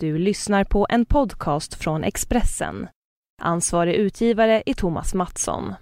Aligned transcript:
Du 0.00 0.18
lyssnar 0.18 0.64
på 0.64 0.86
en 0.90 1.04
podcast 1.04 1.74
från 1.74 2.04
Expressen. 2.04 2.88
Ansvarig 3.42 3.94
utgivare 3.94 4.62
är 4.66 4.74
Thomas 4.74 5.14
Mattsson. 5.14 5.74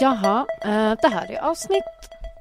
Jaha, 0.00 0.46
eh, 0.62 0.98
det 1.02 1.08
här 1.08 1.32
är 1.32 1.38
avsnitt 1.38 1.84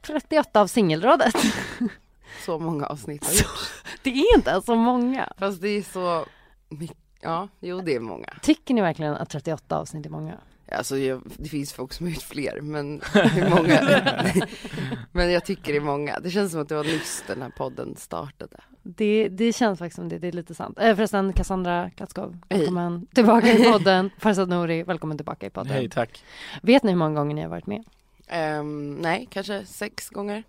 38 0.05 0.61
av 0.61 0.67
Singelrådet. 0.67 1.35
Så 2.45 2.59
många 2.59 2.85
avsnitt 2.85 3.25
har 3.25 3.33
gjorts. 3.33 3.83
Det 4.03 4.09
är 4.09 4.37
inte 4.37 4.61
så 4.65 4.75
många. 4.75 5.33
Fast 5.37 5.61
det 5.61 5.69
är 5.69 5.81
så 5.81 6.25
mycket. 6.69 6.97
Ja, 7.21 7.47
jo 7.59 7.81
det 7.81 7.95
är 7.95 7.99
många. 7.99 8.33
Tycker 8.41 8.73
ni 8.73 8.81
verkligen 8.81 9.13
att 9.13 9.29
38 9.29 9.77
avsnitt 9.79 10.05
är 10.05 10.09
många? 10.09 10.37
Alltså 10.71 10.97
jag, 10.97 11.21
det 11.37 11.49
finns 11.49 11.73
folk 11.73 11.93
som 11.93 12.05
har 12.05 12.13
gjort 12.13 12.23
fler 12.23 12.61
men 12.61 13.01
hur 13.13 13.49
många? 13.49 13.79
men 15.11 15.31
jag 15.31 15.45
tycker 15.45 15.71
det 15.71 15.77
är 15.77 15.81
många. 15.81 16.19
Det 16.19 16.29
känns 16.29 16.51
som 16.51 16.61
att 16.61 16.69
det 16.69 16.75
var 16.75 16.83
nyss 16.83 17.23
den 17.27 17.41
här 17.41 17.49
podden 17.49 17.95
startade. 17.95 18.57
Det, 18.83 19.27
det 19.27 19.53
känns 19.53 19.79
faktiskt 19.79 19.95
som 19.95 20.09
det, 20.09 20.19
det 20.19 20.27
är 20.27 20.31
lite 20.31 20.55
sant. 20.55 20.79
Eh, 20.79 20.95
förresten, 20.95 21.33
Cassandra 21.33 21.89
Katskov, 21.89 22.37
välkommen 22.49 23.07
tillbaka 23.13 23.53
i 23.53 23.71
podden. 23.71 24.09
Farzad 24.17 24.49
Nouri, 24.49 24.83
välkommen 24.83 25.17
tillbaka 25.17 25.45
i 25.45 25.49
podden. 25.49 25.73
Hej, 25.73 25.89
tack. 25.89 26.23
Vet 26.61 26.83
ni 26.83 26.91
hur 26.91 26.97
många 26.97 27.19
gånger 27.19 27.35
ni 27.35 27.41
har 27.41 27.49
varit 27.49 27.67
med? 27.67 27.83
Ehm, 28.27 28.95
nej, 28.95 29.27
kanske 29.31 29.65
sex 29.65 30.09
gånger. 30.09 30.43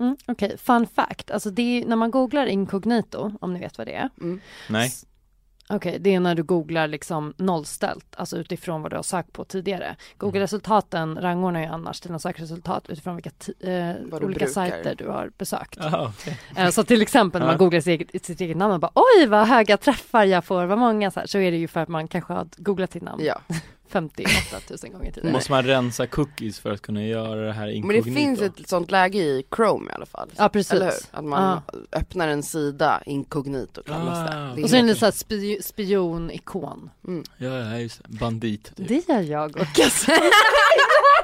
Mm, 0.00 0.16
Okej, 0.26 0.56
fun 0.58 0.86
fact. 0.86 1.30
Alltså 1.30 1.50
det 1.50 1.62
är, 1.82 1.86
när 1.86 1.96
man 1.96 2.10
googlar 2.10 2.46
incognito, 2.46 3.32
om 3.40 3.52
ni 3.54 3.60
vet 3.60 3.78
vad 3.78 3.86
det 3.86 3.94
är. 3.94 4.08
Mm. 4.20 4.40
Nej. 4.68 4.90
Okej, 5.72 5.96
det 6.00 6.14
är 6.14 6.20
när 6.20 6.34
du 6.34 6.42
googlar 6.42 6.88
liksom 6.88 7.34
nollställt, 7.36 8.06
alltså 8.16 8.36
utifrån 8.36 8.82
vad 8.82 8.92
du 8.92 8.96
har 8.96 9.02
sökt 9.02 9.32
på 9.32 9.44
tidigare. 9.44 9.96
Google-resultaten 10.16 11.18
rangordnar 11.20 11.60
ju 11.60 11.66
annars 11.66 12.00
dina 12.00 12.18
sökresultat 12.18 12.88
utifrån 12.90 13.16
vilka 13.16 13.30
eh, 13.60 13.96
olika 13.96 14.18
brukar. 14.26 14.46
sajter 14.46 14.94
du 14.94 15.08
har 15.08 15.30
besökt. 15.38 15.78
Jaha, 15.80 16.12
okej. 16.18 16.38
Eh, 16.56 16.70
Så 16.70 16.84
till 16.84 17.02
exempel 17.02 17.40
när 17.40 17.46
man 17.46 17.58
googlar 17.58 17.80
sitt 17.80 18.00
eget, 18.00 18.24
sitt 18.26 18.40
eget 18.40 18.56
namn 18.56 18.74
och 18.74 18.80
bara 18.80 18.92
oj 18.94 19.26
vad 19.26 19.46
höga 19.48 19.76
träffar 19.76 20.24
jag 20.24 20.44
får, 20.44 20.64
vad 20.66 20.78
många 20.78 21.10
så 21.10 21.20
här, 21.20 21.26
så 21.26 21.38
är 21.38 21.50
det 21.50 21.56
ju 21.56 21.68
för 21.68 21.80
att 21.80 21.88
man 21.88 22.08
kanske 22.08 22.32
har 22.32 22.46
googlat 22.56 22.92
sitt 22.92 23.02
namn 23.02 23.22
Ja, 23.24 23.40
58 23.90 24.56
000 24.82 24.92
gånger 24.92 25.12
tidigare. 25.12 25.32
Måste 25.32 25.52
man 25.52 25.62
rensa 25.62 26.06
cookies 26.06 26.58
för 26.60 26.72
att 26.72 26.82
kunna 26.82 27.04
göra 27.04 27.40
det 27.46 27.52
här 27.52 27.66
men 27.66 27.74
inkognito? 27.74 28.04
det 28.08 28.14
finns 28.14 28.40
ett 28.40 28.68
sånt 28.68 28.90
läge 28.90 29.18
i 29.18 29.44
Chrome 29.56 29.90
i 29.90 29.94
alla 29.94 30.06
fall. 30.06 30.28
Ja 30.36 30.48
precis. 30.48 30.72
Eller 30.72 30.86
hur? 30.86 30.94
Att 31.10 31.24
man 31.24 31.60
öppnar 31.92 32.28
en 32.28 32.42
sida 32.42 33.02
inkognito 33.06 33.82
kallas 33.82 34.18
Ah. 34.18 34.34
det. 34.34 34.52
det. 34.56 34.62
Och 34.62 34.70
så 34.70 34.76
är 34.76 34.82
det 34.82 34.88
är 34.88 34.90
en 34.90 34.96
sån 34.96 35.06
här 35.06 35.62
spionikon. 35.62 36.90
Ja, 37.36 37.48
ja, 37.58 37.78
just 37.78 38.02
det. 38.02 38.18
Bandit. 38.18 38.76
Typ. 38.76 38.88
Det 38.88 39.08
gör 39.08 39.20
jag 39.20 39.56
och 39.56 39.66
Cassandra. 39.74 40.22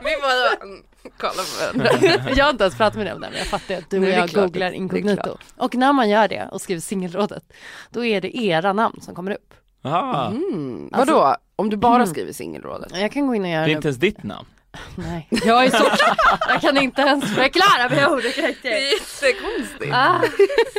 Vi 0.05 0.11
bara 0.23 0.69
mm, 0.69 0.83
kolla 1.19 1.33
på 1.33 1.81
varandra. 1.81 2.31
jag 2.37 2.45
har 2.45 2.51
inte 2.51 2.65
ens 2.65 2.77
pratat 2.77 2.97
med 2.97 3.07
dig 3.07 3.15
om 3.15 3.21
det 3.21 3.29
men 3.31 3.39
jag 3.39 3.47
fattar 3.47 3.75
att 3.75 3.91
du 3.91 3.99
och 3.99 4.05
är 4.05 4.19
jag 4.19 4.31
googlar 4.31 4.67
är 4.67 4.73
inkognito. 4.73 5.37
Och 5.57 5.75
när 5.75 5.93
man 5.93 6.09
gör 6.09 6.29
det 6.29 6.49
och 6.53 6.61
skriver 6.61 6.81
singelrådet 6.81 7.53
då 7.91 8.05
är 8.05 8.21
det 8.21 8.37
era 8.37 8.73
namn 8.73 9.01
som 9.01 9.15
kommer 9.15 9.31
upp. 9.31 9.55
Aha. 9.85 10.27
Mm. 10.31 10.89
Alltså- 10.93 11.13
Vadå? 11.15 11.37
Om 11.57 11.71
du 11.71 11.77
bara 11.77 11.95
Mm. 11.95 12.07
skriver 12.07 12.33
singelrådet? 12.33 12.93
Jag 13.01 13.13
kan 13.13 13.27
gå 13.27 13.35
in 13.35 13.43
och 13.43 13.49
göra 13.49 13.61
Det 13.61 13.65
är 13.65 13.67
det. 13.67 13.73
inte 13.73 13.89
ens 13.89 13.99
ditt 13.99 14.23
namn. 14.23 14.47
Nej, 14.97 15.29
jag 15.31 15.65
är 15.65 15.71
så 15.71 15.85
Jag 16.49 16.61
kan 16.61 16.77
inte 16.77 17.03
ens 17.03 17.25
förklara 17.35 17.89
mig 17.89 18.07
ordet 18.07 18.39
riktigt. 18.39 18.65
jättekonstigt. 18.73 19.93
Ah, 19.95 20.21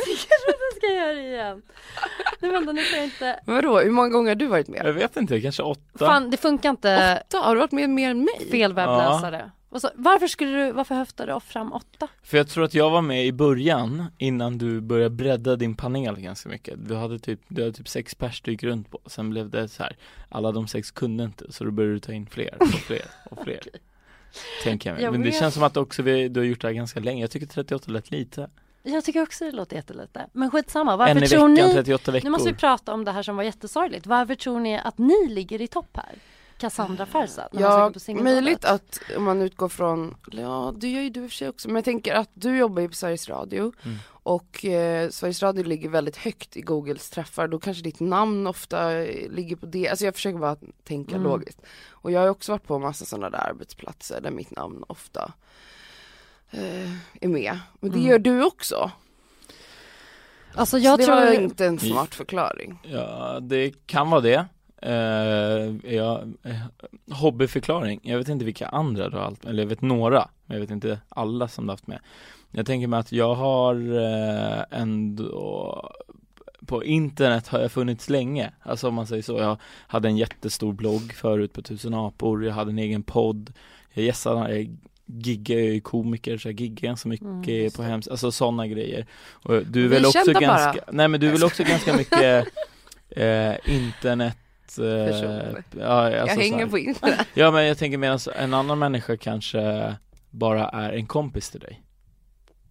singelrådet 0.04 0.76
ska 0.76 0.86
jag 0.86 0.94
göra 0.96 1.14
det 1.14 1.20
igen. 1.28 1.62
Nej 2.40 2.50
vänta 2.50 2.72
nu 2.72 2.82
får 2.82 2.96
jag 2.96 3.04
inte. 3.04 3.40
Vadå, 3.46 3.80
hur 3.80 3.90
många 3.90 4.08
gånger 4.08 4.30
har 4.30 4.34
du 4.36 4.46
varit 4.46 4.68
med? 4.68 4.82
Jag 4.84 4.92
vet 4.92 5.16
inte, 5.16 5.40
kanske 5.40 5.62
åtta? 5.62 5.80
Fan 5.98 6.30
det 6.30 6.36
funkar 6.36 6.70
inte. 6.70 7.22
Åtta? 7.26 7.38
Har 7.38 7.54
du 7.54 7.60
varit 7.60 7.72
med 7.72 7.90
mer 7.90 8.10
än 8.10 8.18
mig? 8.24 8.48
Fel 8.50 8.72
webbläsare. 8.72 9.50
Så, 9.76 9.90
varför 9.94 10.26
skulle 10.26 10.64
du, 10.64 10.72
varför 10.72 10.94
höftade 10.94 11.32
du 11.32 11.40
fram 11.40 11.72
åtta? 11.72 12.08
För 12.22 12.36
jag 12.36 12.48
tror 12.48 12.64
att 12.64 12.74
jag 12.74 12.90
var 12.90 13.02
med 13.02 13.26
i 13.26 13.32
början 13.32 14.04
innan 14.18 14.58
du 14.58 14.80
började 14.80 15.14
bredda 15.14 15.56
din 15.56 15.74
panel 15.74 16.20
ganska 16.20 16.48
mycket. 16.48 16.88
Du 16.88 16.94
hade 16.94 17.18
typ, 17.18 17.40
du 17.48 17.62
hade 17.62 17.72
typ 17.72 17.88
sex 17.88 18.14
pers 18.14 18.40
du 18.40 18.50
gick 18.50 18.62
runt 18.62 18.90
på. 18.90 19.00
Sen 19.06 19.30
blev 19.30 19.50
det 19.50 19.68
så 19.68 19.82
här, 19.82 19.96
alla 20.28 20.52
de 20.52 20.68
sex 20.68 20.90
kunde 20.90 21.24
inte 21.24 21.52
så 21.52 21.64
då 21.64 21.70
började 21.70 21.94
du 21.94 22.00
ta 22.00 22.12
in 22.12 22.26
fler 22.26 22.56
och 22.60 22.68
fler 22.86 23.04
och 23.30 23.44
fler. 23.44 23.60
Tänker 24.64 24.90
jag 24.90 24.94
mig. 24.94 25.04
Jag 25.04 25.12
Men 25.12 25.20
det 25.20 25.30
vet. 25.30 25.38
känns 25.38 25.54
som 25.54 25.62
att 25.62 25.76
också 25.76 26.02
vi, 26.02 26.28
du 26.28 26.40
har 26.40 26.44
gjort 26.44 26.60
det 26.60 26.68
här 26.68 26.74
ganska 26.74 27.00
länge. 27.00 27.20
Jag 27.20 27.30
tycker 27.30 27.46
38 27.46 27.92
lät 27.92 28.10
lite. 28.10 28.50
Jag 28.82 29.04
tycker 29.04 29.22
också 29.22 29.44
det 29.44 29.52
låter 29.52 29.76
jättelite. 29.76 30.26
Men 30.32 30.50
skitsamma, 30.50 30.96
varför 30.96 31.16
en 31.16 31.22
i 31.22 31.26
tror 31.26 31.48
veckan, 31.48 31.68
ni 31.68 31.74
38 31.74 32.12
veckor. 32.12 32.24
Nu 32.24 32.30
måste 32.30 32.48
vi 32.48 32.54
prata 32.54 32.92
om 32.92 33.04
det 33.04 33.12
här 33.12 33.22
som 33.22 33.36
var 33.36 33.42
jättesorgligt. 33.42 34.06
Varför 34.06 34.34
tror 34.34 34.60
ni 34.60 34.78
att 34.78 34.98
ni 34.98 35.28
ligger 35.28 35.62
i 35.62 35.66
topp 35.66 35.96
här? 35.96 36.14
Cassandra 36.58 37.06
man 37.12 37.28
söker 37.28 37.60
Ja, 37.60 37.92
möjligt 38.22 38.64
att 38.64 39.00
om 39.16 39.24
man 39.24 39.42
utgår 39.42 39.68
från, 39.68 40.16
ja 40.32 40.74
det 40.76 40.88
gör 40.88 41.02
ju 41.02 41.10
du 41.10 41.24
i 41.24 41.26
och 41.26 41.30
för 41.30 41.36
sig 41.36 41.48
också, 41.48 41.68
men 41.68 41.74
jag 41.76 41.84
tänker 41.84 42.14
att 42.14 42.30
du 42.34 42.56
jobbar 42.56 42.82
ju 42.82 42.88
på 42.88 42.94
Sveriges 42.94 43.28
Radio 43.28 43.72
Mm. 43.84 43.98
och 44.10 44.64
eh, 44.64 45.10
Sveriges 45.10 45.42
Radio 45.42 45.64
ligger 45.64 45.88
väldigt 45.88 46.16
högt 46.16 46.56
i 46.56 46.60
Googles 46.60 47.10
träffar, 47.10 47.48
då 47.48 47.58
kanske 47.58 47.82
ditt 47.82 48.00
namn 48.00 48.46
ofta 48.46 48.88
ligger 49.30 49.56
på 49.56 49.66
det, 49.66 49.88
alltså 49.88 50.04
jag 50.04 50.14
försöker 50.14 50.38
bara 50.38 50.56
tänka 50.84 51.14
Mm. 51.16 51.22
logiskt. 51.30 51.60
Och 51.90 52.12
jag 52.12 52.20
har 52.20 52.24
ju 52.26 52.30
också 52.30 52.52
varit 52.52 52.64
på 52.66 52.78
massa 52.78 53.04
sådana 53.04 53.30
där 53.30 53.48
arbetsplatser 53.50 54.20
där 54.20 54.30
mitt 54.30 54.50
namn 54.56 54.84
ofta 54.86 55.32
eh, 56.50 56.90
är 57.20 57.28
med. 57.28 57.58
Men 57.80 57.90
det 57.90 57.98
Mm. 57.98 58.10
gör 58.10 58.18
du 58.18 58.44
också. 58.44 58.90
Alltså 60.54 60.78
Så 60.78 60.84
jag 60.84 60.98
det 60.98 61.04
tror... 61.04 61.14
var 61.14 61.32
inte 61.32 61.66
en 61.66 61.78
smart 61.78 62.14
förklaring. 62.14 62.78
Ja, 62.84 63.38
det 63.42 63.86
kan 63.86 64.10
vara 64.10 64.20
det. 64.20 64.46
Uh, 64.86 65.92
ja, 65.94 66.22
eh, 66.44 66.56
hobbyförklaring. 67.10 68.00
Jag 68.02 68.18
vet 68.18 68.28
inte 68.28 68.44
vilka 68.44 68.68
andra 68.68 69.08
du 69.08 69.16
har 69.16 69.24
haft, 69.24 69.44
eller 69.44 69.62
jag 69.62 69.68
vet 69.68 69.82
några, 69.82 70.28
men 70.46 70.54
jag 70.56 70.60
vet 70.60 70.70
inte 70.70 71.00
alla 71.08 71.48
som 71.48 71.66
du 71.66 71.70
har 71.70 71.72
haft 71.72 71.86
med. 71.86 71.98
Jag 72.50 72.66
tänker 72.66 72.86
mig 72.86 73.00
att 73.00 73.12
jag 73.12 73.34
har 73.34 73.74
uh, 73.74 74.62
ändå 74.70 75.90
på 76.66 76.84
internet 76.84 77.48
har 77.48 77.60
jag 77.60 77.72
funnits 77.72 78.10
länge, 78.10 78.52
alltså 78.62 78.88
om 78.88 78.94
man 78.94 79.06
säger 79.06 79.22
så. 79.22 79.38
Jag 79.38 79.56
hade 79.86 80.08
en 80.08 80.16
jättestor 80.16 80.72
blogg 80.72 81.12
förut 81.12 81.52
på 81.52 81.62
Tusen 81.62 81.94
apor, 81.94 82.44
jag 82.44 82.52
hade 82.52 82.70
en 82.70 82.78
egen 82.78 83.02
podd, 83.02 83.52
jag 83.92 84.04
gästade, 84.04 84.56
jag 84.56 84.76
giggar, 85.06 85.58
jag 85.58 85.74
är 85.76 85.80
komiker 85.80 86.38
så 86.38 86.48
jag 86.48 86.60
giggar 86.60 86.88
ganska 86.88 87.08
mycket 87.08 87.26
Mm, 87.48 87.70
på 87.70 87.82
det. 87.82 87.88
hems, 87.88 88.08
alltså 88.08 88.32
sådana 88.32 88.66
grejer. 88.66 89.06
Och 89.32 89.52
du 89.52 89.84
är 89.84 89.88
Vi 89.88 89.88
väl 89.88 90.06
också 90.06 90.32
ganska, 90.32 90.72
bara. 90.72 90.92
nej 90.92 91.08
men 91.08 91.20
du 91.20 91.28
är 91.28 91.32
väl 91.32 91.44
också 91.44 91.62
ganska 91.64 91.96
mycket 91.96 92.46
eh, 93.10 93.54
internet 93.66 94.36
att... 94.68 94.78
eh, 94.78 95.80
ja, 95.80 96.10
jag 96.10 96.18
alltså 96.20 96.34
så 96.36 96.40
hänger 96.42 96.66
på 96.66 96.78
internet. 96.78 97.26
Ja 97.34 97.50
men 97.50 97.66
jag 97.66 97.78
tänker 97.78 97.98
medan 97.98 98.18
en 98.36 98.54
annan 98.54 98.78
människa 98.78 99.16
kanske 99.16 99.94
bara 100.30 100.68
är 100.68 100.92
en 100.92 101.06
kompis 101.06 101.50
till 101.50 101.60
dig. 101.60 101.82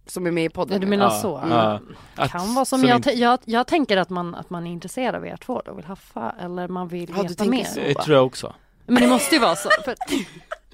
Som 0.06 0.26
är 0.26 0.30
med 0.30 0.44
i 0.44 0.48
podden. 0.48 0.72
Ja, 0.74 0.78
du 0.80 0.86
menar 0.86 1.04
Ja, 1.04 1.10
så? 1.10 1.42
ja. 1.50 1.80
Att- 2.16 2.30
Kan 2.30 2.54
vara 2.54 2.64
som, 2.64 2.78
som 2.80 2.88
jag, 2.88 3.06
jag, 3.14 3.38
jag 3.44 3.66
tänker 3.66 3.96
att 3.96 4.10
man, 4.10 4.34
att 4.34 4.50
man 4.50 4.66
är 4.66 4.70
intresserad 4.70 5.14
av 5.14 5.26
er 5.26 5.36
två 5.36 5.62
då, 5.64 5.74
vill 5.74 5.84
haffa 5.84 6.34
eller 6.40 6.68
man 6.68 6.88
vill 6.88 7.10
Ja, 7.10 7.16
du 7.16 7.22
veta 7.22 7.34
tänker 7.34 7.58
mer. 7.58 7.64
så. 7.64 7.80
Det 7.80 7.94
tror 7.94 8.16
jag 8.16 8.26
också. 8.26 8.54
Men 8.86 9.02
det 9.02 9.08
måste 9.08 9.34
ju 9.34 9.40
vara 9.40 9.56
så. 9.56 9.68
För, 9.84 9.94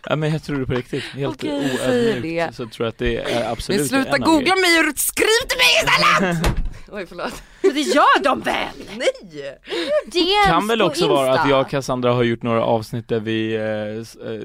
Ja 0.06 0.16
men 0.16 0.32
jag 0.32 0.42
tror 0.42 0.58
det 0.58 0.66
på 0.66 0.72
riktigt, 0.72 1.04
helt 1.04 1.34
Okej, 1.34 1.50
oödmjukt 1.50 2.22
det. 2.22 2.54
så 2.54 2.66
tror 2.66 2.86
jag 2.86 2.88
att 2.92 2.98
det 2.98 3.16
är 3.34 3.50
absolut 3.52 3.80
Men 3.80 3.88
sluta 3.88 4.18
googla 4.18 4.54
mig 4.56 4.88
och 4.90 4.98
skriv 4.98 5.46
till 5.48 5.58
mig 5.58 5.74
istället! 5.84 6.46
Oj 6.92 7.06
förlåt. 7.06 7.42
men 7.62 7.74
det 7.74 7.80
gör 7.80 8.22
de 8.24 8.40
väl? 8.40 8.68
Nej! 8.96 9.58
DMs 10.06 10.46
kan 10.46 10.66
väl 10.68 10.82
också 10.82 11.08
vara 11.08 11.32
att 11.40 11.48
jag 11.50 11.60
och 11.60 11.70
Cassandra 11.70 12.12
har 12.12 12.22
gjort 12.22 12.42
några 12.42 12.64
avsnitt 12.64 13.08
där 13.08 13.20
vi, 13.20 13.54
eh, 13.54 14.30
eh, 14.32 14.40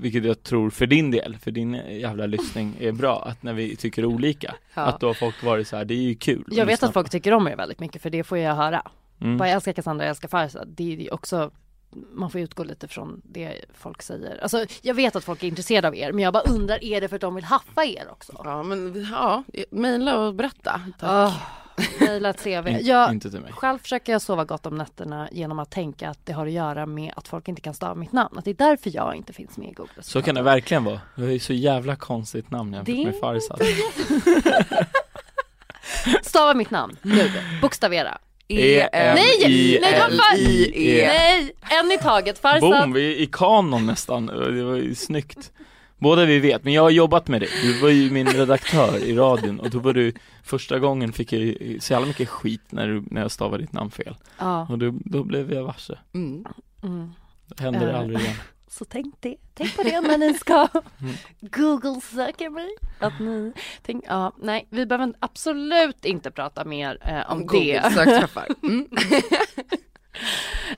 vilket 0.00 0.24
jag 0.24 0.42
tror 0.42 0.70
för 0.70 0.86
din 0.86 1.10
del, 1.10 1.36
för 1.42 1.50
din 1.50 1.74
jävla 1.90 2.26
lyssning 2.26 2.76
är 2.80 2.92
bra, 2.92 3.22
att 3.26 3.42
när 3.42 3.52
vi 3.52 3.76
tycker 3.76 4.04
olika, 4.04 4.54
Ja. 4.74 4.82
att 4.82 5.00
då 5.00 5.06
har 5.06 5.14
folk 5.14 5.42
varit 5.42 5.68
så 5.68 5.76
här, 5.76 5.84
det 5.84 5.94
är 5.94 6.02
ju 6.02 6.14
kul 6.14 6.44
Jag 6.50 6.66
vet 6.66 6.82
att 6.82 6.92
folk 6.92 7.10
tycker 7.10 7.32
om 7.32 7.48
er 7.48 7.56
väldigt 7.56 7.80
mycket 7.80 8.02
för 8.02 8.10
det 8.10 8.24
får 8.24 8.38
jag 8.38 8.54
höra. 8.54 8.82
mm. 9.20 9.36
Bara 9.36 9.48
jag 9.48 9.54
älskar 9.54 9.72
Cassandra, 9.72 10.04
jag 10.04 10.10
älskar 10.10 10.28
Farzad. 10.28 10.68
Det 10.76 10.92
är 10.92 10.96
ju 10.96 11.08
också 11.10 11.50
man 11.90 12.30
får 12.30 12.40
utgå 12.40 12.64
lite 12.64 12.88
från 12.88 13.20
det 13.24 13.64
folk 13.74 14.02
säger. 14.02 14.38
Alltså 14.42 14.66
jag 14.82 14.94
vet 14.94 15.16
att 15.16 15.24
folk 15.24 15.42
är 15.42 15.48
intresserade 15.48 15.88
av 15.88 15.96
er 15.96 16.12
men 16.12 16.24
jag 16.24 16.32
bara 16.32 16.42
undrar, 16.42 16.84
är 16.84 17.00
det 17.00 17.08
för 17.08 17.16
att 17.16 17.20
de 17.20 17.34
vill 17.34 17.44
haffa 17.44 17.84
er 17.84 18.06
också? 18.10 18.32
Ja 18.44 18.62
men 18.62 19.06
ja, 19.12 19.42
mejla 19.70 20.18
och 20.18 20.34
berätta. 20.34 20.80
Tack. 21.00 21.10
Oh, 21.10 21.34
Mejla 22.00 22.30
ett 22.30 22.42
CV. 22.44 22.68
Jag, 22.80 23.12
Inte 23.12 23.30
till 23.30 23.40
mig. 23.40 23.52
Själv 23.52 23.78
försöker 23.78 24.12
jag 24.12 24.22
sova 24.22 24.44
gott 24.44 24.66
om 24.66 24.74
nätterna 24.74 25.28
genom 25.32 25.58
att 25.58 25.70
tänka 25.70 26.10
att 26.10 26.26
det 26.26 26.32
har 26.32 26.46
att 26.46 26.52
göra 26.52 26.86
med 26.86 27.12
att 27.16 27.28
folk 27.28 27.48
inte 27.48 27.60
kan 27.60 27.74
stava 27.74 27.94
mitt 27.94 28.12
namn. 28.12 28.38
Att 28.38 28.44
det 28.44 28.50
är 28.50 28.54
därför 28.54 28.90
jag 28.96 29.14
inte 29.14 29.32
finns 29.32 29.56
med 29.56 29.68
i 29.68 29.72
Google. 29.72 30.02
Så 30.02 30.22
kan 30.22 30.34
det 30.34 30.42
verkligen 30.42 30.84
vara. 30.84 31.00
Du 31.16 31.22
har 31.22 31.30
ju 31.30 31.38
så 31.38 31.52
jävla 31.52 31.96
konstigt 31.96 32.50
namn 32.50 32.72
jämfört 32.72 32.94
Det- 32.96 33.04
med 33.04 33.20
Farzad. 33.20 33.60
Stava 36.22 36.54
mitt 36.54 36.70
namn 36.70 36.96
nu, 37.02 37.30
bokstavera. 37.62 38.18
E 38.48 38.88
Nej, 38.92 39.78
nej, 39.82 40.00
vad 40.00 40.10
fan- 40.10 40.36
E. 40.74 41.06
Nej, 41.06 41.52
en 41.80 41.92
i 41.92 41.98
taget. 41.98 42.38
Farzad. 42.38 42.60
Boom, 42.60 42.92
vi 42.92 43.12
är 43.14 43.16
i 43.16 43.26
kanon 43.32 43.86
nästan. 43.86 44.26
Det 44.26 44.62
var 44.64 44.76
ju 44.76 44.94
snyggt. 44.94 45.52
Båda 45.98 46.24
vi 46.24 46.38
vet, 46.38 46.64
men 46.64 46.72
jag 46.72 46.82
har 46.82 46.90
jobbat 46.90 47.28
med 47.28 47.40
dig. 47.40 47.48
Du 47.62 47.80
var 47.80 47.88
ju 47.88 48.10
min 48.10 48.26
redaktör 48.26 48.96
i 49.04 49.14
radion 49.16 49.60
och 49.60 49.70
då 49.70 49.78
var 49.78 49.92
du, 49.92 50.12
första 50.44 50.78
gången 50.78 51.12
fick 51.12 51.32
jag 51.32 51.54
så 51.82 51.92
jävla 51.92 52.06
mycket 52.06 52.28
skit 52.28 52.62
när, 52.70 52.88
du, 52.88 53.02
när 53.10 53.20
jag 53.20 53.30
stavade 53.30 53.62
ditt 53.62 53.72
namn 53.72 53.90
fel. 53.90 54.14
Ja. 54.38 54.66
Och 54.70 54.78
då, 54.78 54.94
då 55.04 55.24
blev 55.24 55.52
jag 55.52 55.62
varse. 55.64 55.98
Mm. 56.14 56.44
Mm. 56.82 57.10
Det 57.46 57.62
händer 57.62 57.88
Eh. 57.88 57.98
aldrig 57.98 58.20
igen. 58.20 58.34
Så 58.70 58.84
tänk 58.84 59.14
det. 59.20 59.36
Tänk 59.54 59.76
på 59.76 59.82
det 59.82 60.00
när 60.00 60.18
ni 60.18 60.34
ska 60.34 60.68
Mm. 61.00 61.14
Google 61.40 62.00
söka 62.00 62.50
mig. 62.50 62.68
Att 62.98 63.20
ni, 63.20 63.52
tänk, 63.82 64.04
ja, 64.08 64.32
nej, 64.38 64.66
vi 64.70 64.86
behöver 64.86 65.14
absolut 65.18 66.04
inte 66.04 66.30
prata 66.30 66.64
mer 66.64 66.98
eh, 67.08 67.32
om 67.32 67.46
Google 67.46 67.80
det. 67.82 67.90
sökträffar. 67.90 68.46
Mm. 68.62 68.88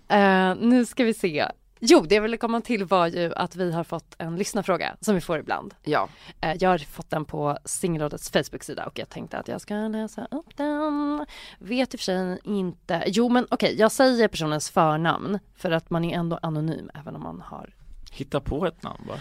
Eh, 0.09 0.55
nu 0.57 0.87
ska 0.87 1.05
vi 1.05 1.15
se. 1.15 1.47
Jo, 1.81 2.01
det 2.01 2.15
jag 2.15 2.23
ville 2.23 2.37
komma 2.37 2.61
till 2.61 2.85
var 2.85 3.07
ju 3.07 3.35
att 3.35 3.57
vi 3.57 3.73
har 3.73 3.85
fått 3.85 4.15
en 4.19 4.37
lyssnarfråga 4.37 4.97
som 5.01 5.15
vi 5.15 5.21
får 5.21 5.39
ibland. 5.39 5.75
Ja, 5.85 6.09
Eh, 6.41 6.57
jag 6.61 6.71
har 6.71 6.79
fått 6.79 7.11
den 7.11 7.25
på 7.25 7.59
Singelrådets 7.65 8.31
Facebook-sida 8.31 8.87
och 8.87 8.99
jag 8.99 9.09
tänkte 9.09 9.39
att 9.39 9.49
jag 9.49 9.61
ska 9.61 9.75
läsa 9.75 10.27
upp 10.31 10.57
den. 10.57 11.27
Vet 11.59 11.95
i 11.95 11.97
och 11.97 12.01
för 12.01 12.05
sig 12.05 12.39
inte. 12.45 13.03
Jo, 13.07 13.29
men 13.29 13.47
okej, 13.51 13.77
jag 13.79 13.93
säger 13.93 14.29
personens 14.29 14.71
förnamn 14.71 15.39
för 15.57 15.71
att 15.71 15.91
man 15.91 16.05
är 16.05 16.19
ändå 16.19 16.39
anonym 16.43 16.91
även 16.95 17.17
om 17.17 17.23
man 17.23 17.41
har 17.41 17.75
Hitta 18.11 18.41
på 18.41 18.67
ett 18.67 18.83
namn 18.83 19.05
bara. 19.09 19.21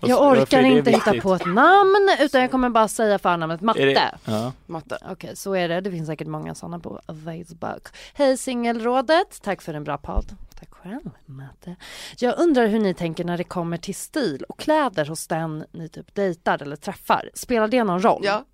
Jag 0.00 0.22
orkar 0.22 0.62
inte 0.62 0.90
hitta 0.90 1.14
på 1.20 1.34
ett 1.34 1.46
namn 1.46 2.08
utan 2.20 2.40
jag 2.40 2.50
kommer 2.50 2.68
bara 2.68 2.88
säga 2.88 3.18
förnamnet 3.18 3.60
Matte. 3.60 4.18
Ja. 4.24 4.52
matte. 4.66 4.98
Okej, 5.10 5.36
så 5.36 5.54
är 5.54 5.68
det. 5.68 5.80
Det 5.80 5.90
finns 5.90 6.06
säkert 6.06 6.28
många 6.28 6.54
sådana 6.54 6.78
på 6.78 7.00
Facebook. 7.06 7.88
Hej 8.14 8.36
Singelrådet, 8.36 9.42
tack 9.42 9.62
för 9.62 9.74
en 9.74 9.84
bra 9.84 9.98
podd. 9.98 10.36
Tack 10.58 10.70
själv 10.70 11.10
Matte. 11.26 11.76
Jag 12.18 12.38
undrar 12.38 12.66
hur 12.66 12.80
ni 12.80 12.94
tänker 12.94 13.24
när 13.24 13.38
det 13.38 13.44
kommer 13.44 13.76
till 13.76 13.94
stil 13.94 14.44
och 14.48 14.58
kläder 14.58 15.06
hos 15.06 15.26
den 15.26 15.64
ni 15.72 15.88
typ 15.88 16.14
dejtar 16.14 16.62
eller 16.62 16.76
träffar. 16.76 17.30
Spelar 17.34 17.68
det 17.68 17.84
någon 17.84 18.02
roll? 18.02 18.20
Ja, 18.24 18.44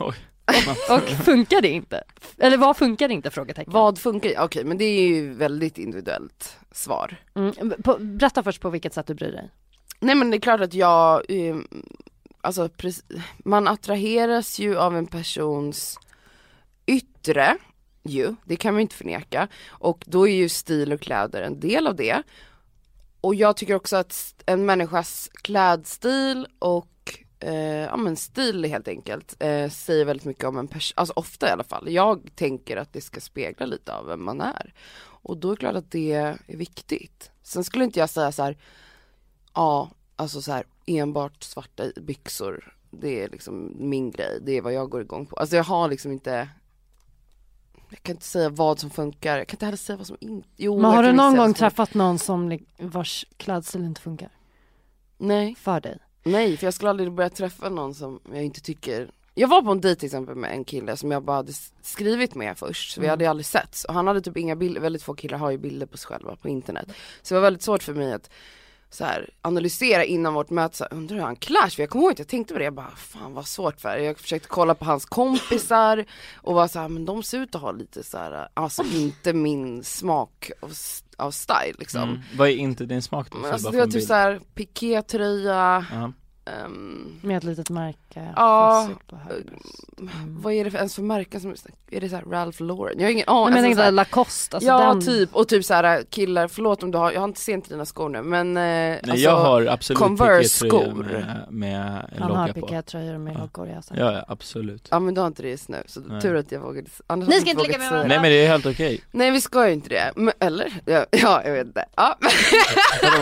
Oj. 0.00 0.14
Och 0.90 1.08
funkar 1.08 1.60
det 1.60 1.68
inte? 1.68 2.04
Eller 2.38 2.56
vad 2.56 2.76
funkar 2.76 3.08
inte? 3.08 3.30
Frågetecken. 3.30 3.72
vad 3.72 3.98
funkar? 3.98 4.44
Okej 4.44 4.64
men 4.64 4.78
det 4.78 4.84
är 4.84 5.08
ju 5.08 5.32
väldigt 5.34 5.78
individuellt 5.78 6.56
svar. 6.72 7.16
Mm, 7.34 7.72
på, 7.84 7.96
berätta 7.98 8.42
först 8.42 8.60
på 8.60 8.70
vilket 8.70 8.94
sätt 8.94 9.06
du 9.06 9.14
bryr 9.14 9.32
dig. 9.32 9.50
Nej 10.00 10.14
men 10.14 10.30
det 10.30 10.36
är 10.36 10.40
klart 10.40 10.60
att 10.60 10.74
jag, 10.74 11.22
eh, 11.28 11.56
alltså 12.40 12.68
man 13.38 13.68
attraheras 13.68 14.58
ju 14.58 14.78
av 14.78 14.96
en 14.96 15.06
persons 15.06 15.98
yttre 16.86 17.56
ju, 18.02 18.34
det 18.44 18.56
kan 18.56 18.74
man 18.74 18.78
ju 18.78 18.82
inte 18.82 18.96
förneka. 18.96 19.48
Och 19.68 20.04
då 20.06 20.28
är 20.28 20.34
ju 20.34 20.48
stil 20.48 20.92
och 20.92 21.00
kläder 21.00 21.42
en 21.42 21.60
del 21.60 21.86
av 21.86 21.96
det. 21.96 22.22
Och 23.20 23.34
jag 23.34 23.56
tycker 23.56 23.74
också 23.74 23.96
att 23.96 24.34
en 24.46 24.66
människas 24.66 25.30
klädstil 25.42 26.46
och 26.58 26.88
eh, 27.46 27.84
ja 27.84 27.96
men 27.96 28.16
stil 28.16 28.64
helt 28.64 28.88
enkelt 28.88 29.36
eh, 29.38 29.70
säger 29.70 30.04
väldigt 30.04 30.26
mycket 30.26 30.44
om 30.44 30.58
en 30.58 30.68
person, 30.68 30.94
alltså 30.96 31.12
ofta 31.16 31.48
i 31.48 31.50
alla 31.50 31.64
fall. 31.64 31.90
Jag 31.90 32.30
tänker 32.34 32.76
att 32.76 32.92
det 32.92 33.00
ska 33.00 33.20
spegla 33.20 33.66
lite 33.66 33.94
av 33.94 34.06
vem 34.06 34.24
man 34.24 34.40
är. 34.40 34.74
Och 34.98 35.36
då 35.36 35.48
är 35.48 35.52
det 35.52 35.60
klart 35.60 35.74
att 35.76 35.90
det 35.90 36.12
är 36.12 36.38
viktigt. 36.46 37.30
Sen 37.42 37.64
skulle 37.64 37.84
inte 37.84 37.98
jag 37.98 38.10
säga 38.10 38.32
så 38.32 38.42
här, 38.42 38.56
ja 39.54 39.90
alltså 40.16 40.42
så 40.42 40.52
här 40.52 40.64
enbart 40.86 41.42
svarta 41.42 41.84
byxor. 41.96 42.76
Det 42.90 43.22
är 43.22 43.28
liksom 43.28 43.72
min 43.78 44.10
grej, 44.10 44.38
det 44.42 44.52
är 44.52 44.62
vad 44.62 44.72
jag 44.72 44.90
går 44.90 45.00
igång 45.00 45.26
på. 45.26 45.36
Alltså 45.36 45.56
jag 45.56 45.64
har 45.64 45.88
liksom 45.88 46.12
inte 46.12 46.48
jag 47.90 48.02
kan 48.02 48.14
inte 48.14 48.26
säga 48.26 48.48
vad 48.48 48.78
som 48.78 48.90
funkar, 48.90 49.38
jag 49.38 49.48
kan 49.48 49.54
inte 49.54 49.64
heller 49.64 49.76
säga 49.76 49.96
vad 49.96 50.06
som 50.06 50.16
inte, 50.20 50.48
jo 50.56 50.80
Men 50.80 50.90
har 50.90 51.02
du 51.02 51.12
någon 51.12 51.36
gång 51.36 51.54
träffat 51.54 51.94
någon 51.94 52.18
som 52.18 52.58
vars 52.78 53.26
klädsel 53.36 53.84
inte 53.84 54.00
funkar 54.00 54.30
Nej, 55.18 55.54
för 55.54 55.80
dig? 55.80 55.98
Nej 56.26 56.56
för 56.56 56.66
jag 56.66 56.74
skulle 56.74 56.90
aldrig 56.90 57.12
börja 57.12 57.30
träffa 57.30 57.68
någon 57.68 57.94
som 57.94 58.20
jag 58.32 58.44
inte 58.44 58.60
tycker 58.60 59.10
Jag 59.34 59.48
var 59.48 59.62
på 59.62 59.70
en 59.70 59.80
dejt 59.80 60.00
till 60.00 60.06
exempel 60.06 60.34
med 60.34 60.52
en 60.52 60.64
kille 60.64 60.96
som 60.96 61.10
jag 61.10 61.22
bara 61.22 61.36
hade 61.36 61.52
skrivit 61.82 62.34
med 62.34 62.58
först, 62.58 62.90
så 62.94 63.00
vi 63.00 63.06
Mm. 63.06 63.12
hade 63.12 63.24
ju 63.24 63.30
aldrig 63.30 63.46
setts 63.46 63.84
och 63.84 63.94
han 63.94 64.06
hade 64.06 64.20
typ 64.20 64.36
inga 64.36 64.56
bilder, 64.56 64.80
väldigt 64.80 65.02
få 65.02 65.14
killar 65.14 65.38
har 65.38 65.50
ju 65.50 65.58
bilder 65.58 65.86
på 65.86 65.96
sig 65.98 66.06
själva 66.08 66.36
på 66.36 66.48
internet 66.48 66.88
Så 67.22 67.34
det 67.34 67.40
var 67.40 67.46
väldigt 67.46 67.62
svårt 67.62 67.82
för 67.82 67.94
mig 67.94 68.12
att 68.12 68.30
så 68.96 69.04
här, 69.04 69.30
analysera 69.42 70.04
innan 70.04 70.34
vårt 70.34 70.50
möte, 70.50 70.76
så 70.76 70.84
här, 70.84 70.94
undrar 70.94 71.16
hur 71.16 71.22
han 71.24 71.36
klär 71.36 71.68
sig? 71.68 71.82
Jag 71.82 71.90
kommer 71.90 72.04
ihåg 72.04 72.12
att 72.12 72.18
jag 72.18 72.28
tänkte 72.28 72.54
på 72.54 72.58
det, 72.58 72.64
jag 72.64 72.74
bara 72.74 72.90
fan 72.96 73.34
vad 73.34 73.46
svårt 73.46 73.80
för 73.80 73.96
Jag 73.96 74.18
försökte 74.18 74.48
kolla 74.48 74.74
på 74.74 74.84
hans 74.84 75.04
kompisar 75.04 76.04
och 76.36 76.54
var 76.54 76.68
så 76.68 76.78
här, 76.78 76.88
men 76.88 77.04
de 77.04 77.22
ser 77.22 77.38
ut 77.38 77.54
att 77.54 77.60
ha 77.60 77.72
lite 77.72 78.02
så 78.02 78.18
här, 78.18 78.48
alltså 78.54 78.82
inte 78.94 79.32
min 79.32 79.84
smak 79.84 80.50
av, 80.60 80.72
av 81.16 81.30
style 81.30 81.74
liksom 81.78 82.02
Mm. 82.02 82.20
Vad 82.36 82.48
är 82.48 82.52
inte 82.52 82.84
din 82.86 83.02
smak 83.02 83.30
då? 83.30 83.38
Men 83.38 83.52
alltså 83.52 83.70
det 83.70 83.78
var 83.78 83.84
typ 83.84 83.94
bild. 83.94 84.06
såhär 84.06 84.40
pikétröja, 84.54 85.86
Ja. 85.92 86.12
Ehm, 86.46 87.12
Med 87.22 87.36
ett 87.36 87.44
litet 87.44 87.70
märke? 87.70 88.32
Ja. 88.36 88.88
Mm. 89.98 90.10
vad 90.42 90.52
är 90.52 90.64
det 90.64 90.70
för, 90.70 90.78
ens 90.78 90.94
för 90.94 91.02
märken 91.02 91.40
som, 91.40 91.54
är 91.90 92.00
det 92.00 92.08
såhär 92.08 92.22
Ralph 92.24 92.62
Lauren? 92.62 92.94
Jag 92.98 93.06
har 93.06 93.10
ingen 93.12 93.28
aning. 93.28 93.44
Nej, 93.44 93.50
men 93.52 93.56
alltså, 93.56 93.62
tänkte 93.62 93.80
så 93.80 93.84
här- 93.84 93.90
Lacoste, 93.92 94.56
alltså 94.56 94.68
ja 94.70 94.78
den... 94.88 95.00
typ, 95.04 95.34
och 95.34 95.48
typ 95.48 95.64
såhär 95.64 96.02
killar, 96.10 96.48
förlåt 96.48 96.82
om 96.82 96.90
du 96.90 96.98
har, 96.98 97.12
jag 97.12 97.20
har 97.20 97.28
inte 97.28 97.40
sett 97.40 97.68
dina 97.68 97.84
skor 97.86 98.08
nu 98.08 98.22
men 98.22 98.56
eh, 98.56 98.62
Nej 98.62 99.00
alltså, 99.02 99.16
jag 99.16 99.36
har 99.36 99.66
absolut 99.66 99.98
Converse-skor. 99.98 100.92
med, 100.94 101.46
med 101.50 101.80
en 102.16 102.22
Han 102.22 102.30
har 102.30 102.46
logga 102.48 102.60
på. 102.60 102.66
pikétröjor 102.66 103.18
med 103.18 103.34
Ja. 103.34 103.38
loggor, 103.40 103.68
jag 103.68 103.82
Ja, 103.98 104.12
ja 104.12 104.24
absolut. 104.28 104.88
Ja 104.90 104.98
men 105.00 105.14
du 105.14 105.20
har 105.20 105.26
inte 105.28 105.42
det 105.42 105.48
just 105.50 105.68
nu, 105.68 105.82
så 105.86 106.00
Nej. 106.00 106.20
tur 106.20 106.36
att 106.36 106.52
jag 106.52 106.60
vågade, 106.60 106.88
annars 107.06 107.28
Ni 107.28 107.40
ska 107.40 107.48
jag 107.50 107.54
inte 107.54 107.62
ligga 107.66 107.78
med 107.78 107.90
varandra. 107.90 108.08
Nej 108.08 108.18
men 108.20 108.30
det 108.30 108.44
är 108.44 108.48
helt 108.48 108.66
okej. 108.66 109.00
Nej 109.10 109.30
vi 109.30 109.40
ska 109.40 109.66
ju 109.66 109.72
inte 109.72 109.88
det, 109.88 110.12
men, 110.16 110.34
eller? 110.40 110.72
Ja, 110.84 111.06
ja 111.10 111.42
jag 111.44 111.52
vet 111.52 111.66
inte. 111.66 111.84
Ja. 111.96 112.18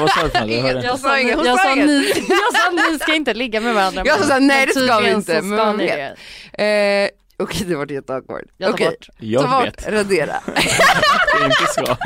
Vad 0.01 0.11
sa 0.11 0.23
du 0.23 0.29
för 0.31 0.41
något? 0.75 0.85
Jag 0.85 0.99
sa, 0.99 1.19
inget, 1.19 1.37
hon 1.37 1.47
jag, 1.47 1.61
sa 1.61 1.73
inget. 1.75 1.87
ni, 1.87 2.07
jag 2.17 2.61
sa 2.63 2.91
ni 2.93 2.99
ska 2.99 3.14
inte 3.15 3.35
ligga 3.35 3.61
med 3.61 3.75
varandra. 3.75 4.03
Jag 4.05 4.21
sa 4.25 4.39
nej 4.39 4.67
det 4.67 4.73
ska 4.73 4.99
vi 5.01 5.11
inte, 5.11 5.43
men 5.43 5.59
ska 5.59 5.65
man 5.67 5.77
ni 5.77 5.85
vet. 5.87 6.19
det. 6.53 7.03
Eh, 7.05 7.09
Okej 7.37 7.67
det 7.67 7.77
var 7.77 7.93
jätteawkward. 7.93 8.45
Jag 8.57 8.69
tar 8.69 8.75
Okej, 8.75 8.87
bort. 8.89 9.07
ta 9.07 9.13
Jag 9.19 9.51
bort, 9.51 9.65
vet, 9.67 9.89
radera. 9.93 10.41
det 10.47 11.41
är 11.41 11.45
inte 11.45 11.67
så. 11.75 11.97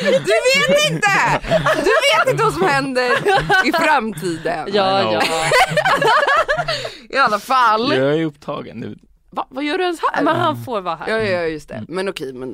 Du 0.00 0.34
vet 0.44 0.90
inte! 0.90 1.40
Du 1.76 1.90
vet 1.90 2.30
inte 2.30 2.42
vad 2.44 2.52
som 2.52 2.62
händer 2.62 3.10
i 3.68 3.72
framtiden. 3.72 4.68
Ja, 4.72 5.12
ja. 5.12 5.22
I 7.10 7.16
alla 7.16 7.38
fall. 7.38 7.92
Jag 7.96 8.14
är 8.20 8.24
upptagen 8.24 8.76
nu. 8.80 8.98
Va, 9.30 9.46
vad 9.50 9.64
gör 9.64 9.78
du 9.78 9.84
ens 9.84 10.00
här? 10.12 10.22
Men 10.22 10.36
han 10.36 10.64
får 10.64 10.80
vara 10.80 10.96
här. 10.96 11.08
Ja, 11.08 11.18
ja 11.18 11.42
just 11.42 11.68
det. 11.68 11.84
Men 11.88 12.08
okej, 12.08 12.32
men 12.32 12.52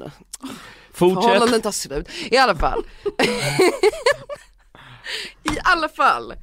Fortsätt. 0.93 1.23
förhållanden 1.25 1.61
tar 1.63 1.71
slut. 1.73 2.09
I 2.31 2.37
alla 2.37 2.57
fall. 2.57 2.85
I 5.43 5.59
alla 5.65 5.89
fall. 5.89 6.35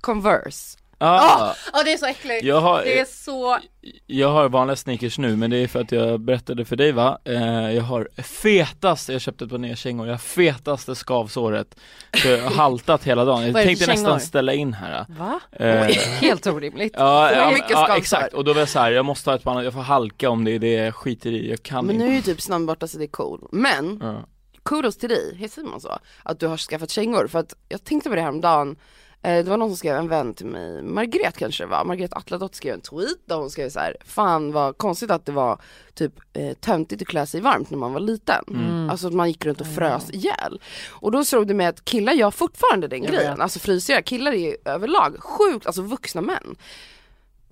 Converse. 0.00 0.78
ah, 1.00 1.54
Ja 1.72 1.82
det 1.84 1.92
är 1.92 1.96
så 1.96 2.06
äckligt. 2.06 2.44
jag 2.44 2.60
har, 2.60 2.82
Det 2.82 2.98
är 3.00 3.04
så, 3.04 3.58
Jag 4.06 4.28
har 4.32 4.48
vanliga 4.48 4.76
sneakers 4.76 5.18
nu 5.18 5.36
men 5.36 5.50
det 5.50 5.56
är 5.56 5.68
för 5.68 5.80
att 5.80 5.92
jag 5.92 6.20
berättade 6.20 6.64
för 6.64 6.76
dig 6.76 6.92
va, 6.92 7.18
eh, 7.24 7.70
jag 7.72 7.82
har 7.82 8.08
fetaste, 8.22 9.12
jag 9.12 9.20
köpte 9.20 9.44
ett 9.44 9.50
par 9.50 9.58
nya 9.58 9.76
kängor, 9.76 10.06
jag 10.06 10.12
har 10.14 10.18
fetaste 10.18 10.94
skavsåret 10.94 11.74
Så 12.22 12.28
jag 12.28 12.42
har 12.42 12.50
haltat 12.50 13.04
hela 13.04 13.24
dagen, 13.24 13.42
jag 13.46 13.54
tänkte 13.54 13.86
nästan 13.86 14.20
ställa 14.20 14.52
in 14.54 14.72
här 14.74 15.06
va? 15.08 15.40
eh, 15.52 15.84
Helt 16.20 16.46
orimligt. 16.46 16.94
Ja, 16.96 17.32
ja, 17.32 17.50
mycket 17.50 17.70
ja 17.70 17.76
skavsår. 17.76 17.96
exakt, 17.96 18.34
och 18.34 18.44
då 18.44 18.52
var 18.52 18.60
jag 18.60 18.68
så 18.68 18.78
här, 18.78 18.90
jag 18.92 19.04
måste 19.04 19.30
ha 19.30 19.34
ett 19.36 19.42
par 19.44 19.50
annat, 19.52 19.64
jag 19.64 19.72
får 19.72 19.80
halka 19.80 20.30
om 20.30 20.44
det 20.44 20.50
är 20.50 20.58
det 20.58 20.72
jag 20.72 20.94
skiter 20.94 21.30
i, 21.30 21.50
jag 21.50 21.62
kan 21.62 21.86
Men 21.86 21.94
inte 21.94 22.06
nu 22.06 22.12
är 22.12 22.16
ju 22.16 22.22
typ 22.22 22.40
snön 22.40 22.66
borta 22.66 22.86
så 22.86 22.98
det 22.98 23.04
är 23.04 23.08
cool. 23.08 23.48
Men 23.52 23.98
ja. 24.02 24.24
kudos 24.64 24.96
till 24.98 25.08
dig, 25.08 25.36
heter 25.36 25.54
Simon 25.54 25.80
så? 25.80 25.98
Att 26.22 26.40
du 26.40 26.46
har 26.46 26.56
skaffat 26.56 26.90
kängor 26.90 27.26
för 27.26 27.38
att 27.38 27.54
jag 27.68 27.84
tänkte 27.84 28.08
på 28.08 28.14
det 28.14 28.20
här 28.22 28.28
om 28.28 28.40
dagen 28.40 28.76
Det 29.20 29.42
var 29.42 29.56
någon 29.56 29.68
som 29.70 29.76
skrev, 29.76 29.96
en 29.96 30.08
vän 30.08 30.34
till 30.34 30.46
mig, 30.46 30.82
Margret 30.82 31.36
kanske 31.38 31.64
det 31.64 31.68
var, 31.68 31.84
Margret 31.84 32.12
Atladottir 32.14 32.56
skrev 32.56 32.74
en 32.74 32.80
tweet 32.80 33.18
där 33.26 33.36
hon 33.36 33.50
skrev 33.50 33.68
så 33.70 33.78
här: 33.80 33.96
Fan 34.04 34.52
vad 34.52 34.78
konstigt 34.78 35.10
att 35.10 35.26
det 35.26 35.32
var 35.32 35.60
typ 35.94 36.12
eh, 36.32 36.52
töntigt 36.54 37.02
att 37.02 37.08
klä 37.08 37.26
sig 37.26 37.40
varmt 37.40 37.70
när 37.70 37.78
man 37.78 37.92
var 37.92 38.00
liten. 38.00 38.44
Mm. 38.48 38.90
Alltså 38.90 39.06
att 39.06 39.12
man 39.14 39.28
gick 39.28 39.44
runt 39.46 39.60
och 39.60 39.66
frös 39.74 40.10
ihjäl. 40.10 40.60
Och 40.90 41.12
då 41.12 41.24
slog 41.24 41.46
det 41.46 41.54
mig 41.54 41.66
att 41.66 41.84
killar 41.84 42.12
gör 42.12 42.30
fortfarande 42.30 42.88
den 42.88 43.02
Jag 43.02 43.12
grejen, 43.12 43.32
vet. 43.32 43.40
alltså 43.40 43.58
frysiga 43.58 44.02
killar 44.02 44.32
är 44.32 44.56
överlag 44.64 45.16
sjukt, 45.22 45.66
alltså 45.66 45.82
vuxna 45.82 46.20
män 46.20 46.56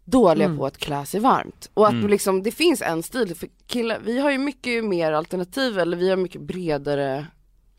dåliga 0.05 0.47
Mm. 0.47 0.59
på 0.59 0.67
att 0.67 0.79
klä 0.79 1.07
sig 1.07 1.21
varmt. 1.21 1.71
Och 1.75 1.87
att 1.87 1.93
Mm. 1.93 2.09
liksom, 2.11 2.43
det 2.43 2.51
finns 2.53 2.83
en 2.83 3.03
stil 3.03 3.35
för 3.35 3.49
killar, 3.67 3.99
vi 4.05 4.19
har 4.19 4.31
ju 4.31 4.39
mycket 4.39 4.85
mer 4.85 5.13
alternativ 5.13 5.79
eller 5.79 5.97
vi 5.97 6.11
har 6.11 6.17
mycket 6.17 6.41
bredare 6.41 7.17
eh, 7.17 7.25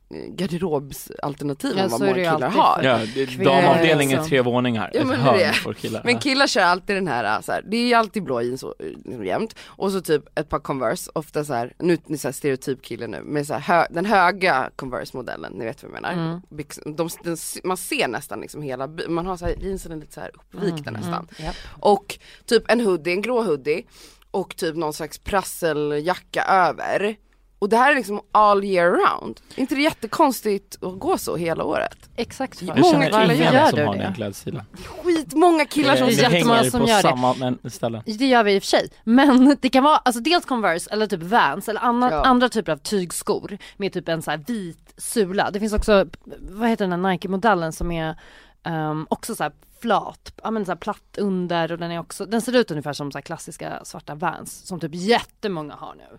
garderobsalternativ 0.10 1.78
Ja, 1.78 1.84
än 1.84 1.90
vad 1.90 2.00
många 2.00 2.18
ju 2.18 2.24
killar 2.24 2.50
har. 2.50 2.84
Ja, 2.84 3.00
damavdelningen 3.44 4.16
liksom. 4.18 4.30
tre 4.30 4.42
våningar, 4.42 4.92
Ja, 4.94 5.00
ett 5.00 5.08
men 5.08 5.20
är 5.20 5.24
hörn 5.64 5.74
killar 5.74 6.02
Men 6.06 6.20
killar 6.20 6.48
kör 6.48 6.62
alltid 6.62 6.96
den 6.96 7.08
här, 7.08 7.42
så 7.42 7.52
här 7.52 7.62
det 7.68 7.78
är 7.78 7.98
alltid 7.98 8.24
blå 8.24 8.42
jeans 8.42 8.64
och, 8.64 8.74
eh, 8.80 9.26
jämt 9.26 9.56
och 9.66 9.92
så 9.92 10.02
typ 10.02 10.40
ett 10.40 10.50
par 10.50 10.60
Converse, 10.60 11.12
ofta 11.16 11.46
så 11.46 11.54
här, 11.54 11.74
nu 11.80 11.94
är 11.94 12.00
det 12.08 12.18
så 12.18 12.28
här 12.28 12.34
stereotyp 12.34 12.82
kille 12.82 13.08
nu, 13.08 13.22
med 13.22 13.48
så 13.48 13.54
här 13.54 13.60
hö, 13.60 13.88
den 13.90 14.06
höga 14.06 14.70
Converse-modellen, 14.76 15.54
ni 15.54 15.66
vet 15.66 15.84
vad 15.84 15.92
jag 15.92 16.02
menar. 16.02 16.14
Mm. 16.14 16.42
Byx, 16.50 16.80
de, 16.86 17.10
den, 17.24 17.38
man 17.64 17.78
ser 17.78 18.08
nästan 18.08 18.40
liksom 18.42 18.62
hela, 18.62 18.90
man 19.08 19.26
har 19.26 19.38
så 19.38 19.46
här, 19.46 19.56
jeansen 19.60 19.92
är 19.92 19.96
lite 19.96 20.14
så 20.14 20.22
här 20.22 20.32
uppvikta 20.36 20.92
nästan. 20.92 21.14
Mm, 21.14 21.28
ja. 21.38 21.52
Och 21.80 22.20
typ 22.46 22.72
en 22.72 22.82
hoodie, 22.82 23.14
en 23.14 23.22
grå 23.22 23.44
hoodie 23.44 23.84
och 24.32 24.56
typ 24.56 24.76
någon 24.76 24.94
slags 24.94 25.18
prasseljacka 25.18 26.44
över. 26.44 27.16
Och 27.60 27.70
det 27.70 27.78
här 27.78 27.92
är 27.92 27.96
liksom 27.96 28.22
all 28.32 28.64
year 28.64 28.92
round. 28.92 29.40
Är 29.56 29.60
inte 29.62 29.76
det 29.76 29.82
jättekonstigt 29.82 30.84
att 30.84 31.00
gå 31.00 31.18
så 31.18 31.36
hela 31.36 31.64
året? 31.64 32.10
Exakt. 32.16 32.62
Jag 32.62 32.80
Många 32.80 32.92
känner 32.92 33.06
killar 33.06 33.24
ingen 33.34 33.54
gör 33.54 33.70
som 33.70 33.80
har 33.88 33.96
det? 33.96 34.02
den 34.04 34.14
klädstilen 34.14 34.64
Skitmånga 35.04 35.66
killar 35.66 35.96
som 35.96 36.08
det 36.08 36.14
är 36.14 36.18
det 36.18 36.22
jättemånga 36.36 36.58
hänger 36.58 36.70
som 36.72 36.82
på 36.82 36.88
gör 36.88 36.96
det. 36.96 37.02
samma 37.02 37.34
men, 37.34 37.72
ställen 37.72 38.02
Det 38.06 38.26
gör 38.28 38.44
vi 38.44 38.56
i 38.56 38.60
och 38.60 38.64
för 38.64 38.68
sig. 38.68 38.90
Men 39.04 39.58
det 39.62 39.70
kan 39.70 39.84
vara 39.84 39.98
alltså 39.98 40.22
dels 40.22 40.46
Converse 40.46 40.90
eller 40.92 41.08
typ 41.08 41.24
Vans 41.24 41.70
eller 41.70 41.82
andra, 41.82 42.12
Ja. 42.12 42.24
andra 42.24 42.50
typer 42.50 42.72
av 42.72 42.78
tygskor 42.78 43.58
med 43.78 43.94
typ 43.94 44.10
en 44.10 44.22
så 44.22 44.32
här 44.32 44.38
vit 44.38 44.94
sula. 44.98 45.52
Det 45.52 45.60
finns 45.60 45.74
också, 45.74 46.06
vad 46.40 46.70
heter 46.70 46.88
den 46.88 47.06
här 47.06 47.12
Nike-modellen 47.12 47.74
som 47.74 47.92
är 47.92 48.16
ehm, 48.64 49.08
också 49.10 49.36
så 49.36 49.44
här 49.44 49.52
flat, 49.82 50.34
ja 50.44 50.52
men 50.52 50.66
så 50.66 50.72
här 50.72 50.78
platt 50.78 51.18
under 51.18 51.72
och 51.72 51.78
den 51.78 51.92
är 51.92 52.00
också, 52.00 52.26
den 52.26 52.42
ser 52.42 52.56
ut 52.56 52.72
ungefär 52.72 52.94
som 52.94 53.12
så 53.12 53.18
här 53.18 53.24
klassiska 53.24 53.80
svarta 53.86 54.16
Vans 54.16 54.68
som 54.68 54.80
typ 54.80 54.92
jättemånga 54.96 55.74
har 55.76 55.96
nu. 55.96 56.18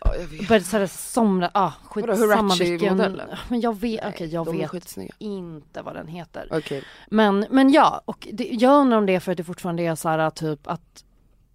Ja, 0.00 0.14
jag 0.16 0.26
vet. 0.26 0.48
Började 0.48 0.64
såhär 0.64 0.86
somra, 0.86 1.50
ah 1.54 1.72
skitsamma 1.84 2.54
Huarache-modellen? 2.54 3.28
Men 3.48 3.60
jag 3.60 3.80
vet, 3.80 4.04
okej 4.08 4.28
jag 4.28 4.46
De 4.46 4.60
är 4.60 4.72
vet 4.72 4.96
inte 5.18 5.82
vad 5.82 5.94
den 5.94 6.08
heter. 6.08 6.48
Okej. 6.50 6.84
Men, 7.10 7.46
men 7.50 7.72
ja, 7.72 8.02
och 8.04 8.28
det, 8.32 8.44
jag 8.44 8.80
undrar 8.80 8.98
om 8.98 9.06
det 9.06 9.14
är 9.14 9.20
för 9.20 9.32
att 9.32 9.38
det 9.38 9.44
fortfarande 9.44 9.82
är 9.82 9.94
så 9.94 10.08
här 10.08 10.30
typ 10.30 10.66
att 10.66 11.04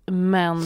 män 0.05 0.62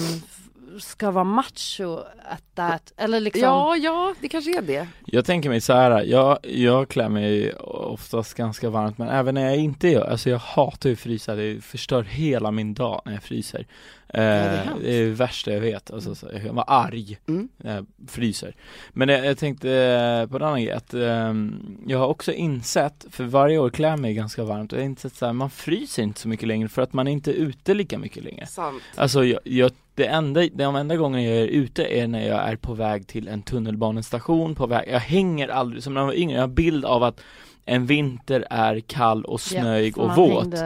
ska 0.80 1.12
vara 1.12 1.24
macho 1.24 1.98
at 2.32 2.44
that, 2.56 2.94
eller 2.98 3.20
liksom 3.20 3.42
Ja, 3.42 3.76
ja, 3.78 4.14
det 4.22 4.30
kanske 4.30 4.58
är 4.58 4.62
det. 4.62 4.88
Jag 5.06 5.26
tänker 5.26 5.50
mig 5.50 5.62
så 5.62 5.74
här, 5.74 6.04
jag, 6.04 6.38
jag 6.44 6.90
klär 6.90 7.10
mig 7.10 7.54
oftast 7.56 8.34
ganska 8.34 8.70
varmt 8.70 8.98
men 8.98 9.10
även 9.10 9.36
när 9.36 9.46
jag 9.46 9.58
inte 9.58 9.88
gör, 9.88 10.06
alltså 10.06 10.30
jag 10.30 10.38
hatar 10.38 10.90
ju 10.90 10.94
att 10.94 11.00
frysa, 11.00 11.36
det 11.36 11.64
förstör 11.64 12.04
hela 12.04 12.52
min 12.52 12.74
dag 12.74 13.02
när 13.06 13.14
jag 13.14 13.24
fryser 13.24 13.68
eh, 14.14 14.22
är 14.24 14.70
det, 14.82 14.98
är 14.98 15.06
det 15.06 15.12
värsta 15.12 15.52
jag 15.52 15.62
vet, 15.62 15.92
alltså, 15.92 16.16
så 16.16 16.30
jag 16.34 16.42
kan 16.44 16.56
vara 16.56 16.66
arg 16.66 17.18
Mm. 17.28 17.50
när 17.58 17.76
jag 17.76 17.86
fryser 18.08 18.56
Men 18.94 19.10
jag, 19.10 19.26
jag 19.26 19.38
tänkte 19.38 19.72
eh, 19.72 20.30
på 20.30 20.36
en 20.38 20.44
annan 20.44 20.64
grej, 20.64 20.72
att 20.74 20.94
ehm, 20.94 21.78
jag 21.88 22.00
har 22.00 22.08
också 22.08 22.32
insett, 22.32 23.06
för 23.12 23.24
varje 23.24 23.58
år 23.58 23.70
klär 23.70 23.90
jag 23.90 24.00
mig 24.00 24.14
ganska 24.14 24.44
varmt 24.44 24.74
och 24.74 24.80
jag 24.80 24.84
har 24.84 24.90
insett 24.90 25.16
så 25.16 25.26
här, 25.26 25.34
man 25.34 25.50
fryser 25.50 26.04
inte 26.04 26.20
så 26.20 26.28
mycket 26.28 26.48
längre 26.48 26.68
för 26.70 26.82
att 26.82 26.94
man 26.94 27.08
är 27.08 27.12
inte 27.12 27.32
ute 27.32 27.74
lika 27.74 27.98
mycket 27.98 28.24
längre 28.24 28.46
Sant. 28.48 28.84
Alltså 28.96 29.26
jag, 29.26 29.40
jag, 29.44 29.72
det 29.96 30.06
enda, 30.06 30.48
de 30.54 30.76
enda 30.76 30.96
gångerna 30.96 31.24
jag 31.24 31.38
är 31.38 31.48
ute 31.48 31.86
är 31.86 32.08
när 32.08 32.28
jag 32.28 32.50
är 32.50 32.56
på 32.56 32.74
väg 32.74 33.08
till 33.08 33.28
en 33.28 33.42
tunnelbanestation, 33.42 34.56
på 34.56 34.68
väg, 34.68 34.90
jag 34.92 35.00
hänger 35.00 35.48
aldrig, 35.48 35.84
som 35.84 35.94
när 35.94 36.02
jag 36.02 36.08
var 36.08 36.14
yngre, 36.14 36.36
jag 36.36 36.44
har 36.44 36.48
bild 36.48 36.86
av 36.86 37.04
att 37.04 37.22
en 37.66 37.86
vinter 37.86 38.48
är 38.50 38.80
kall 38.80 39.26
och 39.26 39.42
snöig 39.42 39.98
och 39.98 40.08
man 40.08 40.16
våt. 40.16 40.60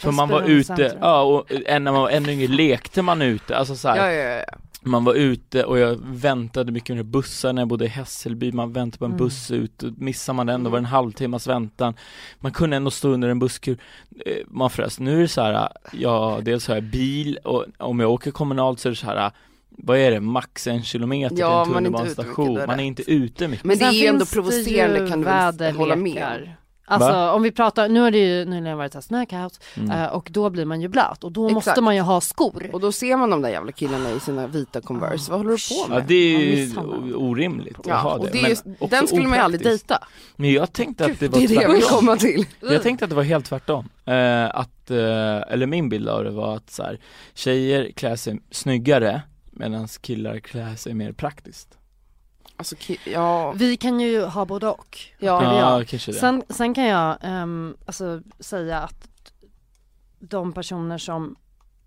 För 0.00 0.12
man 0.12 0.28
var 0.28 0.42
ute, 0.42 0.96
ja 1.00 1.22
och 1.22 1.46
när 1.68 1.80
man 1.80 1.94
var 1.94 2.10
ännu 2.10 2.32
yngre 2.32 2.48
lekte 2.48 3.02
man 3.02 3.22
ute, 3.22 3.56
alltså 3.56 3.76
så 3.76 3.88
här, 3.88 3.96
Ja, 3.96 4.12
ja, 4.12 4.30
ja. 4.38 4.44
man 4.82 5.04
var 5.04 5.14
ute 5.14 5.64
och 5.64 5.78
jag 5.78 5.98
väntade 6.04 6.72
mycket 6.72 6.96
med 6.96 7.04
bussar 7.04 7.52
när 7.52 7.62
jag 7.62 7.68
bodde 7.68 7.84
i 7.84 7.88
Hässelby, 7.88 8.52
man 8.52 8.72
väntade 8.72 8.98
på 8.98 9.04
en 9.04 9.10
Mm. 9.10 9.18
buss 9.18 9.50
ut, 9.50 9.82
och 9.82 9.92
missade 9.98 10.36
man 10.36 10.46
den 10.46 10.64
då 10.64 10.70
var 10.70 10.78
det 10.78 10.80
en 10.80 10.84
halvtimmas 10.84 11.46
väntan. 11.46 11.94
Man 12.40 12.52
kunde 12.52 12.76
ändå 12.76 12.90
stå 12.90 13.08
under 13.08 13.28
en 13.28 13.38
busskur, 13.38 13.78
Eh, 14.26 14.36
man 14.48 14.70
frös. 14.70 15.00
Nu 15.00 15.16
är 15.16 15.20
det 15.22 15.28
så 15.28 15.40
här, 15.42 15.68
ja 15.92 16.38
dels 16.42 16.68
har 16.68 16.74
jag 16.74 16.84
bil 16.84 17.38
och 17.44 17.64
om 17.78 18.00
jag 18.00 18.10
åker 18.10 18.30
kommunalt 18.30 18.80
så 18.80 18.88
är 18.88 18.90
det 18.90 18.96
så 18.96 19.06
här 19.06 19.30
vad 19.78 19.98
är 19.98 20.10
det, 20.10 20.20
max 20.20 20.66
en 20.66 20.82
kilometer 20.82 21.36
Ja, 21.38 21.64
till 21.64 21.74
en 21.76 21.92
man 21.92 21.96
är 21.96 22.00
inte 22.00 22.02
ute 22.02 22.22
mycket, 22.22 22.36
tunnelbanestation, 22.36 22.66
man 22.66 22.80
är 22.80 22.84
inte 22.84 23.10
ute 23.12 23.48
mycket 23.48 23.64
Men 23.64 23.78
det 23.78 23.84
Sen 23.84 23.94
är 23.94 23.98
ju 23.98 24.06
ändå 24.06 24.26
provocerande 24.26 24.98
ju 24.98 25.08
kan 25.08 25.22
du 25.56 25.70
hålla 25.70 25.96
med. 25.96 26.54
Alltså 26.88 27.30
om 27.30 27.42
vi 27.42 27.52
pratar, 27.52 27.88
nu 27.88 28.00
har 28.00 28.10
det 28.10 28.18
ju 28.18 28.44
nyligen 28.44 28.78
varit 28.78 29.04
snökaos 29.04 29.60
mm. 29.76 29.90
eh, 29.90 30.06
och 30.06 30.28
då 30.30 30.50
blir 30.50 30.64
man 30.64 30.80
ju 30.80 30.88
blöt 30.88 31.24
och 31.24 31.32
då 31.32 31.48
måste 31.48 31.70
Exakt. 31.70 31.84
man 31.84 31.96
ju 31.96 32.00
ha 32.00 32.20
skor. 32.20 32.70
Och 32.72 32.80
då 32.80 32.92
ser 32.92 33.16
man 33.16 33.30
de 33.30 33.42
där 33.42 33.48
jävla 33.48 33.72
killarna 33.72 34.10
i 34.10 34.20
sina 34.20 34.46
vita 34.46 34.80
Converse, 34.80 35.30
vad 35.30 35.40
håller 35.40 35.50
du 35.50 35.56
på 35.56 35.92
Ja 35.92 35.94
med? 35.94 36.04
det 36.06 36.14
är 36.14 36.38
ju 36.40 37.14
orimligt 37.14 37.78
att 37.78 37.86
Ja, 37.86 37.94
ha 37.94 38.14
och 38.14 38.26
det, 38.26 38.42
det 38.42 38.48
just, 38.48 38.64
den 38.90 39.06
skulle 39.06 39.28
man 39.28 39.38
ju 39.38 39.44
aldrig 39.44 39.60
opraktiskt. 39.60 39.88
dejta. 39.88 40.06
Men 40.36 40.52
jag 40.52 40.72
tänkte 40.72 41.04
att 41.04 41.20
det 41.20 41.28
var 41.28 41.38
Det 41.38 41.44
är 41.44 41.48
det 41.48 41.54
jag 41.54 41.70
tvärtom. 41.70 41.98
komma 41.98 42.16
till. 42.16 42.46
Jag 42.60 42.82
tänkte 42.82 43.04
att 43.04 43.10
det 43.10 43.16
var 43.16 43.22
helt 43.22 43.44
tvärtom. 43.46 43.88
Eh, 44.04 44.44
att, 44.44 44.90
eh, 44.90 45.52
eller 45.52 45.66
min 45.66 45.88
bild 45.88 46.08
av 46.08 46.24
det 46.24 46.30
var 46.30 46.56
att 46.56 46.70
så 46.70 46.82
här, 46.82 46.98
tjejer 47.34 47.90
klär 47.92 48.16
sig 48.16 48.40
snyggare 48.50 49.22
medan 49.56 49.88
killar 49.88 50.38
klär 50.38 50.76
sig 50.76 50.94
mer 50.94 51.12
praktiskt. 51.12 51.78
Alltså, 52.56 52.76
ja. 53.04 53.52
Vi 53.52 53.76
kan 53.76 54.00
ju 54.00 54.24
ha 54.24 54.44
både 54.44 54.68
och. 54.68 54.98
Ja. 55.18 55.58
Ja, 55.58 55.84
kanske 55.88 56.12
det. 56.12 56.18
Sen, 56.18 56.42
sen 56.48 56.74
kan 56.74 56.84
jag 56.84 57.18
ehm, 57.22 57.76
alltså 57.86 58.22
säga 58.40 58.80
att 58.80 59.08
de 60.18 60.52
personer 60.52 60.98
som, 60.98 61.36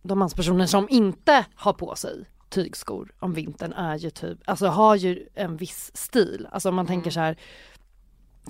de 0.02 0.20
manspersoner 0.20 0.66
som 0.66 0.88
inte 0.90 1.46
har 1.56 1.74
på 1.74 1.96
sig 1.96 2.26
tygskor 2.50 3.12
om 3.20 3.34
vintern 3.34 3.74
är 3.74 3.98
ju 3.98 4.10
typ, 4.10 4.40
alltså 4.46 4.68
har 4.68 4.96
ju 4.96 5.28
en 5.36 5.58
viss 5.58 5.92
stil. 5.94 6.48
Alltså 6.52 6.70
om 6.70 6.76
man 6.76 6.88
tänker 6.88 7.12
så 7.12 7.20
här 7.20 7.38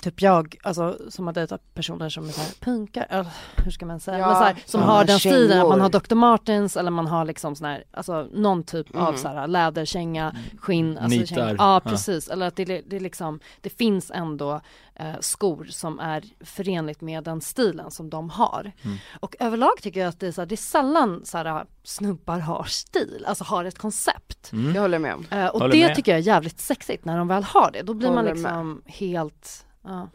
Typ 0.01 0.21
jag, 0.21 0.55
alltså 0.63 0.97
som 1.09 1.27
har 1.27 1.33
dejtat 1.33 1.73
personer 1.73 2.09
som 2.09 2.27
är 2.27 2.31
så 2.31 2.41
här 2.41 2.51
punkar, 2.59 3.07
eller 3.09 3.27
hur 3.63 3.71
ska 3.71 3.85
man 3.85 3.99
säga, 3.99 4.17
Ja, 4.19 4.27
men 4.27 4.35
så 4.35 4.43
här, 4.43 4.55
som 4.65 4.81
ja, 4.81 4.87
har 4.87 5.05
den 5.05 5.19
stilen, 5.19 5.49
kängor. 5.49 5.69
man 5.69 5.81
har 5.81 5.89
Dr. 5.89 6.15
Martens 6.15 6.77
eller 6.77 6.91
man 6.91 7.07
har 7.07 7.25
liksom 7.25 7.55
sån 7.55 7.67
här, 7.67 7.83
alltså 7.91 8.27
någon 8.33 8.63
typ 8.63 8.95
av 8.95 9.07
Mm. 9.07 9.17
så 9.21 9.27
här 9.27 9.47
läderkänga, 9.47 10.35
skinn, 10.59 10.97
alltså 10.97 11.19
Nitar. 11.19 11.35
kängor. 11.35 11.55
Ja. 11.57 11.73
Ja 11.83 11.89
precis, 11.89 12.27
eller 12.29 12.47
att 12.47 12.55
det, 12.55 12.65
det 12.89 12.99
liksom, 12.99 13.39
det 13.61 13.69
finns 13.69 14.11
ändå 14.15 14.61
eh, 14.95 15.13
skor 15.19 15.67
som 15.69 15.99
är 15.99 16.23
förenligt 16.45 17.01
med 17.01 17.23
den 17.23 17.41
stilen 17.41 17.91
som 17.91 18.09
de 18.09 18.29
har. 18.29 18.71
Mm. 18.83 18.97
Och 19.19 19.35
överlag 19.39 19.71
tycker 19.81 19.99
jag 19.99 20.09
att 20.09 20.19
det 20.19 20.27
är, 20.27 20.31
så 20.31 20.41
här, 20.41 20.45
det 20.45 20.55
är 20.55 20.57
sällan 20.57 21.21
så 21.25 21.37
här, 21.37 21.65
snubbar 21.83 22.39
har 22.39 22.63
stil, 22.63 23.25
alltså 23.27 23.43
har 23.43 23.63
ett 23.65 23.77
koncept. 23.77 24.51
Mm. 24.51 24.73
Det 24.73 24.79
håller 24.79 24.99
jag 24.99 25.01
med. 25.29 25.43
Eh, 25.43 25.47
och 25.49 25.59
Håller 25.59 25.73
det 25.75 25.87
med. 25.87 25.95
tycker 25.95 26.11
jag 26.11 26.19
är 26.19 26.23
jävligt 26.23 26.59
sexigt 26.59 27.05
när 27.05 27.17
de 27.17 27.27
väl 27.27 27.43
har 27.43 27.71
det. 27.71 27.81
Då 27.81 27.93
blir 27.93 28.07
man 28.09 28.17
Håller 28.17 28.33
liksom 28.33 28.81
helt, 28.85 29.65
ja. 29.83 30.09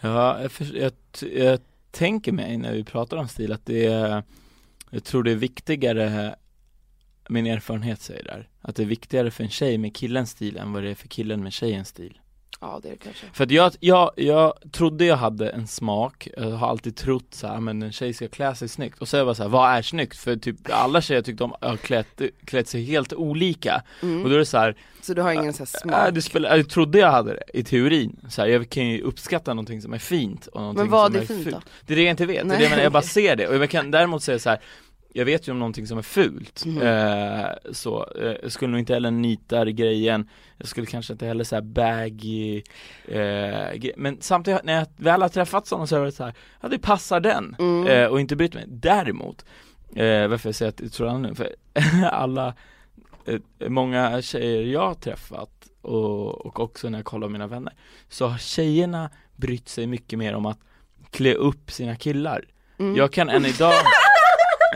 Ja, 0.00 0.42
jag, 0.42 0.52
för, 0.52 0.76
jag, 0.76 0.92
jag 1.32 1.60
tänker 1.90 2.32
mig 2.32 2.56
när 2.56 2.72
vi 2.72 2.84
pratar 2.84 3.16
om 3.16 3.28
stil 3.28 3.52
att 3.52 3.66
det 3.66 3.86
är, 3.86 4.22
jag 4.90 5.04
tror 5.04 5.22
det 5.22 5.30
är 5.30 5.36
viktigare, 5.36 6.34
min 7.28 7.46
erfarenhet 7.46 8.00
säger 8.00 8.24
där, 8.24 8.48
att 8.60 8.76
det 8.76 8.82
är 8.82 8.86
viktigare 8.86 9.30
för 9.30 9.44
en 9.44 9.50
tjej 9.50 9.78
med 9.78 9.96
killens 9.96 10.30
stil 10.30 10.56
än 10.56 10.72
vad 10.72 10.82
det 10.82 10.90
är 10.90 10.94
för 10.94 11.08
killen 11.08 11.42
med 11.42 11.52
tjejens 11.52 11.88
stil. 11.88 12.19
Ja 12.62 12.80
det 12.82 12.88
är 12.88 12.92
det 12.92 12.98
kanske. 12.98 13.26
För 13.32 13.44
att 13.44 13.50
jag, 13.50 13.72
jag, 13.80 14.10
jag 14.16 14.52
trodde 14.72 15.04
jag 15.04 15.16
hade 15.16 15.50
en 15.50 15.66
smak, 15.66 16.28
jag 16.36 16.50
har 16.50 16.68
alltid 16.68 16.96
trott 16.96 17.26
så 17.30 17.46
här, 17.46 17.60
men 17.60 17.82
en 17.82 17.92
tjej 17.92 18.12
ska 18.12 18.28
klä 18.28 18.54
sig 18.54 18.68
snyggt 18.68 18.98
och 18.98 19.08
så 19.08 19.16
är 19.16 19.18
jag 19.18 19.26
bara 19.26 19.34
så 19.34 19.42
här, 19.42 19.50
vad 19.50 19.70
är 19.70 19.82
snyggt? 19.82 20.16
För 20.18 20.36
typ 20.36 20.56
alla 20.70 21.00
tjejer 21.00 21.22
tyckte 21.22 21.44
om 21.44 21.54
har 21.60 21.76
klätt, 21.76 22.20
klätt 22.44 22.68
sig 22.68 22.84
helt 22.84 23.12
olika 23.12 23.82
Mm. 24.02 24.22
och 24.22 24.28
då 24.28 24.34
är 24.34 24.38
det 24.38 24.46
så 24.46 24.58
här, 24.58 24.76
Så 25.02 25.14
du 25.14 25.22
har 25.22 25.32
ingen 25.32 25.52
sån 25.52 25.66
här 25.84 25.90
äh, 25.90 26.04
smak? 26.04 26.14
det 26.14 26.22
spelar, 26.22 26.56
jag 26.56 26.68
trodde 26.68 26.98
jag 26.98 27.10
hade 27.10 27.32
det 27.32 27.58
i 27.58 27.64
teorin, 27.64 28.16
så 28.28 28.42
här, 28.42 28.48
jag 28.48 28.70
kan 28.70 28.88
ju 28.88 29.02
uppskatta 29.02 29.54
någonting 29.54 29.82
som 29.82 29.92
är 29.94 29.98
fint 29.98 30.46
och 30.46 30.60
någonting 30.60 30.82
Men 30.82 30.90
vad 30.90 31.06
som 31.06 31.16
är 31.16 31.22
är 31.22 31.26
fint 31.26 31.44
fult 31.44 31.56
då? 31.56 31.62
Det 31.86 31.92
är 31.94 31.96
det 31.96 32.02
jag 32.02 32.10
inte 32.10 32.26
vet, 32.26 32.48
det 32.48 32.54
är 32.54 32.58
det 32.58 32.64
jag, 32.64 32.70
menar, 32.70 32.82
jag 32.82 32.92
bara 32.92 33.02
ser 33.02 33.36
det 33.36 33.48
och 33.48 33.54
jag 33.54 33.70
kan 33.70 33.90
däremot 33.90 34.22
säga 34.22 34.38
så 34.38 34.50
här. 34.50 34.60
Jag 35.12 35.24
vet 35.24 35.48
ju 35.48 35.52
om 35.52 35.58
någonting 35.58 35.86
som 35.86 35.98
är 35.98 36.02
fult, 36.02 36.64
Mhm. 36.66 36.82
eh, 36.82 37.46
så, 37.72 38.06
eh, 38.20 38.34
jag 38.42 38.52
skulle 38.52 38.70
nog 38.70 38.78
inte 38.80 38.94
heller 38.94 39.10
nita 39.10 39.64
grejen 39.64 40.28
Jag 40.58 40.68
skulle 40.68 40.86
kanske 40.86 41.12
inte 41.12 41.26
heller 41.26 41.44
säga 41.44 41.62
baggy 41.62 42.62
eh, 43.08 43.92
Men 43.96 44.16
samtidigt 44.20 44.64
när 44.64 44.72
jag 44.72 44.86
väl 44.96 45.22
har 45.22 45.28
träffat 45.28 45.66
sådana 45.66 45.86
så 45.86 45.94
har 45.94 45.98
jag 46.00 46.04
varit 46.04 46.14
så 46.14 46.24
här, 46.24 46.34
ja 46.60 46.68
det 46.68 46.78
passar 46.78 47.20
den 47.20 47.56
Mm. 47.58 47.86
eh, 47.86 48.06
och 48.06 48.20
inte 48.20 48.36
brytt 48.36 48.54
mig 48.54 48.64
Däremot, 48.68 49.44
eh, 49.96 50.26
varför 50.28 50.48
jag 50.48 50.54
säger 50.54 50.68
att 50.68 50.80
jag 50.80 50.92
tror 50.92 51.06
han 51.08 51.22
nu, 51.22 51.34
för 51.34 51.54
alla 52.12 52.54
eh, 53.26 53.68
Många 53.68 54.22
tjejer 54.22 54.62
jag 54.62 54.86
har 54.86 54.94
träffat 54.94 55.50
och, 55.80 56.46
och 56.46 56.60
också 56.60 56.88
när 56.88 56.98
jag 56.98 57.04
kollar 57.06 57.28
mina 57.28 57.46
vänner 57.46 57.72
Så 58.08 58.26
har 58.26 58.38
tjejerna 58.38 59.10
brytt 59.36 59.68
sig 59.68 59.86
mycket 59.86 60.18
mer 60.18 60.34
om 60.34 60.46
att 60.46 60.58
klä 61.10 61.34
upp 61.34 61.70
sina 61.70 61.96
killar 61.96 62.44
Mm. 62.78 62.96
jag 62.96 63.12
kan 63.12 63.28
än 63.28 63.46
idag 63.46 63.72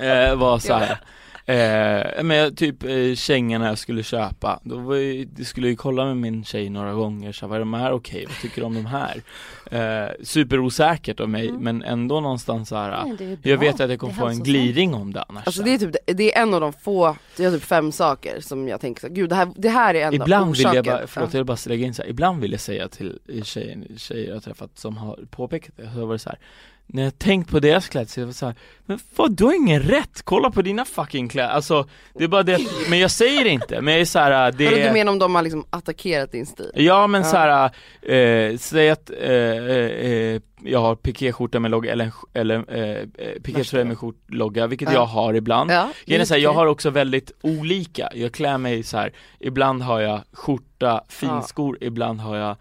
eh, 0.02 0.34
vara 0.36 0.60
så 0.60 0.74
här. 0.74 0.98
Eh, 1.46 2.22
men 2.24 2.36
jag, 2.36 2.56
typ 2.56 2.82
eh, 2.84 3.14
kängorna 3.14 3.66
jag 3.66 3.78
skulle 3.78 4.02
köpa, 4.02 4.60
då 4.62 4.78
var 4.78 4.94
ju, 4.96 5.24
det 5.24 5.44
skulle 5.44 5.66
jag 5.66 5.70
ju 5.70 5.76
kolla 5.76 6.04
med 6.04 6.16
min 6.16 6.44
tjej 6.44 6.70
några 6.70 6.92
gånger, 6.92 7.32
så 7.32 7.46
var 7.46 7.58
de 7.58 7.74
här 7.74 7.92
okej, 7.92 8.24
vad 8.28 8.36
tycker 8.42 8.60
du 8.60 8.66
om 8.66 8.74
de 8.74 8.86
här? 8.86 9.22
Eh, 9.70 10.10
superosäkert 10.22 11.20
av 11.20 11.28
mig, 11.28 11.48
Mm. 11.48 11.62
men 11.62 11.82
ändå 11.82 12.20
någonstans 12.20 12.68
så 12.68 12.76
här. 12.76 13.04
Nej, 13.18 13.38
jag 13.42 13.58
vet 13.58 13.80
att 13.80 13.90
jag 13.90 13.98
kommer 13.98 14.14
få 14.14 14.26
en 14.26 14.42
gliring 14.42 14.94
om 14.94 15.12
det 15.12 15.22
annars 15.28 15.46
Alltså 15.46 15.62
det 15.62 15.74
är 15.74 15.78
typ, 15.78 15.96
det 16.06 16.36
är 16.36 16.42
en 16.42 16.54
av 16.54 16.60
de 16.60 16.72
få, 16.72 17.16
det 17.36 17.44
är 17.44 17.50
typ 17.50 17.62
fem 17.64 17.92
saker 17.92 18.40
som 18.40 18.68
jag 18.68 18.80
tänker 18.80 19.00
så 19.00 19.08
gud 19.08 19.30
det 19.30 19.34
här, 19.36 19.48
det 19.56 19.68
här 19.68 19.94
är 19.94 20.06
en 20.06 20.14
Ibland 20.14 20.42
av 20.48 20.52
vill 20.52 20.60
orsaken 20.66 20.74
jag 20.76 20.84
bara, 20.84 21.06
förlåt 21.06 21.28
Ja. 21.32 21.36
jag 21.38 21.40
vill 21.40 21.46
bara 21.46 21.58
lägga 21.66 21.86
in 21.86 21.94
så 21.94 22.02
här, 22.02 22.08
ibland 22.10 22.40
vill 22.40 22.52
jag 22.52 22.60
säga 22.60 22.88
till 22.88 23.18
tjejer, 23.44 23.78
tjejer 23.96 24.34
jag 24.34 24.42
träffat 24.44 24.78
som 24.78 24.96
har 24.96 25.18
påpekat 25.30 25.72
det, 25.76 25.90
så 25.94 26.06
var 26.06 26.12
det 26.12 26.18
så 26.18 26.28
här. 26.30 26.38
När 26.86 27.02
jag 27.04 27.18
tänkt 27.18 27.50
på 27.50 27.60
deras 27.60 27.88
klädsel, 27.88 28.20
jag 28.20 28.26
var 28.26 28.32
så 28.32 28.46
här, 28.46 28.54
men 28.86 28.98
vad 29.16 29.32
du 29.36 29.44
har 29.44 29.54
ingen 29.54 29.82
rätt, 29.82 30.22
kolla 30.24 30.50
på 30.50 30.62
dina 30.62 30.84
fucking 30.84 31.28
kläder, 31.28 31.48
alltså 31.50 31.88
det 32.14 32.24
är 32.24 32.28
bara 32.28 32.42
det, 32.42 32.58
men 32.90 32.98
jag 32.98 33.10
säger 33.10 33.44
det 33.44 33.50
inte, 33.50 33.80
men 33.80 33.94
jag 33.94 34.00
är 34.00 34.04
så 34.04 34.18
här, 34.18 34.52
det 34.52 34.66
är 34.66 34.86
du 34.86 34.92
menar 34.92 35.12
om 35.12 35.18
de 35.18 35.34
har 35.34 35.42
liksom 35.42 35.64
attackerat 35.70 36.32
din 36.32 36.46
stil? 36.46 36.70
Ja 36.74 37.06
men 37.06 37.22
Ja. 37.22 37.28
så 37.28 37.36
här, 37.36 37.70
eh, 38.02 38.56
säg 38.56 38.90
att 38.90 39.10
eh, 39.10 39.30
eh, 39.30 40.40
jag 40.62 40.80
har 40.80 40.96
pikéskjorta 40.96 41.60
med 41.60 41.70
logga 41.70 41.92
eller, 41.92 42.12
eller 42.34 42.76
eh, 42.78 43.08
pikétröja 43.42 43.84
med 43.84 43.98
skjortlogga, 43.98 44.66
vilket 44.66 44.88
Ja. 44.88 44.94
jag 44.94 45.06
har 45.06 45.34
ibland 45.34 45.70
Ja, 45.70 45.88
Grejen 46.06 46.20
är 46.20 46.24
så 46.26 46.34
här, 46.34 46.40
jag 46.40 46.52
har 46.52 46.66
också 46.66 46.90
väldigt 46.90 47.32
olika, 47.42 48.08
jag 48.14 48.32
klär 48.32 48.58
mig 48.58 48.82
så 48.82 48.96
här. 48.96 49.12
ibland 49.40 49.82
har 49.82 50.00
jag 50.00 50.20
skjorta, 50.32 51.04
finskor, 51.08 51.78
ibland 51.80 52.20
har 52.20 52.36
jag 52.36 52.56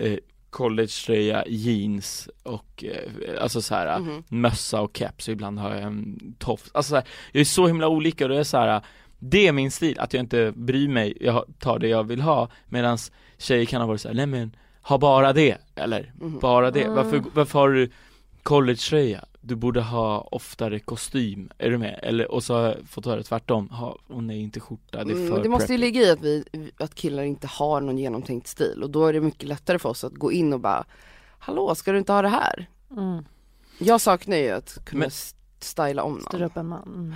eh, 0.00 0.16
collegetröja, 0.54 1.44
jeans 1.46 2.28
och 2.42 2.84
eh, 2.84 3.42
alltså 3.42 3.62
så 3.62 3.74
här 3.74 3.98
Mhm. 3.98 4.22
mössa 4.28 4.80
och 4.80 4.96
keps, 4.96 5.28
och 5.28 5.32
ibland 5.32 5.58
har 5.58 5.74
jag 5.74 5.82
en 5.82 6.18
tofs, 6.38 6.70
alltså 6.74 6.90
så 6.90 6.94
här, 6.96 7.04
jag 7.32 7.40
är 7.40 7.44
så 7.44 7.66
himla 7.66 7.88
olika 7.88 8.24
och 8.24 8.28
det 8.30 8.38
är 8.38 8.44
så 8.44 8.56
här. 8.58 8.80
Det 9.18 9.46
är 9.46 9.52
min 9.52 9.70
stil, 9.70 9.98
att 10.00 10.12
jag 10.14 10.20
inte 10.20 10.52
bryr 10.56 10.88
mig, 10.88 11.18
jag 11.20 11.44
tar 11.58 11.78
det 11.78 11.88
jag 11.88 12.04
vill 12.04 12.20
ha 12.20 12.48
medan 12.68 12.98
tjejer 13.38 13.64
kan 13.64 13.80
ha 13.80 13.88
varit 13.88 14.00
såhär, 14.00 14.14
nej 14.14 14.26
men 14.26 14.56
ha 14.82 14.98
bara 14.98 15.32
det, 15.32 15.58
eller 15.74 16.12
Mhm. 16.20 16.38
bara 16.38 16.70
det, 16.70 16.82
Mm. 16.82 16.94
varför, 16.94 17.22
varför 17.34 17.58
har 17.58 17.68
du 17.70 17.90
collegetröja? 18.42 19.24
Du 19.46 19.54
borde 19.54 19.80
ha 19.80 20.20
oftare 20.20 20.78
kostym, 20.78 21.50
är 21.58 21.70
du 21.70 21.78
med? 21.78 22.00
Eller, 22.02 22.30
och 22.30 22.44
så 22.44 22.54
har 22.54 22.62
jag 22.62 22.76
fått 22.88 23.06
höra 23.06 23.22
tvärtom, 23.22 23.68
ha, 23.70 23.98
åh 24.08 24.22
nej 24.22 24.40
inte 24.40 24.60
skjorta, 24.60 25.04
det 25.04 25.12
är 25.12 25.14
Mm, 25.16 25.26
för 25.26 25.34
men 25.34 25.42
det 25.42 25.48
måste 25.48 25.72
ju 25.72 25.78
ligga 25.78 26.00
i 26.00 26.10
att 26.10 26.20
vi, 26.20 26.44
att 26.78 26.94
killar 26.94 27.22
inte 27.22 27.46
har 27.46 27.80
någon 27.80 27.98
genomtänkt 27.98 28.46
stil 28.46 28.82
och 28.82 28.90
då 28.90 29.06
är 29.06 29.12
det 29.12 29.20
mycket 29.20 29.48
lättare 29.48 29.78
för 29.78 29.88
oss 29.88 30.04
att 30.04 30.14
gå 30.14 30.32
in 30.32 30.52
och 30.52 30.60
bara 30.60 30.84
Hallå, 31.38 31.74
ska 31.74 31.92
du 31.92 31.98
inte 31.98 32.12
ha 32.12 32.22
det 32.22 32.28
här? 32.28 32.66
Mm. 32.90 33.24
Jag 33.78 34.00
saknar 34.00 34.36
ju 34.36 34.50
att 34.50 34.84
kunna 34.84 35.00
Men- 35.00 35.10
styla 35.60 36.02
om 36.02 36.20
Styra 36.20 36.38
någon. 36.40 36.46
upp 36.50 36.56
en 36.56 36.66
man. 36.66 37.14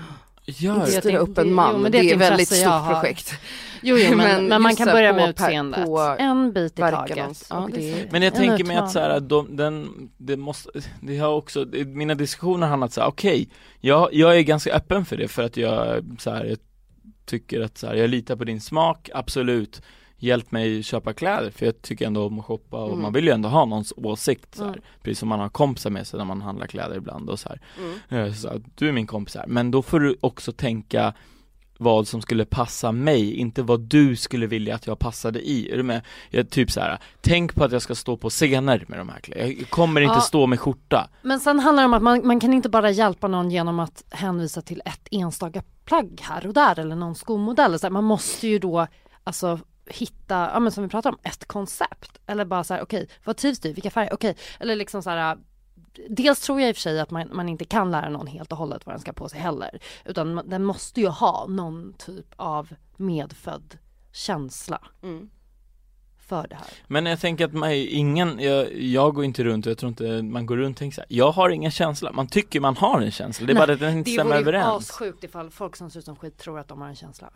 Det- 0.86 0.86
styra 1.00 1.18
upp 1.18 1.38
en 1.38 1.48
jo, 1.48 1.54
man, 1.54 1.82
men 1.82 1.92
det, 1.92 1.98
det 1.98 2.10
är 2.10 2.14
ett 2.14 2.20
väldigt 2.20 2.48
stort 2.48 2.86
projekt. 2.86 3.34
Jo, 3.82 3.96
jo 3.96 4.08
men, 4.16 4.16
Men 4.16 4.48
men, 4.48 4.62
man 4.62 4.76
kan 4.76 4.86
börja 4.86 5.12
med 5.12 5.30
utseendet. 5.30 5.84
på 5.84 6.16
en 6.18 6.52
bit 6.52 6.78
i 6.78 6.82
taget. 6.82 7.46
Ja. 7.50 7.68
Men 8.10 8.22
jag 8.22 8.34
tänker 8.34 8.64
mig 8.64 8.76
att 8.76 8.90
så 8.90 8.98
här, 8.98 9.20
de, 9.20 9.56
den, 9.56 9.88
det 10.16 10.36
måste, 10.36 10.70
det 11.00 11.18
har 11.18 11.28
också, 11.34 11.64
det- 11.64 11.84
mina 11.84 12.14
diskussioner 12.14 12.60
har 12.66 12.68
handlat 12.70 12.92
så 12.92 13.00
här, 13.00 13.08
okej, 13.08 13.48
jag, 13.80 14.08
jag 14.14 14.36
är 14.38 14.40
ganska 14.42 14.72
öppen 14.72 15.04
för 15.04 15.16
det 15.16 15.28
för 15.28 15.42
att 15.42 15.56
jag, 15.56 16.04
så 16.18 16.30
här, 16.30 16.44
jag 16.44 16.58
tycker 17.26 17.60
att 17.60 17.78
så 17.78 17.86
här, 17.86 17.94
jag 17.94 18.10
litar 18.10 18.36
på 18.36 18.44
din 18.44 18.60
smak, 18.60 19.10
absolut, 19.14 19.82
hjälp 20.18 20.52
mig 20.52 20.82
köpa 20.82 21.12
kläder 21.12 21.50
för 21.50 21.66
jag 21.66 21.82
tycker 21.82 22.06
ändå 22.06 22.26
om 22.26 22.38
att 22.38 22.44
shoppa 22.44 22.76
och 22.76 22.88
Mm. 22.88 23.02
man 23.02 23.12
vill 23.12 23.24
ju 23.24 23.30
ändå 23.30 23.48
ha 23.48 23.64
någons 23.64 23.92
åsikt 23.96 24.54
så. 24.54 24.64
Mm. 24.64 24.80
Precis 25.02 25.18
som 25.18 25.28
man 25.28 25.40
har 25.40 25.48
kompisar 25.48 25.90
med 25.90 26.06
sig 26.06 26.18
när 26.18 26.24
man 26.24 26.42
handlar 26.42 26.66
kläder 26.66 26.96
ibland 26.96 27.30
och 27.30 27.38
så 27.40 27.48
här. 27.48 27.60
Mm. 28.10 28.26
Eh, 28.26 28.32
Så 28.34 28.60
du 28.74 28.88
är 28.88 28.92
min 28.92 29.06
kompis 29.06 29.34
här, 29.36 29.44
men 29.46 29.70
då 29.70 29.82
får 29.82 30.00
du 30.00 30.16
också 30.20 30.52
tänka 30.52 31.14
vad 31.80 32.08
som 32.08 32.22
skulle 32.22 32.44
passa 32.44 32.92
mig, 32.92 33.34
inte 33.34 33.62
vad 33.62 33.80
du 33.80 34.16
skulle 34.16 34.46
vilja 34.46 34.74
att 34.74 34.86
jag 34.86 34.98
passade 34.98 35.40
i, 35.48 35.70
är 35.72 35.76
du 35.76 35.82
med? 35.82 36.00
Jag, 36.30 36.50
typ 36.50 36.70
så 36.70 36.80
här. 36.80 36.98
tänk 37.20 37.54
på 37.54 37.64
att 37.64 37.72
jag 37.72 37.82
ska 37.82 37.94
stå 37.94 38.16
på 38.16 38.30
scener 38.30 38.84
med 38.88 38.98
de 38.98 39.08
här 39.08 39.20
kläderna, 39.20 39.48
jag 39.58 39.70
kommer 39.70 40.00
inte 40.00 40.14
Ja. 40.14 40.20
stå 40.20 40.46
med 40.46 40.60
skjorta 40.60 41.08
Men 41.22 41.40
sen 41.40 41.60
handlar 41.60 41.82
det 41.82 41.86
om 41.86 41.94
att 41.94 42.02
man, 42.02 42.26
man 42.26 42.40
kan 42.40 42.52
inte 42.54 42.68
bara 42.68 42.90
hjälpa 42.90 43.28
någon 43.28 43.50
genom 43.50 43.80
att 43.80 44.04
hänvisa 44.10 44.62
till 44.62 44.82
ett 44.84 45.08
enstaka 45.10 45.62
plagg 45.84 46.20
här 46.22 46.46
och 46.46 46.54
där 46.54 46.78
eller 46.78 46.96
någon 46.96 47.14
skomodell. 47.14 47.78
Så 47.78 47.86
här, 47.86 47.90
man 47.90 48.04
måste 48.04 48.48
ju 48.48 48.58
då 48.58 48.86
alltså 49.24 49.58
hitta, 49.90 50.50
ja 50.54 50.60
men 50.60 50.72
som 50.72 50.82
vi 50.84 50.88
pratar 50.90 51.10
om, 51.10 51.18
ett 51.22 51.44
koncept. 51.44 52.18
Eller 52.26 52.44
bara 52.44 52.64
så 52.64 52.74
här, 52.74 52.82
okej, 52.82 53.08
vad 53.24 53.36
trivs 53.36 53.60
du? 53.60 53.72
Vilka 53.72 53.90
färger? 53.90 54.14
Okej, 54.14 54.36
eller 54.60 54.76
liksom 54.76 55.02
så 55.02 55.10
här 55.10 55.38
Dels 56.08 56.40
tror 56.40 56.60
jag 56.60 56.68
i 56.68 56.72
och 56.72 56.76
för 56.76 56.80
sig 56.80 57.00
att 57.00 57.10
man, 57.10 57.28
man 57.32 57.48
inte 57.48 57.64
kan 57.64 57.90
lära 57.90 58.08
någon 58.08 58.26
helt 58.26 58.52
och 58.52 58.58
hållet 58.58 58.86
vad 58.86 58.94
den 58.94 59.00
ska 59.00 59.12
på 59.12 59.28
sig 59.28 59.40
heller. 59.40 59.78
Utan 60.04 60.34
man- 60.34 60.48
den 60.48 60.64
måste 60.64 61.00
ju 61.00 61.08
ha 61.08 61.46
någon 61.46 61.92
typ 61.98 62.26
av 62.36 62.68
medfödd 62.96 63.78
känsla 64.12 64.80
Mm. 65.02 65.30
för 66.18 66.48
det 66.48 66.54
här. 66.54 66.66
Men 66.86 67.06
jag 67.06 67.20
tänker 67.20 67.44
att 67.44 67.52
man, 67.52 67.72
ingen, 67.72 68.38
jag, 68.40 68.72
jag 68.82 69.14
går 69.14 69.24
inte 69.24 69.44
runt 69.44 69.66
och 69.66 69.70
jag 69.70 69.78
tror 69.78 69.88
inte 69.88 70.22
man 70.22 70.46
går 70.46 70.56
runt 70.56 70.76
och 70.76 70.78
tänker 70.78 70.94
så 70.94 71.00
här, 71.00 71.06
jag 71.10 71.30
har 71.32 71.50
ingen 71.50 71.70
känsla, 71.70 72.12
man 72.12 72.26
tycker 72.28 72.60
man 72.60 72.76
har 72.76 73.00
en 73.00 73.10
känsla, 73.10 73.46
det 73.46 73.52
är 73.52 73.54
Nej, 73.54 73.66
bara 73.66 73.72
att 73.72 73.80
den 73.80 73.98
inte 73.98 74.10
Det 74.10 74.14
stämmer 74.14 74.30
vore 74.30 74.50
ju 74.52 74.58
överens 74.58 74.90
assjukt 74.90 75.24
ifall 75.24 75.50
folk 75.50 75.76
som 75.76 75.90
ser 75.90 75.98
ut 75.98 76.04
som 76.04 76.16
skit 76.16 76.38
tror 76.38 76.58
att 76.58 76.68
de 76.68 76.80
har 76.80 76.88
en 76.88 76.96
känsla. 76.96 77.30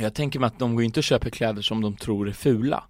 Jag 0.00 0.14
tänker 0.14 0.38
mig 0.38 0.46
att 0.46 0.58
de 0.58 0.74
går 0.74 0.84
inte 0.84 1.00
och 1.00 1.04
köper 1.04 1.30
kläder 1.30 1.62
som 1.62 1.80
de 1.82 1.96
tror 1.96 2.28
är 2.28 2.32
fula 2.32 2.84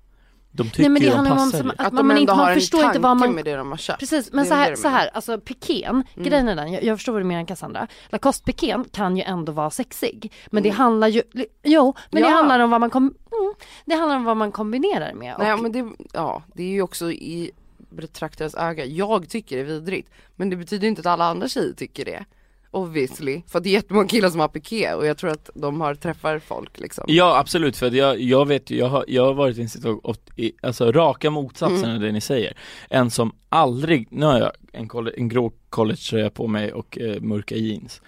De 0.51 0.71
tycker 0.71 0.83
Nej 0.83 0.89
men 0.89 1.03
det 1.03 1.09
de 1.09 1.15
handlar 1.15 1.33
om 1.33 1.39
passar 1.39 1.59
som, 1.59 1.71
att, 1.71 1.81
Att 1.81 1.93
man, 1.93 2.03
de 2.03 2.09
man, 2.09 2.19
inte, 2.19 2.33
har 2.33 2.45
man 2.45 2.55
förstår 2.55 2.85
inte 2.85 2.99
vad 2.99 3.17
man 3.17 3.33
med 3.35 3.45
det 3.45 3.57
de 3.57 3.71
har 3.71 3.77
köpt. 3.79 4.01
Precis, 4.01 4.33
men 4.33 4.45
Det 4.45 4.49
så 4.49 4.55
är 4.55 4.59
det 4.59 4.65
här, 4.65 4.75
så 4.77 4.89
här, 4.89 5.11
alltså 5.13 5.41
pikén, 5.41 6.05
grejen 6.15 6.49
är 6.49 6.57
den, 6.57 6.73
jag, 6.73 6.83
jag 6.85 6.99
förstår 6.99 7.13
vad 7.13 7.23
du 7.23 7.27
menar 7.27 7.47
Cassandra. 7.47 7.87
Lacoste 8.09 8.45
pikén 8.45 8.85
kan 8.93 9.17
ju 9.17 9.23
ändå 9.23 9.53
vara 9.53 9.71
sexig. 9.71 10.33
Men 10.51 10.63
det 10.63 10.71
handlar 10.71 11.09
ju, 11.09 11.23
jo, 11.63 11.95
men 12.11 12.23
det 12.23 12.29
Ja. 12.29 12.35
handlar 12.35 12.61
om 12.61 12.71
vad 12.71 12.81
man 12.81 12.91
kom, 12.91 13.03
mm, 13.03 13.55
det 13.85 13.95
handlar 13.95 14.17
om 14.17 14.25
vad 14.25 14.37
man 14.37 14.53
kombinerar 14.53 15.15
med. 15.15 15.35
Nej 15.39 15.53
och, 15.53 15.61
men 15.61 15.73
det, 15.73 15.93
ja, 16.13 16.43
det 16.55 16.63
är 16.63 16.69
ju 16.69 16.83
också 16.83 17.13
i 17.13 17.51
betraktarens 17.91 18.55
öga, 18.55 18.85
jag 18.85 19.29
tycker 19.29 19.57
det 19.57 19.63
är 19.63 19.67
vidrigt. 19.67 20.11
Men 20.37 20.51
det 20.51 20.57
betyder 20.57 20.89
inte 20.89 21.01
att 21.01 21.07
alla 21.07 21.25
andra 21.25 21.49
tjejer 21.49 21.73
tycker 21.73 22.05
det. 22.05 22.25
Obviously. 22.73 23.43
För 23.49 23.61
det 23.61 23.69
är 23.69 23.73
jättemånga 23.73 24.09
killar 24.09 24.31
som 24.31 24.41
har 24.41 24.49
piké 24.49 24.95
och 24.95 25.07
jag 25.07 25.19
tror 25.19 25.31
att 25.31 25.51
de 25.55 25.81
har 25.81 25.95
träffar 25.95 26.39
folk 26.39 26.79
liksom. 26.81 27.05
Ja 27.09 27.39
absolut, 27.39 27.77
för 27.77 27.91
jag, 27.91 28.21
jag 28.21 28.47
vet 28.49 28.71
ju, 28.71 28.77
jag 28.79 28.89
har, 28.89 29.05
jag 29.09 29.25
har 29.25 29.35
varit 29.35 29.59
i 29.59 29.63
en 29.63 29.69
situation, 29.69 30.15
i, 30.37 30.53
alltså 30.63 30.93
raka 30.93 31.31
motsatsen 31.31 31.79
Mm. 31.85 31.95
av 31.95 32.01
det 32.01 32.13
ni 32.13 32.21
säger 32.21 32.57
En 32.91 33.11
som 33.11 33.33
aldrig, 33.49 34.09
nu 34.11 34.27
har 34.27 34.39
jag 34.39 34.53
en, 34.73 34.89
en 35.17 35.29
grå 35.29 35.53
collegetröja 35.69 36.31
på 36.31 36.47
mig 36.47 36.73
och 36.73 36.99
eh, 36.99 37.21
mörka 37.21 37.55
jeans 37.57 38.03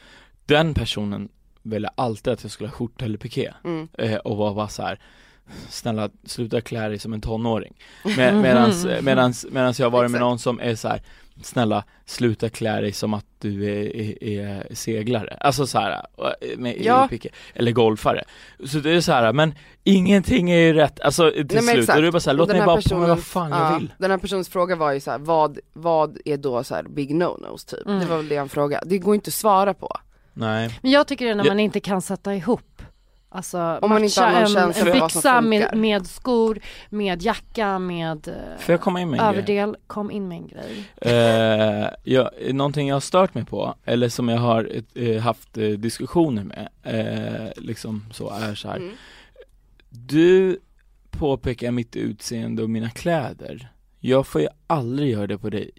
Den 0.46 0.75
personen 0.75 1.29
ville 1.62 1.88
alltid 1.94 2.33
att 2.33 2.42
jag 2.42 2.51
skulle 2.53 2.68
ha 2.68 2.75
skjorta 2.77 3.05
eller 3.05 3.18
piké 3.18 3.53
Mm. 3.64 3.88
eh, 3.98 4.16
och 4.16 4.37
var 4.37 4.55
bara 4.55 4.68
så 4.68 4.83
här. 4.83 4.98
Snälla 5.68 6.11
sluta 6.25 6.61
klä 6.61 6.88
dig 6.88 6.98
som 6.98 7.12
en 7.12 7.20
tonåring 7.20 7.75
Med, 8.16 8.35
medans, 8.35 8.87
medans, 9.03 9.46
medans 9.51 9.79
jag 9.81 9.87
har 9.87 9.90
varit 9.90 10.11
med 10.11 10.20
någon 10.20 10.38
som 10.38 10.61
är 10.61 10.75
så 10.75 10.88
här. 10.88 11.03
Snälla 11.42 11.84
sluta 12.06 12.48
klä 12.48 12.80
dig 12.80 12.92
som 12.92 13.14
att 13.14 13.26
du 13.38 13.64
är, 13.64 13.96
är, 13.96 14.22
är 14.22 14.74
seglare 14.74 15.36
Alltså 15.40 15.66
så 15.66 15.78
här, 15.78 16.06
med, 16.56 16.76
Ja. 16.80 17.08
eller 17.54 17.72
golfare 17.72 18.24
Så 18.64 18.78
det 18.78 18.90
är 18.90 19.00
så 19.00 19.12
här, 19.12 19.32
men 19.32 19.54
ingenting 19.84 20.50
är 20.50 20.56
ju 20.58 20.72
rätt, 20.72 21.00
alltså 21.00 21.30
till 21.30 21.46
Nej, 21.52 21.62
slut, 21.62 21.78
exakt. 21.78 21.98
och 21.98 22.04
är 22.04 22.10
bara 22.10 22.20
så 22.20 22.30
här, 22.30 22.36
låt 22.36 22.48
den 22.48 22.56
mig 22.56 22.60
här 22.60 22.66
bara 22.66 22.82
på 22.82 22.98
mig 22.98 23.08
vad 23.08 23.22
fan 23.22 23.50
ja, 23.50 23.72
jag 23.72 23.78
vill 23.78 23.92
Den 23.98 24.10
här 24.10 24.18
personens 24.18 24.48
fråga 24.48 24.76
var 24.76 24.92
ju 24.92 25.00
så 25.00 25.10
här, 25.10 25.18
vad, 25.18 25.58
vad 25.72 26.18
är 26.24 26.36
då 26.36 26.64
så 26.64 26.74
här 26.74 26.82
big 26.82 27.10
no-nos 27.14 27.64
typ? 27.64 27.86
Mm. 27.86 28.00
Det 28.00 28.06
var 28.06 28.16
väl 28.16 28.28
det 28.28 28.36
han 28.36 28.48
frågade. 28.48 28.86
Det 28.88 28.98
går 28.98 29.14
inte 29.14 29.28
att 29.28 29.34
svara 29.34 29.74
på. 29.74 29.96
Nej 30.34 30.78
Men 30.82 30.90
jag 30.90 31.06
tycker 31.06 31.24
det 31.24 31.30
är 31.30 31.34
när 31.34 31.44
man 31.44 31.60
inte 31.60 31.80
kan 31.80 32.02
sätta 32.02 32.34
ihop 32.34 32.71
Alltså 33.34 33.78
Om 33.82 33.90
man 33.90 34.04
inte 34.04 34.20
har 34.20 34.32
någon 34.32 34.72
en, 34.72 34.86
en 34.88 35.00
byxa 35.00 35.40
med, 35.40 35.76
med 35.76 36.06
skor, 36.06 36.58
med 36.90 37.22
jacka, 37.22 37.78
med 37.78 38.28
eh, 38.28 38.58
Får 38.58 38.72
jag 38.72 38.80
komma 38.80 39.00
in 39.00 39.10
med 39.10 39.20
en 39.20 39.26
grej? 39.26 39.34
överdel. 39.34 39.76
Kom 39.86 40.10
in 40.10 40.28
med 40.28 40.38
en 40.38 40.46
grej. 40.46 40.84
Eh, 40.96 41.88
ja, 42.04 42.30
någonting 42.52 42.88
jag 42.88 42.96
har 42.96 43.00
stört 43.00 43.34
mig 43.34 43.44
på, 43.44 43.74
eller 43.84 44.08
som 44.08 44.28
jag 44.28 44.38
har 44.38 44.70
eh, 44.94 45.20
haft 45.20 45.58
eh, 45.58 45.68
diskussioner 45.68 46.44
med, 46.44 46.68
eh, 46.82 47.50
liksom 47.56 48.04
så 48.12 48.30
är 48.30 48.54
så 48.54 48.68
här. 48.68 48.76
Mm. 48.76 48.94
Du 49.88 50.58
påpekar 51.10 51.70
mitt 51.70 51.96
utseende 51.96 52.62
och 52.62 52.70
mina 52.70 52.90
kläder. 52.90 53.72
Jag 53.98 54.26
får 54.26 54.40
ju 54.40 54.48
aldrig 54.66 55.10
göra 55.10 55.26
det 55.26 55.38
på 55.38 55.50
dig. 55.50 55.70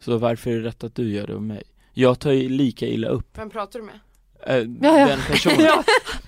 Så 0.00 0.18
varför 0.18 0.50
är 0.50 0.54
det 0.54 0.68
rätt 0.68 0.84
att 0.84 0.94
du 0.94 1.12
gör 1.12 1.26
det 1.26 1.34
på 1.34 1.40
mig? 1.40 1.62
Jag 1.92 2.18
tar 2.18 2.32
ju 2.32 2.48
lika 2.48 2.86
illa 2.86 3.08
upp, 3.08 3.38
Vem 3.38 3.50
pratar 3.50 3.78
du 3.78 3.84
med? 3.84 3.98
Eh, 4.46 4.56
Ja, 4.56 4.64
ja. 4.98 5.06
den 5.06 5.18
personen. 5.30 5.60
ja, 5.64 5.84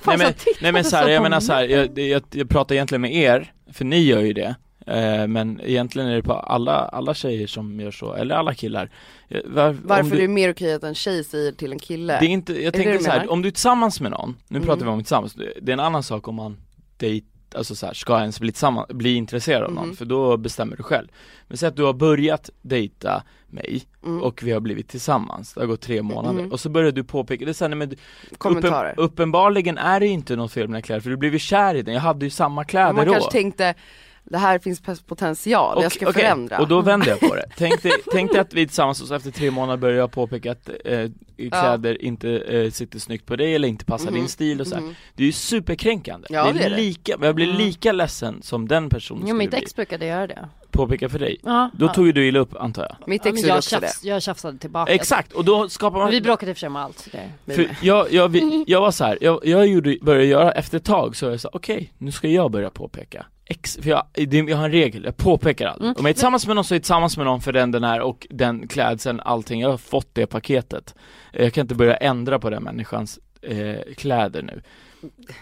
nej 0.07 0.18
men, 0.18 0.33
nej 0.61 0.72
men 0.72 0.85
så 0.85 0.96
här, 0.96 1.09
jag 1.09 1.22
menar 1.22 1.40
så 1.40 1.53
här, 1.53 1.64
jag, 1.64 1.98
jag, 1.98 2.22
jag 2.31 2.48
pratar 2.48 2.75
egentligen 2.75 3.01
med 3.03 3.14
er, 3.14 3.53
för 3.72 3.85
ni 3.85 3.98
gör 3.98 4.20
ju 4.20 4.33
det. 4.33 4.55
Eh, 4.87 5.27
men 5.27 5.61
egentligen 5.64 6.09
är 6.09 6.14
det 6.14 6.22
på 6.22 6.33
alla, 6.33 6.72
alla 6.72 7.14
tjejer 7.14 7.46
som 7.46 7.81
gör 7.81 7.90
så, 7.90 8.14
eller 8.14 8.35
alla 8.35 8.55
killar. 8.55 8.90
Eh, 9.29 9.40
Var, 9.44 9.77
Varför 9.85 10.11
du, 10.11 10.16
det 10.16 10.25
är 10.25 10.29
mer 10.29 10.53
okej 10.53 10.75
att 10.75 10.83
en 10.85 10.94
tjej 10.94 11.25
säger 11.25 11.53
till 11.53 11.72
en 11.72 11.79
kille? 11.79 12.16
Det 12.20 12.27
är 12.27 12.29
inte, 12.29 12.53
jag 12.62 12.72
det 12.72 12.77
tänker 12.77 12.92
det 12.92 13.05
så 13.05 13.11
här, 13.11 13.31
om 13.31 13.42
du 13.42 13.48
är 13.48 13.53
tillsammans 13.53 14.01
med 14.01 14.11
någon, 14.11 14.37
nu 14.48 14.57
Mm. 14.57 14.66
pratar 14.66 14.85
vi 14.85 14.90
om 14.90 14.98
tillsammans, 15.01 15.35
det 15.62 15.70
är 15.70 15.72
en 15.72 15.81
annan 15.81 16.03
sak 16.03 16.29
om 16.29 16.35
man 16.35 16.57
dejt, 16.96 17.27
alltså 17.55 17.75
så 17.75 17.87
här, 17.87 17.95
ska 17.95 18.21
ens 18.21 18.41
bli 18.41 18.53
tillsammans, 18.53 18.88
bli 18.88 19.15
intresserad 19.15 19.62
av 19.62 19.73
någon, 19.73 19.87
Mhm. 19.87 19.97
för 19.97 20.05
då 20.05 20.37
bestämmer 20.37 20.77
du 20.77 20.83
själv. 20.83 21.09
Men 21.49 21.57
säg 21.59 21.69
att 21.69 21.77
du 21.77 21.83
har 21.83 21.93
börjat 21.93 22.51
dejta 22.62 23.23
mig 23.47 23.83
Mm. 24.05 24.23
och 24.23 24.43
vi 24.43 24.53
har 24.53 24.61
blivit 24.61 24.88
tillsammans, 24.88 25.55
det 25.55 25.61
har 25.61 25.67
gått 25.67 25.81
tre 25.81 26.03
månader, 26.03 26.43
Mhm. 26.43 26.53
och 26.53 26.61
så 26.61 26.69
börjar 26.69 26.93
du 26.93 27.05
påpeka, 27.05 27.45
det 27.45 27.61
är 27.61 27.69
nej, 27.69 27.79
men 27.79 27.88
du- 27.88 27.97
Kommentarer. 28.38 28.91
Uppen, 28.93 29.05
uppenbarligen 29.05 29.79
är 29.79 30.01
det 30.01 30.07
inte 30.07 30.37
något 30.37 30.53
fel 30.53 30.62
med 30.69 30.71
dina 30.77 30.83
kläder, 30.83 31.01
för 31.01 31.11
du 31.11 31.17
blev 31.17 31.33
ju 31.33 31.38
kär 31.38 31.75
i 31.75 31.83
den, 31.83 31.95
jag 31.95 32.01
hade 32.01 32.27
ju 32.27 32.31
samma 32.31 32.65
kläder 32.65 32.93
man 32.93 33.07
då. 33.07 33.12
kanske 33.12 33.31
tänkte, 33.31 33.75
det 34.25 34.39
här 34.39 34.59
finns 34.59 34.81
potential, 35.07 35.83
jag 35.83 35.93
ska 35.93 36.09
okej, 36.09 36.23
förändra. 36.23 36.59
Och 36.59 36.69
då 36.69 36.81
vänder 36.81 37.09
jag 37.09 37.21
på 37.21 37.35
det. 37.35 37.45
Tänk 37.57 37.83
dig, 37.83 37.93
tänk 38.13 38.33
dig 38.33 38.41
att 38.41 38.55
vi 38.55 38.67
tillsammans 38.67 39.03
och 39.03 39.09
så 39.09 39.15
efter 39.15 39.31
tre 39.31 39.51
månader 39.51 39.77
börjar 39.77 39.97
jag 39.99 40.13
påpeka 40.13 40.53
att 40.53 40.71
eh, 40.85 41.11
kläder 41.51 42.03
inte 42.03 42.31
eh, 42.39 42.71
sitter 42.71 42.99
snyggt 42.99 43.27
på 43.27 43.37
dig 43.37 43.55
eller 43.55 43.69
inte 43.69 43.85
passar 43.85 44.07
Mhm, 44.11 44.15
din 44.15 44.29
stil 44.29 44.61
och 44.61 44.67
så 44.67 44.75
här. 44.75 44.83
mhm. 44.83 44.95
Det 45.15 45.23
är 45.23 45.27
ju 45.27 45.33
superkränkande. 45.33 46.27
Ja, 46.31 46.53
det 46.53 46.65
är 46.65 46.71
det. 46.71 46.77
lika, 46.77 47.17
jag 47.23 47.35
blir 47.35 47.47
Mm. 47.47 47.59
lika 47.59 47.93
ledsen 47.93 48.43
som 48.43 48.69
den 48.69 48.89
personen 48.89 49.25
Jo, 49.27 49.35
mitt 49.35 49.55
ex 49.55 49.77
brukade 49.77 50.07
göra 50.07 50.27
det. 50.27 50.49
Påpeka 50.71 51.09
för 51.09 51.19
dig. 51.19 51.37
Ja, 51.43 51.71
Då 51.75 51.87
ja. 51.87 51.93
tog 51.95 52.07
ju 52.07 52.13
du 52.13 52.27
illa 52.29 52.39
upp 52.39 52.57
antar 52.57 52.83
jag. 52.83 53.09
Mitt 53.09 53.25
ja, 53.25 53.31
ex 53.31 53.43
gjorde 53.43 53.61
jag, 53.73 53.81
det. 53.83 53.93
jag 54.03 54.23
tjafsade 54.23 54.59
tillbaka. 54.59 54.93
Exakt, 54.93 55.33
och 55.33 55.45
då 55.45 55.69
skapar 55.69 55.99
man 55.99 56.07
Men 56.07 56.13
vi 56.15 56.21
bråkade 56.21 56.51
i 56.51 56.53
och 56.53 56.57
för 56.57 56.61
sig 56.61 56.67
om 56.67 56.77
allt. 56.77 57.09
Det. 57.45 57.55
För 57.55 57.77
jag, 57.83 58.13
jag, 58.13 58.29
vi, 58.29 58.65
jag 58.67 58.81
var 58.81 58.91
så 58.91 59.05
här, 59.05 59.19
jag, 59.21 59.41
jag 59.47 59.67
gjorde, 59.67 59.97
började 60.03 60.27
göra, 60.27 60.53
efter 60.53 60.77
ett 60.77 60.85
tag 60.85 61.17
så 61.17 61.27
var 61.27 61.31
jag 61.33 61.41
så 61.41 61.51
okej, 61.53 61.93
nu 61.99 62.13
ska 62.13 62.29
jag 62.29 62.51
börja 62.51 62.71
påpeka 62.71 63.27
Ex, 63.53 63.79
för 63.83 63.91
jag, 63.91 64.07
det, 64.12 64.37
jag 64.38 64.57
har 64.57 64.65
en 64.65 64.71
regel, 64.71 65.05
jag 65.05 65.17
påpekar 65.17 65.67
aldrig. 65.67 65.87
Mm. 65.88 65.97
Om 65.99 66.05
jag 66.05 66.11
är 66.11 66.15
tillsammans 66.15 66.47
med 66.47 66.57
någon 66.57 66.65
så 66.65 66.75
är 66.75 66.77
jag 66.77 66.83
tillsammans 66.83 67.17
med 67.17 67.27
någon 67.27 67.41
för 67.41 67.53
den 67.53 67.71
den 67.71 67.85
är 67.85 68.01
och 68.01 68.27
den 68.31 68.69
klädseln, 68.69 69.21
allting, 69.21 69.61
jag 69.61 69.71
har 69.71 69.79
fått 69.79 70.15
det 70.15 70.27
paketet 70.27 70.95
Jag 71.33 71.53
kan 71.53 71.62
inte 71.62 71.75
börja 71.75 71.97
ändra 71.97 72.38
på 72.38 72.51
den 72.51 72.62
människans 72.62 73.19
eh, 73.43 73.95
kläder 73.97 74.43
nu 74.43 74.62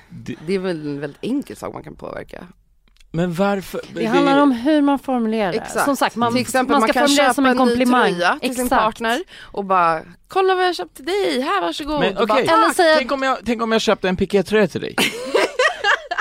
det, 0.09 0.35
Det 0.47 0.55
är 0.55 0.59
väl 0.59 0.81
en 0.87 1.01
väldigt 1.01 1.25
enkel 1.25 1.57
sak 1.57 1.73
man 1.75 1.83
kan 1.83 1.97
påverka. 1.97 2.45
Men 3.13 3.35
varför? 3.35 3.81
Det 3.95 4.07
handlar 4.07 4.39
om 4.39 4.53
hur 4.53 4.83
man 4.83 4.99
formulerar 4.99 5.53
det. 5.53 5.59
Exakt. 5.59 5.85
Som 5.85 5.97
sagt, 5.97 6.17
man, 6.17 6.33
till 6.33 6.41
exempel 6.41 6.73
man 6.73 6.81
man, 6.81 6.89
ska 6.89 6.93
kan 6.93 7.03
formulera 7.09 7.25
köpa 7.25 7.35
som 7.35 7.47
en 7.47 7.57
komplimang. 7.57 8.15
till 8.41 8.55
sin 8.55 8.65
Exakt. 8.65 8.83
partner 8.83 9.23
och 9.41 9.65
bara 9.65 10.03
Kolla 10.29 10.55
vad 10.55 10.67
jag 10.67 10.77
köpt 10.77 10.97
till 10.97 11.05
dig, 11.05 11.41
här 11.41 11.63
varsågod. 11.63 12.01
Men 12.01 12.17
Och 12.17 12.29
bara. 12.29 12.39
Eller 12.41 12.75
säga- 12.75 12.97
tänk, 12.99 13.13
om 13.13 13.23
jag, 13.23 13.39
tänk 13.45 13.63
om 13.63 13.73
jag 13.73 13.81
köpte 13.81 14.09
en 14.09 14.17
pikétröja 14.17 14.69
till 14.69 14.81
dig 14.81 14.95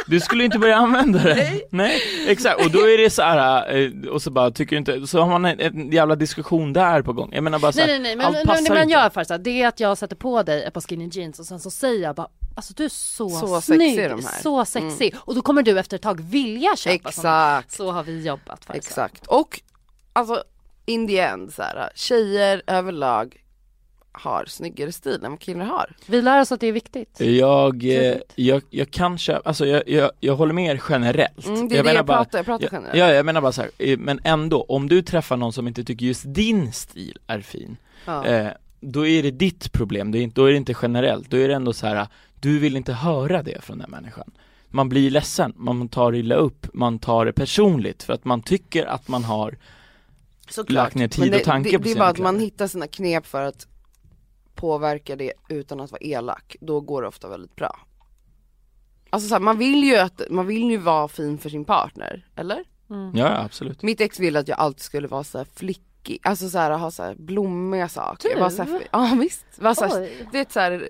Du 0.09 0.19
skulle 0.19 0.43
inte 0.43 0.59
börja 0.59 0.75
använda 0.75 1.19
det? 1.23 1.61
Nej. 1.69 2.01
exakt, 2.27 2.65
och 2.65 2.71
då 2.71 2.79
är 2.79 2.97
det 2.97 3.09
så 3.09 3.21
här, 3.21 3.75
eh, 3.77 4.09
och 4.09 4.21
så 4.21 4.31
bara 4.31 4.51
tycker 4.51 4.75
du 4.75 4.77
inte, 4.77 5.07
så 5.07 5.19
har 5.21 5.39
man 5.39 5.45
en, 5.45 5.59
en 5.59 5.91
jävla 5.91 6.15
diskussion 6.15 6.73
där 6.73 7.01
på 7.01 7.13
gång 7.13 7.29
Jag 7.33 7.43
menar 7.43 7.59
bara 7.59 7.71
så 7.71 7.79
Nej 7.79 7.87
här, 7.87 7.99
nej 7.99 8.01
nej, 8.03 8.15
men, 8.15 8.25
allt 8.25 8.35
men, 8.35 8.43
men, 8.45 8.63
men 8.63 8.71
inte. 8.83 8.93
jag 8.93 9.03
gör 9.03 9.09
faktiskt 9.09 9.43
det 9.43 9.61
är 9.61 9.67
att 9.67 9.79
jag 9.79 9.97
sätter 9.97 10.15
på 10.15 10.43
dig 10.43 10.63
ett 10.63 10.73
par 10.73 10.81
skinny 10.81 11.09
jeans 11.11 11.39
och 11.39 11.45
sen 11.45 11.59
så 11.59 11.71
säger 11.71 12.03
jag 12.03 12.15
bara 12.15 12.27
Alltså 12.55 12.73
du 12.73 12.85
är 12.85 12.89
så, 12.89 13.29
Så 13.29 13.61
snygg, 13.61 13.95
sexig 13.95 14.09
de 14.09 14.25
här." 14.25 14.41
så 14.41 14.65
sexig. 14.65 15.15
Och 15.19 15.35
då 15.35 15.41
kommer 15.41 15.63
du 15.63 15.79
efter 15.79 15.95
ett 15.97 16.01
tag 16.03 16.21
vilja 16.21 16.75
köpa. 16.75 17.09
Exakt, 17.09 17.71
Så 17.71 17.91
har 17.91 18.03
vi 18.03 18.23
jobbat 18.25 18.65
faktiskt. 18.65 18.87
exakt. 18.87 19.27
Och 19.27 19.61
alltså 20.13 20.43
in 20.85 21.07
the 21.07 21.19
end 21.19 21.53
så 21.53 21.61
här, 21.61 21.89
tjejer 21.95 22.61
överlag 22.67 23.35
har 24.11 24.45
snyggare 24.45 24.91
stil 24.91 25.19
än 25.23 25.31
vad 25.31 25.39
killar 25.39 25.65
har. 25.65 25.95
Vi 26.07 26.21
lär 26.21 26.41
oss 26.41 26.51
att 26.51 26.59
det 26.59 26.67
är 26.67 26.71
viktigt. 26.71 27.19
Jag, 27.21 27.83
eh, 27.83 28.17
jag, 28.35 28.61
jag 28.69 28.91
kan 28.91 29.17
köpa, 29.17 29.49
alltså 29.49 29.65
jag, 29.65 29.83
jag, 29.89 30.11
jag 30.19 30.35
håller 30.35 30.53
med 30.53 30.75
er 30.75 30.81
generellt 30.89 31.45
Mm, 31.47 31.67
det 31.67 31.75
är 31.75 31.77
jag 31.77 31.85
det 31.85 31.89
menar 31.89 31.95
jag 31.95 32.05
bara, 32.05 32.17
pratar, 32.17 32.39
jag 32.39 32.45
pratar 32.45 32.69
generellt. 32.71 32.97
ja, 32.97 33.11
jag 33.13 33.25
menar 33.25 33.41
bara 33.41 33.51
så 33.51 33.61
här, 33.61 33.71
eh, 33.77 33.97
men 33.97 34.19
ändå, 34.23 34.63
om 34.63 34.89
du 34.89 35.01
träffar 35.01 35.37
någon 35.37 35.53
som 35.53 35.67
inte 35.67 35.83
tycker 35.83 36.05
just 36.05 36.23
din 36.27 36.73
stil 36.73 37.17
är 37.27 37.41
fin 37.41 37.77
Ja. 38.05 38.25
eh, 38.25 38.47
Då 38.79 39.07
är 39.07 39.23
det 39.23 39.31
ditt 39.31 39.71
problem, 39.71 40.11
det 40.11 40.17
är 40.19 40.21
inte, 40.21 40.41
då 40.41 40.45
är 40.45 40.51
det 40.51 40.57
inte 40.57 40.75
generellt, 40.81 41.29
då 41.29 41.37
är 41.37 41.47
det 41.47 41.53
ändå 41.55 41.73
så 41.73 41.87
här. 41.87 42.07
du 42.39 42.59
vill 42.59 42.77
inte 42.77 42.93
höra 42.93 43.43
det 43.43 43.61
från 43.63 43.77
den 43.77 43.91
människan 43.91 44.31
Man 44.69 44.89
blir 44.89 45.09
ledsen, 45.11 45.53
man 45.55 45.87
tar 45.89 46.15
illa 46.15 46.35
upp, 46.35 46.67
man 46.73 46.99
tar 46.99 47.25
det 47.25 47.33
personligt 47.33 48.03
för 48.03 48.13
att 48.13 48.25
man 48.25 48.41
tycker 48.41 48.85
att 48.85 49.07
man 49.07 49.23
har 49.23 49.57
Såklart. 50.49 50.83
lagt 50.83 50.95
ner 50.95 51.07
tid 51.07 51.31
det, 51.31 51.37
och 51.37 51.43
tanke 51.43 51.69
det, 51.71 51.77
på 51.77 51.83
det 51.83 51.89
är 51.89 51.93
sina 51.93 52.03
bara 52.03 52.09
att 52.09 52.17
man 52.19 52.33
kläder. 52.33 52.45
hittar 52.45 52.67
sina 52.67 52.87
knep 52.87 53.25
för 53.25 53.41
att 53.43 53.67
påverka 54.59 55.15
det 55.15 55.33
utan 55.49 55.79
att 55.79 55.91
vara 55.91 56.01
elak. 56.01 56.55
Då 56.61 56.81
går 56.81 57.01
det 57.01 57.07
ofta 57.07 57.29
väldigt 57.29 57.55
bra. 57.55 57.79
Alltså 59.09 59.29
så 59.29 59.35
här, 59.35 59.39
man 59.39 59.57
vill 59.57 59.83
ju 59.83 59.95
att, 59.97 60.21
man 60.29 60.47
vill 60.47 60.71
ju 60.71 60.77
vara 60.77 61.07
fin 61.07 61.37
för 61.37 61.49
sin 61.49 61.65
partner, 61.65 62.27
eller? 62.35 62.63
Mm. 62.89 63.15
Ja, 63.15 63.37
absolut 63.37 63.81
Mitt 63.83 64.01
ex 64.01 64.19
ville 64.19 64.39
att 64.39 64.47
jag 64.47 64.59
alltid 64.59 64.81
skulle 64.81 65.07
vara 65.07 65.23
så 65.23 65.37
här 65.37 65.47
flickig, 65.55 66.19
alltså 66.23 66.49
så 66.49 66.57
här, 66.57 66.71
ha 66.71 66.91
så 66.91 67.03
här 67.03 67.15
blommiga 67.15 67.89
saker. 67.89 68.29
Du? 68.35 68.39
Var 68.39 68.49
så 68.49 68.63
här, 68.63 68.81
ja 68.91 69.11
visst, 69.19 69.45
var 69.55 69.73
så 69.73 69.85
här, 69.85 70.01
Oj. 70.01 70.27
det 70.31 70.39
är 70.39 70.45
så 70.49 70.59
här 70.59 70.89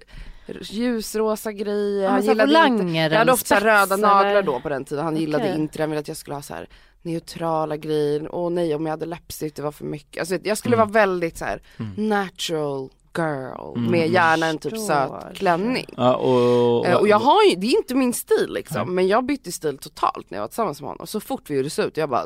ljusrosa 0.62 1.52
grejer, 1.52 2.04
Ja, 2.04 2.10
han 2.10 2.22
gillade 2.26 2.68
inte, 2.68 2.84
jag 2.94 3.12
hade 3.12 3.32
ofta 3.32 3.46
spets 3.46 3.62
röda 3.64 3.98
naglar 3.98 4.42
då 4.44 4.60
på 4.60 4.70
den 4.70 4.86
tiden, 4.86 5.04
han 5.04 5.18
gillade 5.18 5.44
Okej. 5.44 5.60
inte 5.62 5.78
det, 5.78 5.84
han 5.84 5.90
ville 5.90 6.00
att 6.00 6.08
jag 6.08 6.18
skulle 6.18 6.36
ha 6.36 6.42
så 6.42 6.54
här 6.54 6.70
neutrala 7.02 7.78
grejer, 7.78 8.36
åh 8.36 8.52
nej 8.52 8.76
om 8.76 8.86
jag 8.86 8.92
hade 8.92 9.06
läppstift 9.06 9.56
det 9.56 9.62
var 9.62 9.72
för 9.72 9.86
mycket, 9.86 10.20
alltså 10.20 10.38
jag 10.44 10.58
skulle 10.58 10.76
Mm. 10.76 10.88
vara 10.88 10.94
väldigt 11.06 11.38
så 11.38 11.46
här 11.46 11.62
Mm. 11.80 12.10
natural 12.10 12.90
girl 13.18 13.78
Mm. 13.78 13.92
med 13.92 14.10
gärna 14.10 14.46
en 14.46 14.58
typ 14.58 14.78
söt 14.78 15.36
klänning. 15.36 15.86
Ja, 15.98 16.16
och, 16.16 16.86
Eh, 16.88 16.96
Och 16.98 17.08
jag 17.08 17.20
har 17.20 17.44
ju, 17.44 17.56
det 17.56 17.68
är 17.68 17.78
inte 17.78 17.96
min 17.96 18.14
stil 18.14 18.48
liksom, 18.54 18.78
Nej. 18.86 18.96
men 18.96 19.08
jag 19.08 19.26
bytte 19.26 19.52
stil 19.52 19.78
totalt 19.78 20.30
när 20.30 20.38
jag 20.38 20.44
var 20.44 20.48
tillsammans 20.48 20.82
med 20.82 20.90
honom. 20.90 21.08
Så 21.08 21.20
fort 21.20 21.50
vi 21.50 21.56
gjorde 21.56 21.70
slut, 21.70 21.98
jag 21.98 22.10
bara 22.10 22.26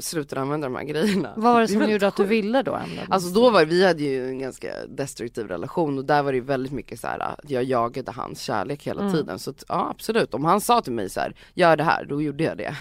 slutade 0.00 0.40
använda 0.40 0.66
de 0.68 0.76
här 0.76 0.84
grejerna. 0.84 1.32
Vad 1.36 1.54
var 1.54 1.60
det 1.60 1.68
som 1.68 1.78
väldigt 1.78 1.92
gjorde 1.92 2.06
att 2.08 2.16
du 2.16 2.24
ville 2.24 2.62
då? 2.62 2.78
Alltså 3.08 3.28
då 3.28 3.50
var 3.50 3.64
vi 3.64 3.86
hade 3.86 4.02
ju 4.02 4.28
en 4.28 4.38
ganska 4.38 4.72
destruktiv 4.88 5.46
relation 5.48 5.98
och 5.98 6.04
där 6.04 6.22
var 6.22 6.32
det 6.32 6.36
ju 6.38 6.44
väldigt 6.44 6.72
mycket 6.72 7.00
så 7.00 7.06
här 7.06 7.18
att 7.18 7.50
jag 7.50 7.64
jagade 7.64 8.12
hans 8.12 8.40
kärlek 8.40 8.86
hela 8.86 9.00
Mm. 9.00 9.12
tiden. 9.12 9.38
Så 9.38 9.54
ja 9.68 9.88
absolut, 9.90 10.34
om 10.34 10.44
han 10.44 10.60
sa 10.60 10.80
till 10.80 10.92
mig 10.92 11.10
så 11.10 11.20
här, 11.20 11.34
gör 11.54 11.76
det 11.76 11.84
här, 11.84 12.04
då 12.04 12.22
gjorde 12.22 12.44
jag 12.44 12.56
det. 12.58 12.76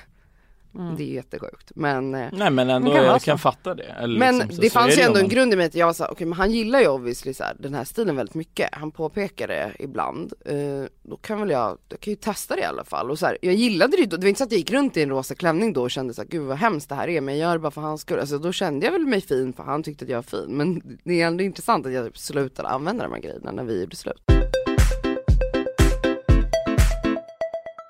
Mm. 0.75 0.95
Det 0.95 1.03
är 1.03 1.13
jättesjukt. 1.13 1.71
Men, 1.75 2.15
eh, 2.15 2.27
Nej 2.31 2.49
men 2.51 2.69
ändå, 2.69 2.89
Det 2.91 2.95
kan 2.97 3.05
jag 3.05 3.21
kan 3.21 3.39
fatta 3.39 3.75
det 3.75 3.84
eller 3.84 4.19
men 4.19 4.36
liksom, 4.38 4.55
så- 4.55 4.62
det 4.62 4.69
så 4.69 4.73
fanns 4.79 4.97
ju 4.97 5.01
ändå 5.01 5.19
en 5.19 5.27
grund 5.27 5.53
i 5.53 5.55
mig 5.55 5.65
att 5.65 5.75
jag 5.75 5.86
var 5.86 5.93
såhär, 5.93 6.12
okej 6.12 6.27
men 6.27 6.38
han 6.38 6.51
gillar 6.51 6.79
ju 6.79 6.88
obviously 6.88 7.34
så 7.34 7.43
här, 7.43 7.55
den 7.60 7.73
här 7.73 7.84
stilen 7.84 8.15
väldigt 8.15 8.36
mycket. 8.36 8.69
Han 8.71 8.91
påpekar 8.91 9.47
det 9.47 9.71
ibland. 9.79 10.34
Eh, 10.45 10.55
då 11.03 11.17
kan 11.17 11.39
väl 11.39 11.49
jag, 11.49 11.77
jag 11.89 11.99
kan 11.99 12.12
ju 12.12 12.15
testa 12.15 12.55
det 12.55 12.62
i 12.62 12.65
alla 12.65 12.84
fall. 12.84 13.12
Och 13.12 13.19
så 13.19 13.25
här, 13.25 13.38
jag 13.41 13.53
gillade 13.53 13.91
det 13.97 14.01
ju 14.01 14.05
då, 14.05 14.17
det 14.17 14.23
var 14.23 14.29
inte 14.29 14.38
så 14.38 14.43
att 14.43 14.51
jag 14.51 14.57
gick 14.60 14.71
runt 14.71 14.97
i 14.97 15.01
en 15.01 15.10
rosa 15.10 15.36
klänning 15.36 15.73
då 15.73 15.81
och 15.81 15.91
kände 15.91 16.13
såhär, 16.13 16.29
gud 16.29 16.41
vad 16.47 16.57
hemskt 16.57 16.89
det 16.89 16.95
här 16.95 17.07
är 17.07 17.21
men 17.21 17.38
jag 17.38 17.47
gör 17.47 17.53
det 17.53 17.60
bara 17.60 17.71
för 17.71 17.81
hans 17.81 18.01
skull. 18.01 18.19
Alltså 18.19 18.38
då 18.38 18.51
kände 18.51 18.86
jag 18.86 18.93
väl 18.93 19.05
mig 19.05 19.21
fin 19.21 19.53
för 19.53 19.63
han 19.63 19.84
tyckte 19.84 20.05
att 20.05 20.10
jag 20.12 20.17
var 20.17 20.23
fin. 20.23 20.57
Men 20.57 20.81
det 21.03 21.21
är 21.21 21.27
ändå 21.27 21.43
intressant 21.43 21.86
att 21.86 21.93
jag 21.93 22.17
slutade 22.17 22.69
använda 22.69 23.03
de 23.03 23.13
här 23.13 23.21
grejerna 23.21 23.51
när 23.51 23.63
vi 23.63 23.79
gjorde 23.81 23.95
slut. 23.95 24.21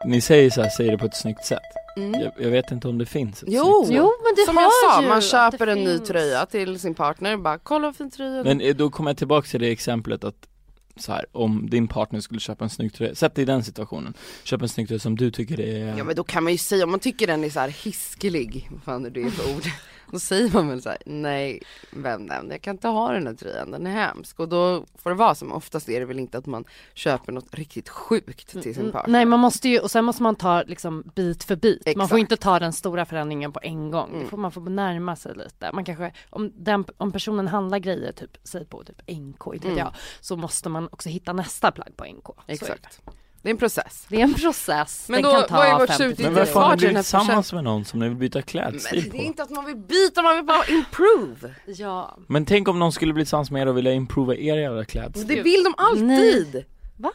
Ni 0.06 0.22
säger 0.22 0.50
så 0.50 0.62
här, 0.62 0.70
säger 0.70 0.91
det 0.91 0.98
på 0.98 1.06
ett 1.06 1.15
snyggt 1.17 1.46
sätt 1.46 1.60
Mm. 1.97 2.21
jag, 2.21 2.32
jag 2.38 2.49
vet 2.49 2.71
inte 2.71 2.88
om 2.88 2.97
det 2.97 3.06
finns 3.06 3.43
ett 3.43 3.49
Jo. 3.51 3.84
snyggt. 3.86 3.97
Jo 3.97 4.12
men 4.23 4.36
det 4.36 4.45
Som 4.45 4.56
jag 4.58 4.71
sa, 4.91 5.01
man 5.01 5.21
köper 5.21 5.67
en 5.67 5.84
ny 5.84 5.97
finns. 5.97 6.08
tröja 6.08 6.45
till 6.45 6.80
sin 6.80 6.93
partner, 6.93 7.38
bara 7.38 7.58
kolla 7.58 7.88
vad 7.88 7.95
fin 7.95 8.12
tröja 8.12 8.43
Men 8.43 8.62
eh, 8.62 8.75
då 8.75 8.89
kommer 8.89 9.10
jag 9.10 9.17
tillbaka 9.17 9.47
till 9.47 9.62
det 9.62 9.71
exemplet 9.71 10.23
att 10.23 10.47
så 10.95 11.12
här, 11.12 11.25
om 11.32 11.69
din 11.69 11.88
partner 11.88 12.19
skulle 12.19 12.39
köpa 12.39 12.63
en 12.63 12.69
snygg 12.69 12.93
tröja, 12.93 13.15
sätt 13.15 13.36
dig 13.36 13.41
i 13.41 13.45
den 13.45 13.63
situationen 13.63 14.13
Köp 14.43 14.62
en 14.62 14.69
snygg 14.69 14.88
tröja 14.88 14.99
som 14.99 15.15
du 15.17 15.32
tycker 15.32 15.60
är 15.60 15.97
Ja 15.97 16.04
men 16.04 16.15
då 16.15 16.23
kan 16.23 16.43
man 16.43 16.51
ju 16.51 16.58
säga, 16.58 16.84
om 16.84 16.91
man 16.91 16.99
tycker 16.99 17.27
den 17.27 17.43
är 17.43 17.49
så 17.49 17.60
här 17.60 17.69
hiskelig, 17.69 18.67
vad 18.71 18.84
fan 18.84 19.06
är 19.06 19.10
det 19.10 19.32
för 19.32 19.56
ord? 19.56 19.63
Då 20.12 20.19
säger 20.19 20.54
man 20.54 20.67
väl 20.69 20.82
så 20.82 20.89
här, 20.89 20.97
nej 21.06 21.62
vännen 21.91 22.47
jag 22.52 22.62
kan 22.62 22.76
inte 22.76 22.88
ha 22.88 23.12
den 23.12 23.28
här 23.28 23.34
tröjan, 23.34 23.71
den 23.71 23.88
är 23.88 23.91
hemsk. 23.91 24.39
Och 24.39 24.50
då 24.50 24.86
får 24.95 25.10
det 25.10 25.15
vara 25.15 25.36
som, 25.36 25.52
oftast 25.52 25.89
är 25.89 26.00
det 26.00 26.06
väl 26.06 26.19
inte 26.19 26.38
att 26.38 26.45
man 26.45 26.63
köper 26.93 27.32
något 27.32 27.54
riktigt 27.56 27.89
sjukt 27.89 28.62
till 28.62 28.76
sin 28.76 28.91
partner. 28.91 29.12
Nej 29.12 29.26
man 29.26 29.39
måste 29.39 29.69
ju, 29.69 29.80
och 29.80 29.91
sen 29.91 30.06
måste 30.06 30.24
man 30.24 30.36
ta 30.36 30.63
liksom 30.63 31.04
bit 31.15 31.43
för 31.43 31.56
bit. 31.56 31.86
Man 31.86 32.10
får 32.10 32.17
Exakt. 32.17 32.32
inte 32.32 32.43
ta 32.43 32.60
den 32.60 32.74
stora 32.74 33.06
förändringen 33.06 33.52
på 33.52 33.60
en 33.63 33.91
gång. 33.91 34.10
Mm. 34.10 34.24
Det 34.24 34.26
får 34.30 34.38
man 34.38 34.52
får 34.52 34.62
närma 34.62 35.15
sig 35.15 35.36
lite. 35.36 35.71
Man 35.74 35.86
kanske, 35.86 36.13
om, 36.30 36.52
den, 36.56 36.86
om 36.97 37.12
personen 37.12 37.47
handlar 37.47 37.80
grejer 37.80 38.12
typ, 38.12 38.38
säg 38.43 38.65
på 38.65 38.84
typ 38.84 39.02
NK, 39.08 39.54
inte 39.54 39.67
Mm. 39.67 39.78
jag, 39.78 39.93
så 40.21 40.36
måste 40.36 40.69
man 40.69 40.88
också 40.91 41.10
hitta 41.10 41.34
nästa 41.34 41.71
plagg 41.71 41.97
på 41.97 42.06
NK. 42.06 42.30
Exakt. 42.47 43.02
Det 43.43 43.49
är 43.49 43.51
en 43.51 43.58
process. 43.58 44.06
Det 44.08 44.15
är 44.19 44.23
en 44.23 44.34
process. 44.34 45.06
Men 45.10 45.21
Den 45.21 45.32
då, 45.32 45.39
kan 45.39 45.47
ta 45.49 45.56
vad 45.56 45.65
är 45.67 45.71
vårt 45.80 45.88
50 45.88 45.93
slutgiltiga 45.95 46.27
Men 46.30 46.36
varför 46.39 46.60
har 46.60 46.69
ni 46.71 46.77
blivit 46.77 46.97
tillsammans 46.97 47.54
med 47.54 47.63
någon 47.63 47.86
som 47.86 47.99
ni 47.99 48.08
vill 48.08 48.17
byta 48.17 48.41
klädstil 48.41 48.99
Men 49.01 49.10
det 49.12 49.17
är 49.17 49.19
på? 49.19 49.25
inte 49.25 49.43
att 49.43 49.49
man 49.49 49.65
vill 49.65 49.75
byta, 49.77 50.21
man 50.21 50.36
vill 50.36 50.45
bara 50.45 50.65
improve. 50.65 51.56
Ja. 51.65 52.17
Men 52.27 52.45
tänk 52.45 52.67
om 52.67 52.80
någon 52.80 52.91
skulle 52.91 53.13
bli 53.13 53.23
tillsammans 53.23 53.51
med 53.51 53.62
er 53.62 53.67
och 53.67 53.77
vilja 53.77 53.91
improva 53.93 54.36
er 54.36 54.58
jävla 54.58 54.86
klädstil? 54.86 55.27
Det 55.27 55.41
vill 55.41 55.63
de 55.63 55.73
alltid. 55.77 56.65
Va? 56.97 57.12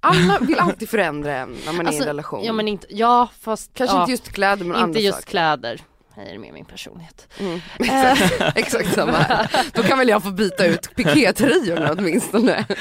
Alla 0.00 0.38
vill 0.40 0.58
alltid 0.58 0.88
förändra 0.88 1.36
en 1.36 1.56
när 1.66 1.72
man 1.72 1.80
är 1.80 1.84
i 1.84 1.86
Alltså, 1.86 2.02
en 2.02 2.06
relation. 2.06 2.44
Ja 2.44 2.52
men 2.52 2.68
inte, 2.68 2.86
ja 2.90 3.28
fast 3.40 3.70
Kanske 3.74 3.96
ja, 3.96 4.00
inte 4.00 4.10
just 4.10 4.32
kläder 4.32 4.64
men 4.64 4.76
andra 4.76 4.86
inte 4.88 5.00
just 5.00 5.18
saker. 5.18 5.30
kläder. 5.30 5.80
Här 6.16 6.26
är 6.26 6.38
med 6.38 6.52
min 6.52 6.64
personlighet. 6.64 7.28
Mm. 7.38 7.60
Exakt, 7.78 8.56
exakt 8.58 8.94
samma 8.94 9.12
här. 9.12 9.50
Då 9.74 9.82
kan 9.82 9.98
väl 9.98 10.08
jag 10.08 10.22
få 10.22 10.30
byta 10.30 10.66
ut 10.66 10.94
pikétröjorna 10.96 11.92
åtminstone. 11.98 12.66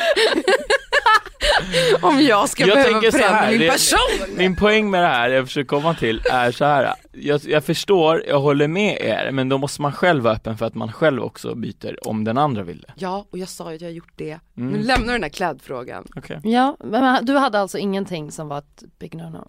Om 2.02 2.22
jag 2.22 2.50
ska 2.50 2.66
Jag 2.68 2.76
behöva 2.78 3.00
förändra 3.02 3.28
här, 3.28 3.52
min 3.52 3.60
det- 3.60 3.68
person. 3.72 4.36
Min 4.38 4.56
poäng 4.56 4.90
med 4.90 5.04
det 5.04 5.08
här 5.08 5.30
jag 5.30 5.46
försöker 5.48 5.68
komma 5.68 5.94
till 5.94 6.22
är 6.32 6.52
så 6.52 6.66
här. 6.66 6.94
Jag, 7.12 7.42
jag 7.46 7.64
förstår, 7.64 8.24
jag 8.28 8.40
håller 8.40 8.68
med 8.68 8.98
er, 9.02 9.32
men 9.32 9.50
då 9.50 9.58
måste 9.58 9.82
man 9.82 9.92
själv 9.94 10.24
vara 10.24 10.34
öppen 10.34 10.58
för 10.58 10.66
att 10.66 10.76
man 10.76 10.92
själv 10.94 11.24
också 11.24 11.56
byter 11.56 12.08
om 12.08 12.24
den 12.24 12.38
andra 12.38 12.64
vill 12.64 12.80
det. 12.82 12.94
Ja, 12.96 13.26
och 13.32 13.38
jag 13.38 13.50
sa 13.50 13.70
ju 13.70 13.76
att 13.76 13.82
jag 13.82 13.88
har 13.90 13.94
gjort 13.94 14.14
det. 14.16 14.40
Mm. 14.58 14.70
Nu 14.74 14.78
lämnar 14.84 15.08
vi 15.08 15.12
den 15.14 15.24
här 15.24 15.30
klädfrågan. 15.30 16.08
Okej. 16.16 16.40
Ja, 16.44 16.78
men 16.80 17.26
du 17.26 17.38
hade 17.38 17.60
alltså 17.60 17.78
ingenting 17.78 18.32
som 18.32 18.48
var 18.48 18.58
ett 18.58 18.84
big 19.00 19.16
no-no? 19.16 19.48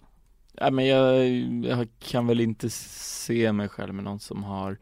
Ja, 0.53 0.71
men 0.71 0.87
jag, 0.87 1.27
jag 1.65 1.87
kan 1.99 2.27
väl 2.27 2.41
inte 2.41 2.69
se 2.69 3.51
mig 3.51 3.69
själv 3.69 3.93
med 3.93 4.03
någon 4.03 4.19
som 4.19 4.43
har 4.43 4.77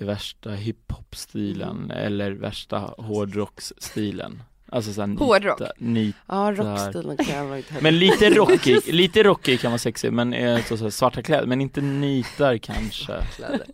värsta 0.00 0.50
hiphop-stilen 0.50 1.76
Mm. 1.84 1.90
eller 1.90 2.30
värsta 2.30 2.78
hårdrocksstilen. 2.98 4.42
Alltså 4.68 4.92
såhär 4.92 5.18
Hårdrock? 5.18 5.60
nita, 5.60 5.72
nit, 5.78 6.16
Ja, 6.26 6.52
rockstilen 6.56 7.16
kan 7.16 7.46
jag 7.48 7.56
inte 7.58 7.74
men 7.80 7.98
lite 7.98 8.30
rockig, 8.34 8.94
lite 8.94 9.22
rockig 9.22 9.60
kan 9.60 9.70
vara 9.70 9.78
sexig 9.78 10.12
men 10.12 10.32
eh, 10.32 10.64
så, 10.64 10.76
så, 10.76 10.90
svarta 10.90 11.22
kläder, 11.22 11.46
men 11.46 11.60
inte 11.60 11.80
nitar 11.80 12.56
kanske. 12.58 13.12
kläder. 13.36 13.66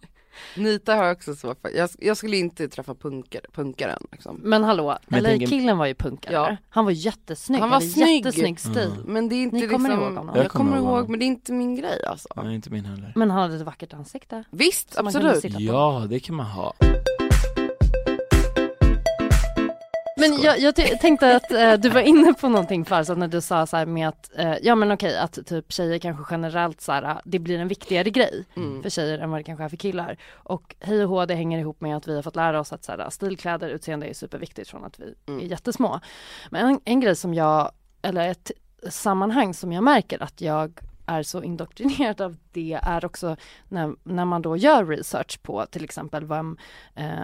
Nita 0.56 0.94
har 0.94 1.04
jag 1.04 1.12
också 1.16 1.34
svårt 1.34 1.60
för. 1.60 1.70
Jag, 1.70 1.90
jag 1.98 2.16
skulle 2.16 2.36
inte 2.36 2.68
träffa 2.68 2.94
punkare, 2.94 3.42
punkaren 3.52 4.06
liksom. 4.12 4.40
Men 4.42 4.64
hallå, 4.64 4.98
Men 5.06 5.18
eller 5.18 5.30
tänker- 5.30 5.46
killen 5.46 5.78
var 5.78 5.86
ju 5.86 5.94
punkare. 5.94 6.32
Ja. 6.34 6.56
Han 6.68 6.84
var 6.84 6.92
jättesnygg, 6.92 7.60
Han 7.60 7.70
var 7.70 7.80
snygg. 7.80 8.24
jättesnygg 8.26 8.60
stil. 8.60 8.78
Mm. 8.94 9.02
Men 9.06 9.28
det 9.28 9.34
är 9.34 9.42
inte 9.42 9.56
Ni 9.56 9.68
kommer 9.68 9.88
liksom, 9.88 10.04
ihåg 10.04 10.14
honom? 10.16 10.32
Jag, 10.36 10.44
Jag 10.44 10.50
kommer 10.52 10.76
ihåg 10.76 10.86
honom. 10.86 11.10
men 11.10 11.18
det 11.20 11.24
är 11.24 11.26
inte 11.26 11.52
min 11.52 11.76
grej 11.76 12.04
alltså. 12.06 12.28
Nej 12.36 12.54
inte 12.54 12.70
min 12.70 12.84
heller. 12.84 13.12
Men 13.16 13.30
han 13.30 13.40
hade 13.42 13.56
ett 13.56 13.62
vackert 13.62 13.94
ansikte. 13.94 14.44
Visst, 14.50 14.98
absolut. 14.98 15.44
Ja, 15.58 16.06
det 16.08 16.20
kan 16.20 16.34
man 16.34 16.46
ha. 16.46 16.74
Men 20.30 20.42
jag, 20.42 20.58
jag 20.58 20.74
tänkte 21.00 21.36
att 21.36 21.52
eh, 21.52 21.72
du 21.72 21.88
var 21.88 22.00
inne 22.00 22.34
på 22.34 22.48
någonting 22.48 22.84
Farzad 22.84 23.18
när 23.18 23.28
du 23.28 23.40
sa 23.40 23.66
så 23.66 23.76
här 23.76 23.86
med 23.86 24.08
att, 24.08 24.30
eh, 24.36 24.54
ja 24.62 24.74
men 24.74 24.92
okej 24.92 25.18
att 25.18 25.38
typ 25.46 25.72
tjejer 25.72 25.98
kanske 25.98 26.34
generellt 26.34 26.80
så 26.80 26.92
här, 26.92 27.20
det 27.24 27.38
blir 27.38 27.58
en 27.58 27.68
viktigare 27.68 28.10
grej 28.10 28.44
Mm. 28.56 28.82
för 28.82 28.90
tjejer 28.90 29.18
än 29.18 29.30
vad 29.30 29.40
det 29.40 29.44
kanske 29.44 29.64
är 29.64 29.68
för 29.68 29.76
killar. 29.76 30.16
Och 30.32 30.76
hej 30.80 31.02
och 31.04 31.08
hå, 31.08 31.26
det 31.26 31.34
hänger 31.34 31.58
ihop 31.58 31.80
med 31.80 31.96
att 31.96 32.08
vi 32.08 32.14
har 32.14 32.22
fått 32.22 32.36
lära 32.36 32.60
oss 32.60 32.72
att 32.72 32.84
så 32.84 32.92
här, 32.92 33.10
stilkläder, 33.10 33.68
utseende 33.68 34.06
är 34.06 34.14
superviktigt 34.14 34.70
från 34.70 34.84
att 34.84 35.00
vi 35.00 35.14
Mm. 35.26 35.40
är 35.40 35.44
jättesmå. 35.44 36.00
Men 36.50 36.66
en, 36.66 36.80
en 36.84 37.00
grej 37.00 37.16
som 37.16 37.34
jag, 37.34 37.70
eller 38.02 38.28
ett 38.30 38.50
sammanhang 38.90 39.54
som 39.54 39.72
jag 39.72 39.84
märker 39.84 40.22
att 40.22 40.40
jag 40.40 40.80
är 41.18 41.22
så 41.22 41.42
indoktrinerad 41.42 42.20
av 42.20 42.36
det 42.52 42.78
är 42.82 43.04
också 43.04 43.36
när, 43.68 43.94
när 44.04 44.24
man 44.24 44.42
då 44.42 44.56
gör 44.56 44.84
research 44.84 45.42
på 45.42 45.66
till 45.66 45.84
exempel 45.84 46.24
vem 46.24 46.56
eh, 46.94 47.16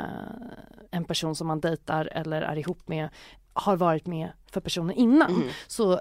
en 0.91 1.05
person 1.05 1.35
som 1.35 1.47
man 1.47 1.61
dejtar 1.61 2.09
eller 2.13 2.43
är 2.43 2.57
ihop 2.57 2.89
med 2.89 3.09
har 3.53 3.77
varit 3.77 4.07
med 4.07 4.29
för 4.53 4.61
personer 4.61 4.95
innan 4.95 5.31
Mm. 5.35 5.49
så, 5.67 6.01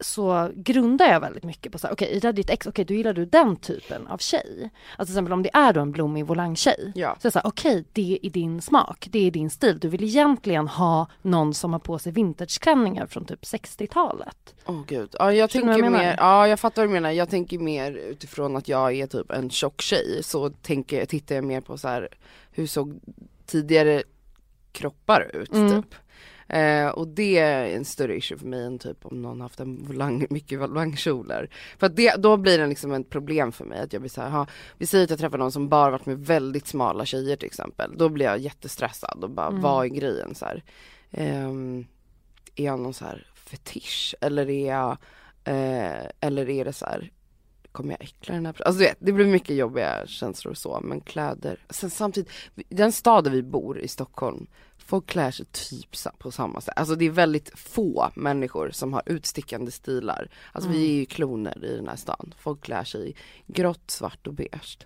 så 0.00 0.50
grundar 0.54 1.06
jag 1.06 1.20
väldigt 1.20 1.44
mycket 1.44 1.72
på 1.72 1.78
så 1.78 1.86
här, 1.86 1.94
okej 1.94 2.16
är 2.16 2.20
det 2.20 2.32
ditt 2.32 2.50
ex, 2.50 2.66
okej 2.66 2.84
då 2.84 2.94
gillar 2.94 3.12
du 3.12 3.24
den 3.24 3.56
typen 3.56 4.06
av 4.06 4.18
tjej. 4.18 4.70
Alltså 4.96 5.12
till 5.12 5.14
exempel 5.14 5.32
om 5.32 5.42
det 5.42 5.50
är 5.52 5.72
då 5.72 5.80
en 5.80 5.92
blommig 5.92 6.26
volangtjej 6.26 6.92
Ja. 6.94 7.16
så 7.22 7.30
så 7.30 7.38
här, 7.38 7.46
okej 7.46 7.84
det 7.92 8.18
är 8.22 8.30
din 8.30 8.60
smak, 8.62 9.08
det 9.10 9.26
är 9.26 9.30
din 9.30 9.50
stil. 9.50 9.78
Du 9.78 9.88
vill 9.88 10.04
egentligen 10.04 10.68
ha 10.68 11.06
någon 11.22 11.54
som 11.54 11.72
har 11.72 11.80
på 11.80 11.98
sig 11.98 12.12
vintageklänningar 12.12 13.06
från 13.06 13.24
typ 13.24 13.42
60-talet. 13.42 14.54
Åh 14.66 14.82
gud, 14.86 15.14
ja 15.18 15.32
jag 15.32 15.42
vad 15.42 15.50
tänker 15.50 15.78
jag 15.84 15.92
mer, 15.92 16.14
ja 16.18 16.48
jag 16.48 16.60
fattar 16.60 16.82
vad 16.82 16.88
du 16.88 16.92
menar, 16.92 17.10
jag 17.10 17.28
tänker 17.30 17.58
mer 17.58 17.92
utifrån 17.92 18.56
att 18.56 18.68
jag 18.68 18.94
är 18.94 19.06
typ 19.06 19.30
en 19.32 19.50
tjock 19.50 19.80
tjej 19.82 20.22
så 20.22 20.50
tänker, 20.50 21.06
tittar 21.06 21.34
jag 21.34 21.44
mer 21.44 21.60
på 21.60 21.78
så 21.78 21.88
här 21.88 22.08
hur 22.50 22.66
såg 22.66 23.00
tidigare 23.46 24.02
kroppar 24.72 25.30
ut 25.36 25.52
Mm. 25.52 25.82
typ. 25.82 25.94
Eh, 26.48 26.88
och 26.88 27.08
det 27.08 27.38
är 27.38 27.64
en 27.76 27.84
större 27.84 28.16
issue 28.16 28.38
för 28.38 28.46
mig 28.46 28.64
än 28.64 28.78
typ 28.78 29.06
om 29.06 29.22
någon 29.22 29.40
haft 29.40 29.60
en 29.60 29.84
volang, 29.84 30.26
mycket 30.30 30.58
volangkjolar. 30.60 31.48
För 31.78 31.86
att 31.86 31.96
det, 31.96 32.14
då 32.16 32.36
blir 32.36 32.58
det 32.58 32.66
liksom 32.66 32.92
ett 32.92 33.10
problem 33.10 33.52
för 33.52 33.64
mig 33.64 33.80
att 33.80 33.92
jag 33.92 34.02
blir 34.02 34.10
såhär, 34.10 34.30
ha, 34.30 34.46
vi 34.78 34.86
säger 34.86 35.04
att 35.04 35.10
jag 35.10 35.18
träffar 35.18 35.38
någon 35.38 35.52
som 35.52 35.68
bara 35.68 35.90
varit 35.90 36.06
med 36.06 36.18
väldigt 36.26 36.66
smala 36.66 37.04
tjejer 37.06 37.36
till 37.36 37.46
exempel. 37.46 37.94
Då 37.98 38.08
blir 38.08 38.26
jag 38.26 38.38
jättestressad 38.38 39.24
och 39.24 39.30
bara, 39.30 39.46
Mm. 39.48 39.60
vad 39.62 39.84
är 39.84 39.88
grejen 39.88 40.34
så 40.34 40.44
här? 40.44 40.64
Ehm, 41.10 41.86
är 42.56 42.64
jag 42.64 42.78
någon 42.80 42.94
så 42.94 43.04
här 43.04 43.26
fetisch 43.34 44.14
eller 44.20 44.50
är 44.50 44.66
jag, 44.68 44.90
eh, 45.44 46.06
eller 46.20 46.48
är 46.50 46.64
det 46.64 46.72
så 46.72 46.84
här 46.86 47.12
kommer 47.72 47.90
jag 47.90 48.02
äckla 48.02 48.34
den 48.34 48.46
här 48.46 48.52
per- 48.52 48.64
Alltså 48.66 48.78
du 48.78 48.84
vet, 48.84 48.96
det 49.00 49.12
blir 49.12 49.26
mycket 49.26 49.56
jobbiga 49.56 50.06
känslor 50.06 50.50
och 50.50 50.58
så 50.58 50.80
men 50.84 51.00
kläder, 51.00 51.58
sen 51.70 51.90
samtidigt, 51.90 52.30
den 52.68 52.92
staden 52.92 53.32
vi 53.32 53.42
bor 53.42 53.78
i 53.78 53.88
Stockholm, 53.88 54.46
folk 54.86 55.06
klär 55.06 55.30
sig 55.30 55.46
typ 55.46 55.96
på 56.18 56.30
samma 56.30 56.60
sätt. 56.60 56.74
Alltså 56.76 56.94
det 56.94 57.04
är 57.04 57.10
väldigt 57.10 57.58
få 57.58 58.10
människor 58.14 58.70
som 58.70 58.92
har 58.92 59.02
utstickande 59.06 59.70
stilar. 59.70 60.30
Alltså 60.52 60.70
vi 60.70 60.90
är 60.90 60.94
ju 60.94 61.06
kloner 61.06 61.64
i 61.64 61.76
den 61.76 61.88
här 61.88 61.96
stan. 61.96 62.34
Folk 62.38 62.60
klär 62.60 62.84
sig 62.84 63.10
i 63.10 63.14
grått, 63.46 63.90
svart 63.90 64.26
och 64.26 64.34
beige. 64.34 64.78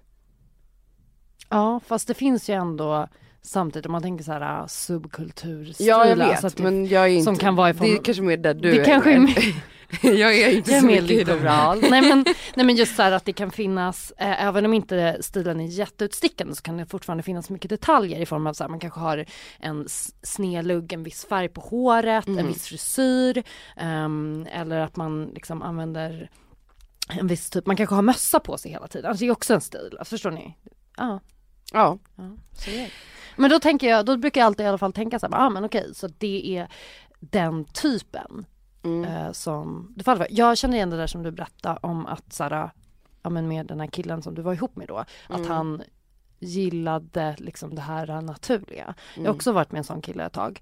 Ja 1.48 1.80
fast 1.80 2.08
det 2.08 2.14
finns 2.14 2.50
ju 2.50 2.54
ändå 2.54 3.08
samtidigt 3.42 3.86
om 3.86 3.92
man 3.92 4.02
tänker 4.02 4.24
så 4.24 4.32
här 4.32 4.66
subkulturstilar. 4.66 5.88
Ja 5.88 6.06
jag 6.08 6.16
vet 6.16 6.44
alltså 6.44 6.62
men 6.62 6.86
jag 6.86 7.04
är 7.04 7.08
inte, 7.08 7.24
som 7.24 7.36
kan 7.36 7.56
vara 7.56 7.70
ifrån- 7.70 7.86
det 7.86 7.92
är 7.96 8.02
kanske 8.04 8.22
mer 8.22 8.36
där 8.36 8.54
du 8.54 8.70
det 8.70 8.80
är. 8.80 8.84
kanske 8.84 9.12
är 9.12 9.54
jag 10.02 10.34
är 10.38 10.50
inte 10.50 10.70
Jag 10.70 10.76
är 10.76 10.80
så 10.80 10.86
mer 10.86 11.02
mycket 11.02 11.16
liberal. 11.16 11.80
nej, 11.90 12.02
men, 12.02 12.24
nej 12.54 12.66
men 12.66 12.76
just 12.76 12.96
så 12.96 13.02
här 13.02 13.12
att 13.12 13.24
det 13.24 13.32
kan 13.32 13.50
finnas, 13.50 14.12
eh, 14.16 14.44
även 14.46 14.64
om 14.64 14.74
inte 14.74 15.18
stilen 15.20 15.60
är 15.60 15.66
jätteutstickande 15.66 16.54
så 16.54 16.62
kan 16.62 16.76
det 16.76 16.86
fortfarande 16.86 17.22
finnas 17.22 17.50
mycket 17.50 17.68
detaljer 17.70 18.20
i 18.20 18.26
form 18.26 18.46
av 18.46 18.52
så 18.52 18.64
här, 18.64 18.68
man 18.68 18.80
kanske 18.80 19.00
har 19.00 19.24
en 19.60 19.86
snedlugg, 20.22 20.92
en 20.92 21.02
viss 21.02 21.24
färg 21.24 21.48
på 21.48 21.60
håret, 21.60 22.26
en 22.26 22.32
Mm. 22.38 22.46
viss 22.46 22.66
frisyr 22.66 23.42
ehm, 23.76 24.46
eller 24.52 24.78
att 24.80 24.96
man 24.96 25.24
liksom 25.34 25.62
använder 25.62 26.30
en 27.08 27.26
viss 27.26 27.50
typ, 27.50 27.66
man 27.66 27.76
kanske 27.76 27.94
har 27.94 28.02
mössa 28.02 28.40
på 28.40 28.58
sig 28.58 28.70
hela 28.70 28.88
tiden, 28.88 29.10
alltså 29.10 29.24
det 29.24 29.28
är 29.28 29.32
också 29.32 29.54
en 29.54 29.60
stil, 29.60 29.96
alltså, 29.98 30.10
förstår 30.14 30.30
ni? 30.30 30.56
Ja, 30.96 31.20
Ja, 31.72 31.98
ja 32.16 32.24
så 32.52 32.70
är 32.70 32.74
det. 32.76 32.90
Men 33.36 33.50
då 33.50 33.60
tänker 33.60 33.88
jag, 33.88 34.06
då 34.06 34.16
brukar 34.16 34.40
jag 34.40 34.46
alltid 34.46 34.66
i 34.66 34.68
alla 34.68 34.78
fall 34.78 34.92
tänka 34.92 35.18
så 35.18 35.26
här, 35.26 35.34
ah, 35.46 35.50
men 35.50 35.64
okej, 35.64 35.94
så 35.94 36.08
det 36.18 36.56
är 36.58 36.68
den 37.20 37.64
typen 37.64 38.46
mm. 38.84 39.04
eh, 39.04 39.32
som 39.32 39.92
du 39.96 40.04
faller 40.04 40.24
för. 40.24 40.28
Jag 40.30 40.58
känner 40.58 40.76
igen 40.76 40.90
det 40.90 40.96
där 40.96 41.06
som 41.06 41.22
du 41.22 41.30
berättade 41.30 41.78
om 41.82 42.06
att 42.06 42.32
Sara, 42.32 42.70
ja 43.22 43.30
men 43.30 43.48
med 43.48 43.66
den 43.66 43.80
här 43.80 43.86
killen 43.86 44.22
som 44.22 44.34
du 44.34 44.42
var 44.42 44.52
ihop 44.54 44.76
med 44.76 44.88
då, 44.88 44.96
att 44.98 45.38
Mm. 45.38 45.50
han 45.50 45.82
gillade 46.38 47.36
liksom 47.38 47.74
det 47.74 47.80
här 47.82 48.20
naturliga. 48.20 48.94
Jag 49.14 49.22
har 49.22 49.26
Mm. 49.26 49.36
också 49.36 49.52
varit 49.52 49.72
med 49.72 49.78
en 49.78 49.84
sån 49.84 50.02
kille 50.02 50.24
ett 50.24 50.32
tag. 50.32 50.60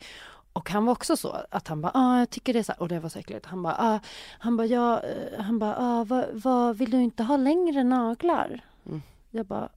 Och 0.52 0.70
han 0.70 0.84
var 0.84 0.92
också 0.92 1.16
så 1.16 1.36
att 1.50 1.68
han 1.68 1.80
bara, 1.80 1.92
ah, 1.94 2.18
jag 2.18 2.30
tycker 2.30 2.52
det 2.52 2.58
är 2.58 2.62
så 2.62 2.72
här, 2.72 2.82
och 2.82 2.88
det 2.88 3.00
var 3.00 3.08
så 3.08 3.18
äckligt. 3.18 3.46
Han 3.46 3.62
bara, 3.62 3.76
ah, 3.78 4.00
han 4.38 4.56
bara, 4.56 4.66
ja, 4.66 5.00
eh, 5.00 5.40
han 5.42 5.58
bara, 5.58 5.76
ah, 5.78 6.04
vad, 6.04 6.24
vad, 6.32 6.76
vill 6.76 6.90
du 6.90 7.02
inte 7.02 7.22
ha 7.22 7.36
längre 7.36 7.84
naglar? 7.84 8.60
Mm. 8.86 9.02
Jag 9.30 9.46
bara, 9.46 9.68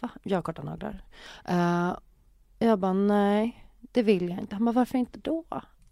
va? 0.00 0.08
Jag 0.22 0.36
har 0.36 0.42
korta 0.42 0.62
naglar. 0.62 1.02
Eh, 1.44 1.92
jag 2.58 2.78
bara, 2.78 2.92
nej, 2.92 3.64
det 3.80 4.02
vill 4.02 4.28
jag 4.28 4.38
inte. 4.38 4.54
Han 4.54 4.64
bara, 4.64 4.72
varför 4.72 4.98
inte 4.98 5.18
då? 5.18 5.44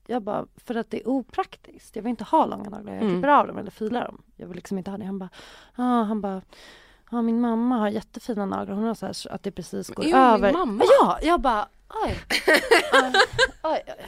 Jag 0.07 0.23
bara, 0.23 0.47
för 0.57 0.75
att 0.75 0.91
det 0.91 1.01
är 1.03 1.09
opraktiskt. 1.09 1.97
Jag 1.97 2.03
vill 2.03 2.11
inte 2.11 2.25
ha 2.25 2.47
långa 2.47 2.71
naglar. 2.71 2.93
Jag 2.93 3.03
Mm. 3.03 3.15
klipper 3.15 3.29
av 3.29 3.47
dem 3.47 3.59
eller 3.59 3.71
filar 3.71 4.05
dem. 4.05 4.23
Jag 4.37 4.47
vill 4.47 4.57
liksom 4.57 4.79
inte 4.79 4.91
ha 4.91 4.99
det. 4.99 5.05
Han 5.05 5.19
bara, 5.19 5.29
ah, 5.77 6.03
han 6.03 6.21
bara, 6.21 6.43
ja 7.11 7.23
min 7.23 7.41
mamma 7.41 7.77
har 7.79 7.89
jättefina 7.89 8.47
naglar. 8.47 8.75
Hon 8.75 8.85
har 8.85 8.95
så 8.95 9.07
här 9.07 9.13
så 9.13 9.29
att 9.29 9.43
det 9.43 9.51
precis 9.51 9.89
går 9.91 10.03
din 10.05 10.15
över. 10.15 10.53
mamma? 10.53 10.85
Ja, 11.01 11.19
jag 11.23 11.41
bara, 11.41 11.69
oj. 12.05 12.19
Oj, 12.93 13.13
oj, 13.63 13.83
oj. 13.87 14.07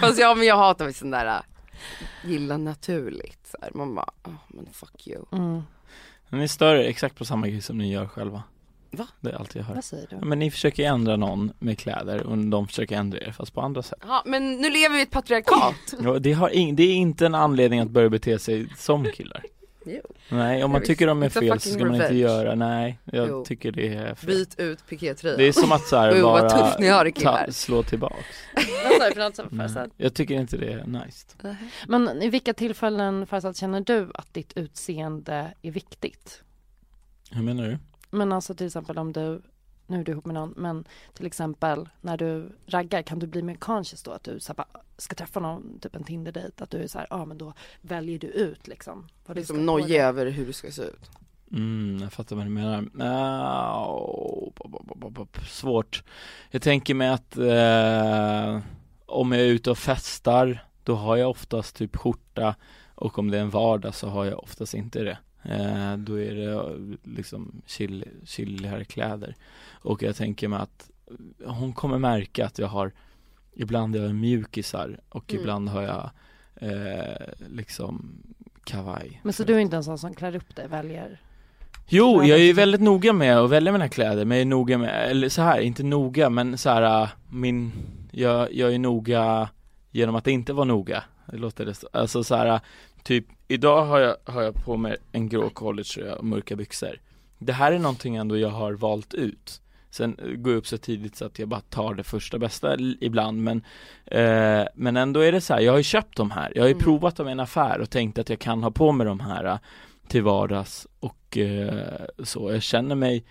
Fast 0.00 0.18
ja 0.18 0.34
men 0.34 0.46
jag 0.46 0.56
hatar 0.56 0.90
sån 0.92 1.10
där 1.10 1.26
äh, 1.26 1.40
gilla 2.24 2.56
naturligt. 2.56 3.46
Så 3.46 3.56
här. 3.62 3.70
Man 3.74 3.94
bara, 3.94 4.10
oh, 4.24 4.32
men 4.48 4.66
fuck 4.72 5.06
you. 5.06 5.24
Mm. 5.32 5.62
Ni 6.30 6.48
stör 6.48 6.74
er 6.74 6.88
exakt 6.88 7.16
på 7.16 7.24
samma 7.24 7.48
grej 7.48 7.60
som 7.60 7.78
ni 7.78 7.92
gör 7.92 8.06
själva. 8.06 8.42
Va? 8.90 9.06
Det 9.20 9.30
är 9.30 9.34
allt 9.34 9.54
jag 9.54 9.62
hör. 9.62 9.74
Vad 9.74 9.84
säger 9.84 10.08
Ja, 10.10 10.16
du? 10.20 10.26
men 10.26 10.38
ni 10.38 10.50
försöker 10.50 10.84
ändra 10.84 11.16
någon 11.16 11.52
med 11.58 11.78
kläder 11.78 12.22
och 12.26 12.38
de 12.38 12.66
försöker 12.66 12.96
ändra 12.96 13.18
er 13.20 13.32
fast 13.32 13.54
på 13.54 13.60
andra 13.60 13.82
sätt. 13.82 13.98
Ja 14.08 14.22
men 14.26 14.56
nu 14.56 14.70
lever 14.70 14.94
vi 14.94 14.98
i 15.00 15.02
ett 15.02 15.10
patriarkat. 15.10 15.94
Ja, 16.02 16.18
det, 16.18 16.32
har 16.32 16.48
ing- 16.50 16.74
det 16.76 16.82
är 16.82 16.94
inte 16.94 17.26
en 17.26 17.34
anledning 17.34 17.80
att 17.80 17.90
börja 17.90 18.08
bete 18.08 18.38
sig 18.38 18.68
som 18.76 19.04
killar. 19.14 19.42
Jo. 19.88 20.00
Nej, 20.28 20.64
om 20.64 20.70
man 20.70 20.82
tycker 20.82 21.06
de 21.06 21.22
är 21.22 21.28
fel 21.28 21.60
så 21.60 21.70
ska 21.70 21.84
man 21.84 21.94
inte 21.94 22.14
göra, 22.14 22.54
nej, 22.54 22.98
jag 23.04 23.28
Jo. 23.28 23.44
tycker 23.44 23.72
det 23.72 23.94
är 23.94 24.14
fel. 24.14 24.26
Byt 24.26 24.58
ut 24.60 24.86
pikétröjan. 24.86 25.38
Det 25.38 25.44
är 25.44 25.52
som 25.52 25.72
att 25.72 25.86
så 25.86 25.96
här 25.96 26.12
Oj, 26.14 26.20
vad 26.20 26.40
bara 26.42 26.50
tufft 26.50 26.78
ni 26.78 26.88
har 26.88 27.04
det, 27.04 27.12
ta, 27.12 27.46
slå 27.52 27.82
tillbaks. 27.82 28.14
Nej, 29.00 29.32
Farzad? 29.58 29.90
jag 29.96 30.14
tycker 30.14 30.34
inte 30.34 30.56
det 30.56 30.72
är 30.72 30.84
nice. 30.86 31.26
Men 31.88 32.22
i 32.22 32.28
vilka 32.28 32.54
tillfällen 32.54 33.26
Farzad 33.26 33.56
känner 33.56 33.80
du 33.80 34.10
att 34.14 34.34
ditt 34.34 34.52
utseende 34.56 35.54
är 35.62 35.70
viktigt? 35.70 36.42
Hur 37.30 37.42
menar 37.42 37.64
du? 37.68 37.78
Men 38.10 38.32
alltså 38.32 38.54
till 38.54 38.66
exempel 38.66 38.98
om 38.98 39.12
du, 39.12 39.42
nu 39.88 40.00
är 40.00 40.04
du 40.04 40.12
ihop 40.12 40.24
med 40.24 40.34
någon, 40.34 40.54
men 40.56 40.84
till 41.14 41.26
exempel 41.26 41.88
när 42.00 42.16
du 42.16 42.52
raggar 42.66 43.02
kan 43.02 43.18
du 43.18 43.26
bli 43.26 43.42
mer 43.42 43.54
conscious 43.54 44.02
då 44.02 44.10
att 44.10 44.24
du 44.24 44.40
så 44.40 44.52
här, 44.52 44.54
bara, 44.54 44.82
ska 44.96 45.14
träffa 45.14 45.40
någon, 45.40 45.78
typ 45.78 45.96
en 45.96 46.04
Tinder-dejt, 46.04 46.64
att 46.64 46.70
du 46.70 46.78
är 46.78 46.86
så 46.86 46.98
här, 46.98 47.06
ja 47.10 47.16
ah, 47.16 47.24
men 47.24 47.38
då 47.38 47.52
väljer 47.80 48.18
du 48.18 48.26
ut 48.26 48.68
liksom. 48.68 49.08
vad 49.26 49.36
du 49.36 49.40
Liksom 49.40 49.56
på 49.56 49.62
nojig 49.62 49.96
över 49.96 50.26
hur 50.26 50.46
du 50.46 50.52
ska 50.52 50.70
se 50.70 50.82
ut. 50.82 51.10
Mm, 51.52 51.98
jag 52.02 52.12
fattar 52.12 52.36
vad 52.36 52.46
du 52.46 52.50
menar. 52.50 52.82
Pop. 55.14 55.36
Svårt. 55.48 56.02
Jag 56.50 56.62
tänker 56.62 56.94
mig 56.94 57.08
att 57.08 57.36
eh, 57.36 58.60
om 59.06 59.32
jag 59.32 59.40
är 59.40 59.46
ute 59.46 59.70
och 59.70 59.78
festar, 59.78 60.64
då 60.84 60.94
har 60.94 61.16
jag 61.16 61.30
oftast 61.30 61.76
typ 61.76 61.96
skjorta 61.96 62.54
och 62.94 63.18
om 63.18 63.30
det 63.30 63.38
är 63.38 63.42
en 63.42 63.50
vardag 63.50 63.94
så 63.94 64.08
har 64.08 64.24
jag 64.24 64.42
oftast 64.42 64.74
inte 64.74 65.02
det. 65.02 65.18
Eh, 65.42 65.96
då 65.96 66.20
är 66.20 66.34
det 66.34 66.52
eh, 66.52 66.72
liksom 67.02 67.62
chill, 67.66 68.04
chilligare 68.24 68.84
kläder. 68.84 69.34
Och 69.72 70.02
jag 70.02 70.16
tänker 70.16 70.48
mig 70.48 70.58
att 70.60 70.90
hon 71.44 71.72
kommer 71.72 71.98
märka 71.98 72.46
att 72.46 72.58
jag 72.58 72.66
har 72.68 72.92
Ibland 73.60 73.96
har 73.96 74.04
jag 74.04 74.14
mjukisar 74.14 75.00
och 75.08 75.30
Mm. 75.32 75.40
ibland 75.42 75.68
har 75.68 75.82
jag 75.82 76.10
eh, 76.54 77.28
liksom 77.48 78.22
kavaj. 78.64 79.20
Men 79.24 79.32
så 79.32 79.44
du 79.44 79.54
är 79.54 79.58
inte 79.58 79.76
en 79.76 79.84
sån 79.84 79.98
som 79.98 80.14
klär 80.14 80.36
upp 80.36 80.56
dig, 80.56 80.68
väljer? 80.68 81.20
Jo, 81.88 82.22
jag 82.24 82.38
är 82.38 82.42
ju 82.42 82.52
väldigt 82.52 82.80
noga 82.80 83.12
med 83.12 83.38
att 83.38 83.50
välja 83.50 83.72
mina 83.72 83.88
kläder, 83.88 84.24
men 84.24 84.36
jag 84.38 84.42
är 84.42 84.46
noga 84.46 84.78
med, 84.78 85.10
eller 85.10 85.28
så 85.28 85.42
här, 85.42 85.60
inte 85.60 85.82
noga, 85.82 86.30
men 86.30 86.58
så 86.58 86.70
här, 86.70 87.02
äh, 87.02 87.08
min, 87.30 87.72
jag, 88.10 88.52
jag 88.54 88.74
är 88.74 88.78
noga 88.78 89.48
genom 89.90 90.14
att 90.14 90.26
inte 90.26 90.52
vara 90.52 90.64
noga. 90.64 91.04
Det 91.26 91.36
låter 91.36 91.66
det, 91.66 91.74
så- 91.74 91.88
alltså 91.92 92.24
så 92.24 92.34
här, 92.36 92.60
typ, 93.02 93.26
idag 93.48 93.84
har 93.84 93.98
jag, 93.98 94.16
har 94.24 94.42
jag 94.42 94.54
på 94.64 94.76
mig 94.76 94.96
en 95.12 95.28
grå 95.28 95.50
collegetröja 95.50 96.14
och 96.16 96.24
mörka 96.24 96.56
byxor. 96.56 97.00
Det 97.38 97.52
här 97.52 97.72
är 97.72 97.78
någonting 97.78 98.16
ändå 98.16 98.38
jag 98.38 98.48
har 98.48 98.72
valt 98.72 99.14
ut. 99.14 99.60
Sen 99.90 100.16
eh, 100.18 100.28
går 100.30 100.52
jag 100.52 100.58
upp 100.58 100.66
så 100.66 100.78
tidigt 100.78 101.16
så 101.16 101.24
att 101.24 101.38
jag 101.38 101.48
bara 101.48 101.60
tar 101.60 101.94
det 101.94 102.04
första 102.04 102.38
bästa 102.38 102.76
ibland 103.00 103.42
men 103.42 103.62
eh, 104.06 104.66
Men 104.74 104.96
ändå 104.96 105.20
är 105.20 105.32
det 105.32 105.40
så 105.40 105.54
här, 105.54 105.60
jag 105.60 105.72
har 105.72 105.78
ju 105.78 105.82
köpt 105.84 106.16
de 106.16 106.30
här, 106.30 106.52
jag 106.54 106.62
har 106.62 106.68
ju 106.68 106.72
Mm. 106.74 106.84
provat 106.84 107.16
dem 107.16 107.28
i 107.28 107.32
en 107.32 107.40
affär 107.40 107.80
och 107.80 107.90
tänkt 107.90 108.18
att 108.18 108.28
jag 108.28 108.38
kan 108.38 108.62
ha 108.62 108.70
på 108.70 108.92
mig 108.92 109.06
de 109.06 109.20
här 109.20 109.44
äh, 109.44 109.58
till 110.08 110.22
vardags 110.22 110.86
och 111.00 111.38
eh, 111.38 111.84
så, 112.24 112.52
jag 112.52 112.62
känner 112.62 112.94
mig 112.94 113.24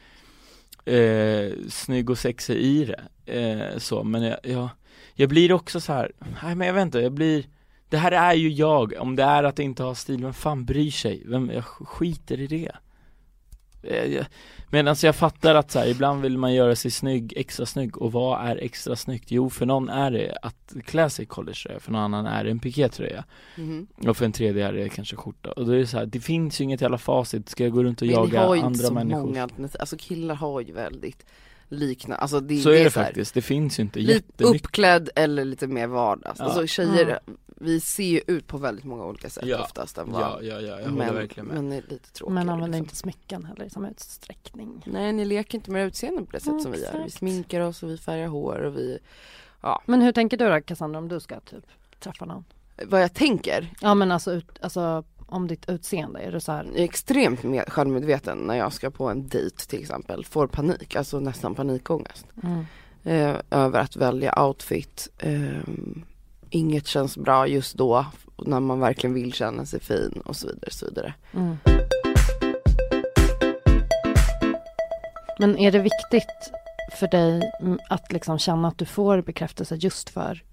eh, 0.86 1.52
snygg 1.70 2.10
och 2.10 2.18
sexig 2.18 2.56
i 2.58 2.86
det, 2.86 3.02
eh, 3.40 3.78
så, 3.78 4.04
men 4.04 4.22
jag, 4.24 4.38
jag, 4.44 4.70
jag 5.14 5.30
blir 5.30 5.54
också 5.54 5.80
så 5.80 5.94
här, 5.94 6.12
nej 6.44 6.56
men 6.56 6.68
jag 6.68 6.74
vet 6.74 6.82
inte, 6.82 7.00
jag 7.00 7.12
blir 7.12 7.44
Det 7.90 7.98
här 7.98 8.12
är 8.12 8.34
ju 8.34 8.50
jag, 8.50 8.94
om 9.00 9.16
det 9.16 9.24
är 9.24 9.44
att 9.44 9.60
inte 9.60 9.84
ha 9.84 9.96
stil, 9.96 10.22
vem 10.24 10.34
fan 10.34 10.66
bryr 10.66 10.92
sig? 10.92 11.24
Vem, 11.26 11.50
jag 11.50 11.64
skiter 11.66 12.40
i 12.42 12.48
det 12.48 12.72
Eh, 13.84 14.06
jag- 14.06 14.26
Men 14.70 14.88
alltså 14.88 15.06
jag 15.06 15.16
fattar 15.16 15.56
att 15.56 15.72
så 15.72 15.80
här, 15.80 15.88
ibland 15.88 16.22
vill 16.22 16.38
man 16.38 16.54
göra 16.54 16.76
sig 16.76 16.92
snygg, 16.92 17.34
extra 17.38 17.66
snygg 17.66 17.98
och 17.98 18.12
vad 18.12 18.48
är 18.48 18.56
extra 18.58 18.96
snyggt? 18.96 19.32
Jo 19.32 19.50
för 19.50 19.66
någon 19.66 19.90
är 19.90 20.12
det 20.12 20.38
att 20.42 20.74
klä 20.86 21.10
sig 21.10 21.24
i 21.24 21.26
collegetröja, 21.26 21.80
för 21.80 21.92
någon 21.92 22.02
annan 22.02 22.26
är 22.26 22.44
det 22.44 22.52
en 22.52 22.60
pikétröja 22.60 23.24
Mhm. 23.58 23.88
och 24.08 24.18
för 24.18 24.26
en 24.26 24.32
tredje 24.32 24.68
är 24.68 24.74
det 24.74 24.90
kanske 24.90 25.16
skjorta 25.16 25.52
och 25.52 25.66
då 25.66 25.72
är 25.72 25.78
det 25.78 25.88
så 25.88 25.98
här, 25.98 26.06
det 26.06 26.20
finns 26.20 26.60
ju 26.62 26.64
inget 26.64 26.82
jävla 26.82 26.98
facit, 26.98 27.50
ska 27.50 27.64
jag 27.64 27.74
gå 27.74 27.84
runt 27.84 28.02
och 28.02 28.08
Men 28.08 28.16
ni 28.16 28.22
jaga 28.22 28.42
har 28.48 28.56
ju 28.56 28.60
inte 28.60 28.66
andra 28.68 28.88
så 28.88 28.94
människor? 28.94 29.22
många 29.22 29.44
alternativ, 29.44 29.78
alltså 29.82 29.96
killar 30.00 30.36
har 30.36 30.62
ju 30.62 30.74
väldigt 30.74 31.26
liknande, 31.70 32.18
alltså 32.22 32.40
det, 32.40 32.58
Så 32.60 32.70
är 32.70 32.84
det 32.84 32.92
så 32.92 33.00
här, 33.00 33.06
faktiskt, 33.08 33.34
det 33.34 33.42
finns 33.42 33.80
ju 33.80 33.84
inte 33.84 34.00
Lite 34.00 34.14
jättemycket 34.14 34.62
uppklädd 34.66 35.10
eller 35.16 35.46
lite 35.46 35.68
mer 35.68 35.88
vardags, 35.88 36.40
Ja. 36.40 36.46
alltså 36.46 36.68
tjejer, 36.68 37.20
Mm. 37.28 37.38
Vi 37.62 37.80
ser 37.80 38.04
ju 38.04 38.22
ut 38.28 38.48
på 38.48 38.58
väldigt 38.58 38.86
många 38.86 39.06
olika 39.06 39.30
sätt 39.30 39.46
Ja. 39.46 39.62
oftast 39.64 39.98
än 39.98 40.08
Ja, 40.14 40.20
vad 40.20 40.44
ja, 40.44 40.54
ja, 40.54 40.62
jag 40.62 40.76
håller 40.76 40.92
men, 40.92 41.16
verkligen 41.16 41.48
med 41.48 41.56
men 41.64 41.72
är 41.72 41.82
lite 41.90 42.12
tråkigare 42.14 42.34
Men 42.34 42.50
använder 42.50 42.68
liksom. 42.80 42.84
inte 42.86 42.96
smycken 42.96 43.46
heller 43.46 43.66
i 43.66 43.70
samma 43.70 43.90
utsträckning. 43.90 44.84
Nej 44.86 45.14
ni 45.14 45.26
leker 45.26 45.56
inte 45.58 45.72
med 45.72 45.88
utseende 45.88 46.22
på 46.22 46.32
det 46.32 46.40
sätt 46.40 46.48
Mm, 46.48 46.60
som 46.62 46.72
vi 46.72 46.82
gör, 46.84 47.04
vi 47.04 47.10
sminkar 47.12 47.62
oss 47.62 47.84
och 47.84 47.90
vi 47.90 47.98
färgar 47.98 48.28
hår 48.28 48.60
och 48.62 48.78
vi, 48.78 49.00
Men 49.86 50.02
hur 50.02 50.12
tänker 50.12 50.38
du 50.38 50.50
då 50.50 50.62
Cassandra 50.62 51.00
om 51.00 51.08
du 51.08 51.20
ska 51.20 51.40
typ 51.40 51.66
träffa 52.00 52.26
någon? 52.26 52.44
vad 52.86 53.02
jag 53.02 53.14
tänker, 53.14 53.74
Ja 53.82 53.96
men 53.96 54.12
alltså, 54.12 54.32
ut, 54.32 54.46
alltså 54.62 55.04
om 55.26 55.48
ditt 55.48 55.70
utseende, 55.70 56.20
är 56.20 56.32
du 56.32 56.40
så 56.40 56.52
här, 56.52 56.64
jag 56.64 56.80
är 56.80 56.84
extremt 56.84 57.44
med, 57.44 57.64
självmedveten 57.68 58.38
när 58.38 58.56
jag 58.56 58.74
ska 58.74 58.90
på 58.92 59.10
en 59.10 59.28
dejt 59.28 59.58
till 59.68 59.80
exempel, 59.82 60.26
får 60.26 60.48
panik, 60.48 60.96
alltså 60.96 61.20
nästan 61.20 61.56
panikångest. 61.56 62.26
mm. 62.44 62.66
eh, 63.04 63.36
över 63.52 63.80
att 63.80 63.96
välja 63.96 64.44
outfit. 64.48 65.10
ehm, 65.20 66.04
inget 66.50 66.88
känns 66.88 67.18
bra 67.18 67.48
just 67.48 67.76
då 67.78 68.06
när 68.46 68.60
man 68.60 68.80
verkligen 68.80 69.14
vill 69.14 69.34
känna 69.34 69.66
sig 69.66 69.80
fin 69.80 70.22
och 70.26 70.36
så 70.36 70.48
vidare. 70.48 70.72
Så 70.72 70.86
vidare. 70.86 71.14
Mm. 71.34 71.58
Men 75.40 75.58
är 75.58 75.72
det 75.72 75.80
viktigt 75.80 76.52
för 76.92 77.08
dig 77.08 77.52
att 77.90 78.12
liksom 78.12 78.40
känna 78.40 78.68
att 78.68 78.78
du 78.78 78.86
får 78.86 79.22
bekräftelse 79.22 79.76
just 79.76 80.10
för 80.10 80.44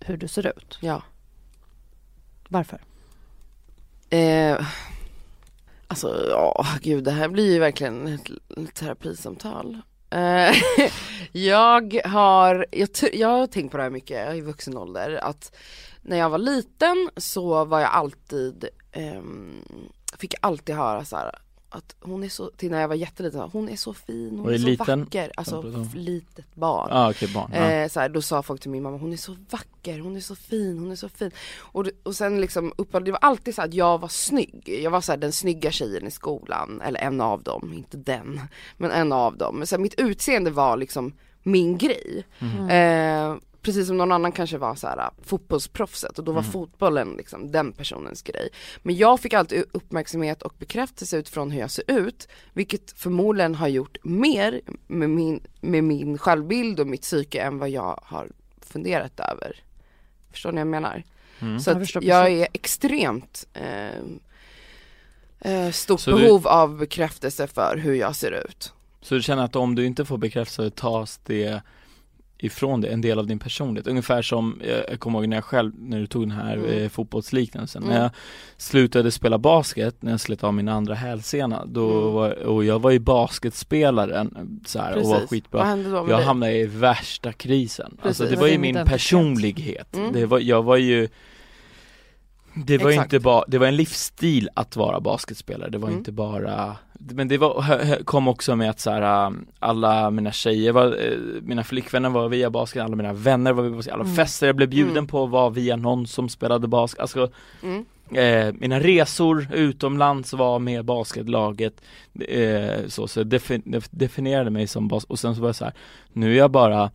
hur 0.00 0.16
du 0.16 0.28
ser 0.28 0.46
ut? 0.46 0.78
Ja. 0.80 1.02
Varför? 2.48 2.80
Eh, 4.10 4.66
alltså 5.86 6.26
ja, 6.30 6.66
gud 6.82 7.04
det 7.04 7.10
här 7.10 7.28
blir 7.28 7.52
ju 7.52 7.58
verkligen 7.58 8.08
ett 8.08 8.74
terapisamtal. 8.74 9.80
Eh, 10.10 10.54
jag 11.32 12.00
har, 12.04 12.66
jag, 12.70 12.88
jag 13.12 13.28
har 13.28 13.46
tänkt 13.46 13.70
på 13.70 13.76
det 13.76 13.82
här 13.82 13.90
mycket 13.90 14.34
i 14.34 14.40
vuxen 14.40 14.76
ålder 14.76 15.18
att 15.22 15.56
när 16.02 16.16
jag 16.16 16.30
var 16.30 16.38
liten 16.38 17.10
så 17.16 17.64
var 17.64 17.80
jag 17.80 17.90
alltid, 17.90 18.68
um, 18.96 19.64
fick 20.18 20.34
alltid 20.40 20.74
höra 20.74 21.04
så 21.04 21.16
här 21.16 21.38
att 21.76 21.96
hon 22.00 22.24
är 22.24 22.28
så, 22.28 22.50
till 22.50 22.70
när 22.70 22.80
jag 22.80 22.88
var 22.88 22.94
jätteliten, 22.94 23.50
hon 23.52 23.68
är 23.68 23.76
så 23.76 23.94
fin, 23.94 24.38
hon 24.38 24.48
är 24.48 24.52
det 24.52 24.58
så 24.58 24.66
liten? 24.66 25.00
vacker, 25.00 25.32
alltså 25.36 25.62
litet 25.94 26.54
barn. 26.54 26.88
Ah, 26.92 27.10
okej 27.10 27.28
barn, 27.34 27.50
ja. 27.54 27.70
Eh, 27.70 27.88
så 27.88 28.00
här, 28.00 28.08
då 28.08 28.22
sa 28.22 28.42
folk 28.42 28.60
till 28.60 28.70
min 28.70 28.82
mamma, 28.82 28.96
hon 28.96 29.12
är 29.12 29.16
så 29.16 29.36
vacker, 29.50 29.98
hon 29.98 30.16
är 30.16 30.20
så 30.20 30.34
fin, 30.36 30.78
hon 30.78 30.90
är 30.90 30.96
så 30.96 31.08
fin. 31.08 31.30
Och, 31.58 31.86
och 32.02 32.16
sen 32.16 32.40
liksom, 32.40 32.72
upp, 32.78 32.92
det 32.92 33.10
var 33.10 33.20
alltid 33.22 33.54
så 33.54 33.62
att 33.62 33.74
jag 33.74 34.00
var 34.00 34.08
snygg. 34.08 34.78
Jag 34.82 34.90
var 34.90 35.00
så 35.00 35.12
här, 35.12 35.16
den 35.16 35.32
snygga 35.32 35.70
tjejen 35.70 36.06
i 36.06 36.10
skolan, 36.10 36.80
eller 36.84 37.00
en 37.00 37.20
av 37.20 37.42
dem, 37.42 37.72
inte 37.72 37.96
den, 37.96 38.40
men 38.76 38.90
en 38.90 39.12
av 39.12 39.36
dem. 39.36 39.56
Men 39.56 39.66
så 39.66 39.76
här, 39.76 39.82
mitt 39.82 40.00
utseende 40.00 40.50
var 40.50 40.76
liksom 40.76 41.12
min 41.42 41.78
grej. 41.78 42.24
Mhm. 42.38 42.70
Eh, 42.70 43.36
precis 43.66 43.86
som 43.86 43.96
någon 43.96 44.12
annan 44.12 44.32
kanske 44.32 44.58
var 44.58 44.74
så 44.74 44.86
här 44.86 45.10
fotbollsproffset 45.22 46.18
och 46.18 46.24
då 46.24 46.32
var 46.32 46.40
Mm. 46.40 46.52
fotbollen 46.52 47.14
liksom 47.16 47.52
den 47.52 47.72
personens 47.72 48.22
grej. 48.22 48.48
Men 48.82 48.96
jag 48.96 49.20
fick 49.20 49.32
alltid 49.34 49.64
uppmärksamhet 49.72 50.42
och 50.42 50.54
bekräftelse 50.58 51.16
utifrån 51.16 51.50
hur 51.50 51.60
jag 51.60 51.70
ser 51.70 51.84
ut, 51.90 52.28
vilket 52.52 52.92
förmodligen 52.92 53.54
har 53.54 53.68
gjort 53.68 53.96
mer 54.02 54.60
med 54.86 55.10
min, 55.10 55.40
med 55.60 55.84
min 55.84 56.18
självbild 56.18 56.80
och 56.80 56.86
mitt 56.86 57.02
psyke 57.02 57.40
än 57.40 57.58
vad 57.58 57.70
jag 57.70 58.00
har 58.02 58.28
funderat 58.60 59.20
över. 59.20 59.56
Förstår 60.32 60.50
ni 60.52 60.54
vad 60.56 60.60
jag 60.60 60.66
menar? 60.66 61.02
Mm. 61.40 61.60
Så 61.60 61.70
Jag 61.70 62.02
jag 62.04 62.32
är 62.32 62.48
extremt 62.52 63.46
eh, 63.52 63.90
eh, 65.40 65.70
stort 65.70 66.00
Så 66.00 66.10
du- 66.10 66.22
behov 66.22 66.46
av 66.48 66.78
bekräftelse 66.78 67.46
för 67.46 67.76
hur 67.76 67.94
jag 67.94 68.16
ser 68.16 68.44
ut. 68.50 68.72
Så 69.00 69.14
du 69.14 69.22
känner 69.22 69.44
att 69.44 69.56
om 69.56 69.74
du 69.74 69.86
inte 69.86 70.04
får 70.04 70.18
bekräftelse 70.18 70.70
tas 70.70 71.20
det 71.24 71.62
ifrån 72.38 72.80
dig, 72.80 72.92
en 72.92 73.00
del 73.00 73.18
av 73.18 73.26
din 73.26 73.38
personlighet. 73.38 73.86
Ungefär 73.86 74.22
som, 74.22 74.60
eh, 74.60 74.70
jag 74.88 75.00
kommer 75.00 75.18
ihåg 75.18 75.28
när 75.28 75.36
jag 75.36 75.44
själv, 75.44 75.72
när 75.78 75.98
du 76.00 76.06
tog 76.06 76.22
den 76.22 76.30
här 76.30 76.56
Mm. 76.56 76.70
eh, 76.82 76.88
fotbollsliknelsen. 76.88 77.82
Mm. 77.82 77.94
När 77.94 78.02
jag 78.02 78.10
slutade 78.56 79.10
spela 79.10 79.38
basket, 79.38 80.02
när 80.02 80.10
jag 80.10 80.20
slet 80.20 80.44
av 80.44 80.54
min 80.54 80.68
andra 80.68 80.94
hälsena, 80.94 81.64
då 81.66 81.90
Mm. 82.00 82.12
var, 82.14 82.30
och 82.46 82.64
jag 82.64 82.78
var 82.82 82.90
ju 82.90 82.98
basketspelaren 82.98 84.60
så 84.66 84.78
här, 84.78 84.96
och 84.96 85.02
var 85.02 85.20
Vad 85.20 85.28
skitbra. 85.28 85.64
hände 85.64 85.90
då 85.90 86.02
med 86.02 86.12
Jag 86.12 86.18
dig? 86.18 86.26
hamnade 86.26 86.52
i 86.52 86.66
värsta 86.66 87.32
krisen. 87.32 87.86
Alltså 87.86 88.02
Precis. 88.02 88.18
det 88.18 88.34
Det 88.36 88.40
var 88.40 88.48
ju 88.48 88.58
min 88.58 88.84
personlighet. 88.86 89.96
Mm. 89.96 90.12
Det 90.12 90.26
var, 90.26 90.38
jag 90.38 90.62
var 90.62 90.76
ju 90.76 91.08
det 92.66 92.78
var 92.78 92.90
Exakt. 92.90 93.12
inte 93.12 93.20
bara, 93.24 93.44
det 93.48 93.58
var 93.58 93.66
en 93.66 93.76
livsstil 93.76 94.48
att 94.54 94.76
vara 94.76 95.00
basketspelare, 95.00 95.70
det 95.70 95.78
var 95.78 95.88
Mm. 95.88 95.98
inte 95.98 96.12
bara 96.12 96.76
Men 97.14 97.28
det 97.28 97.38
var, 97.38 97.64
kom 98.04 98.28
också 98.28 98.56
med 98.56 98.70
att 98.70 98.80
så 98.80 98.90
här, 98.90 99.26
um, 99.26 99.46
alla 99.58 100.10
mina 100.10 100.32
tjejer 100.32 100.72
var, 100.72 100.86
eh, 100.86 101.18
mina 101.42 101.64
flickvänner 101.64 102.08
var 102.10 102.28
via 102.28 102.50
basket, 102.50 102.82
alla 102.82 102.96
mina 102.96 103.12
vänner 103.12 103.52
var 103.52 103.62
via 103.62 103.76
basket, 103.76 103.94
alla 103.94 104.04
Mm. 104.04 104.16
fester 104.16 104.46
jag 104.46 104.56
blev 104.56 104.68
bjuden 104.68 104.90
Mm. 104.92 105.06
på 105.06 105.26
var 105.26 105.50
via 105.50 105.76
någon 105.76 106.06
som 106.06 106.28
spelade 106.28 106.68
basket, 106.68 107.00
alltså 107.00 107.28
Mm. 107.62 107.84
Eh, 108.14 108.54
mina 108.58 108.80
resor 108.80 109.48
utomlands 109.54 110.32
var 110.32 110.58
med 110.58 110.84
basketlaget 110.84 111.80
eh, 112.28 112.86
så, 112.86 113.08
så 113.08 113.20
jag 113.20 113.26
defi- 113.26 113.62
def- 113.64 113.88
definierade 113.90 114.50
mig 114.50 114.66
som 114.66 114.88
bas 114.88 115.04
och 115.04 115.18
sen 115.18 115.34
så 115.34 115.40
var 115.40 115.48
jag 115.48 115.56
så 115.56 115.64
här, 115.64 115.74
nu 116.12 116.32
är 116.32 116.36
jag 116.38 116.50
bara 116.50 116.90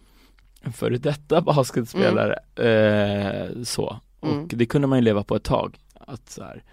en 0.61 0.73
före 0.73 0.97
detta 0.97 1.41
basketspelare 1.41 2.33
eh, 2.55 3.63
så, 3.63 3.99
och 4.19 4.27
Mm. 4.27 4.47
det 4.51 4.65
kunde 4.65 4.87
man 4.87 4.97
ju 4.97 5.03
leva 5.05 5.23
på 5.23 5.35
ett 5.35 5.43
tag 5.43 5.77
att 5.99 6.29
så 6.29 6.43
här. 6.43 6.63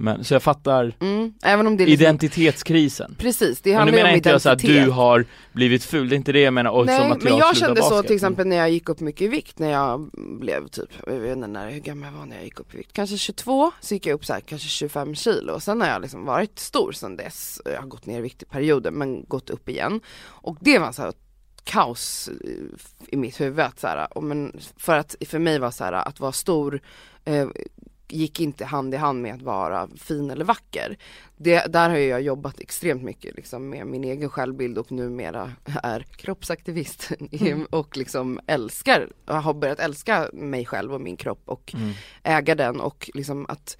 Men, 0.00 0.24
så 0.24 0.34
jag 0.34 0.42
fattar 0.42 0.94
Mm. 1.00 1.32
Även 1.42 1.66
om 1.66 1.76
det 1.76 1.86
liksom, 1.86 2.02
identitetskrisen. 2.04 3.14
Precis, 3.18 3.60
det 3.60 3.70
Men 3.70 3.74
nu 3.74 3.78
handlar 3.78 3.92
ju 3.92 4.02
menar 4.02 4.10
om 4.10 4.16
inte 4.16 4.28
jag 4.28 4.42
så 4.42 4.48
att 4.48 4.64
identitet. 4.64 4.84
du 4.86 4.90
har 4.90 5.24
blivit 5.52 5.84
ful, 5.84 6.08
det 6.08 6.14
är 6.14 6.16
inte 6.16 6.32
det 6.32 6.40
jag 6.40 6.54
menar 6.54 6.70
och 6.70 6.86
Nej 6.86 7.00
som 7.00 7.12
att 7.12 7.22
men 7.22 7.32
jag 7.32 7.40
jag 7.40 7.56
kände 7.56 7.82
så 7.82 7.90
basket. 7.90 8.06
till 8.06 8.16
exempel 8.16 8.46
när 8.46 8.56
jag 8.56 8.70
gick 8.70 8.88
upp 8.88 9.00
mycket 9.00 9.22
i 9.22 9.28
vikt 9.28 9.58
när 9.58 9.70
jag 9.70 10.10
blev 10.12 10.68
typ, 10.68 10.88
jag 11.06 11.12
vet 11.14 11.36
inte 11.36 11.48
när, 11.48 11.70
hur 11.70 11.80
gammal 11.80 12.12
jag 12.12 12.18
var 12.18 12.26
när 12.26 12.36
jag 12.36 12.44
gick 12.44 12.60
upp 12.60 12.74
i 12.74 12.76
vikt, 12.76 12.92
kanske 12.92 13.16
22 13.18 13.72
så 13.80 13.94
gick 13.94 14.06
jag 14.06 14.14
upp 14.14 14.24
så 14.24 14.32
här, 14.32 14.40
kanske 14.40 14.68
25 14.68 15.14
kilo 15.14 15.52
och 15.52 15.62
sen 15.62 15.80
har 15.80 15.88
jag 15.88 16.02
liksom 16.02 16.24
varit 16.24 16.58
stor 16.58 16.92
sen 16.92 17.16
dess. 17.16 17.60
Jag 17.64 17.80
har 17.80 17.86
gått 17.86 18.06
ner 18.06 18.18
i 18.18 18.22
vikt 18.22 18.42
i 18.42 18.46
perioder 18.46 18.90
men 18.90 19.24
gått 19.24 19.50
upp 19.50 19.68
igen. 19.68 20.00
Och 20.24 20.56
det 20.60 20.78
var 20.78 20.92
så 20.92 21.02
här 21.02 21.12
kaos 21.64 22.30
i 23.08 23.16
mitt 23.16 23.40
huvud 23.40 23.60
att 23.60 23.80
så 23.80 23.86
här, 23.86 24.18
och 24.18 24.24
men 24.24 24.60
för 24.76 24.98
att 24.98 25.14
för 25.26 25.38
mig 25.38 25.58
var 25.58 25.70
så 25.70 25.84
här 25.84 25.92
att 25.92 26.20
vara 26.20 26.32
stor 26.32 26.80
eh, 27.24 27.48
gick 28.08 28.40
inte 28.40 28.64
hand 28.64 28.94
i 28.94 28.96
hand 28.96 29.22
med 29.22 29.34
att 29.34 29.42
vara 29.42 29.88
fin 29.96 30.30
eller 30.30 30.44
vacker. 30.44 30.98
Det, 31.36 31.72
där 31.72 31.88
har 31.90 31.96
jag 31.96 32.22
jobbat 32.22 32.60
extremt 32.60 33.02
mycket 33.02 33.36
liksom, 33.36 33.68
med 33.68 33.86
min 33.86 34.04
egen 34.04 34.30
självbild 34.30 34.78
och 34.78 34.92
numera 34.92 35.52
är 35.82 36.00
kroppsaktivist 36.00 37.10
Mm. 37.40 37.64
och 37.70 37.96
liksom 37.96 38.40
älskar, 38.46 39.08
har 39.26 39.54
börjat 39.54 39.80
älska 39.80 40.30
mig 40.32 40.66
själv 40.66 40.94
och 40.94 41.00
min 41.00 41.16
kropp 41.16 41.42
och 41.44 41.74
Mm. 41.74 41.92
äga 42.22 42.54
den 42.54 42.80
och 42.80 43.10
liksom 43.14 43.46
att 43.48 43.78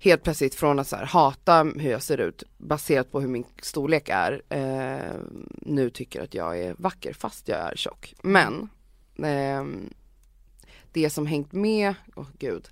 helt 0.00 0.22
plötsligt 0.22 0.54
från 0.54 0.78
att 0.78 0.92
här, 0.92 1.04
hata 1.04 1.64
hur 1.64 1.90
jag 1.90 2.02
ser 2.02 2.18
ut 2.20 2.42
baserat 2.58 3.12
på 3.12 3.20
hur 3.20 3.28
min 3.28 3.44
storlek 3.62 4.08
är 4.12 4.42
eh, 4.48 5.14
nu 5.52 5.90
tycker 5.90 6.22
att 6.22 6.34
jag 6.34 6.58
är 6.58 6.74
vacker 6.78 7.12
fast 7.12 7.48
jag 7.48 7.58
är 7.58 7.76
tjock. 7.76 8.14
Men 8.22 8.68
ehm, 9.22 9.90
det 10.92 11.10
som 11.10 11.26
hängt 11.26 11.52
med, 11.52 11.94
åh 12.16 12.26
gud, 12.38 12.68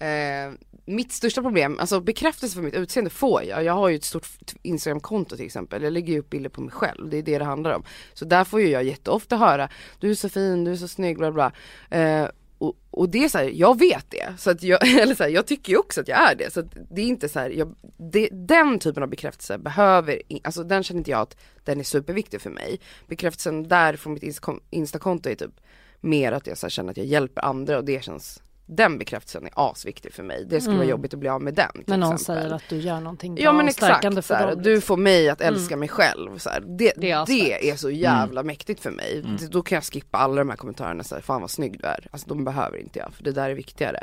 eh, 0.00 0.52
mitt 0.84 1.12
största 1.12 1.42
problem, 1.42 1.78
alltså 1.80 2.00
bekräftelse 2.00 2.54
för 2.54 2.62
mitt 2.62 2.74
utseende 2.74 3.10
får 3.10 3.44
jag. 3.44 3.64
Jag 3.64 3.72
har 3.72 3.88
ju 3.88 3.96
ett 3.96 4.04
stort 4.04 4.28
Instagramkonto 4.62 5.36
till 5.36 5.46
exempel. 5.46 5.82
Jag 5.82 5.92
lägger 5.92 6.12
ju 6.12 6.18
upp 6.18 6.30
bilder 6.30 6.50
på 6.50 6.60
mig 6.60 6.72
själv. 6.72 7.10
Det 7.10 7.16
är 7.16 7.22
det 7.22 7.38
det 7.38 7.44
handlar 7.44 7.72
om. 7.72 7.82
Så 8.14 8.24
där 8.24 8.44
får 8.44 8.60
ju 8.60 8.68
jag 8.68 8.84
jätteofta 8.84 9.36
höra, 9.36 9.68
du 9.98 10.10
är 10.10 10.14
så 10.14 10.28
fin, 10.28 10.64
du 10.64 10.72
är 10.72 10.76
så 10.76 10.88
snygg, 10.88 11.18
bla 11.18 11.32
bla. 11.32 11.52
Eh, 11.90 12.28
och, 12.58 12.76
och 12.90 13.08
det 13.08 13.24
är 13.24 13.28
så 13.28 13.38
här, 13.38 13.50
jag 13.54 13.78
vet 13.78 14.10
det. 14.10 14.34
Så 14.38 14.50
att 14.50 14.62
jag, 14.62 14.88
eller 15.00 15.14
så 15.14 15.22
här, 15.22 15.30
jag 15.30 15.46
tycker 15.46 15.72
ju 15.72 15.78
också 15.78 16.00
att 16.00 16.08
jag 16.08 16.30
är 16.30 16.34
det. 16.34 16.52
Så 16.52 16.60
att 16.60 16.66
det 16.90 17.02
är 17.02 17.06
inte 17.06 17.28
så 17.28 17.38
här, 17.38 17.50
jag, 17.50 17.74
det, 17.96 18.28
den 18.32 18.78
typen 18.78 19.02
av 19.02 19.08
bekräftelse 19.08 19.58
behöver, 19.58 20.22
alltså 20.44 20.64
den 20.64 20.82
känner 20.82 20.98
inte 20.98 21.10
jag 21.10 21.20
att 21.20 21.36
den 21.64 21.80
är 21.80 21.84
superviktig 21.84 22.40
för 22.40 22.50
mig. 22.50 22.80
Bekräftelsen 23.06 23.68
där 23.68 23.96
från 23.96 24.12
mitt 24.12 24.40
instakonto 24.70 25.28
är 25.28 25.34
typ 25.34 25.60
mer 26.00 26.32
att 26.32 26.46
jag 26.46 26.58
så 26.58 26.66
här, 26.66 26.70
känner 26.70 26.90
att 26.90 26.96
jag 26.96 27.06
hjälper 27.06 27.44
andra 27.44 27.78
och 27.78 27.84
det 27.84 28.04
känns 28.04 28.42
den 28.72 28.98
bekräftelsen 28.98 29.44
är 29.46 29.52
asviktig 29.54 30.12
för 30.14 30.22
mig. 30.22 30.44
Det 30.48 30.60
skulle 30.60 30.76
vara 30.76 30.84
Mm. 30.84 30.90
jobbigt 30.90 31.14
att 31.14 31.20
bli 31.20 31.28
av 31.28 31.42
med 31.42 31.54
den 31.54 31.72
till 31.72 31.82
Men 31.86 32.00
någon 32.00 32.14
exempel. 32.14 32.42
säger 32.42 32.54
att 32.56 32.62
du 32.68 32.76
gör 32.76 33.00
någonting 33.00 33.34
bra 33.34 33.44
Ja 33.44 33.52
men 33.52 33.68
exakt, 33.68 34.02
för 34.02 34.08
dem. 34.40 34.48
liksom. 34.48 34.62
du 34.62 34.80
får 34.80 34.96
mig 34.96 35.28
att 35.28 35.40
älska 35.40 35.76
mig 35.76 35.88
själv. 35.88 36.38
Så 36.38 36.50
här, 36.50 36.60
det, 36.60 36.66
Det 36.68 36.92
det, 36.96 37.10
är 37.10 37.16
är 37.58 37.62
asfett. 37.72 37.80
så 37.80 37.90
jävla 37.90 38.42
mäktigt 38.42 38.80
för 38.80 38.90
mig. 38.90 39.22
Det- 39.38 39.46
Då 39.46 39.62
kan 39.62 39.76
jag 39.76 39.84
skippa 39.84 40.18
alla 40.18 40.34
de 40.34 40.50
här 40.50 40.56
kommentarerna, 40.56 41.04
så 41.04 41.14
här, 41.14 41.22
fan 41.22 41.40
vad 41.40 41.50
snygg 41.50 41.80
du 41.80 41.86
är. 41.86 42.06
Alltså 42.10 42.28
de 42.28 42.44
behöver 42.44 42.78
inte 42.78 42.98
jag, 42.98 43.14
för 43.14 43.24
det 43.24 43.32
där 43.32 43.50
är 43.50 43.54
viktigare. 43.54 44.02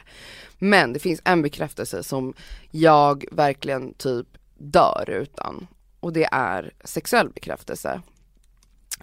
Men 0.58 0.94
det 0.94 1.00
finns 1.00 1.22
en 1.26 1.42
bekräftelse 1.42 2.04
som 2.04 2.34
jag 2.72 3.26
verkligen 3.32 3.94
typ 3.94 4.28
dör 4.58 5.10
utan. 5.10 5.68
Och 6.00 6.14
det 6.14 6.28
är 6.32 6.72
sexuell 6.84 7.30
bekräftelse. 7.30 8.02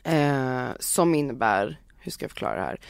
Eh, 0.05 0.67
som 0.81 1.15
innebär, 1.15 1.81
hur 1.99 2.13
ska 2.13 2.25
jag 2.25 2.31
förklara 2.31 2.55
det 2.55 2.61
här? 2.63 2.81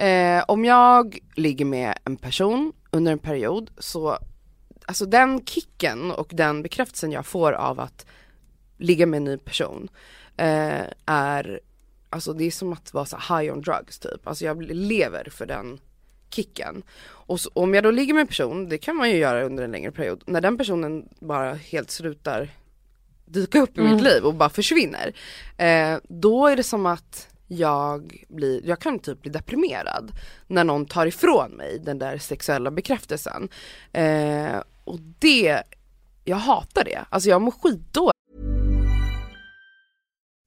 Eh, 0.00 0.44
om 0.48 0.64
jag 0.64 1.18
ligger 1.34 1.64
med 1.64 1.98
en 2.04 2.16
person 2.16 2.72
under 2.90 3.12
en 3.12 3.18
period 3.18 3.70
så 3.78 4.18
alltså 4.86 5.06
den 5.06 5.44
kicken 5.44 6.10
och 6.10 6.30
den 6.32 6.62
bekräftelsen 6.62 7.12
jag 7.12 7.26
får 7.26 7.52
av 7.52 7.80
att 7.80 8.06
ligga 8.76 9.06
med 9.06 9.16
en 9.16 9.24
ny 9.24 9.38
person 9.38 9.88
eh, 10.36 10.84
är, 11.06 11.60
alltså 12.10 12.32
det 12.32 12.44
är 12.44 12.50
som 12.50 12.72
att 12.72 12.94
vara 12.94 13.04
så 13.04 13.16
high 13.16 13.52
on 13.52 13.60
drugs 13.60 13.98
typ. 13.98 14.28
Alltså 14.28 14.44
jag 14.44 14.62
lever 14.62 15.28
för 15.30 15.46
den 15.46 15.80
kicken. 16.30 16.82
Och 17.02 17.40
så, 17.40 17.50
om 17.54 17.74
jag 17.74 17.84
då 17.84 17.90
ligger 17.90 18.14
med 18.14 18.20
en 18.20 18.26
person, 18.26 18.68
det 18.68 18.78
kan 18.78 18.96
man 18.96 19.10
ju 19.10 19.16
göra 19.16 19.42
under 19.44 19.64
en 19.64 19.72
längre 19.72 19.92
period, 19.92 20.22
när 20.26 20.40
den 20.40 20.58
personen 20.58 21.08
bara 21.18 21.54
helt 21.54 21.90
slutar 21.90 22.50
dyka 23.26 23.60
upp 23.60 23.78
i 23.78 23.80
mitt 23.80 24.02
liv 24.02 24.24
och 24.24 24.34
bara 24.34 24.50
försvinner. 24.50 25.12
Eh, 25.56 25.98
då 26.08 26.46
är 26.46 26.56
det 26.56 26.62
som 26.62 26.86
att 26.86 27.29
jag 27.50 28.24
blir, 28.28 28.66
jag 28.66 28.80
kan 28.80 28.98
typ 28.98 29.22
bli 29.22 29.30
deprimerad 29.30 30.12
när 30.46 30.64
någon 30.64 30.86
tar 30.86 31.06
ifrån 31.06 31.50
mig 31.50 31.78
den 31.78 31.98
där 31.98 32.18
sexuella 32.18 32.70
bekräftelsen. 32.70 33.48
Eh, 33.92 34.62
och 34.84 34.98
det, 35.18 35.62
jag 36.24 36.36
hatar 36.36 36.84
det. 36.84 37.04
Alltså 37.10 37.28
jag 37.28 37.42
mår 37.42 37.50
skitdåligt 37.50 38.16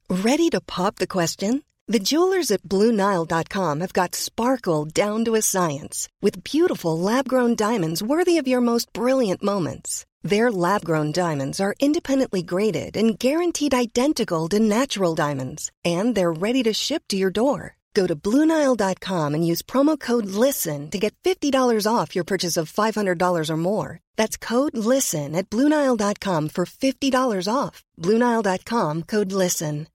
Ready 0.10 0.50
to 0.50 0.62
pop 0.62 0.96
the 0.96 1.08
question? 1.08 1.64
The 1.92 2.00
jewelers 2.00 2.52
at 2.52 2.64
BlueNile.com 2.64 3.82
have 3.82 3.94
got 3.94 4.16
sparkle 4.16 4.86
down 4.86 5.26
to 5.26 5.36
a 5.36 5.42
science 5.42 6.08
with 6.22 6.44
beautiful 6.44 7.00
lab 7.00 7.28
grown 7.28 7.56
diamonds 7.56 8.04
worthy 8.04 8.38
of 8.38 8.48
your 8.48 8.62
most 8.62 8.94
brilliant 8.94 9.44
moments. 9.44 10.06
Their 10.24 10.52
lab 10.52 10.86
grown 10.86 11.12
diamonds 11.12 11.60
are 11.60 11.76
independently 11.80 12.42
graded 12.42 12.96
and 12.96 13.20
guaranteed 13.20 13.74
identical 13.74 14.48
to 14.50 14.60
natural 14.60 15.16
diamonds, 15.16 15.70
and 15.84 16.16
they're 16.16 16.32
ready 16.32 16.64
to 16.64 16.74
ship 16.74 17.04
to 17.10 17.18
your 17.18 17.30
door. 17.30 17.76
Go 17.94 18.08
to 18.08 18.16
BlueNile.com 18.16 19.36
and 19.36 19.46
use 19.46 19.62
promo 19.62 20.00
code 20.00 20.26
LISTEN 20.26 20.90
to 20.92 20.98
get 20.98 21.14
$50 21.24 21.86
off 21.86 22.16
your 22.16 22.24
purchase 22.24 22.58
of 22.58 22.72
$500 22.72 23.50
or 23.50 23.58
more. 23.58 24.00
That's 24.16 24.38
code 24.38 24.76
LISTEN 24.76 25.36
at 25.36 25.50
BlueNile.com 25.52 26.50
for 26.50 26.66
$50 26.66 27.48
off. 27.54 27.84
BlueNile.com 28.00 29.04
code 29.04 29.32
LISTEN. 29.32 29.88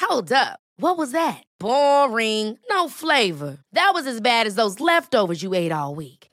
Hold 0.00 0.32
up. 0.32 0.60
What 0.78 0.98
was 0.98 1.12
that? 1.12 1.42
Boring. 1.58 2.58
No 2.70 2.88
flavor. 2.88 3.58
That 3.72 3.90
was 3.94 4.06
as 4.06 4.20
bad 4.20 4.46
as 4.46 4.54
those 4.54 4.78
leftovers 4.78 5.42
you 5.42 5.54
ate 5.54 5.72
all 5.72 5.94
week. 5.94 6.25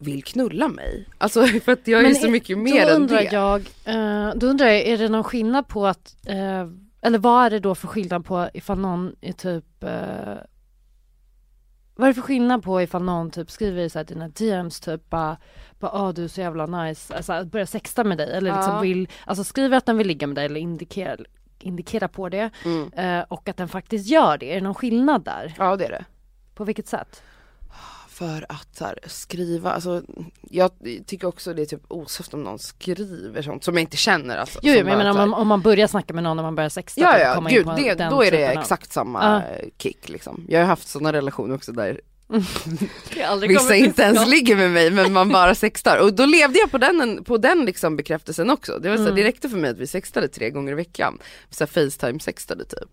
vill 0.00 0.24
knulla 0.24 0.68
mig. 0.68 1.08
Alltså 1.18 1.46
för 1.64 1.72
att 1.72 1.86
jag 1.88 2.04
är 2.04 2.14
så 2.14 2.26
är- 2.26 2.30
mycket 2.30 2.58
mer 2.58 2.86
än 2.86 3.06
det. 3.06 3.22
Jag, 3.32 3.60
eh, 3.84 4.34
då 4.36 4.46
undrar 4.46 4.66
jag, 4.66 4.80
är 4.80 4.98
det 4.98 5.08
någon 5.08 5.24
skillnad 5.24 5.68
på 5.68 5.86
att, 5.86 6.16
eh, 6.26 6.66
eller 7.02 7.18
vad 7.18 7.46
är 7.46 7.50
det 7.50 7.58
då 7.60 7.74
för 7.74 7.88
skillnad 7.88 8.24
på 8.24 8.48
ifall 8.54 8.78
någon 8.78 9.16
är 9.20 9.32
typ, 9.32 9.84
eh, 9.84 10.36
vad 11.94 12.04
är 12.08 12.10
det 12.10 12.14
för 12.14 12.22
skillnad 12.22 12.62
på 12.62 12.82
ifall 12.82 13.02
någon 13.02 13.30
typ 13.30 13.50
skriver 13.50 13.82
i 13.82 13.90
så 13.90 13.98
här 13.98 14.04
dina 14.04 14.28
DMs 14.28 14.80
typ 14.80 15.10
bara, 15.10 15.36
bara 15.78 15.90
ah, 15.92 16.12
du 16.12 16.24
är 16.24 16.28
så 16.28 16.40
jävla 16.40 16.66
nice, 16.66 17.14
alltså 17.16 17.44
börjar 17.44 17.66
sexta 17.66 18.04
med 18.04 18.18
dig 18.18 18.32
eller 18.32 18.52
liksom 18.56 18.74
Ja. 18.74 18.80
vill, 18.80 19.08
alltså 19.24 19.44
skriver 19.44 19.76
att 19.76 19.86
den 19.86 19.96
vill 19.98 20.06
ligga 20.06 20.26
med 20.26 20.36
dig 20.36 20.44
eller 20.44 20.60
indikerar, 20.60 21.26
indikerar 21.58 22.08
på 22.08 22.28
det 22.28 22.50
Mm. 22.64 23.24
och 23.28 23.48
att 23.48 23.56
den 23.56 23.68
faktiskt 23.68 24.08
gör 24.08 24.38
det, 24.38 24.50
är 24.50 24.54
det 24.54 24.60
någon 24.60 24.74
skillnad 24.74 25.24
där? 25.24 25.54
Ja 25.58 25.76
det 25.76 25.84
är 25.86 25.90
det. 25.90 26.04
På 26.54 26.64
vilket 26.64 26.86
sätt? 26.86 27.22
För 28.20 28.46
att 28.48 28.80
här, 28.80 28.98
skriva, 29.06 29.70
alltså 29.72 30.02
jag 30.50 30.70
tycker 31.06 31.26
också 31.26 31.54
det 31.54 31.62
är 31.62 31.66
typ 31.66 31.80
osoft 31.88 32.34
om 32.34 32.42
någon 32.42 32.58
skriver 32.58 33.42
sånt 33.42 33.64
som 33.64 33.74
jag 33.74 33.80
inte 33.80 33.96
känner 33.96 34.36
alltså. 34.36 34.58
Jo, 34.62 34.74
jo 34.78 34.84
men 34.84 34.98
bara 34.98 35.02
här- 35.02 35.10
om, 35.10 35.16
man, 35.30 35.34
om 35.40 35.48
man 35.48 35.60
börjar 35.60 35.86
snacka 35.86 36.14
med 36.14 36.24
någon 36.24 36.36
när 36.36 36.42
man 36.44 36.54
börjar 36.54 36.68
sexta 36.70 37.00
Ja 37.00 37.18
ja, 37.18 37.40
gud 37.50 37.64
på 37.66 37.76
det, 37.76 37.94
då 38.10 38.24
är 38.24 38.30
det 38.30 38.46
exakt 38.46 38.92
samma 38.92 39.42
eh, 39.42 39.68
kick 39.78 40.08
liksom. 40.08 40.46
Jag 40.48 40.60
har 40.60 40.66
haft 40.66 40.88
sådana 40.88 41.12
relationer 41.12 41.54
också 41.54 41.72
där 41.72 42.00
vissa 43.48 43.74
inte 43.76 44.02
ens 44.02 44.18
skott. 44.20 44.30
ligger 44.30 44.56
med 44.56 44.70
mig 44.70 44.90
men 44.90 45.12
man 45.12 45.28
bara 45.28 45.54
sextar. 45.64 45.98
Och 46.02 46.14
då 46.14 46.26
levde 46.26 46.58
jag 46.58 46.70
på 46.70 46.78
den, 46.78 47.24
på 47.24 47.36
den 47.38 47.64
liksom 47.64 47.96
bekräftelsen 47.96 48.50
också. 48.50 48.78
Det, 48.78 48.88
var 48.88 48.96
så, 48.96 49.02
Mm. 49.02 49.16
räckte 49.16 49.48
för 49.48 49.56
mig 49.56 49.70
att 49.70 49.78
vi 49.78 49.86
sextade 49.86 50.28
tre 50.28 50.50
gånger 50.50 50.72
i 50.72 50.74
veckan. 50.74 51.18
Så 51.50 51.66
Facetime 51.66 52.20
sextade 52.20 52.64
typ. 52.64 52.88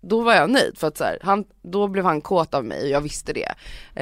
Då 0.00 0.22
var 0.22 0.34
jag 0.34 0.50
nöjd 0.50 0.78
för 0.78 0.86
att 0.88 0.96
så 0.96 1.04
här, 1.04 1.18
han, 1.22 1.44
då 1.62 1.88
blev 1.88 2.04
han 2.04 2.20
kåt 2.20 2.54
av 2.54 2.64
mig 2.64 2.82
och 2.82 2.88
jag 2.88 3.00
visste 3.00 3.32
det. 3.32 3.54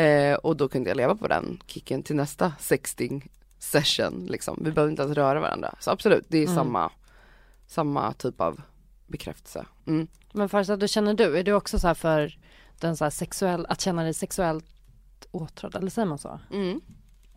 Eh, 0.02 0.34
och 0.36 0.56
då 0.56 0.68
kunde 0.68 0.90
jag 0.90 0.96
leva 0.96 1.14
på 1.14 1.28
den 1.28 1.60
kicken 1.66 2.02
till 2.02 2.16
nästa 2.16 2.52
sexting 2.60 3.28
session 3.58 4.26
liksom. 4.30 4.60
Vi 4.64 4.72
behöver 4.72 4.90
inte 4.90 5.02
ens 5.02 5.16
röra 5.16 5.40
varandra. 5.40 5.74
Så 5.80 5.90
absolut, 5.90 6.24
det 6.28 6.38
är 6.38 6.42
Mm. 6.42 6.54
samma, 6.54 6.90
samma 7.66 8.12
typ 8.12 8.40
av 8.40 8.60
bekräftelse. 9.06 9.64
Mm. 9.86 10.06
Men 10.32 10.48
Farsa, 10.48 10.76
då 10.76 10.86
känner 10.86 11.14
du, 11.14 11.38
är 11.38 11.44
du 11.44 11.52
också 11.52 11.78
så 11.78 11.86
här 11.86 11.94
för 11.94 12.38
den 12.80 12.96
så 12.96 13.04
här 13.04 13.10
sexuell, 13.10 13.66
att 13.68 13.80
känna 13.80 14.02
dig 14.02 14.14
sexuellt 14.14 14.64
åtrådd, 15.30 15.74
eller 15.76 15.90
säger 15.90 16.06
man 16.06 16.18
så? 16.18 16.40
Mm. 16.52 16.80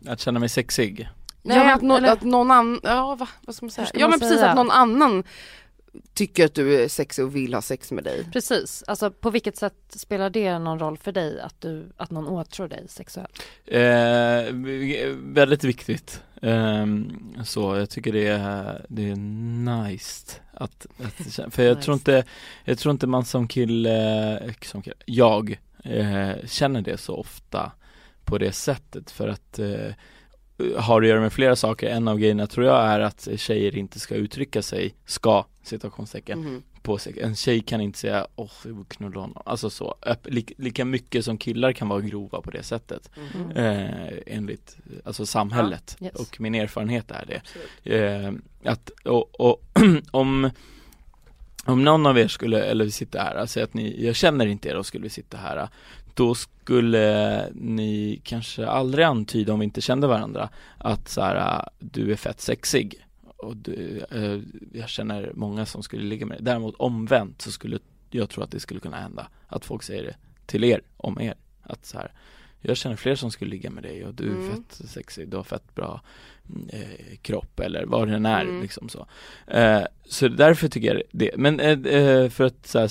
Att 0.06 0.20
känna 0.20 0.38
mig 0.40 0.48
sexig. 0.48 1.08
Nej, 1.42 1.56
Ja, 1.56 1.64
men- 1.64 1.74
att, 1.74 1.82
nå- 1.82 1.96
eller- 1.96 2.12
att 2.12 2.22
någon 2.22 2.50
annan, 2.50 2.80
ja 2.82 3.14
va, 3.14 3.28
vad 3.46 3.54
ska 3.54 3.66
man 3.66 3.70
säga? 3.70 3.82
Hur 3.84 3.88
ska 3.88 3.98
Ja 3.98 4.04
man 4.06 4.10
men 4.10 4.20
precis 4.20 4.38
säga? 4.38 4.50
att 4.50 4.56
någon 4.56 4.70
annan 4.70 5.24
tycker 6.14 6.44
att 6.44 6.54
du 6.54 6.82
är 6.82 6.88
sexig 6.88 7.24
och 7.24 7.36
vill 7.36 7.54
ha 7.54 7.62
sex 7.62 7.92
med 7.92 8.04
dig. 8.04 8.26
Precis, 8.32 8.84
alltså 8.86 9.10
på 9.10 9.30
vilket 9.30 9.56
sätt 9.56 9.74
spelar 9.88 10.30
det 10.30 10.58
någon 10.58 10.78
roll 10.78 10.98
för 10.98 11.12
dig 11.12 11.40
att, 11.40 11.60
du, 11.60 11.92
att 11.96 12.10
någon 12.10 12.28
åtrår 12.28 12.68
dig 12.68 12.84
sexuellt? 12.88 13.42
Eh, 13.66 14.54
väldigt 15.34 15.64
viktigt. 15.64 16.22
Ehm, 16.42 17.12
så 17.44 17.76
jag 17.76 17.90
tycker 17.90 18.12
det 18.12 18.26
är, 18.26 18.86
det 18.88 19.10
är 19.10 19.16
nice 19.82 20.36
att, 20.52 20.86
att 20.98 21.54
för 21.54 21.62
jag 21.62 21.76
Nice. 21.76 21.84
tror 21.84 21.94
inte, 21.94 22.24
jag 22.64 22.78
tror 22.78 22.92
inte 22.92 23.06
man 23.06 23.24
som 23.24 23.48
kille, 23.48 24.38
eh, 24.38 24.52
som 24.62 24.82
kille 24.82 24.96
jag 25.04 25.58
eh, 25.84 26.32
känner 26.46 26.82
det 26.82 26.96
så 26.96 27.16
ofta 27.16 27.72
på 28.24 28.38
det 28.38 28.52
sättet 28.52 29.10
för 29.10 29.28
att 29.28 29.58
eh, 29.58 29.92
har 30.76 31.02
att 31.02 31.08
göra 31.08 31.20
med 31.20 31.32
flera 31.32 31.56
saker. 31.56 31.88
En 31.90 32.08
av 32.08 32.18
grejerna 32.18 32.46
tror 32.46 32.66
jag 32.66 32.84
är 32.84 33.00
att 33.00 33.28
tjejer 33.36 33.76
inte 33.76 34.00
ska 34.00 34.14
uttrycka 34.14 34.62
sig, 34.62 34.94
ska, 35.06 35.44
citationstecken, 35.62 36.40
Mhm. 36.40 36.62
på 36.82 36.98
sig. 36.98 37.20
En 37.20 37.36
tjej 37.36 37.60
kan 37.60 37.80
inte 37.80 37.98
säga 37.98 38.26
åh, 38.36 38.50
jag 38.64 38.72
vill 38.74 38.84
knulla 38.84 39.20
honom. 39.20 39.42
Alltså 39.46 39.70
så, 39.70 39.94
lika, 40.24 40.54
lika 40.58 40.84
mycket 40.84 41.24
som 41.24 41.38
killar 41.38 41.72
kan 41.72 41.88
vara 41.88 42.00
grova 42.00 42.40
på 42.40 42.50
det 42.50 42.62
sättet. 42.62 43.10
Mhm. 43.34 43.50
Eh, 43.50 44.08
enligt, 44.26 44.76
alltså 45.04 45.26
samhället. 45.26 45.96
Ja, 45.98 46.06
yes. 46.06 46.14
Och 46.14 46.40
min 46.40 46.54
erfarenhet 46.54 47.10
är 47.10 47.24
det. 47.26 47.94
Eh, 47.96 48.32
att, 48.72 48.90
och, 49.04 49.40
och 49.40 49.62
om 50.10 50.50
om 51.64 51.84
någon 51.84 52.06
av 52.06 52.18
er 52.18 52.28
skulle, 52.28 52.62
eller 52.62 52.84
vi 52.84 52.90
sitter 52.90 53.18
här, 53.18 53.46
säg 53.46 53.62
att 53.62 53.74
ni, 53.74 54.04
jag 54.06 54.16
känner 54.16 54.46
inte 54.46 54.68
er 54.68 54.76
och 54.76 54.86
skulle 54.86 55.02
vi 55.02 55.08
sitta 55.10 55.36
här 55.36 55.68
Då 56.14 56.34
skulle 56.34 57.48
ni 57.54 58.20
kanske 58.24 58.66
aldrig 58.66 59.04
antyda 59.04 59.52
om 59.52 59.58
vi 59.58 59.64
inte 59.64 59.80
kände 59.80 60.06
varandra 60.06 60.48
Att 60.78 61.08
så 61.08 61.20
här, 61.20 61.68
du 61.78 62.12
är 62.12 62.16
fett 62.16 62.40
sexig 62.40 63.06
Och 63.36 63.56
du, 63.56 64.04
eh, 64.10 64.40
jag 64.80 64.88
känner 64.88 65.32
många 65.34 65.66
som 65.66 65.82
skulle 65.82 66.04
ligga 66.04 66.26
med 66.26 66.36
dig 66.38 66.44
Däremot 66.44 66.74
omvänt 66.78 67.42
så 67.42 67.52
skulle 67.52 67.78
jag 68.10 68.30
tro 68.30 68.42
att 68.42 68.50
det 68.50 68.60
skulle 68.60 68.80
kunna 68.80 68.96
hända 68.96 69.28
Att 69.46 69.64
folk 69.64 69.82
säger 69.82 70.02
det 70.02 70.16
till 70.46 70.64
er, 70.64 70.80
om 70.96 71.20
er 71.20 71.34
Att 71.62 71.86
så 71.86 71.98
här, 71.98 72.12
jag 72.60 72.76
känner 72.76 72.96
fler 72.96 73.14
som 73.14 73.30
skulle 73.30 73.50
ligga 73.50 73.70
med 73.70 73.82
dig 73.82 74.04
och 74.04 74.14
du 74.14 74.24
är 74.24 74.30
Mm. 74.36 74.50
fett 74.50 74.88
sexig, 74.88 75.28
du 75.28 75.36
har 75.36 75.44
fett 75.44 75.74
bra 75.74 76.00
eh, 76.68 77.16
kropp 77.22 77.60
eller 77.60 77.84
vad 77.86 78.08
det 78.08 78.14
än 78.14 78.26
är 78.26 78.42
Mm. 78.44 78.62
liksom 78.62 78.88
så 78.88 79.06
eh, 79.46 79.82
Så 80.04 80.28
därför 80.28 80.68
tycker 80.68 80.94
jag 80.94 81.02
det, 81.12 81.30
men 81.36 81.60
eh, 81.60 81.94
eh, 81.94 82.28
för 82.30 82.44
att 82.44 82.66
så 82.66 82.78
här, 82.78 82.90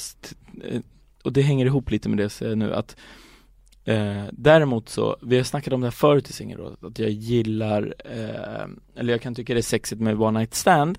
eh, 0.64 0.82
och 1.24 1.34
det 1.34 1.42
hänger 1.42 1.66
ihop 1.66 1.92
lite 1.92 2.10
med 2.10 2.18
det 2.18 2.24
jag 2.24 2.32
säger 2.32 2.56
nu 2.56 2.74
att 2.74 2.96
eh, 3.86 4.24
Däremot 4.32 4.90
så, 4.90 5.18
vi 5.22 5.38
har 5.38 5.44
snackat 5.44 5.74
om 5.74 5.82
det 5.82 5.88
här 5.88 5.92
förut 5.92 6.30
i 6.30 6.34
singelrådet, 6.34 6.84
att 6.84 7.00
jag 7.00 7.10
gillar, 7.10 7.94
eh, 8.06 9.00
eller 9.00 9.14
jag 9.14 9.22
kan 9.22 9.36
tycka 9.36 9.54
det 9.54 9.60
är 9.60 9.62
sexigt 9.62 10.02
med 10.02 10.22
one 10.22 10.40
night 10.40 10.54
stand 10.54 10.98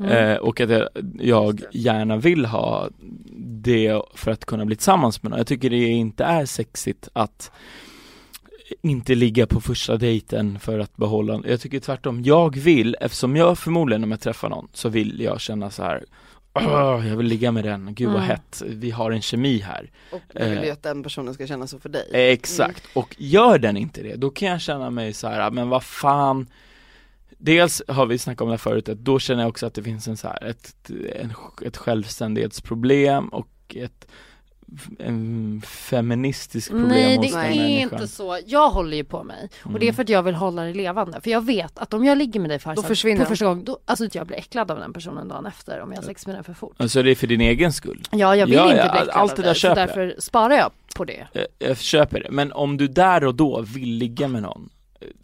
Mm. 0.00 0.12
Eh, 0.12 0.36
och 0.36 0.60
att 0.60 0.70
jag, 0.70 0.88
jag 1.18 1.60
gärna 1.72 2.16
vill 2.16 2.44
ha 2.44 2.88
det 3.44 4.02
för 4.14 4.30
att 4.30 4.44
kunna 4.44 4.64
bli 4.64 4.76
tillsammans 4.76 5.22
med 5.22 5.30
någon. 5.30 5.38
Jag 5.38 5.46
tycker 5.46 5.70
det 5.70 5.76
inte 5.76 6.24
är 6.24 6.46
sexigt 6.46 7.08
att 7.12 7.50
inte 8.82 9.14
ligga 9.14 9.46
på 9.46 9.60
första 9.60 9.96
dejten 9.96 10.58
för 10.58 10.78
att 10.78 10.96
behålla, 10.96 11.42
jag 11.46 11.60
tycker 11.60 11.80
tvärtom, 11.80 12.22
jag 12.22 12.56
vill, 12.56 12.96
eftersom 13.00 13.36
jag 13.36 13.58
förmodligen 13.58 14.04
om 14.04 14.10
jag 14.10 14.20
träffar 14.20 14.48
någon 14.48 14.68
så 14.72 14.88
vill 14.88 15.20
jag 15.20 15.40
känna 15.40 15.70
så 15.70 15.82
här 15.82 16.04
"Åh, 16.54 17.08
jag 17.08 17.16
vill 17.16 17.26
ligga 17.26 17.52
med 17.52 17.64
den, 17.64 17.94
gud 17.94 18.08
vad 18.08 18.16
Mm. 18.16 18.28
hett, 18.28 18.62
vi 18.66 18.90
har 18.90 19.10
en 19.10 19.22
kemi 19.22 19.58
här 19.58 19.90
Och 20.10 20.20
du 20.34 20.44
vill 20.44 20.58
ju 20.58 20.66
Eh. 20.66 20.72
att 20.72 20.82
den 20.82 21.02
personen 21.02 21.34
ska 21.34 21.46
känna 21.46 21.66
så 21.66 21.78
för 21.78 21.88
dig. 21.88 22.08
Exakt, 22.12 22.84
och 22.94 23.16
gör 23.18 23.58
den 23.58 23.76
inte 23.76 24.02
det, 24.02 24.16
då 24.16 24.30
kan 24.30 24.48
jag 24.48 24.60
känna 24.60 24.90
mig 24.90 25.12
så 25.12 25.28
här, 25.28 25.50
men 25.50 25.68
vad 25.68 25.82
fan 25.84 26.46
Dels 27.42 27.82
har 27.88 28.06
vi 28.06 28.18
snackat 28.18 28.40
om 28.40 28.48
det 28.48 28.52
här 28.52 28.58
förut, 28.58 28.88
att 28.88 28.98
då 28.98 29.18
känner 29.18 29.42
jag 29.42 29.48
också 29.48 29.66
att 29.66 29.74
det 29.74 29.82
finns 29.82 30.08
en 30.08 30.16
så 30.16 30.28
här, 30.28 30.44
ett, 30.44 30.90
en, 31.16 31.32
ett 31.62 31.76
självständighetsproblem 31.76 33.28
och 33.28 33.48
ett 33.76 34.06
en 34.98 35.62
feministisk 35.66 36.70
problem 36.70 36.88
Nej 36.88 37.18
det 37.18 37.28
är 37.28 37.32
människan. 37.50 37.66
inte 37.70 38.08
så, 38.08 38.38
jag 38.46 38.70
håller 38.70 38.96
ju 38.96 39.04
på 39.04 39.22
mig 39.24 39.48
och 39.64 39.72
det 39.72 39.76
är 39.78 39.82
Mm. 39.82 39.94
för 39.94 40.02
att 40.02 40.08
jag 40.08 40.22
vill 40.22 40.34
hålla 40.34 40.62
det 40.62 40.74
levande 40.74 41.20
för 41.20 41.30
jag 41.30 41.44
vet 41.46 41.78
att 41.78 41.94
om 41.94 42.04
jag 42.04 42.18
ligger 42.18 42.40
med 42.40 42.50
dig 42.50 42.58
Farzad 42.58 42.84
försvinner 42.86 43.24
på 43.24 43.28
första 43.28 43.44
gången, 43.44 43.64
då, 43.64 43.78
alltså 43.84 44.08
jag 44.12 44.26
blir 44.26 44.36
äcklad 44.36 44.70
av 44.70 44.78
den 44.78 44.92
personen 44.92 45.28
dagen 45.28 45.46
efter 45.46 45.80
om 45.80 45.90
jag 45.92 45.98
har 45.98 46.02
sex 46.02 46.26
med 46.26 46.36
den 46.36 46.44
för 46.44 46.52
fort 46.54 46.74
Alltså 46.76 47.02
det 47.02 47.10
är 47.10 47.14
för 47.14 47.26
din 47.26 47.40
egen 47.40 47.72
skull. 47.72 48.02
Ja 48.10 48.36
jag 48.36 48.46
vill 48.46 48.54
Ja, 48.54 48.64
inte 48.70 48.76
ja, 48.76 48.90
bli 48.92 49.00
äcklad 49.00 49.08
allt 49.16 49.30
av 49.32 49.36
det 49.36 49.42
där 49.42 49.48
dig, 49.48 49.54
så 49.54 49.60
köper 49.60 49.80
jag. 49.80 49.88
därför 49.88 50.14
sparar 50.20 50.54
jag 50.54 50.70
på 50.96 51.04
det 51.04 51.26
Jag, 51.32 51.46
jag 51.58 51.78
köper 51.78 52.20
det, 52.20 52.30
men 52.30 52.52
om 52.52 52.76
du 52.76 52.88
där 52.88 53.24
och 53.24 53.34
då 53.34 53.60
vill 53.62 53.88
ligga 53.90 54.28
med 54.28 54.42
någon 54.42 54.68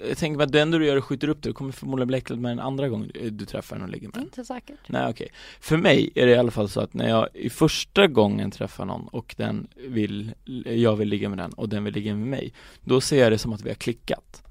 Jag 0.09 0.19
tänker 0.19 0.37
mig 0.37 0.45
att 0.45 0.53
det 0.53 0.61
enda 0.61 0.79
du 0.79 0.87
gör 0.87 0.93
är 0.95 0.99
att 0.99 1.05
skjuter 1.05 1.29
upp 1.29 1.43
det, 1.43 1.49
du 1.49 1.53
kommer 1.53 1.73
förmodligen 1.73 2.09
bli 2.09 2.17
äcklad 2.17 2.39
med 2.39 2.51
den 2.51 2.61
andra 2.61 2.89
gången 2.89 3.11
du, 3.15 3.31
du 3.31 3.45
träffar 3.45 3.77
den 3.77 3.85
och 3.85 3.91
ligger 3.91 4.09
med 4.09 4.15
den. 4.15 4.23
Inte 4.23 4.45
säkert. 4.45 4.79
Nej 4.87 5.11
okej, 5.11 5.29
för 5.61 5.77
mig 5.77 6.11
är 6.15 6.27
det 6.27 6.33
i 6.33 6.37
alla 6.37 6.51
fall 6.51 6.69
så 6.69 6.81
att 6.81 6.95
när 6.95 7.09
jag 7.09 7.29
i 7.35 7.51
första 7.51 8.07
gången 8.07 8.51
träffar 8.51 8.85
någon 8.85 9.09
och 9.09 9.35
den 9.39 9.69
vill, 9.75 10.35
jag 10.67 10.97
vill 10.97 11.09
ligga 11.09 11.29
med 11.29 11.39
den 11.39 11.53
och 11.53 11.69
den 11.69 11.85
vill 11.85 11.95
ligga 11.95 12.15
med 12.15 12.29
mig 12.29 12.53
Då 12.85 13.01
ser 13.01 13.23
jag 13.23 13.33
det 13.33 13.39
som 13.39 13.53
att 13.53 13.63
vi 13.63 13.69
har 13.69 13.75
klickat. 13.75 14.43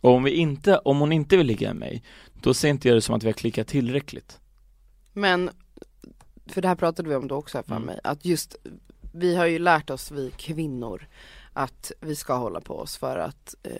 Och 0.00 0.10
om 0.10 0.22
vi 0.22 0.30
inte, 0.30 0.78
om 0.78 0.98
hon 1.00 1.12
inte 1.12 1.36
vill 1.36 1.46
ligga 1.46 1.68
med 1.68 1.76
mig 1.76 2.02
Då 2.42 2.54
ser 2.54 2.68
inte 2.68 2.88
jag 2.88 2.96
det 2.96 3.00
som 3.00 3.14
att 3.14 3.22
vi 3.22 3.28
har 3.28 3.32
klickat 3.32 3.66
tillräckligt. 3.66 4.40
Men, 5.12 5.50
för 6.46 6.62
det 6.62 6.68
här 6.68 6.74
pratade 6.74 7.08
vi 7.08 7.14
om 7.14 7.28
då 7.28 7.34
också 7.34 7.58
här 7.58 7.62
för 7.62 7.76
Mm. 7.76 7.86
mig, 7.86 8.00
att 8.04 8.24
just 8.24 8.56
vi 9.12 9.36
har 9.36 9.46
ju 9.46 9.58
lärt 9.58 9.90
oss, 9.90 10.10
vi 10.10 10.30
kvinnor, 10.36 11.08
att 11.52 11.92
vi 12.00 12.16
ska 12.16 12.34
hålla 12.34 12.60
på 12.60 12.74
oss 12.78 12.96
för 12.96 13.16
att 13.18 13.54
eh, 13.62 13.72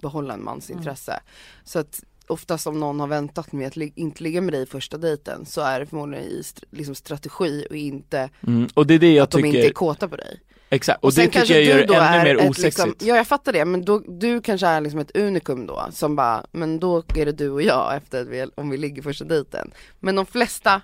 behålla 0.00 0.34
en 0.34 0.44
mans 0.44 0.70
Mm. 0.70 0.78
intresse. 0.80 1.20
Så 1.64 1.78
att 1.78 2.00
oftast 2.26 2.66
om 2.66 2.80
någon 2.80 3.00
har 3.00 3.06
väntat 3.06 3.52
med 3.52 3.66
att 3.66 3.76
li- 3.76 3.92
inte 3.96 4.22
ligga 4.22 4.40
med 4.40 4.52
dig 4.54 4.62
i 4.62 4.66
första 4.66 4.98
dejten 4.98 5.46
så 5.46 5.60
är 5.60 5.80
det 5.80 5.86
förmodligen 5.86 6.26
i 6.26 6.40
st- 6.40 6.66
liksom 6.70 6.94
strategi 6.94 7.66
och 7.70 7.76
inte 7.76 8.30
mm. 8.46 8.68
Och 8.74 8.86
det 8.86 8.94
är 8.94 8.98
det 8.98 9.12
jag 9.14 9.22
att 9.24 9.30
de 9.30 9.44
inte 9.44 9.50
tycker, 9.58 9.68
är 9.68 9.72
kåta 9.72 10.08
på 10.08 10.16
dig. 10.16 10.40
exakt, 10.70 11.04
och, 11.04 11.14
sen 11.14 11.24
det 11.26 11.30
tycker 11.40 11.54
jag 11.54 11.64
gör 11.64 11.86
det 11.86 11.94
ännu 11.96 12.24
mer 12.24 12.36
osexigt 12.50 12.64
Liksom, 12.64 12.94
ja 13.08 13.16
jag 13.16 13.26
fattar 13.26 13.52
det, 13.52 13.64
men 13.64 13.84
då, 13.84 13.98
du 13.98 14.40
kanske 14.40 14.66
är 14.66 14.80
liksom 14.80 15.00
ett 15.00 15.16
unikum 15.16 15.66
då 15.66 15.86
som 15.92 16.16
bara, 16.16 16.46
men 16.52 16.80
då 16.80 17.02
är 17.16 17.26
det 17.26 17.32
du 17.32 17.50
och 17.50 17.62
jag 17.62 17.96
efter 17.96 18.22
att 18.22 18.28
vi, 18.28 18.46
om 18.54 18.70
vi 18.70 18.76
ligger 18.76 19.02
första 19.02 19.24
dejten. 19.24 19.72
Men 20.00 20.14
de 20.16 20.26
flesta 20.26 20.80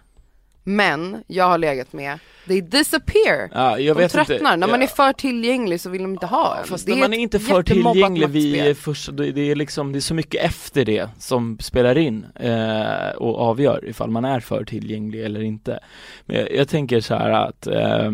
män 0.69 1.25
jag 1.27 1.45
har 1.45 1.59
legat 1.59 1.93
med, 1.93 2.19
they 2.47 2.61
disappear. 2.61 3.51
Ja, 3.55 3.79
jag 3.79 3.97
de 3.97 4.09
tröttnar, 4.09 4.35
inte. 4.35 4.57
när 4.57 4.67
man 4.67 4.81
Ja. 4.81 4.87
är 4.87 4.91
för 4.91 5.13
tillgänglig 5.13 5.81
så 5.81 5.91
vill 5.91 6.03
de 6.03 6.13
inte 6.13 6.27
ha 6.27 6.59
en. 6.59 6.67
Fast 6.67 6.87
Det 6.87 6.93
när 6.93 7.01
man 7.01 7.15
är 7.15 7.19
inte 7.19 7.39
för 7.39 7.63
tillgänglig, 7.63 8.29
vi 8.29 8.59
är 8.59 8.75
först, 8.75 9.17
det 9.17 9.41
är 9.41 9.57
liksom, 9.57 9.93
det 9.93 9.99
är 9.99 10.01
så 10.01 10.15
mycket 10.15 10.45
efter 10.45 10.85
det 10.85 11.09
som 11.19 11.59
spelar 11.61 11.99
in 11.99 12.27
eh, 12.35 13.09
och 13.17 13.39
avgör 13.41 13.85
ifall 13.89 14.11
man 14.11 14.25
är 14.25 14.41
för 14.41 14.65
tillgänglig 14.65 15.25
eller 15.25 15.41
inte. 15.43 15.81
Men 16.27 16.37
jag, 16.37 16.53
jag 16.55 16.69
tänker 16.69 17.01
så 17.01 17.15
här 17.15 17.31
att 17.31 17.67
eh, 17.67 18.07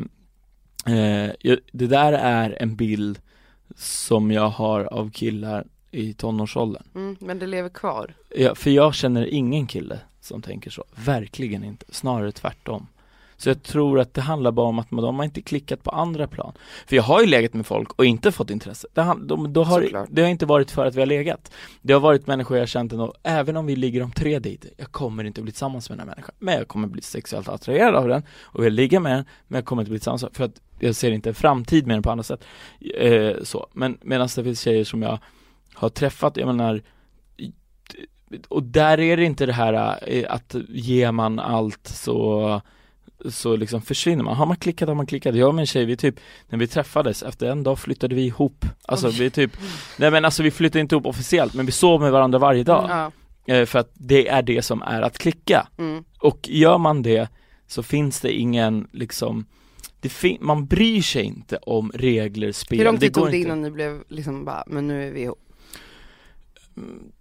eh, 0.96 1.30
det 1.72 1.86
där 1.86 2.12
är 2.12 2.56
en 2.62 2.76
bild 2.76 3.18
som 3.76 4.30
jag 4.32 4.48
har 4.48 4.84
av 4.84 5.10
killar 5.10 5.66
i 5.94 6.12
tonårsåldern. 6.14 6.82
Mm, 6.94 7.16
men 7.20 7.38
det 7.38 7.46
lever 7.46 7.68
kvar. 7.68 8.14
Ja, 8.36 8.54
för 8.54 8.70
jag 8.70 8.94
känner 8.94 9.26
ingen 9.26 9.66
kille 9.66 9.98
som 10.20 10.42
tänker 10.42 10.70
så, 10.70 10.84
verkligen 10.94 11.64
inte, 11.64 11.86
snarare 11.88 12.32
tvärtom. 12.32 12.86
Så 13.36 13.48
jag 13.50 13.62
tror 13.62 14.00
att 14.00 14.14
det 14.14 14.20
handlar 14.20 14.52
bara 14.52 14.66
om 14.66 14.78
att 14.78 14.90
man- 14.90 15.04
de 15.04 15.16
har 15.16 15.24
inte 15.24 15.42
klickat 15.42 15.82
på 15.82 15.90
andra 15.90 16.26
plan. 16.26 16.52
För 16.86 16.96
jag 16.96 17.02
har 17.02 17.20
ju 17.20 17.26
legat 17.26 17.54
med 17.54 17.66
folk 17.66 17.92
och 17.92 18.04
inte 18.04 18.32
fått 18.32 18.50
intresse. 18.50 18.88
Det, 18.94 19.02
han- 19.02 19.26
de, 19.26 19.52
då 19.52 19.62
har, 19.64 19.80
det 20.10 20.22
har 20.22 20.28
inte 20.28 20.46
varit 20.46 20.70
för 20.70 20.86
att 20.86 20.94
vi 20.94 21.00
har 21.00 21.06
legat. 21.06 21.52
Det 21.82 21.92
har 21.92 22.00
varit 22.00 22.26
människor 22.26 22.56
jag 22.56 22.62
har 22.62 22.66
känt 22.66 22.92
ändå, 22.92 23.14
även 23.22 23.56
om 23.56 23.66
vi 23.66 23.76
ligger 23.76 24.02
om 24.02 24.10
tre 24.12 24.38
dejter, 24.38 24.70
jag 24.76 24.92
kommer 24.92 25.24
inte 25.24 25.42
bli 25.42 25.52
tillsammans 25.52 25.88
med 25.88 25.98
den 25.98 26.08
här 26.08 26.14
människan. 26.16 26.34
Men 26.38 26.54
jag 26.54 26.68
kommer 26.68 26.88
bli 26.88 27.02
sexuellt 27.02 27.48
attraherad 27.48 27.94
av 27.94 28.08
den 28.08 28.22
och 28.42 28.64
vill 28.64 28.72
ligga 28.74 29.00
med 29.00 29.12
den, 29.12 29.24
men 29.48 29.58
jag 29.58 29.64
kommer 29.64 29.82
inte 29.82 29.90
bli 29.90 29.98
tillsammans 29.98 30.24
för 30.32 30.44
att 30.44 30.60
jag 30.78 30.94
ser 30.94 31.10
inte 31.10 31.28
en 31.30 31.34
framtid 31.34 31.86
med 31.86 31.96
den 31.96 32.02
på 32.02 32.10
andra 32.10 32.22
sätt. 32.24 32.44
Eh, 32.98 33.32
så. 33.42 33.66
Men 33.72 33.98
medan 34.02 34.28
det 34.36 34.44
finns 34.44 34.60
tjejer 34.60 34.84
som 34.84 35.02
jag 35.02 35.18
har 35.74 35.88
träffat, 35.88 36.36
jag 36.36 36.46
menar 36.46 36.82
och 38.48 38.62
där 38.62 39.00
är 39.00 39.16
det 39.16 39.24
inte 39.24 39.46
det 39.46 39.52
här 39.52 39.98
eh, 40.08 40.24
att 40.28 40.54
ger 40.68 41.12
man 41.12 41.38
allt 41.38 41.88
så 41.88 42.60
så 43.30 43.56
liksom 43.56 43.82
försvinner 43.82 44.24
man. 44.24 44.36
Har 44.36 44.46
man 44.46 44.56
klickat 44.56 44.88
har 44.88 44.94
man 44.94 45.06
klickat. 45.06 45.34
Jag 45.34 45.48
och 45.48 45.54
min 45.54 45.66
tjej, 45.66 45.84
vi 45.84 45.96
typ, 45.96 46.20
när 46.48 46.58
vi 46.58 46.66
träffades, 46.66 47.22
efter 47.22 47.46
en 47.46 47.62
dag 47.62 47.78
flyttade 47.78 48.14
vi 48.14 48.22
ihop. 48.22 48.64
Alltså 48.82 49.08
vi 49.08 49.30
typ, 49.30 49.56
nej 49.98 50.10
men 50.10 50.24
alltså 50.24 50.42
vi 50.42 50.50
flyttade 50.50 50.80
inte 50.80 50.94
ihop 50.94 51.06
officiellt, 51.06 51.54
men 51.54 51.66
vi 51.66 51.72
sov 51.72 52.00
med 52.00 52.12
varandra 52.12 52.38
varje 52.38 52.64
dag. 52.64 52.86
Ja. 53.46 53.54
Eh, 53.54 53.66
För 53.66 53.78
att 53.78 53.90
det 53.94 54.28
är 54.28 54.42
det 54.42 54.62
som 54.62 54.82
är 54.82 55.02
att 55.02 55.18
klicka. 55.18 55.68
Mm. 55.78 56.04
Och 56.18 56.48
gör 56.48 56.78
man 56.78 57.02
det 57.02 57.28
så 57.66 57.82
finns 57.82 58.20
det 58.20 58.32
ingen 58.32 58.88
liksom 58.92 59.46
man 60.40 60.66
bryr 60.66 61.02
sig 61.02 61.22
inte 61.22 61.56
om 61.56 61.92
regler, 61.94 62.52
spel. 62.52 62.78
Hur 62.78 62.84
lång 62.84 62.98
tid 62.98 63.14
tog 63.14 63.30
det 63.30 63.38
innan 63.38 63.62
ni 63.62 63.70
blev 63.70 64.02
liksom 64.08 64.44
bara, 64.44 64.64
men 64.66 64.86
nu 64.86 65.08
är 65.08 65.12
vi 65.12 65.22
ihop? 65.22 65.43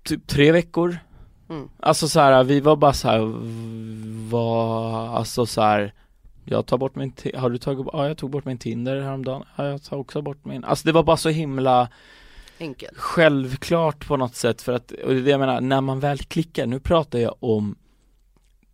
Typ 0.03 0.27
tre 0.27 0.51
veckor. 0.51 0.97
Mm. 1.49 1.69
Alltså 1.79 2.07
så 2.07 2.19
här, 2.19 2.43
vi 2.43 2.59
var 2.59 2.75
bara 2.75 2.93
så 2.93 3.07
här, 3.07 3.19
vad, 4.29 5.09
alltså 5.15 5.45
så 5.45 5.61
här. 5.61 5.93
Jag 6.45 6.65
tar 6.65 6.77
bort 6.77 6.95
min, 6.95 7.13
har 7.35 7.49
du 7.49 7.57
tagit, 7.57 7.87
ja 7.93 8.07
jag 8.07 8.17
tog 8.17 8.29
bort 8.29 8.45
min 8.45 8.57
Tinder 8.57 9.01
häromdagen, 9.01 9.43
ja 9.55 9.65
jag 9.65 9.83
tar 9.83 9.97
också 9.97 10.21
bort 10.21 10.45
min, 10.45 10.63
alltså 10.63 10.85
det 10.85 10.91
var 10.91 11.03
bara 11.03 11.17
så 11.17 11.29
himla 11.29 11.89
Enkelt. 12.59 12.97
självklart 12.97 14.07
på 14.07 14.17
något 14.17 14.35
sätt 14.35 14.61
för 14.61 14.73
att, 14.73 14.91
och 14.91 15.09
det 15.13 15.19
är 15.19 15.21
det 15.21 15.31
jag 15.31 15.39
menar, 15.39 15.61
när 15.61 15.81
man 15.81 15.99
väl 15.99 16.17
klickar, 16.17 16.65
nu 16.65 16.79
pratar 16.79 17.19
jag 17.19 17.35
om 17.39 17.75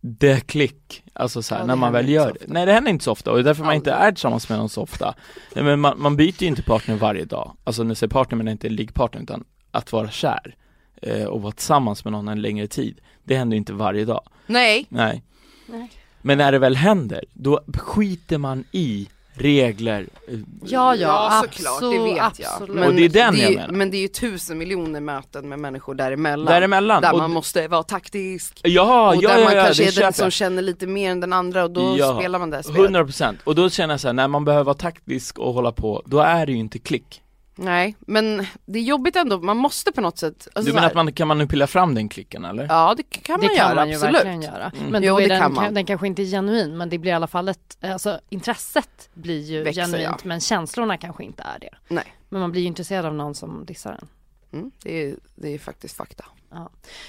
det 0.00 0.46
klick, 0.46 1.02
alltså 1.12 1.42
så 1.42 1.54
här, 1.54 1.62
Ja, 1.62 1.66
när 1.66 1.76
man 1.76 1.92
väl 1.92 2.08
gör 2.08 2.32
det. 2.40 2.46
Nej 2.48 2.66
det 2.66 2.72
händer 2.72 2.90
inte 2.90 3.04
så 3.04 3.12
ofta 3.12 3.30
och 3.30 3.36
det 3.36 3.42
är 3.42 3.44
därför 3.44 3.64
man 3.64 3.74
inte 3.74 3.94
Aldrig. 3.94 4.08
är 4.08 4.12
tillsammans 4.12 4.48
med 4.48 4.58
någon 4.58 4.68
så 4.68 4.82
ofta. 4.82 5.14
Nej, 5.54 5.64
men 5.64 5.80
man, 5.80 6.00
man 6.00 6.16
byter 6.16 6.42
ju 6.42 6.46
inte 6.46 6.62
partner 6.62 6.96
varje 6.96 7.24
dag, 7.24 7.56
alltså 7.64 7.84
jag 7.84 7.96
säger 7.96 8.10
partner 8.10 8.44
jag 8.44 8.50
inte 8.50 8.68
liggpartner 8.68 9.22
utan 9.22 9.44
att 9.70 9.92
vara 9.92 10.10
kär 10.10 10.56
eh, 11.00 11.24
och 11.24 11.42
vara 11.42 11.52
tillsammans 11.52 12.04
med 12.04 12.12
någon 12.12 12.28
en 12.28 12.42
längre 12.42 12.66
tid. 12.66 13.00
Det 13.24 13.36
händer 13.36 13.56
inte 13.56 13.72
varje 13.72 14.04
dag. 14.04 14.22
Nej, 14.46 14.86
Nej. 14.88 15.22
Nej. 15.66 15.90
Men 16.22 16.38
när 16.38 16.52
det 16.52 16.58
väl 16.58 16.76
händer, 16.76 17.24
då 17.32 17.60
skiter 17.78 18.38
man 18.38 18.64
i 18.72 19.08
regler. 19.34 20.06
eh, 20.28 20.38
Ja, 20.64 20.94
ja, 20.96 21.42
såklart, 21.44 21.80
det 21.80 21.98
vet 21.98 22.16
jag. 22.38 22.52
absolut. 22.52 22.86
Och 22.86 22.94
det 22.94 23.04
är 23.04 23.08
den 23.08 23.34
det 23.34 23.40
jag 23.40 23.50
ju, 23.50 23.56
menar. 23.56 23.72
Men 23.72 23.90
det 23.90 23.96
är 23.96 24.00
ju 24.00 24.08
tusen 24.08 24.58
miljoner 24.58 25.00
möten 25.00 25.48
med 25.48 25.58
människor 25.58 25.94
däremellan. 25.94 26.46
Däremellan. 26.54 27.02
Där 27.02 27.12
Och- 27.12 27.18
man 27.18 27.30
måste 27.30 27.68
vara 27.68 27.82
taktisk. 27.82 28.60
Ja, 28.64 29.08
och 29.16 29.22
ja, 29.22 29.28
där 29.28 29.38
ja, 29.38 29.44
man 29.44 29.56
ja, 29.56 29.64
kanske 29.64 29.82
det 29.84 29.96
är 29.96 30.00
den 30.02 30.12
som 30.12 30.24
jag. 30.24 30.32
känner 30.32 30.62
lite 30.62 30.86
mer 30.86 31.10
än 31.10 31.20
den 31.20 31.32
andra 31.32 31.64
och 31.64 31.70
då 31.70 31.94
Ja, 31.98 32.18
spelar 32.18 32.38
man 32.38 32.50
det 32.50 32.56
här 32.56 32.62
spelet. 32.62 32.80
100 32.80 33.04
procent, 33.04 33.38
och 33.44 33.54
då 33.54 33.70
känner 33.70 33.94
jag 33.94 34.00
så 34.00 34.08
här, 34.08 34.12
när 34.12 34.28
man 34.28 34.44
behöver 34.44 34.64
vara 34.64 34.74
taktisk 34.74 35.38
och 35.38 35.54
hålla 35.54 35.72
på, 35.72 36.02
då 36.06 36.18
är 36.20 36.46
det 36.46 36.52
ju 36.52 36.58
inte 36.58 36.78
klick. 36.78 37.22
Nej, 37.62 37.96
men 38.00 38.46
det 38.66 38.78
är 38.78 38.82
jobbigt 38.82 39.16
ändå, 39.16 39.38
man 39.38 39.56
måste 39.56 39.92
på 39.92 40.00
något 40.00 40.18
sätt. 40.18 40.48
Alltså 40.54 40.70
du 40.70 40.74
menar 40.74 40.86
att 40.88 40.94
man 40.94 41.12
kan 41.12 41.28
manipulera 41.28 41.66
fram 41.66 41.94
den 41.94 42.08
klicken 42.08 42.44
eller? 42.44 42.66
Ja 42.68 42.94
det 42.96 43.02
kan 43.02 43.40
man 43.40 43.48
det 43.48 43.54
göra, 43.54 43.66
kan 43.68 43.76
man 43.76 43.88
ju 43.88 43.94
absolut. 43.94 44.14
verkligen 44.14 44.42
göra. 44.42 44.72
Mm. 44.76 44.90
Men 44.90 45.02
Jo, 45.02 45.18
det 45.18 45.28
den, 45.28 45.40
kan 45.40 45.54
man. 45.54 45.74
den 45.74 45.86
kanske 45.86 46.06
inte 46.06 46.22
är 46.22 46.26
genuin 46.26 46.76
men 46.76 46.88
det 46.88 46.98
blir 46.98 47.12
i 47.12 47.14
alla 47.14 47.26
fall 47.26 47.48
ett, 47.48 47.76
alltså 47.80 48.20
intresset 48.28 49.08
blir 49.14 49.40
ju 49.40 49.62
Växer, 49.62 49.82
genuint 49.82 50.16
ja. 50.22 50.28
men 50.28 50.40
känslorna 50.40 50.96
kanske 50.96 51.24
inte 51.24 51.42
är 51.42 51.58
det. 51.58 51.70
Nej. 51.88 52.14
Men 52.28 52.40
man 52.40 52.52
blir 52.52 52.62
ju 52.62 52.66
intresserad 52.68 53.06
av 53.06 53.14
någon 53.14 53.34
som 53.34 53.64
dissar 53.64 53.92
en. 53.92 54.08
Mm, 54.52 54.70
det, 54.82 55.02
är, 55.02 55.16
det 55.34 55.48
är 55.48 55.58
faktiskt 55.58 55.96
fakta. 55.96 56.24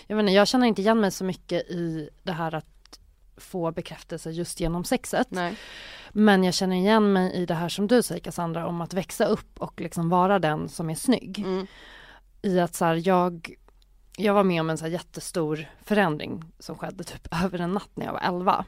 Jag 0.08 0.16
vet 0.16 0.24
inte, 0.24 0.34
jag 0.34 0.48
känner 0.48 0.68
inte 0.68 0.82
igen 0.82 1.00
mig 1.00 1.12
så 1.12 1.24
mycket 1.24 1.70
i 1.70 2.10
det 2.24 2.32
här 2.32 2.56
att 2.56 2.66
få 3.42 3.72
bekräftelse 3.72 4.32
just 4.32 4.60
genom 4.60 4.84
sexet. 4.84 5.28
Nej. 5.32 5.56
Men 6.12 6.44
jag 6.44 6.54
känner 6.54 6.76
igen 6.76 7.14
mig 7.14 7.34
i 7.34 7.46
det 7.46 7.54
här 7.54 7.70
som 7.70 7.88
du 7.88 8.04
säger 8.04 8.22
Cassandra 8.22 8.68
om 8.68 8.82
att 8.82 8.94
växa 8.94 9.26
upp 9.26 9.62
och 9.62 9.82
liksom 9.82 10.10
vara 10.10 10.40
den 10.40 10.70
som 10.70 10.90
är 10.90 10.96
snygg. 10.96 11.40
Mm. 11.40 11.68
I 12.42 12.60
att 12.60 12.76
så 12.76 12.86
här, 12.86 13.08
jag, 13.08 13.56
jag 14.18 14.34
var 14.34 14.44
med 14.44 14.62
om 14.62 14.70
en 14.70 14.78
så 14.78 14.88
jättestor 14.88 15.66
förändring 15.84 16.44
som 16.60 16.78
skedde 16.78 17.04
typ 17.04 17.28
över 17.44 17.60
en 17.60 17.74
natt 17.74 17.90
när 17.94 18.06
jag 18.06 18.14
var 18.14 18.22
11. 18.22 18.66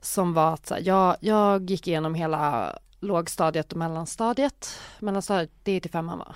Som 0.00 0.34
var 0.34 0.54
att 0.54 0.70
här, 0.70 0.80
jag, 0.84 1.16
jag 1.20 1.70
gick 1.70 1.88
igenom 1.88 2.14
hela 2.14 2.72
lågstadiet 3.00 3.72
och 3.72 3.78
mellanstadiet. 3.78 4.80
Mellanstadiet, 4.98 5.50
det 5.62 5.72
är 5.72 5.80
till 5.80 5.90
femman 5.90 6.18
va? 6.18 6.34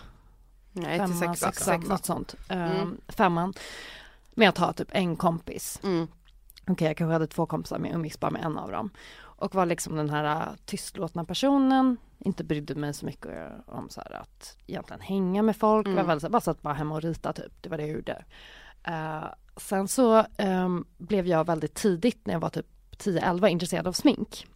Nej 0.72 0.98
till 0.98 1.14
Femman, 1.14 1.36
sexa. 1.36 1.46
sexan, 1.46 1.80
sexa. 1.80 1.92
något 1.92 2.04
sånt. 2.04 2.34
Mm. 2.48 3.00
Femman. 3.08 3.54
Med 4.34 4.48
att 4.48 4.58
ha 4.58 4.72
typ 4.72 4.88
en 4.92 5.16
kompis. 5.16 5.80
Mm. 5.82 6.08
Okej, 6.70 6.86
jag 6.86 6.96
kanske 6.96 7.12
hade 7.12 7.26
två 7.26 7.46
kompisar 7.46 7.78
men 7.78 7.90
jag 7.90 7.96
umgicks 7.96 8.20
bara 8.20 8.30
med 8.30 8.44
en 8.44 8.58
av 8.58 8.70
dem. 8.70 8.90
Och 9.18 9.54
var 9.54 9.66
liksom 9.66 9.96
den 9.96 10.10
här 10.10 10.24
äh, 10.24 10.54
tystlåtna 10.64 11.24
personen, 11.24 11.96
inte 12.18 12.44
brydde 12.44 12.74
mig 12.74 12.94
så 12.94 13.06
mycket 13.06 13.52
om 13.66 13.88
så 13.88 14.00
här 14.00 14.20
att 14.20 14.56
egentligen 14.66 15.00
hänga 15.00 15.42
med 15.42 15.56
folk. 15.56 15.86
Mm. 15.86 15.96
Var 15.96 16.04
väl 16.04 16.20
så 16.20 16.26
här, 16.26 16.32
bara 16.32 16.40
satt 16.40 16.62
bara 16.62 16.74
hemma 16.74 16.94
och 16.94 17.02
rita 17.02 17.32
typ, 17.32 17.52
det 17.62 17.68
var 17.68 17.76
det 17.76 17.86
jag 17.86 17.96
gjorde. 17.96 18.24
Eh, 18.82 19.24
sen 19.56 19.88
så 19.88 20.24
ehm, 20.36 20.84
blev 20.98 21.26
jag 21.26 21.46
väldigt 21.46 21.74
tidigt 21.74 22.26
när 22.26 22.34
jag 22.34 22.40
var 22.40 22.50
typ 22.50 22.66
10-11 22.98 23.48
intresserad 23.48 23.86
av 23.86 23.92
smink. 23.92 24.46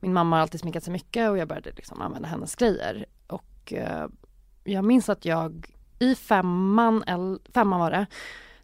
Min 0.00 0.12
mamma 0.12 0.36
har 0.36 0.42
alltid 0.42 0.60
sminkat 0.60 0.84
sig 0.84 0.92
mycket 0.92 1.30
och 1.30 1.38
jag 1.38 1.48
började 1.48 1.70
liksom 1.76 2.02
använda 2.02 2.28
hennes 2.28 2.54
grejer. 2.56 3.06
Och 3.26 3.72
eh, 3.72 4.06
jag 4.64 4.84
minns 4.84 5.08
att 5.08 5.24
jag 5.24 5.66
i 5.98 6.14
femman, 6.14 7.04
el, 7.06 7.38
femman 7.54 7.80
var 7.80 7.90
det, 7.90 8.06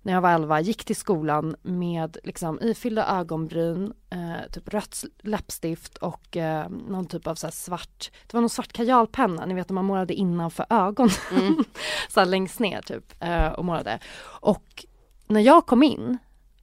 när 0.05 0.13
jag 0.13 0.21
var 0.21 0.33
11 0.33 0.61
gick 0.61 0.85
till 0.85 0.97
skolan 0.97 1.57
med 1.63 2.17
liksom 2.25 2.59
ifyllda 2.63 3.07
ögonbryn, 3.07 3.93
eh, 4.11 4.51
typ 4.53 4.75
rött 4.75 5.05
läppstift 5.23 5.99
och 5.99 6.37
eh, 6.37 6.69
någon 6.69 7.07
typ 7.07 7.27
av 7.27 7.35
så 7.35 7.51
svart, 7.51 8.11
det 8.27 8.35
var 8.35 8.41
någon 8.41 8.51
svart 8.51 8.73
kajalpenna, 8.73 9.47
ni 9.47 9.55
vet 9.55 9.69
när 9.69 9.75
man 9.75 9.85
målade 9.85 10.15
innanför 10.15 10.67
ögonen, 10.71 11.11
Mm. 11.33 11.65
så 12.09 12.25
längst 12.25 12.61
ner 12.61 12.83
typ 12.83 13.15
eh, 13.21 13.47
och 13.47 13.65
målade. 13.65 13.99
Och 14.41 14.85
när 15.27 15.41
jag 15.41 15.67
kom 15.67 15.83
in, 15.83 16.19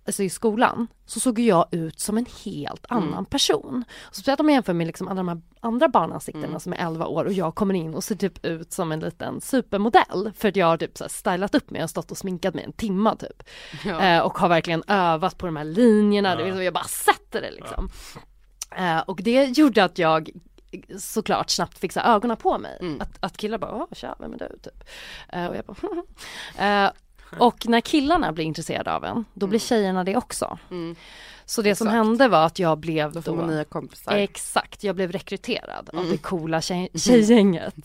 alltså 0.06 0.24
i 0.24 0.30
skolan, 0.30 0.88
så 1.06 1.20
såg 1.20 1.40
jag 1.40 1.68
ut 1.72 2.00
som 2.00 2.18
en 2.18 2.26
helt 2.46 2.86
annan 2.90 3.14
Mm. 3.14 3.26
person. 3.26 3.84
Speciellt 4.12 4.40
om 4.40 4.50
jag 4.50 4.54
jämför 4.54 4.74
med 4.74 4.88
liksom 4.88 5.08
alla 5.08 5.16
de 5.18 5.28
här 5.28 5.42
andra 5.60 5.88
barnansiktena 5.88 6.48
Mm. 6.48 6.60
som 6.60 6.74
är 6.74 6.78
11 6.78 7.06
år 7.08 7.26
och 7.26 7.34
jag 7.34 7.56
kommer 7.56 7.74
in 7.74 7.94
och 7.96 8.04
ser 8.04 8.16
typ 8.16 8.46
ut 8.46 8.74
som 8.74 8.92
en 8.92 9.00
liten 9.00 9.42
supermodell. 9.42 10.32
För 10.36 10.48
att 10.50 10.56
jag 10.56 10.68
har 10.68 10.78
typ 10.78 10.98
så 10.98 11.10
stylat 11.10 11.56
upp 11.56 11.70
mig 11.70 11.84
och 11.84 11.90
stått 11.90 12.12
och 12.12 12.18
sminkat 12.18 12.54
mig 12.54 12.64
en 12.64 12.74
timma 12.74 13.16
typ. 13.16 13.44
Ja. 13.86 14.02
Eh, 14.02 14.22
och 14.22 14.38
har 14.38 14.50
verkligen 14.50 14.84
övat 14.88 15.38
på 15.38 15.46
de 15.46 15.56
här 15.56 15.64
linjerna, 15.66 16.42
Ja. 16.42 16.64
jag 16.64 16.74
bara 16.74 16.84
sätter 16.84 17.42
det 17.42 17.52
liksom. 17.52 17.90
Eh, 18.78 19.00
och 19.00 19.20
det 19.24 19.44
gjorde 19.58 19.84
att 19.84 19.98
jag 19.98 20.30
såklart 21.00 21.50
snabbt 21.50 21.96
här 21.96 22.16
ögonen 22.16 22.38
på 22.38 22.58
mig. 22.58 22.78
Mm. 22.82 23.02
Att, 23.02 23.18
att 23.20 23.38
killar 23.38 23.58
bara, 23.58 23.72
åh 23.76 23.86
tja, 23.92 24.16
vem 24.20 24.34
är 24.34 24.38
du? 24.38 24.58
Typ. 24.64 24.84
Eh, 25.30 25.46
och 25.46 25.56
jag 25.56 25.66
bara, 25.66 25.76
och 27.40 27.68
när 27.68 27.82
killarna 27.82 28.32
blir 28.32 28.46
intresserade 28.46 28.94
av 28.94 29.06
en, 29.06 29.26
då 29.34 29.48
blir 29.48 29.60
tjejerna 29.60 30.04
det 30.04 30.16
också. 30.18 30.58
Mm. 30.72 30.96
Så 31.46 31.62
det 31.62 31.76
som 31.76 31.88
Exakt. 31.88 31.96
hände 31.96 32.28
var 32.28 32.46
att 32.46 32.60
jag 32.60 32.78
blev 32.78 33.12
Då 33.12 33.22
får 33.22 33.36
man 33.36 33.48
nya 33.48 33.64
kompisar. 33.64 34.16
Exakt, 34.16 34.84
jag 34.84 34.96
blev 34.96 35.12
rekryterad 35.12 35.90
av 35.94 36.00
Mm. 36.00 36.12
det 36.12 36.18
coola 36.18 36.62
tjej, 36.62 36.90
tjejgänget 36.96 37.76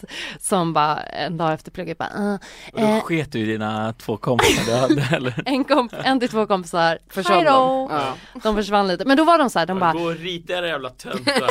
som 0.40 0.72
bara 0.72 0.96
en 1.02 1.36
dag 1.36 1.52
efter 1.52 1.70
plugget 1.70 1.98
bara, 1.98 2.08
uh, 2.18 2.34
Och 2.72 2.80
då 2.80 2.86
eh, 2.86 3.00
sket 3.00 3.32
du 3.32 3.38
i 3.40 3.44
dina 3.44 3.92
två 3.92 4.16
kompisar 4.16 4.64
du 4.66 4.74
hade 4.74 5.16
eller? 5.16 5.42
en, 5.46 5.64
komp- 5.64 6.00
en 6.04 6.20
till 6.20 6.28
två 6.28 6.46
kompisar, 6.46 6.98
Försvann 7.08 7.44
de? 7.44 7.88
Ja. 7.90 8.14
De 8.42 8.56
försvann 8.56 8.88
lite, 8.88 9.04
men 9.04 9.16
då 9.16 9.24
var 9.24 9.38
de 9.38 9.50
så 9.50 9.58
här, 9.58 9.66
de 9.66 9.78
bara 9.78 9.92
Gå 9.92 10.00
och 10.04 10.16
rita 10.16 10.52
era 10.52 10.68
jävla 10.68 10.90
töntar. 10.90 11.50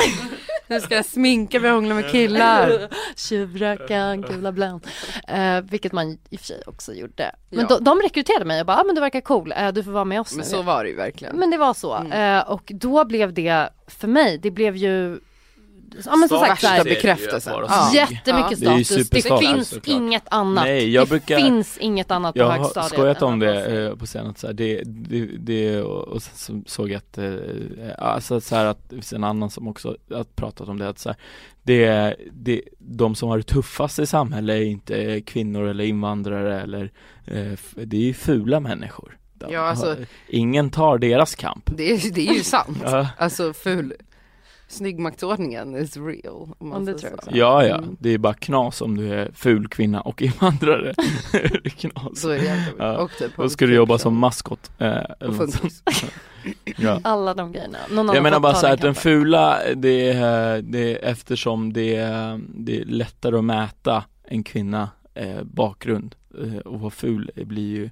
Nu 0.68 0.80
ska 0.80 0.94
jag 0.94 1.04
sminka 1.04 1.60
mig 1.60 1.70
och 1.70 1.74
hångla 1.76 1.94
med 1.94 2.10
killar. 2.10 2.88
tjuvröka, 3.16 4.16
gula 4.16 4.52
blönt. 4.52 4.86
Eh, 5.28 5.60
vilket 5.60 5.92
man 5.92 6.18
i 6.30 6.36
och 6.36 6.40
för 6.40 6.46
sig 6.46 6.62
också 6.66 6.92
gjorde. 6.94 7.34
Men 7.50 7.60
Ja. 7.60 7.66
de, 7.78 7.84
de 7.84 7.98
rekryterade 8.02 8.44
mig 8.44 8.60
och 8.60 8.66
bara, 8.66 8.76
ah, 8.80 8.84
men 8.84 8.94
du 8.94 9.00
verkar 9.00 9.20
cool, 9.20 9.52
eh, 9.56 9.68
du 9.72 9.82
får 9.84 9.90
vara 9.90 10.04
med 10.04 10.20
oss 10.20 10.32
Men 10.32 10.38
nu. 10.44 10.50
så 10.50 10.62
var 10.62 10.84
det 10.84 10.90
ju 10.90 10.96
verkligen. 10.96 11.36
Men 11.36 11.50
det 11.50 11.56
var 11.58 11.74
så. 11.74 11.94
Mm. 11.94 12.36
Eh, 12.38 12.48
och 12.50 12.62
då 12.74 13.04
blev 13.04 13.32
det, 13.32 13.68
för 13.86 14.08
mig, 14.08 14.38
det 14.38 14.50
blev 14.50 14.76
ju 14.76 15.20
Ja 16.04 16.16
men 16.16 16.28
som 16.28 16.38
sagt 16.38 16.60
så 16.60 16.66
Värsta 16.66 16.68
här, 16.68 16.84
bekräftelsen. 16.84 17.52
Vara 17.52 17.66
Ja. 17.68 17.90
jättemycket 17.94 18.60
Det 18.60 18.76
ju 18.78 18.84
status. 18.84 18.88
Det, 18.88 19.04
superstatus, 19.04 19.48
finns 19.48 19.68
såklart. 19.68 19.96
inget 19.96 20.22
annat. 20.30 20.64
Nej, 20.64 20.90
jag 20.90 21.06
det 21.06 21.10
brukar- 21.10 21.36
finns 21.38 21.78
inget 21.78 22.10
annat 22.10 22.34
på 22.34 22.40
Jag 22.40 22.46
har 22.46 22.58
högstadiet. 22.58 22.92
skojat 22.92 23.22
om 23.22 23.38
det 23.38 23.84
eh, 23.86 23.94
på 23.96 24.06
scenen 24.06 24.30
att 24.30 24.38
så 24.38 24.46
här, 24.46 24.54
det, 24.54 24.82
det, 24.86 25.26
det 25.26 25.80
och, 25.82 26.22
så 26.22 26.62
såg 26.66 26.90
jag 26.90 26.96
att, 26.96 27.18
eh, 27.18 27.34
alltså 27.98 28.40
så 28.40 28.56
här 28.56 28.64
att 28.64 28.88
det 28.90 28.94
finns 28.96 29.12
en 29.12 29.24
annan 29.24 29.50
som 29.50 29.68
också 29.68 29.96
har 30.10 30.24
pratat 30.24 30.68
om 30.68 30.78
det 30.78 30.88
att 30.88 30.98
så 30.98 31.08
här, 31.08 31.18
det, 31.62 32.14
det, 32.32 32.62
de 32.78 33.14
som 33.14 33.28
har 33.28 33.36
det 33.36 33.42
tuffast 33.42 33.98
i 33.98 34.06
samhället 34.06 34.54
är 34.56 34.60
inte 34.64 35.20
kvinnor 35.20 35.68
eller 35.68 35.84
invandrare 35.84 36.60
eller, 36.60 36.90
eh, 37.24 37.52
det 37.74 37.96
är 37.96 38.00
ju 38.00 38.14
fula 38.14 38.60
människor. 38.60 39.18
Ja, 39.50 39.60
alltså- 39.60 39.96
Ingen 40.28 40.70
tar 40.70 40.98
deras 40.98 41.34
kamp. 41.34 41.70
Det, 41.76 41.92
är, 41.92 42.10
det 42.14 42.28
är 42.28 42.32
ju 42.34 42.42
sant. 42.42 42.78
Ja, 42.84 43.08
Alltså 43.18 43.52
ful 43.52 43.92
Snyggmaktordningen 44.68 45.76
is 45.76 45.96
real. 45.96 46.48
Om 46.58 46.68
man 46.68 46.84
det 46.84 46.98
säger 46.98 46.98
tror 46.98 47.10
jag 47.12 47.22
så. 47.24 47.28
också. 47.28 47.36
ja, 47.38 47.64
ja, 47.66 47.78
Mm. 47.78 47.96
det 48.00 48.10
är 48.10 48.18
bara 48.18 48.34
knas 48.34 48.80
om 48.80 48.96
du 48.96 49.14
är 49.14 49.30
ful 49.34 49.68
kvinna 49.68 50.00
och 50.00 50.22
invandrare. 50.22 50.94
knas. 51.76 52.20
Så 52.20 52.30
är 52.30 52.38
det. 52.38 52.64
Ja. 52.78 52.98
Och 52.98 53.10
typ 53.18 53.36
Då 53.36 53.48
ska 53.48 53.66
du 53.66 53.74
jobba 53.74 53.98
som 53.98 54.18
maskot. 54.18 54.70
Eh, 54.78 54.96
Och 55.20 55.48
ja. 56.76 57.00
Alla 57.04 57.34
de 57.34 57.52
grejerna. 57.52 57.78
Någon 57.90 58.06
Jag 58.14 58.22
menar 58.22 58.40
bara 58.40 58.54
så 58.54 58.66
att 58.66 58.80
den 58.80 58.94
fula, 58.94 59.58
det 59.76 60.10
är, 60.12 60.62
det 60.62 60.92
är 61.04 61.10
eftersom 61.10 61.72
det 61.72 61.96
är, 61.96 62.40
det 62.54 62.80
är 62.80 62.84
lättare 62.84 63.36
att 63.38 63.44
mäta 63.44 64.04
en 64.24 64.42
kvinna 64.44 64.88
eh, 65.14 65.42
bakgrund 65.42 66.14
eh, 66.42 66.56
och 66.58 66.80
vara 66.80 66.90
ful 66.90 67.30
det 67.34 67.44
blir 67.44 67.68
ju 67.76 67.90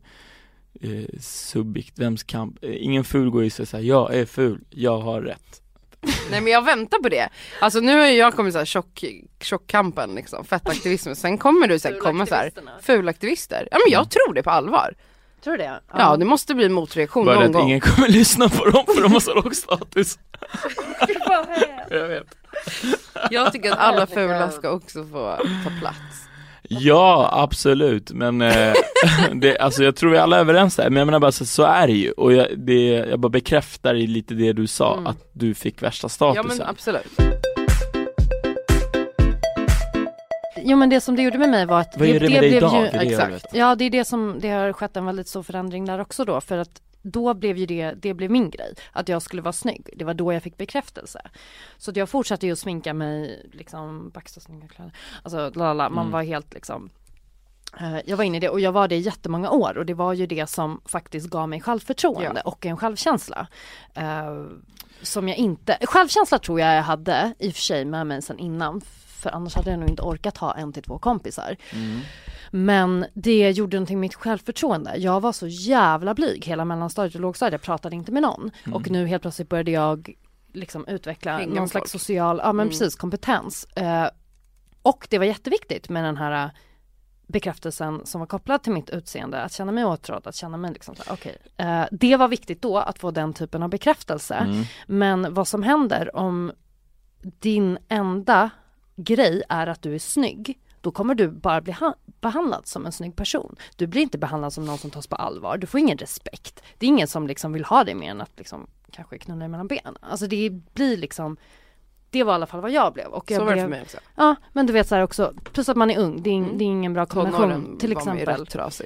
eh, 0.80 1.08
subjekt, 1.20 1.98
vems 1.98 2.22
kamp, 2.22 2.58
eh, 2.64 2.70
ingen 2.84 3.04
ful 3.04 3.30
går 3.30 3.44
i 3.44 3.50
sig 3.50 3.66
såhär, 3.66 3.84
jag 3.84 4.14
är 4.14 4.26
ful, 4.26 4.60
jag 4.70 4.98
har 5.00 5.20
rätt. 5.20 5.60
Nej 6.30 6.40
men 6.40 6.52
jag 6.52 6.62
väntar 6.64 6.98
på 6.98 7.08
det. 7.08 7.28
Alltså 7.60 7.80
nu 7.80 7.98
har 7.98 8.06
jag 8.06 8.34
kommit 8.36 8.52
såhär 8.52 8.64
tjock, 8.66 9.04
tjockkampen 9.42 10.14
liksom, 10.14 10.44
fettaktivism. 10.44 11.14
Sen 11.14 11.38
kommer 11.38 11.66
du 11.68 11.78
säkert 11.78 12.00
komma 12.00 12.26
såhär 12.26 12.50
fulaktivister. 12.82 13.68
Ja 13.70 13.78
men 13.84 13.92
jag 13.92 14.10
tror 14.10 14.34
det 14.34 14.42
på 14.42 14.50
allvar. 14.50 14.94
Tror 15.44 15.56
du 15.56 15.62
det? 15.64 15.80
Ja 15.96 16.16
det 16.16 16.24
måste 16.24 16.54
bli 16.54 16.64
en 16.66 16.72
motreaktion 16.72 17.24
Bara 17.26 17.34
någon 17.34 17.44
att 17.44 17.52
gång. 17.52 17.62
ingen 17.68 17.80
kommer 17.80 18.08
lyssna 18.18 18.48
på 18.48 18.64
dem 18.70 18.84
för 18.94 19.02
de 19.02 19.12
har 19.12 19.20
så 19.20 19.34
låg 19.34 19.54
status. 19.56 20.18
jag 21.90 22.08
vet. 22.08 22.26
Jag 23.30 23.52
tycker 23.52 23.72
att 23.72 23.78
alla 23.78 24.06
fula 24.06 24.50
ska 24.50 24.70
också 24.70 25.04
få 25.04 25.36
ta 25.64 25.70
plats. 25.80 25.98
Ja, 26.68 27.28
absolut, 27.32 28.10
men 28.12 28.42
eh, 28.42 28.72
det, 29.34 29.58
alltså 29.58 29.84
jag 29.84 29.96
tror 29.96 30.10
vi 30.10 30.18
alla 30.18 30.36
är 30.36 30.40
överens 30.40 30.76
där, 30.76 30.90
men 30.90 30.96
jag 30.98 31.06
menar 31.06 31.18
bara 31.20 31.32
så, 31.32 31.46
så 31.46 31.62
är 31.62 31.86
det 31.86 31.92
ju 31.92 32.10
och 32.10 32.32
jag, 32.32 32.46
det, 32.58 32.84
jag 32.88 33.18
bara 33.20 33.28
bekräftar 33.28 33.94
i 33.94 34.06
lite 34.06 34.34
det 34.34 34.52
du 34.52 34.66
sa, 34.66 34.92
Mm. 34.92 35.06
att 35.06 35.16
du 35.32 35.54
fick 35.54 35.82
värsta 35.82 36.04
Ja 36.04 36.08
statusen. 36.08 36.46
men 36.58 36.66
absolut. 36.68 37.06
Jo 40.66 40.76
men 40.76 40.88
det 40.90 41.00
som 41.00 41.16
det 41.16 41.22
gjorde 41.22 41.38
med 41.38 41.48
mig 41.50 41.66
var 41.66 41.80
att 41.80 41.94
Vad 41.96 42.08
det 42.08 42.14
idag? 42.46 42.72
Det 42.72 42.78
är 42.78 43.04
det 43.04 43.04
jag 43.04 43.12
exakt. 43.12 43.46
Ja 43.54 43.74
det 43.74 43.84
är 43.84 43.90
det 43.90 44.04
som, 44.04 44.36
det 44.40 44.48
har 44.50 44.72
skett 44.72 44.96
en 44.96 45.06
väldigt 45.06 45.28
stor 45.28 45.42
förändring 45.42 45.84
där 45.86 46.00
också 46.00 46.24
då 46.24 46.40
för 46.40 46.58
att 46.58 46.80
då 47.06 47.34
blev 47.34 47.58
ju 47.58 47.66
det, 47.66 47.92
det 47.92 48.14
blev 48.14 48.30
min 48.30 48.50
grej, 48.50 48.74
att 48.92 49.08
jag 49.08 49.22
skulle 49.22 49.42
vara 49.42 49.52
snygg. 49.52 49.90
Det 49.96 50.04
var 50.04 50.14
då 50.14 50.32
jag 50.32 50.42
fick 50.42 50.56
bekräftelse. 50.56 51.20
Så 51.78 51.92
jag 51.94 52.08
fortsatte 52.08 52.46
ju 52.46 52.52
att 52.52 52.58
sminka 52.58 52.94
mig, 52.94 53.46
liksom 53.52 54.10
baxa 54.10 54.40
snygga 54.40 54.68
kläder. 54.68 54.92
Alltså 55.22 55.50
lalala, 55.54 55.88
man 55.90 56.04
Mm. 56.04 56.12
var 56.12 56.22
helt 56.22 56.54
liksom 56.54 56.90
eh, 57.80 57.98
jag 58.06 58.16
var 58.16 58.24
inne 58.24 58.36
i 58.36 58.40
det 58.40 58.48
och 58.48 58.60
jag 58.60 58.72
var 58.72 58.88
det 58.88 58.94
i 58.96 59.00
jättemånga 59.00 59.50
år 59.50 59.78
och 59.78 59.86
det 59.86 59.94
var 59.94 60.12
ju 60.12 60.26
det 60.26 60.46
som 60.46 60.80
faktiskt 60.86 61.30
gav 61.30 61.48
mig 61.48 61.60
självförtroende 61.60 62.40
och 62.40 62.66
en 62.66 62.76
självkänsla. 62.76 63.46
Eh, 63.94 64.44
som 65.02 65.28
jag 65.28 65.36
inte, 65.38 65.78
självkänsla 65.82 66.38
tror 66.38 66.60
jag 66.60 66.76
jag 66.76 66.82
hade 66.82 67.34
i 67.38 67.50
och 67.50 67.54
för 67.54 67.60
sig 67.62 67.84
med 67.84 68.06
mig 68.06 68.22
sedan 68.22 68.38
innan 68.38 68.80
för 69.06 69.30
annars 69.30 69.54
hade 69.54 69.70
jag 69.70 69.80
nog 69.80 69.88
inte 69.88 70.02
orkat 70.02 70.36
ha 70.38 70.54
en 70.54 70.72
till 70.72 70.82
två 70.82 70.98
kompisar. 70.98 71.56
Mm. 71.72 72.00
Men 72.56 73.06
det 73.14 73.50
gjorde 73.50 73.76
någonting 73.76 73.96
med 73.96 74.00
mitt 74.00 74.14
självförtroende. 74.14 74.96
Jag 74.96 75.20
var 75.20 75.32
så 75.32 75.46
jävla 75.46 76.14
blyg 76.14 76.44
hela 76.44 76.64
mellanstadiet 76.64 77.14
och 77.14 77.20
lågstadiet. 77.20 77.52
Jag 77.52 77.62
pratade 77.62 77.96
inte 77.96 78.12
med 78.12 78.22
någon. 78.22 78.50
Mm. 78.64 78.74
Och 78.76 78.90
nu 78.90 79.06
helt 79.06 79.22
plötsligt 79.22 79.48
började 79.48 79.70
jag 79.70 80.10
liksom 80.52 80.86
utveckla 80.88 81.36
Hänga 81.38 81.54
någon 81.54 81.68
slags 81.68 81.92
folk. 81.92 82.02
social, 82.02 82.38
ja 82.38 82.52
men 82.52 82.66
Mm. 82.66 82.68
precis, 82.68 82.94
kompetens. 82.94 83.64
Eh, 83.64 84.08
och 84.82 85.06
det 85.10 85.18
var 85.18 85.24
jätteviktigt 85.24 85.88
med 85.88 86.04
den 86.04 86.16
här 86.16 86.44
eh, 86.44 86.50
bekräftelsen 87.26 88.06
som 88.06 88.18
var 88.18 88.26
kopplad 88.26 88.62
till 88.62 88.72
mitt 88.72 88.90
utseende, 88.90 89.42
att 89.42 89.52
känna 89.52 89.72
mig 89.72 89.84
åtrådd, 89.84 90.26
att 90.26 90.34
känna 90.34 90.56
mig 90.56 90.72
liksom 90.72 90.94
så 90.96 91.02
här, 91.06 91.12
okej. 91.12 91.36
Eh, 91.56 91.84
det 91.90 92.16
var 92.16 92.28
viktigt 92.28 92.62
då 92.62 92.78
att 92.78 92.98
få 92.98 93.10
den 93.10 93.32
typen 93.32 93.62
av 93.62 93.68
bekräftelse. 93.68 94.34
Mm. 94.34 94.64
Men 94.86 95.34
vad 95.34 95.48
som 95.48 95.62
händer 95.62 96.16
om 96.16 96.52
din 97.22 97.78
enda 97.88 98.50
grej 98.96 99.42
är 99.48 99.66
att 99.66 99.82
du 99.82 99.94
är 99.94 99.98
snygg, 99.98 100.58
då 100.84 100.90
kommer 100.90 101.14
du 101.14 101.28
bara 101.28 101.60
bli 101.60 101.72
ha- 101.72 101.94
behandlad 102.20 102.66
som 102.66 102.86
en 102.86 102.92
snygg 102.92 103.16
person. 103.16 103.56
Du 103.76 103.86
blir 103.86 104.02
inte 104.02 104.18
behandlad 104.18 104.52
som 104.52 104.64
någon 104.64 104.78
som 104.78 104.90
tas 104.90 105.06
på 105.06 105.16
allvar. 105.16 105.56
Du 105.58 105.66
får 105.66 105.80
ingen 105.80 105.98
respekt. 105.98 106.62
Det 106.78 106.86
är 106.86 106.88
ingen 106.88 107.08
som 107.08 107.26
liksom 107.26 107.52
vill 107.52 107.64
ha 107.64 107.84
dig 107.84 107.94
mer 107.94 108.10
än 108.10 108.20
att 108.20 108.32
liksom 108.36 108.66
kanske 108.90 109.18
knulla 109.18 109.38
dig 109.40 109.48
mellan 109.48 109.66
benen. 109.68 109.96
Alltså 110.00 110.26
det 110.26 110.50
blir 110.74 110.96
liksom 110.96 111.36
det 112.10 112.24
var 112.24 112.32
i 112.32 112.34
alla 112.34 112.46
fall 112.46 112.60
vad 112.60 112.70
jag 112.70 112.92
blev. 112.92 113.06
Och 113.06 113.30
jag 113.30 113.38
Så 113.38 113.44
var 113.44 113.50
det 113.50 113.54
blev, 113.54 113.62
för 113.64 113.70
mig 113.70 113.82
också. 113.82 113.96
Ja, 114.16 114.34
men 114.52 114.66
du 114.66 114.72
vet 114.72 114.88
så 114.88 114.94
här 114.94 115.02
också, 115.02 115.32
plus 115.52 115.68
att 115.68 115.76
man 115.76 115.90
är 115.90 115.98
ung, 115.98 116.22
det 116.22 116.30
är, 116.30 116.34
Mm. 116.34 116.58
det 116.58 116.64
är 116.64 116.66
ingen 116.66 116.92
bra 116.92 117.06
kombination. 117.06 117.78
Till 117.78 117.92
exempel. 117.92 118.26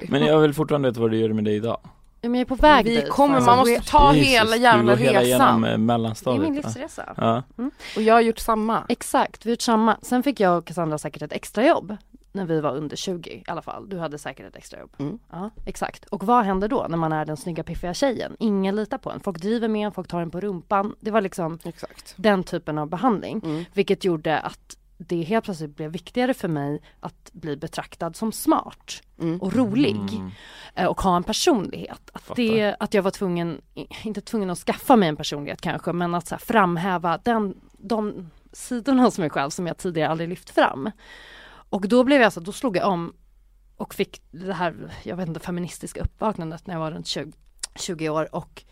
Men 0.09 0.21
jag 0.25 0.39
vill 0.39 0.53
fortfarande 0.53 0.89
veta 0.89 1.01
vad 1.01 1.11
det 1.11 1.17
gör 1.17 1.33
med 1.33 1.43
dig 1.43 1.55
idag. 1.55 1.79
Ja, 2.21 2.29
men 2.29 2.39
jag 2.39 2.45
är 2.45 2.49
på 2.49 2.55
väg 2.55 2.85
Vi 2.85 2.95
dit. 2.95 3.09
kommer, 3.09 3.35
Fan, 3.37 3.45
man 3.45 3.57
måste 3.57 3.91
ta 3.91 4.13
Jesus, 4.13 4.29
hela 4.31 4.55
jävla 4.55 4.95
du 4.95 4.97
går 4.99 5.05
hela 5.05 5.19
resan. 5.21 5.31
igenom 5.41 5.63
eh, 5.63 5.67
Det 5.69 5.73
är 5.73 5.77
mellanstadiet. 5.77 6.43
min 6.43 6.55
livsresa. 6.55 7.13
Ja. 7.17 7.43
Och 7.95 8.01
jag 8.01 8.13
har 8.13 8.21
gjort 8.21 8.39
samma. 8.39 8.85
Exakt, 8.89 9.45
vi 9.45 9.49
har 9.49 9.53
gjort 9.53 9.61
samma. 9.61 9.97
Sen 10.01 10.23
fick 10.23 10.39
jag 10.39 10.57
och 10.57 10.65
Cassandra 10.65 10.97
säkert 10.97 11.21
ett 11.21 11.33
extrajobb 11.33 11.97
när 12.31 12.45
vi 12.45 12.61
var 12.61 12.75
under 12.75 12.95
20 12.95 13.29
i 13.29 13.43
alla 13.47 13.61
fall. 13.61 13.89
Du 13.89 13.97
hade 13.99 14.17
säkert 14.17 14.45
ett 14.47 14.55
extrajobb. 14.55 14.91
Mm. 14.97 15.19
Ja, 15.31 15.49
exakt. 15.65 16.05
Och 16.05 16.23
vad 16.23 16.45
händer 16.45 16.67
då 16.67 16.85
när 16.89 16.97
man 16.97 17.13
är 17.13 17.25
den 17.25 17.37
snygga 17.37 17.63
piffiga 17.63 17.93
tjejen? 17.93 18.35
Ingen 18.39 18.75
litar 18.75 18.97
på 18.97 19.11
en. 19.11 19.19
Folk 19.19 19.37
driver 19.41 19.67
med 19.67 19.85
en, 19.85 19.91
folk 19.91 20.07
tar 20.07 20.21
en 20.21 20.31
på 20.31 20.39
rumpan. 20.41 20.95
Det 20.99 21.11
var 21.11 21.21
liksom 21.21 21.59
Exakt. 21.63 22.13
den 22.15 22.43
typen 22.43 22.77
av 22.77 22.87
behandling. 22.87 23.41
Mm. 23.45 23.65
Vilket 23.73 24.03
gjorde 24.03 24.39
att 24.39 24.77
det 25.01 25.21
helt 25.23 25.45
plötsligt 25.45 25.75
blev 25.75 25.91
viktigare 25.91 26.33
för 26.33 26.47
mig 26.47 26.81
att 26.99 27.29
bli 27.33 27.57
betraktad 27.57 28.15
som 28.15 28.31
smart 28.31 29.01
Mm. 29.19 29.41
och 29.41 29.53
rolig. 29.53 29.95
Mm. 30.13 30.31
eh, 30.75 30.85
Och 30.85 31.01
ha 31.01 31.15
en 31.17 31.23
personlighet. 31.23 32.09
Att, 32.13 32.21
Fattar. 32.21 32.35
det, 32.43 32.75
att 32.79 32.93
jag 32.93 33.03
var 33.03 33.11
tvungen, 33.11 33.61
inte 34.03 34.21
tvungen 34.21 34.49
att 34.49 34.57
skaffa 34.57 34.95
mig 34.95 35.09
en 35.09 35.15
personlighet 35.15 35.61
kanske, 35.61 35.93
men 35.93 36.15
att 36.15 36.27
så 36.27 36.35
här, 36.35 36.39
framhäva 36.39 37.17
den, 37.17 37.55
de 37.77 38.29
sidorna 38.51 39.03
hos 39.03 39.17
mig 39.17 39.29
själv 39.29 39.49
som 39.49 39.67
jag 39.67 39.77
tidigare 39.77 40.09
aldrig 40.11 40.29
lyft 40.29 40.49
fram. 40.49 40.91
Och 41.69 41.87
då 41.87 42.03
blev 42.03 42.21
jag 42.21 42.33
så, 42.33 42.39
då 42.39 42.51
slog 42.51 42.77
jag 42.77 42.87
om 42.91 43.13
och 43.77 43.93
fick 43.93 44.21
det 44.31 44.53
här, 44.53 44.91
jag 45.03 45.15
vet 45.15 45.27
inte, 45.27 45.39
feministiska 45.39 46.01
uppvaknandet 46.01 46.67
när 46.67 46.73
jag 46.73 46.79
var 46.81 46.91
runt 46.91 47.07
20, 47.07 47.31
20 47.75 48.09
år 48.09 48.35
och 48.35 48.63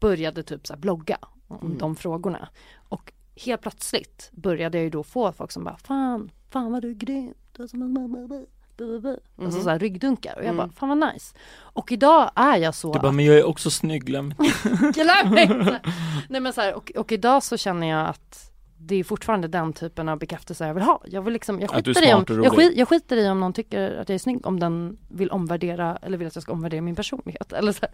började 0.00 0.42
typ 0.42 0.66
så 0.66 0.72
här 0.72 0.80
blogga 0.80 1.18
om 1.48 1.58
Mm. 1.66 1.78
de 1.78 1.96
frågorna. 1.96 2.48
Och 2.88 3.12
helt 3.44 3.60
plötsligt 3.60 4.30
började 4.32 4.78
jag 4.78 4.84
ju 4.84 4.90
då 4.90 5.02
få 5.02 5.32
folk 5.32 5.52
som 5.52 5.64
bara, 5.64 5.76
fan, 5.76 6.30
fan 6.50 6.72
vad 6.72 6.82
du 6.82 6.90
är 6.90 6.94
grym. 6.94 7.34
Du 7.52 7.62
är 7.62 7.66
som 7.66 7.82
en 7.82 7.92
mamma. 7.92 8.18
bu, 8.28 8.46
bu, 8.76 9.00
bu." 9.00 9.08
Alltså 9.38 9.56
Mhm. 9.58 9.64
så 9.64 9.70
här 9.70 9.78
ryggdunkar 9.78 10.32
och 10.34 10.40
jag 10.44 10.44
Mm. 10.50 10.56
bara, 10.56 10.68
fan 10.68 10.88
vad 10.98 11.12
nice. 11.14 11.34
Och 11.56 11.92
idag 11.92 12.30
är 12.34 12.56
jag 12.56 12.74
så 12.74 12.92
Du 12.92 12.98
bara, 12.98 13.12
men 13.12 13.24
jag 13.24 13.38
är 13.38 13.44
också 13.44 13.70
snygg, 13.70 14.04
glöm 14.04 14.34
inte. 14.40 14.68
Glöm 14.94 15.38
inte! 15.38 15.80
Nej 16.28 16.40
men 16.40 16.52
så 16.52 16.60
här, 16.60 16.74
och, 16.74 16.92
och 16.96 17.12
idag 17.12 17.42
så 17.42 17.56
känner 17.56 17.86
jag 17.86 18.08
att 18.08 18.52
det 18.78 18.96
är 18.96 19.04
fortfarande 19.04 19.48
den 19.48 19.72
typen 19.72 20.08
av 20.08 20.18
bekräftelse 20.18 20.66
jag 20.66 20.74
vill 20.74 20.82
ha. 20.82 21.02
Jag 21.06 21.22
vill 21.22 21.32
liksom, 21.32 21.60
jag 21.60 21.70
skiter, 21.70 22.08
i 22.08 22.14
om, 22.14 22.24
jag, 22.28 22.56
skit, 22.56 22.72
jag 22.76 22.88
skiter 22.88 23.16
i 23.16 23.28
om 23.28 23.40
någon 23.40 23.52
tycker 23.52 23.96
att 23.96 24.08
jag 24.08 24.14
är 24.14 24.18
snygg, 24.18 24.46
om 24.46 24.60
den 24.60 24.98
vill 25.08 25.30
omvärdera 25.30 25.98
eller 26.02 26.18
vill 26.18 26.26
att 26.26 26.34
jag 26.34 26.42
ska 26.42 26.52
omvärdera 26.52 26.80
min 26.80 26.96
personlighet. 26.96 27.52
Eller 27.52 27.72
så 27.72 27.78
här. 27.82 27.90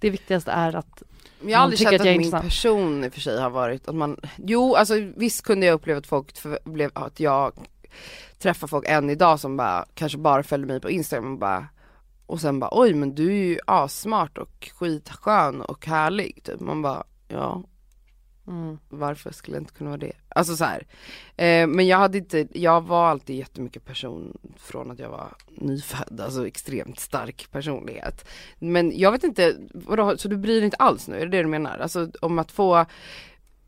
Det 0.00 0.10
viktigaste 0.10 0.50
är 0.50 0.76
att, 0.76 1.02
jag 1.40 1.58
har 1.58 1.62
aldrig 1.62 1.78
tycker 1.78 1.90
känt 1.90 2.00
att 2.00 2.06
jag 2.06 2.12
att, 2.12 2.14
är 2.14 2.18
min 2.18 2.26
intressant. 2.26 2.44
person 2.44 3.04
i 3.04 3.08
och 3.08 3.12
för 3.12 3.20
sig 3.20 3.40
har 3.40 3.50
varit 3.50 3.88
att 3.88 3.94
man, 3.94 4.20
jo 4.36 4.74
alltså 4.74 4.94
visst 5.16 5.42
kunde 5.42 5.66
jag 5.66 5.74
uppleva 5.74 5.98
att 5.98 6.06
folk, 6.06 6.36
för, 6.36 6.58
blev, 6.64 6.90
att 6.94 7.20
jag 7.20 7.52
träffar 8.38 8.66
folk 8.66 8.84
än 8.88 9.10
idag 9.10 9.40
som 9.40 9.56
bara, 9.56 9.86
kanske 9.94 10.18
bara 10.18 10.42
följer 10.42 10.66
mig 10.66 10.80
på 10.80 10.90
Instagram 10.90 11.32
och 11.32 11.38
bara 11.38 11.66
och 12.26 12.40
sen 12.40 12.60
bara 12.60 12.70
oj 12.72 12.94
men 12.94 13.14
du 13.14 13.26
är 13.26 13.46
ju 13.46 13.58
assmart 13.66 14.38
och 14.38 14.70
skitskön 14.74 15.60
och 15.60 15.86
härlig 15.86 16.42
typ. 16.44 16.60
Man 16.60 16.82
bara 16.82 17.04
ja 17.28 17.62
mm, 18.48 18.78
varför 18.88 19.30
skulle 19.32 19.56
jag 19.56 19.62
inte 19.62 19.72
kunna 19.74 19.90
vara 19.90 20.00
det? 20.00 20.12
Alltså 20.28 20.56
så 20.56 20.64
här. 20.64 20.86
Eh, 21.36 21.66
men 21.66 21.86
jag 21.86 21.98
hade 21.98 22.18
inte, 22.18 22.46
jag 22.52 22.80
var 22.86 23.06
alltid 23.08 23.36
jättemycket 23.36 23.84
person 23.84 24.38
från 24.56 24.90
att 24.90 24.98
jag 24.98 25.08
var 25.10 25.34
nyfödd, 25.48 26.20
alltså 26.20 26.46
extremt 26.46 27.00
stark 27.00 27.48
personlighet. 27.52 28.28
Men 28.58 28.98
jag 28.98 29.12
vet 29.12 29.24
inte, 29.24 29.56
vadå, 29.74 30.18
så 30.18 30.28
du 30.28 30.36
bryr 30.36 30.54
dig 30.56 30.64
inte 30.64 30.76
alls 30.76 31.08
nu, 31.08 31.16
är 31.16 31.20
det 31.20 31.36
det 31.36 31.42
du 31.42 31.48
menar? 31.48 31.78
Alltså 31.78 32.10
om 32.20 32.38
att 32.38 32.52
få 32.52 32.86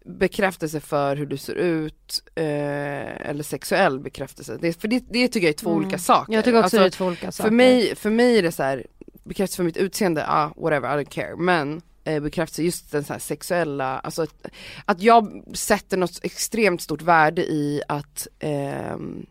bekräftelse 0.05 0.81
för 0.81 1.17
hur 1.17 1.27
du 1.27 1.37
ser 1.37 1.55
ut, 1.55 2.23
eh, 2.35 3.29
eller 3.31 3.43
sexuell 3.43 4.01
bekräftelse, 4.01 4.59
det, 4.61 4.81
för 4.81 4.89
det, 4.89 5.05
det 5.11 5.29
tycker 5.29 5.47
jag 5.47 5.55
är 5.55 5.59
två 5.59 5.71
Mm. 5.71 5.83
olika 5.83 5.99
saker. 5.99 6.33
jag 6.33 6.45
tycker 6.45 6.59
också 6.59 6.65
Alltså, 6.65 6.79
det 6.79 6.85
är 6.87 6.91
två 6.91 7.07
olika 7.07 7.33
saker. 7.33 7.49
för 7.51 7.57
mig, 7.57 7.97
för 7.97 8.11
mig 8.11 8.39
är 8.39 8.43
det 8.43 8.53
så 8.53 8.63
här, 8.63 8.87
bekräftelse 9.25 9.57
för 9.57 9.65
mitt 9.65 9.77
utseende, 9.77 10.25
ah 10.29 10.53
whatever, 10.57 10.99
I 11.01 11.05
don't 11.05 11.11
care. 11.11 11.37
Men 11.37 11.81
eh, 12.09 12.21
bekräftelse 12.23 12.63
just 12.63 12.93
den 12.93 13.05
så 13.05 13.13
här 13.13 13.21
sexuella, 13.21 13.99
alltså 13.99 14.23
att, 14.23 14.47
att 14.85 15.03
jag 15.03 15.43
sätter 15.55 15.97
något 15.97 16.19
extremt 16.23 16.83
stort 16.83 17.03
värde 17.03 17.43
i 17.43 17.83
att 17.89 18.27
ehm, 18.39 19.27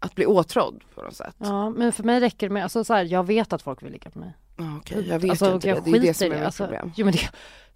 att 0.00 0.14
bli 0.14 0.26
åtrådd 0.26 0.82
på 0.94 1.02
något 1.02 1.16
sätt. 1.16 1.34
Ja 1.38 1.70
men 1.70 1.92
för 1.92 2.02
mig 2.04 2.20
räcker 2.20 2.48
det 2.48 2.52
med, 2.54 2.62
alltså 2.62 2.84
så 2.84 2.94
här, 2.94 3.04
jag 3.04 3.26
vet 3.26 3.52
att 3.52 3.62
folk 3.62 3.82
vill 3.82 3.92
ligga 3.92 4.10
med 4.14 4.24
mig. 4.24 4.32
Ah, 4.56 4.76
Okej, 4.76 5.08
jag 5.08 5.18
vet 5.18 5.30
Alltså, 5.30 5.54
inte 5.54 5.68
jag 5.68 5.84
det, 5.84 5.90
det 5.90 5.96
är 5.98 6.00
det 6.00 6.14
som 6.14 6.26
är 6.32 6.36
mitt 6.36 6.44
Alltså, 6.46 6.64
problem. 6.64 6.92
Jo 6.96 7.04
men 7.04 7.14
det, 7.14 7.28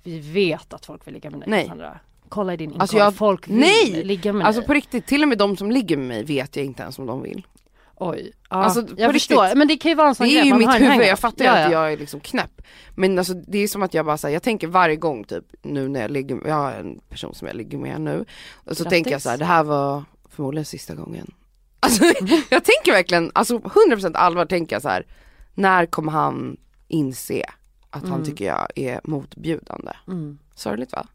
vi 0.02 0.18
vet 0.20 0.72
att 0.72 0.86
folk 0.86 1.06
vill 1.06 1.14
ligga 1.14 1.30
med 1.30 1.40
dig 1.40 1.48
Nej. 1.48 1.62
Cassandra. 1.62 1.98
Kolla 2.28 2.54
i 2.54 2.56
din 2.56 2.70
Alltså, 2.80 2.96
inkorg, 2.96 2.98
jag- 3.06 3.14
folk 3.14 3.48
vill 3.48 3.56
Nej! 3.56 4.04
ligga 4.04 4.32
med 4.32 4.46
Alltså 4.46 4.60
dig. 4.60 4.66
på 4.66 4.74
riktigt, 4.74 5.06
till 5.06 5.22
och 5.22 5.28
med 5.28 5.38
de 5.38 5.56
som 5.56 5.70
ligger 5.70 5.96
med 5.96 6.06
mig 6.06 6.24
vet 6.24 6.56
jag 6.56 6.64
inte 6.64 6.82
ens 6.82 6.98
om 6.98 7.06
de 7.06 7.22
vill. 7.22 7.46
Oj, 7.97 8.32
ja, 8.51 8.57
Alltså, 8.57 8.86
jag 8.97 9.12
förstår. 9.12 9.43
riktigt. 9.43 9.59
Men 9.59 9.68
det 9.68 9.76
kan 9.76 9.88
ju 9.90 9.95
vara 9.95 10.09
en 10.09 10.14
sån 10.14 10.26
Det 10.26 10.38
är 10.38 10.45
ju 10.45 10.55
mitt 10.55 10.74
huvud, 10.74 11.07
jag 11.07 11.18
fattar 11.18 11.45
Ja, 11.45 11.59
ju 11.59 11.64
att 11.64 11.72
ja. 11.72 11.82
jag 11.84 11.93
är 11.93 11.97
liksom 11.97 12.20
knäpp. 12.20 12.62
Men 12.95 13.18
alltså 13.18 13.34
det 13.34 13.59
är 13.59 13.68
som 13.68 13.82
att 13.82 13.95
jag 13.95 14.07
bara 14.07 14.16
säger, 14.18 14.32
jag 14.36 14.43
tänker 14.43 14.66
varje 14.66 14.97
gång 14.97 15.24
typ 15.24 15.45
nu 15.62 15.88
när 15.88 16.01
jag 16.01 16.11
ligger, 16.11 16.47
jag 16.47 16.55
har 16.55 16.72
en 16.72 17.01
person 17.09 17.34
som 17.34 17.47
jag 17.49 17.57
ligger 17.57 17.78
med 17.78 18.01
nu. 18.01 18.24
Och 18.55 18.76
så 18.76 18.84
Grattis. 18.84 18.90
tänker 18.90 19.11
jag 19.11 19.22
så 19.22 19.30
här, 19.30 19.36
det 19.38 19.45
här 19.45 19.64
var 19.64 20.05
förmodligen 20.30 20.64
sista 20.64 20.95
gången. 20.95 21.34
Alltså 21.80 22.05
jag 22.51 22.64
tänker 22.64 22.93
verkligen, 22.93 23.30
alltså 23.34 23.59
100% 23.59 24.14
allvar 24.16 24.47
tänker 24.47 24.76
jag 24.76 24.82
så 24.82 24.88
här, 24.88 25.07
när 25.55 25.86
kommer 25.86 26.12
han 26.12 26.57
inse 26.88 27.45
att 27.90 28.03
han 28.03 28.12
Mm. 28.12 28.24
tycker 28.24 28.45
jag 28.45 28.68
är 28.76 29.01
motbjudande? 29.05 29.93
Mm. 30.09 30.38
Sorgligt 30.55 30.93
va? 30.93 31.07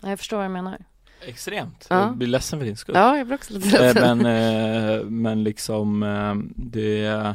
Ja, 0.00 0.08
Jag 0.08 0.18
förstår 0.18 0.36
vad 0.36 0.44
jag 0.44 0.52
menar. 0.52 0.78
Extremt. 1.26 1.86
Ja. 1.90 2.00
Jag 2.06 2.16
blir 2.16 2.28
ledsen 2.28 2.58
för 2.58 2.66
din 2.66 2.76
skull. 2.76 2.94
Ja, 2.94 3.16
jag 3.18 3.26
blir 3.26 3.36
också 3.36 3.52
lite 3.54 3.76
Eh, 3.78 3.82
ledsen. 3.94 4.18
men, 4.18 4.94
eh, 5.00 5.04
men 5.04 5.44
liksom 5.44 6.02
eh, 6.02 6.34
det, 6.56 7.34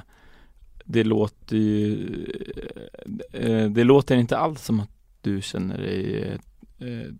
det 0.85 1.03
låter 1.03 1.57
ju, 1.57 1.97
det 3.69 3.83
låter 3.83 4.15
inte 4.15 4.37
alls 4.37 4.65
som 4.65 4.79
att 4.79 4.89
du 5.21 5.41
känner 5.41 5.77
dig 5.77 6.37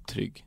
trygg 0.07 0.45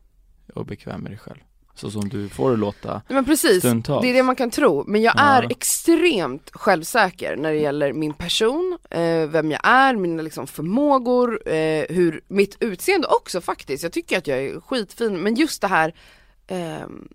och 0.55 0.67
bekväm 0.67 1.01
med 1.01 1.11
dig 1.13 1.19
själv. 1.19 1.39
Så 1.75 1.91
som 1.91 2.09
du 2.09 2.29
får 2.29 2.51
det 2.51 2.57
låta 2.57 3.03
Men 3.09 3.25
precis, 3.25 3.59
stundtals. 3.59 4.03
det 4.03 4.11
är 4.11 4.15
det 4.15 4.23
man 4.23 4.37
kan 4.37 4.51
tro. 4.51 4.85
Men 4.87 5.03
jag 5.03 5.15
Ja. 5.17 5.21
är 5.23 5.51
extremt 5.51 6.51
självsäker 6.53 7.37
när 7.37 7.53
det 7.53 7.59
gäller 7.59 7.93
min 7.93 8.15
person, 8.15 8.79
eh, 8.91 9.27
vem 9.29 9.51
jag 9.51 9.61
är, 9.65 9.97
mina 9.97 10.23
liksom 10.23 10.47
förmågor, 10.47 11.49
eh, 11.49 11.85
hur 11.89 12.21
mitt 12.29 12.57
utseende 12.61 13.07
också 13.09 13.41
faktiskt. 13.41 13.83
Jag 13.83 13.93
tycker 13.93 14.19
att 14.19 14.27
jag 14.27 14.39
är 14.39 14.61
skitfin, 14.61 15.19
men 15.23 15.35
just 15.35 15.61
det 15.63 15.69
här 15.69 15.95
ehm, 16.47 17.09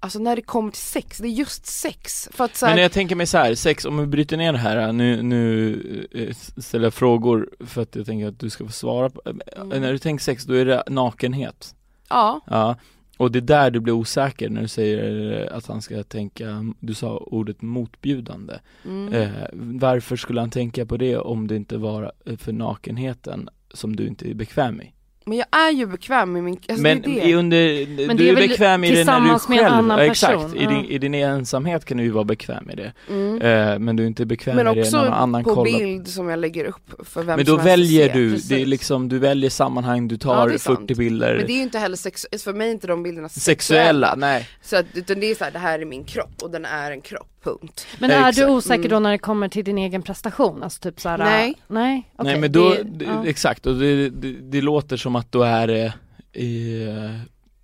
Alltså 0.00 0.18
när 0.18 0.36
det 0.36 0.42
kommer 0.42 0.70
till 0.70 0.80
sex, 0.82 1.18
det 1.18 1.28
är 1.28 1.30
just 1.30 1.66
sex. 1.66 2.28
För 2.32 2.44
att 2.44 2.56
så 2.56 2.66
här, 2.66 2.74
Men 2.74 2.82
jag 2.82 2.92
tänker 2.92 3.16
mig 3.16 3.26
så 3.26 3.38
här, 3.38 3.54
sex, 3.54 3.84
om 3.84 3.98
vi 3.98 4.06
bryter 4.06 4.36
ner 4.36 4.52
det 4.52 4.58
här, 4.58 4.92
nu, 4.92 5.22
nu 5.22 6.08
eh, 6.12 6.34
ställer 6.62 6.84
jag 6.86 6.94
frågor 6.94 7.50
för 7.66 7.82
att 7.82 7.96
jag 7.96 8.06
tänker 8.06 8.28
att 8.28 8.38
du 8.40 8.50
ska 8.50 8.66
få 8.66 8.72
svara 8.72 9.10
på, 9.10 9.22
eh, 9.26 9.62
Mm. 9.62 9.82
när 9.82 9.92
du 9.92 9.98
tänker 9.98 10.24
sex 10.24 10.44
då 10.44 10.54
är 10.54 10.64
det 10.64 10.82
nakenhet 10.88 11.74
ja, 12.08 12.40
Ja, 12.46 12.76
Och 13.18 13.32
det 13.32 13.38
är 13.38 13.40
där 13.40 13.70
du 13.70 13.80
blir 13.80 13.92
osäker 13.92 14.48
när 14.48 14.62
du 14.62 14.68
säger 14.68 15.52
att 15.52 15.66
han 15.66 15.82
ska 15.82 16.02
tänka, 16.02 16.74
du 16.80 16.94
sa 16.94 17.16
ordet 17.16 17.62
motbjudande. 17.62 18.54
Mm. 18.84 19.12
Eh, 19.12 19.30
varför 19.52 20.16
skulle 20.16 20.40
han 20.40 20.50
tänka 20.50 20.86
på 20.86 20.96
det 20.96 21.16
om 21.16 21.46
det 21.46 21.56
inte 21.56 21.76
var 21.76 22.12
för 22.36 22.52
nakenheten 22.52 23.48
som 23.74 23.96
du 23.96 24.06
inte 24.06 24.30
är 24.30 24.34
bekväm 24.34 24.80
i? 24.80 24.92
Men 25.28 25.38
jag 25.38 25.46
är 25.50 25.70
ju 25.72 25.86
bekväm 25.86 26.32
med 26.32 26.44
min, 26.44 26.56
alltså 26.68 26.82
Men 26.82 27.02
det 27.02 27.08
är 27.20 27.24
i 27.26 27.30
det. 27.32 27.34
under, 27.38 27.86
Men 28.06 28.16
du 28.16 28.24
det 28.24 28.30
är 28.30 28.36
är 28.42 28.48
bekväm 28.48 28.84
i 28.84 28.86
det 28.90 28.92
när 28.92 28.96
du 28.96 29.04
tillsammans 29.04 29.48
med 29.48 29.58
en 29.58 29.64
själv, 29.64 29.74
annan 29.78 29.98
ja, 29.98 30.04
exakt, 30.04 30.32
person, 30.34 30.56
i, 30.56 30.66
din, 30.66 30.70
ja. 30.76 30.84
i 30.88 30.98
din 30.98 31.14
ensamhet 31.14 31.84
kan 31.84 31.96
du 31.96 32.02
ju 32.02 32.10
vara 32.10 32.24
bekväm 32.24 32.70
i 32.70 32.74
det. 32.76 32.92
Mm. 33.10 33.42
Eh, 33.42 33.78
men 33.78 33.96
du 33.96 34.02
är 34.02 34.06
inte 34.06 34.26
bekväm 34.26 34.56
Men 34.56 34.66
i 34.68 34.74
det 34.74 34.90
när 34.90 34.98
någon 34.98 35.08
också 35.08 35.12
annan 35.14 35.44
på 35.44 35.54
kollar. 35.54 35.78
bild 35.78 36.08
som 36.08 36.28
jag 36.28 36.38
lägger 36.38 36.64
upp 36.64 36.94
för 37.08 37.22
vem 37.22 37.36
Men 37.36 37.46
som 37.46 37.54
då 37.54 37.60
att 37.60 37.66
väljer 37.66 38.06
se. 38.08 38.12
du, 38.14 38.28
det 38.28 38.34
är 38.34 38.38
Precis. 38.38 38.66
liksom, 38.66 39.08
du 39.08 39.18
väljer 39.18 39.50
sammanhang, 39.50 40.08
du 40.08 40.14
Ja, 40.14 40.18
tar 40.18 40.46
är 40.46 40.50
40 40.50 40.58
sant. 40.58 40.96
bilder 40.96 41.36
Men 41.36 41.46
det 41.46 41.52
är 41.52 41.56
ju 41.56 41.62
inte 41.62 41.78
heller 41.78 41.96
sexuellt, 41.96 42.42
för 42.42 42.52
mig 42.52 42.68
är 42.68 42.72
inte 42.72 42.86
de 42.86 43.02
bilderna 43.02 43.28
sexuella, 43.28 44.14
nej. 44.16 44.48
Så 44.62 44.76
att, 44.76 44.86
utan 44.94 45.20
det 45.20 45.30
är 45.30 45.34
så 45.34 45.44
här, 45.44 45.50
det 45.50 45.58
här 45.58 45.78
är 45.78 45.84
min 45.84 46.04
kropp 46.04 46.42
och 46.42 46.50
den 46.50 46.64
är 46.64 46.90
en 46.90 47.00
kropp, 47.00 47.28
punkt. 47.44 47.86
Men 47.98 48.10
är 48.10 48.18
Exakt. 48.28 48.36
du 48.36 48.46
osäker 48.52 48.74
Mm. 48.78 48.90
då 48.90 48.98
när 48.98 49.10
det 49.10 49.18
kommer 49.18 49.48
till 49.48 49.64
din 49.64 49.78
egen 49.78 50.02
prestation? 50.02 50.62
Alltså 50.62 50.80
typ 50.80 51.00
såhär, 51.00 51.18
Nej. 51.18 51.54
Nej, 51.68 52.10
okej, 52.16 52.32
nej 52.32 52.40
men 52.40 52.52
då, 52.52 52.68
det- 52.70 52.82
det, 52.82 53.04
ja. 53.04 53.26
exakt, 53.26 53.66
och 53.66 53.74
det, 53.74 54.10
det, 54.10 54.32
det 54.32 54.60
låter 54.60 54.96
som 54.96 55.16
att 55.18 55.32
då 55.32 55.42
är 55.42 55.66
det 55.66 55.92
i 56.32 56.82
eh, 56.86 57.10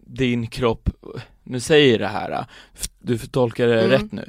din 0.07 0.47
kropp, 0.47 0.89
nu 1.45 1.61
säger 1.61 1.91
jag 1.91 2.01
det 2.01 2.07
här, 2.07 2.31
eh, 2.31 2.45
du 2.99 3.19
får 3.19 3.27
tolka 3.27 3.67
det 3.67 3.79
Mm. 3.85 3.91
rätt 3.91 4.13
nu, 4.13 4.29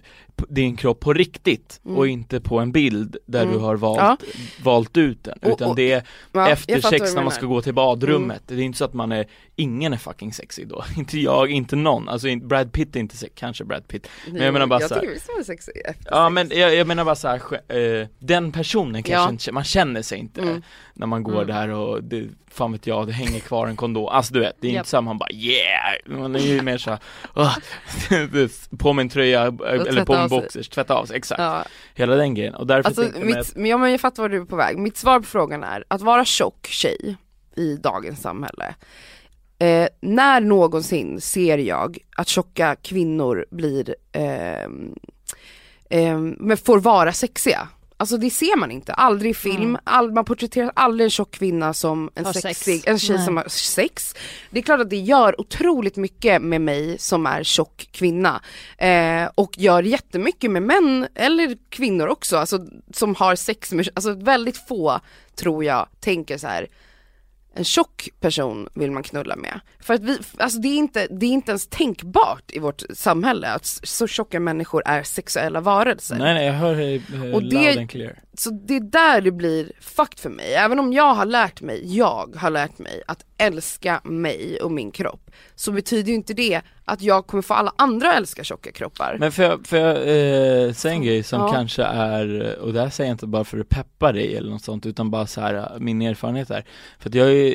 din 0.50 0.76
kropp 0.76 1.00
på 1.00 1.14
riktigt 1.14 1.82
Mm. 1.86 1.98
och 1.98 2.08
inte 2.08 2.42
på 2.42 2.60
en 2.60 2.72
bild 2.72 3.18
där 3.26 3.42
Mm. 3.42 3.54
du 3.54 3.60
har 3.60 3.76
valt, 3.76 4.00
Ja. 4.00 4.18
valt 4.64 4.98
ut 4.98 5.24
den, 5.24 5.38
Och- 5.42 5.50
utan 5.52 5.70
och- 5.70 5.76
det 5.76 5.92
är 5.92 6.04
Ja, 6.32 6.50
efter 6.50 6.74
jag 6.74 6.84
sex 6.84 7.14
när 7.16 7.24
man 7.24 7.32
ska 7.32 7.46
gå 7.46 7.62
till 7.62 7.74
badrummet, 7.74 8.42
det 8.48 8.54
är 8.56 8.60
inte 8.60 8.78
så 8.78 8.86
att 8.86 8.94
man 8.94 9.12
är, 9.12 9.26
ingen 9.56 9.94
är 9.94 9.98
fucking 9.98 10.34
sexig 10.34 10.68
då, 10.68 10.84
inte 10.98 11.20
jag, 11.20 11.52
inte 11.52 11.76
någon, 11.76 12.10
alltså 12.10 12.28
Brad 12.36 12.72
Pitt 12.72 12.96
är 12.96 13.00
inte 13.00 13.18
sexig, 13.18 13.36
kanske 13.38 13.64
Brad 13.64 13.88
Pitt 13.88 14.08
Men 14.32 14.42
jag 14.42 14.54
menar 14.54 14.68
bara 14.68 14.80
jag 14.82 14.90
så 14.90 14.96
här- 14.96 15.02
tycker 15.02 15.14
visst 15.14 15.28
man 15.30 15.40
är 15.40 15.44
sexig 15.44 15.74
efter 15.86 16.06
Ja 16.12 16.26
sex. 16.28 16.34
men 16.34 16.60
jag, 16.60 16.76
jag 16.76 16.88
menar 16.88 17.06
bara 17.06 17.16
så 17.16 17.28
här, 17.28 17.40
sk- 17.40 18.02
eh, 18.02 18.08
den 18.20 18.52
personen 18.52 19.04
kanske 19.04 19.24
Ja. 19.24 19.30
inte, 19.30 19.52
man 19.52 19.64
känner 19.64 20.02
sig 20.02 20.20
inte 20.20 20.42
Mm. 20.42 20.62
När 20.98 21.08
man 21.08 21.24
går 21.24 21.34
Mm. 21.42 21.48
där 21.48 21.70
och 21.70 22.04
det, 22.04 22.30
fan 22.52 22.72
vet 22.72 22.88
jag, 22.88 23.08
det 23.08 23.14
hänger 23.14 23.40
kvar 23.40 23.68
en 23.68 23.76
kondom, 23.76 24.06
alltså 24.08 24.34
du 24.34 24.40
vet, 24.40 24.56
det 24.62 24.68
är 24.68 24.72
Japp. 24.72 24.80
inte 24.80 24.90
så 24.90 24.98
att 24.98 25.04
man 25.04 25.18
bara 25.18 25.30
yeah, 25.32 25.96
man 26.20 26.36
är 26.36 26.40
ju 26.40 26.62
mer 26.62 26.78
såhär, 26.78 27.00
oh, 27.36 27.58
på 28.78 28.90
en 28.90 29.10
tröja, 29.10 29.42
eh, 29.48 29.54
eller 29.64 30.06
på 30.06 30.14
sig. 30.14 30.30
boxers, 30.30 30.70
tvätta 30.70 30.94
av 30.96 31.06
sig, 31.06 31.18
exakt, 31.18 31.42
Ja, 31.42 31.64
hela 31.96 32.16
den 32.16 32.34
grejen, 32.34 32.56
och 32.56 32.68
därför 32.68 32.90
alltså 32.90 33.20
mitt, 33.20 33.56
men, 33.56 33.66
ja, 33.66 33.78
men 33.78 33.92
jag 33.92 34.02
fattar 34.02 34.24
vad 34.24 34.32
du 34.32 34.42
är 34.42 34.46
på 34.46 34.56
väg. 34.56 34.78
Mitt 34.78 34.98
svar 34.98 35.20
på 35.20 35.26
frågan 35.26 35.64
är 35.64 35.84
att 35.88 36.02
vara 36.02 36.26
tjock 36.26 36.68
tjej 36.68 37.16
i 37.56 37.76
dagens 37.76 38.22
samhälle. 38.22 38.76
Eh, 39.60 39.88
när 40.02 40.42
någonsin 40.42 41.22
ser 41.22 41.58
jag 41.58 41.98
att 42.18 42.28
tjocka 42.28 42.76
kvinnor 42.76 43.46
blir, 43.52 43.96
ehm, 44.12 44.96
ehm, 45.90 46.36
men 46.40 46.58
får 46.58 46.80
vara 46.80 47.14
sexiga. 47.14 47.68
Alltså 47.98 48.18
det 48.18 48.30
ser 48.30 48.58
man 48.58 48.72
inte, 48.72 48.94
aldrig 48.94 49.32
i 49.32 49.34
film, 49.34 49.62
Mm. 49.64 49.82
all, 49.84 50.12
man 50.12 50.26
porträtterar 50.26 50.72
aldrig 50.76 51.06
en 51.06 51.10
tjock 51.12 51.32
kvinna 51.32 51.74
som 51.74 52.10
en 52.16 52.26
Har 52.26 52.34
sex. 52.34 52.44
sexig, 52.44 52.84
en 52.88 53.00
tjej 53.00 53.16
Nej. 53.16 53.26
som 53.26 53.38
har 53.38 53.48
sex. 53.50 54.14
Det 54.50 54.60
är 54.60 54.64
klart 54.64 54.80
att 54.80 54.90
det 54.90 54.96
gör 55.00 55.42
otroligt 55.42 55.96
mycket 55.96 56.42
med 56.42 56.62
mig 56.62 56.98
som 57.00 57.26
är 57.26 57.44
tjock 57.44 57.88
kvinna. 57.92 58.42
Eh, 58.78 59.30
och 59.36 59.58
gör 59.58 59.84
jättemycket 59.84 60.52
med 60.52 60.62
män, 60.64 61.08
eller 61.16 61.58
kvinnor 61.70 62.08
också, 62.08 62.38
alltså 62.38 62.60
som 62.94 63.16
har 63.16 63.36
sex 63.36 63.72
med, 63.72 63.90
alltså 63.94 64.14
väldigt 64.14 64.68
få 64.68 65.00
tror 65.36 65.64
jag 65.64 65.88
tänker 66.00 66.38
så 66.38 66.48
här. 66.48 66.68
En 67.58 67.64
tjock 67.64 68.10
person 68.20 68.70
vill 68.74 68.92
man 68.92 69.04
knulla 69.04 69.36
med. 69.36 69.60
För 69.80 69.94
att 69.94 70.02
vi, 70.02 70.20
alltså 70.38 70.60
det 70.60 70.68
är 70.68 70.78
inte, 70.78 71.08
det 71.08 71.26
är 71.26 71.30
inte 71.30 71.52
ens 71.52 71.68
tänkbart 71.68 72.44
i 72.52 72.60
vårt 72.60 72.84
samhälle 72.94 73.48
att 73.48 73.66
så 73.66 74.08
tjocka 74.08 74.40
människor 74.40 74.84
är 74.86 75.04
sexuella 75.04 75.62
varelser. 75.62 76.16
Nej 76.16 76.34
nej 76.34 76.46
jag 76.46 76.54
hör 76.54 76.80
eh, 76.80 77.36
Och 77.36 77.44
loud 77.44 77.78
and 77.78 77.90
clear 77.90 78.20
Så 78.34 78.50
det 78.50 78.76
är 78.76 78.80
där 78.80 79.22
det 79.22 79.32
blir 79.32 79.72
fucked 79.80 80.20
för 80.20 80.30
mig. 80.30 80.54
Även 80.54 80.80
om 80.80 80.94
jag 80.94 81.14
har 81.14 81.26
lärt 81.26 81.62
mig, 81.62 81.98
jag 81.98 82.36
har 82.36 82.50
lärt 82.50 82.80
mig 82.80 83.04
att 83.08 83.26
älska 83.38 84.02
mig 84.04 84.60
och 84.62 84.72
min 84.72 84.92
kropp. 84.92 85.32
Så 85.56 85.72
betyder 85.72 86.10
ju 86.10 86.16
inte 86.16 86.34
det 86.34 86.62
att 86.86 87.02
jag 87.02 87.28
kommer 87.28 87.42
få 87.42 87.54
alla 87.54 87.74
andra 87.78 88.10
att 88.12 88.18
älska 88.18 88.44
tjocka 88.44 88.72
kroppar. 88.72 89.18
Men 89.20 89.32
får 89.32 89.46
jag, 89.46 89.68
får 89.68 89.78
jag 89.80 89.98
eh, 89.98 90.74
säga 90.74 90.94
en 90.94 91.04
grej 91.04 91.24
som 91.24 91.42
Ja. 91.42 91.52
kanske 91.54 91.84
är, 91.84 92.58
och 92.60 92.74
det 92.74 92.82
här 92.82 92.90
säger 92.90 93.10
jag 93.10 93.14
inte 93.14 93.28
bara 93.28 93.44
för 93.44 93.60
att 93.60 93.70
peppa 93.70 94.12
dig 94.12 94.36
eller 94.38 94.50
något 94.50 94.64
sånt 94.64 94.86
utan 94.86 95.12
bara 95.12 95.28
så 95.28 95.42
här 95.42 95.80
min 95.80 96.02
erfarenhet 96.02 96.50
är 96.50 96.66
För 97.00 97.10
att 97.10 97.16
jag 97.16 97.34
ju, 97.34 97.52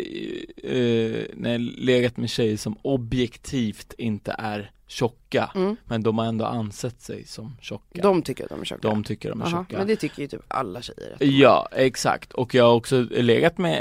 eh, 0.64 1.24
när 1.34 1.52
jag 1.52 1.60
legat 1.60 2.16
med 2.16 2.30
tjejer 2.30 2.56
som 2.56 2.76
objektivt 2.82 3.94
inte 3.98 4.34
är 4.38 4.70
tjocka 4.90 5.50
Mm. 5.54 5.76
Men 5.84 6.02
de 6.02 6.18
har 6.18 6.24
ändå 6.26 6.44
ansett 6.44 7.00
sig 7.00 7.24
som 7.26 7.56
tjocka 7.60 8.02
De 8.02 8.22
tycker 8.22 8.44
att 8.44 8.50
de 8.50 8.60
är 8.60 8.64
tjocka. 8.64 8.88
De 8.88 9.04
tycker 9.04 9.28
de 9.30 9.40
är 9.40 9.44
Aha, 9.46 9.50
tjocka 9.62 9.78
Men 9.78 9.86
det 9.86 9.96
tycker 9.96 10.22
ju 10.22 10.28
typ 10.28 10.40
alla 10.48 10.82
tjejer. 10.82 11.12
att 11.14 11.20
är. 11.22 11.26
Ja, 11.26 11.68
exakt. 11.72 12.32
Och 12.32 12.54
jag 12.54 12.64
har 12.64 12.72
också 12.74 13.06
legat 13.10 13.58
med 13.58 13.78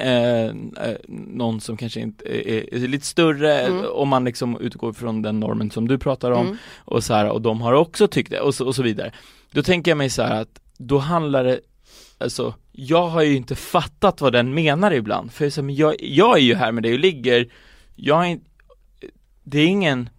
eh, 0.48 0.86
eh, 0.90 0.98
någon 1.08 1.62
som 1.62 1.78
kanske 1.78 2.00
inte 2.00 2.26
är, 2.50 2.74
är 2.74 2.88
lite 2.88 3.06
större, 3.06 3.60
Mm. 3.62 3.86
om 3.94 4.10
man 4.10 4.26
liksom 4.26 4.60
utgår 4.62 4.94
från 4.94 5.22
den 5.22 5.40
normen 5.40 5.72
som 5.72 5.88
du 5.88 5.98
pratar 5.98 6.32
om, 6.32 6.46
Mm. 6.46 6.58
och 6.78 7.04
så 7.04 7.14
här, 7.14 7.30
och 7.30 7.42
de 7.42 7.62
har 7.62 7.74
också 7.74 8.08
tyckt 8.08 8.30
det, 8.30 8.40
och 8.40 8.56
så, 8.56 8.66
och 8.66 8.76
så 8.76 8.84
vidare. 8.84 9.12
Då 9.52 9.64
tänker 9.64 9.92
jag 9.92 9.98
mig 9.98 10.10
så 10.10 10.22
här 10.22 10.42
att, 10.42 10.60
då 10.78 10.98
handlar 10.98 11.44
det, 11.44 11.60
alltså, 12.18 12.54
jag 12.72 13.08
har 13.08 13.22
ju 13.22 13.36
inte 13.36 13.56
fattat 13.56 14.22
vad 14.22 14.34
den 14.34 14.54
menar 14.54 14.92
ibland, 14.92 15.32
för 15.32 15.46
jag, 15.46 15.72
jag, 15.72 15.96
jag 16.00 16.38
är 16.38 16.42
ju 16.42 16.56
här 16.56 16.72
med 16.72 16.84
dig 16.84 16.94
och 16.94 17.00
ligger, 17.00 17.52
jag 17.96 18.32
är 18.32 18.40
det 19.44 19.60
är 19.60 19.68
ingen, 19.68 20.10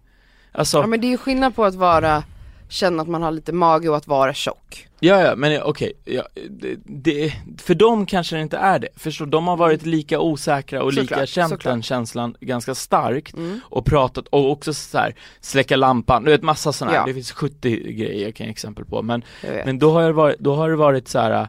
alltså 0.51 0.77
Ja 0.77 0.87
men 0.87 1.01
det 1.01 1.07
är 1.07 1.11
ju 1.11 1.17
skillnad 1.17 1.55
på 1.55 1.65
att 1.65 1.75
vara, 1.75 2.23
känna 2.69 3.01
att 3.01 3.07
man 3.09 3.23
har 3.23 3.31
lite 3.31 3.53
mage 3.53 3.89
och 3.89 3.97
att 3.97 4.07
vara 4.07 4.33
tjock. 4.33 4.87
Ja, 5.03 5.21
ja, 5.21 5.35
men 5.35 5.61
okej, 5.63 5.93
ja, 6.05 6.23
det, 6.49 6.75
det, 6.85 7.33
för 7.57 7.75
dem 7.75 8.05
kanske 8.05 8.35
det 8.35 8.41
inte 8.41 8.57
är 8.57 8.79
det, 8.79 8.87
förstår 8.95 9.25
de 9.25 9.47
har 9.47 9.57
varit 9.57 9.85
lika 9.85 10.19
osäkra 10.19 10.83
och 10.83 10.93
lika 10.93 11.07
Såklart, 11.15 11.29
känt 11.29 11.49
såklart. 11.49 11.73
den 11.73 11.83
känslan 11.83 12.35
ganska 12.39 12.75
starkt 12.75 13.33
Mm. 13.33 13.59
och 13.63 13.85
pratat 13.85 14.27
och 14.27 14.51
också 14.51 14.73
så 14.73 14.97
här 14.97 15.15
släcka 15.39 15.75
lampan, 15.75 16.23
du 16.23 16.31
vet 16.31 16.41
massa 16.43 16.73
sådana 16.73 16.91
här, 16.97 17.01
Ja. 17.01 17.05
det 17.07 17.13
finns 17.13 17.31
70 17.31 17.93
grejer 17.93 18.25
jag 18.25 18.35
kan 18.35 18.45
ge 18.45 18.51
exempel 18.51 18.85
på 18.85 19.01
men, 19.01 19.23
men 19.65 19.79
då 19.79 19.91
har 19.91 20.03
det 20.03 20.13
varit, 20.13 20.39
då 20.39 20.55
har 20.55 20.69
det 20.69 20.75
varit 20.75 21.07
så 21.07 21.19
här. 21.19 21.47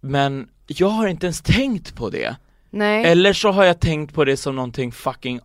men 0.00 0.48
jag 0.66 0.88
har 0.88 1.06
inte 1.06 1.26
ens 1.26 1.40
tänkt 1.42 1.94
på 1.96 2.10
det, 2.10 2.36
Nej. 2.70 3.04
eller 3.04 3.32
så 3.32 3.50
har 3.50 3.64
jag 3.64 3.80
tänkt 3.80 4.14
på 4.14 4.24
det 4.24 4.36
som 4.36 4.56
någonting 4.56 4.92
fucking 4.92 5.40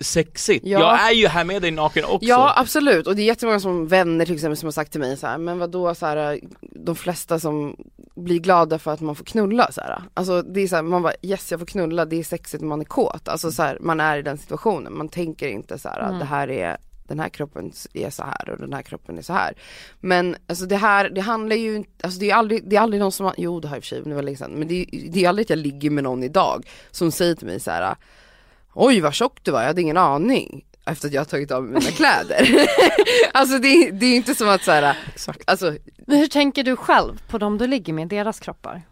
sexigt, 0.00 0.66
Ja. 0.66 0.78
jag 0.80 1.08
är 1.08 1.12
ju 1.14 1.26
här 1.26 1.44
med 1.44 1.62
dig 1.62 1.70
naken 1.70 2.04
också 2.04 2.28
Ja 2.28 2.52
absolut 2.56 3.06
och 3.06 3.16
det 3.16 3.22
är 3.22 3.26
jättemånga 3.26 3.60
som 3.60 3.86
vänner 3.88 4.24
till 4.24 4.34
exempel 4.34 4.56
som 4.56 4.66
har 4.66 4.72
sagt 4.72 4.92
till 4.92 5.00
mig 5.00 5.16
så 5.16 5.26
här, 5.26 5.38
men 5.38 5.58
vad 5.58 5.70
då 5.70 5.94
så 5.94 6.06
här, 6.06 6.40
de 6.60 6.96
flesta 6.96 7.38
som 7.38 7.76
blir 8.14 8.38
glada 8.38 8.78
för 8.78 8.92
att 8.92 9.00
man 9.00 9.14
får 9.14 9.24
knulla 9.24 9.72
så 9.72 9.80
här. 9.80 10.02
Alltså 10.14 10.42
det 10.42 10.60
är 10.60 10.68
så 10.68 10.76
här, 10.76 10.82
man 10.82 11.02
bara 11.02 11.12
yes 11.22 11.50
jag 11.50 11.60
får 11.60 11.66
knulla, 11.66 12.04
det 12.04 12.16
är 12.16 12.24
sexigt 12.24 12.62
man 12.62 12.80
är 12.80 12.84
kåt, 12.84 13.28
alltså 13.28 13.52
så 13.52 13.62
här, 13.62 13.78
man 13.80 14.00
är 14.00 14.18
i 14.18 14.22
den 14.22 14.38
situationen, 14.38 14.96
man 14.96 15.08
tänker 15.08 15.48
inte 15.48 15.78
så 15.78 15.88
här, 15.88 16.00
Mm. 16.06 16.18
det 16.18 16.24
här 16.24 16.50
är 16.50 16.76
den 17.08 17.20
här 17.20 17.28
kroppen 17.28 17.72
är 17.94 18.10
så 18.10 18.22
här 18.22 18.50
och 18.50 18.58
den 18.58 18.72
här 18.72 18.82
kroppen 18.82 19.18
är 19.18 19.22
så 19.22 19.32
här. 19.32 19.54
Men 20.00 20.36
alltså 20.46 20.66
det 20.66 20.76
här, 20.76 21.08
det 21.10 21.20
handlar 21.20 21.56
ju 21.56 21.76
inte, 21.76 21.90
alltså 22.02 22.20
det 22.20 22.30
är 22.30 22.34
aldrig, 22.34 22.68
det 22.68 22.76
är 22.76 22.80
aldrig 22.80 23.00
någon 23.00 23.12
som 23.12 23.26
har, 23.26 23.34
jo 23.38 23.60
det 23.60 23.68
har 23.68 23.76
jag 23.76 23.78
i 23.78 23.80
och 23.80 23.84
för 23.84 23.88
sig, 23.88 24.00
men 24.00 24.08
det 24.10 24.14
var 24.14 24.22
länge 24.22 24.36
sedan, 24.36 24.50
men 24.52 24.68
det 24.68 24.74
är, 24.74 24.86
det 25.10 25.24
är 25.24 25.28
aldrig 25.28 25.44
att 25.46 25.50
jag 25.50 25.58
ligger 25.58 25.90
med 25.90 26.04
någon 26.04 26.22
idag 26.22 26.66
som 26.90 27.12
säger 27.12 27.34
till 27.34 27.46
mig 27.46 27.60
så 27.60 27.70
här. 27.70 27.96
Oj 28.78 29.00
vad 29.00 29.14
tjock 29.14 29.38
du 29.42 29.50
var, 29.50 29.60
jag 29.60 29.66
hade 29.66 29.82
ingen 29.82 29.96
aning 29.96 30.64
efter 30.86 31.08
att 31.08 31.14
jag 31.14 31.20
har 31.20 31.24
tagit 31.26 31.50
av 31.50 31.62
mig 31.64 31.72
mina 31.72 31.90
kläder. 31.90 32.48
alltså 33.32 33.58
det, 33.58 33.68
är- 33.68 33.92
det 33.92 34.06
är 34.06 34.16
inte 34.16 34.34
som 34.34 34.48
att 34.48 34.64
så 34.64 34.70
här, 34.70 34.96
Exakt. 35.14 35.42
alltså 35.50 35.74
Men 36.06 36.18
hur 36.18 36.26
tänker 36.26 36.64
du 36.64 36.76
själv 36.76 37.22
på 37.28 37.38
de 37.38 37.58
du 37.58 37.66
ligger 37.66 37.92
med, 37.92 38.08
deras 38.08 38.40
kroppar? 38.40 38.82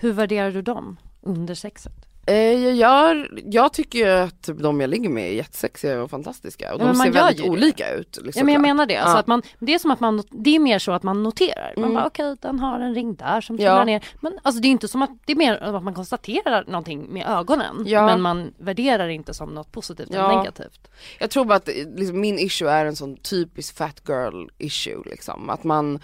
Hur 0.00 0.12
värderar 0.12 0.50
du 0.50 0.62
dem 0.62 0.96
under 1.22 1.54
sexet? 1.54 1.99
Eh, 2.30 2.64
jag, 2.64 2.74
gör, 2.74 3.40
jag 3.44 3.72
tycker 3.72 3.98
ju 3.98 4.08
att 4.08 4.50
de 4.58 4.80
jag 4.80 4.90
ligger 4.90 5.08
med 5.08 5.28
är 5.30 5.32
jättesexiga 5.34 6.02
och 6.02 6.10
fantastiska 6.10 6.74
och 6.74 6.80
Ja, 6.80 6.84
de 6.86 6.94
ser 6.94 7.10
väldigt 7.12 7.46
olika 7.48 7.94
ut. 7.94 8.18
Liksom, 8.22 8.40
Ja 8.40 8.44
men 8.44 8.54
jag 8.54 8.60
klart. 8.62 8.68
menar 8.76 8.86
det, 8.86 8.96
alltså 8.96 9.16
Ja. 9.16 9.20
att 9.20 9.26
man, 9.26 9.42
det 9.58 9.74
är 9.74 9.78
som 9.78 9.90
att 9.90 10.00
man, 10.00 10.22
det 10.30 10.54
är 10.56 10.58
mer 10.58 10.78
så 10.78 10.92
att 10.92 11.02
man 11.02 11.22
noterar. 11.22 11.72
Man 11.76 11.84
Mm. 11.84 11.94
bara 11.94 12.06
okej 12.06 12.36
den 12.40 12.58
har 12.60 12.80
en 12.80 12.94
ring 12.94 13.14
där 13.14 13.40
som 13.40 13.56
Ja. 13.56 13.60
trillar 13.60 13.84
ner. 13.84 14.04
Men 14.20 14.38
alltså 14.42 14.60
det 14.62 14.68
är 14.68 14.70
inte 14.70 14.88
som 14.88 15.02
att, 15.02 15.10
det 15.26 15.32
är 15.32 15.36
mer 15.36 15.56
att 15.56 15.82
man 15.82 15.94
konstaterar 15.94 16.64
någonting 16.66 17.06
med 17.12 17.26
ögonen. 17.28 17.84
Ja. 17.86 18.06
Men 18.06 18.20
man 18.20 18.52
värderar 18.58 19.08
inte 19.08 19.34
som 19.34 19.48
något 19.54 19.72
positivt 19.72 20.10
eller 20.10 20.18
Ja. 20.20 20.38
negativt. 20.38 20.88
Jag 21.20 21.30
tror 21.30 21.44
bara 21.44 21.54
att 21.56 21.68
liksom, 21.96 22.20
min 22.20 22.38
issue 22.38 22.70
är 22.70 22.86
en 22.86 22.96
sån 22.96 23.16
typisk 23.16 23.76
fat 23.76 24.02
girl 24.08 24.46
issue 24.58 25.02
liksom. 25.06 25.50
Att 25.50 25.64
man, 25.64 25.98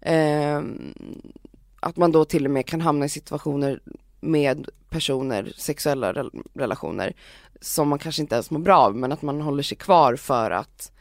ehm, 0.00 0.94
att 1.80 1.96
man 1.96 2.12
då 2.12 2.24
till 2.24 2.44
och 2.44 2.50
med 2.50 2.66
kan 2.66 2.80
hamna 2.80 3.04
i 3.04 3.08
situationer 3.08 3.80
med 4.20 4.68
personer, 4.96 5.52
sexuella 5.56 6.12
rel- 6.12 6.42
relationer 6.54 7.12
som 7.60 7.88
man 7.88 7.98
kanske 7.98 8.22
inte 8.22 8.34
ens 8.34 8.50
mår 8.50 8.58
bra 8.60 8.78
av 8.78 8.96
men 8.96 9.12
att 9.12 9.22
man 9.22 9.40
håller 9.40 9.62
sig 9.62 9.76
kvar 9.76 10.16
för 10.16 10.50
att 10.50 10.92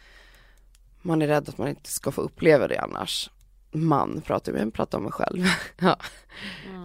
man 1.01 1.21
är 1.21 1.27
rädd 1.27 1.49
att 1.49 1.57
man 1.57 1.67
inte 1.67 1.91
ska 1.91 2.11
få 2.11 2.21
uppleva 2.21 2.67
det 2.67 2.77
annars. 2.77 3.29
Man 3.71 4.21
pratar 4.25 4.51
jag, 4.51 4.61
jag 4.61 4.73
pratar 4.73 4.97
om 4.97 5.03
mig 5.03 5.11
själv. 5.13 5.45
ja. 5.79 5.97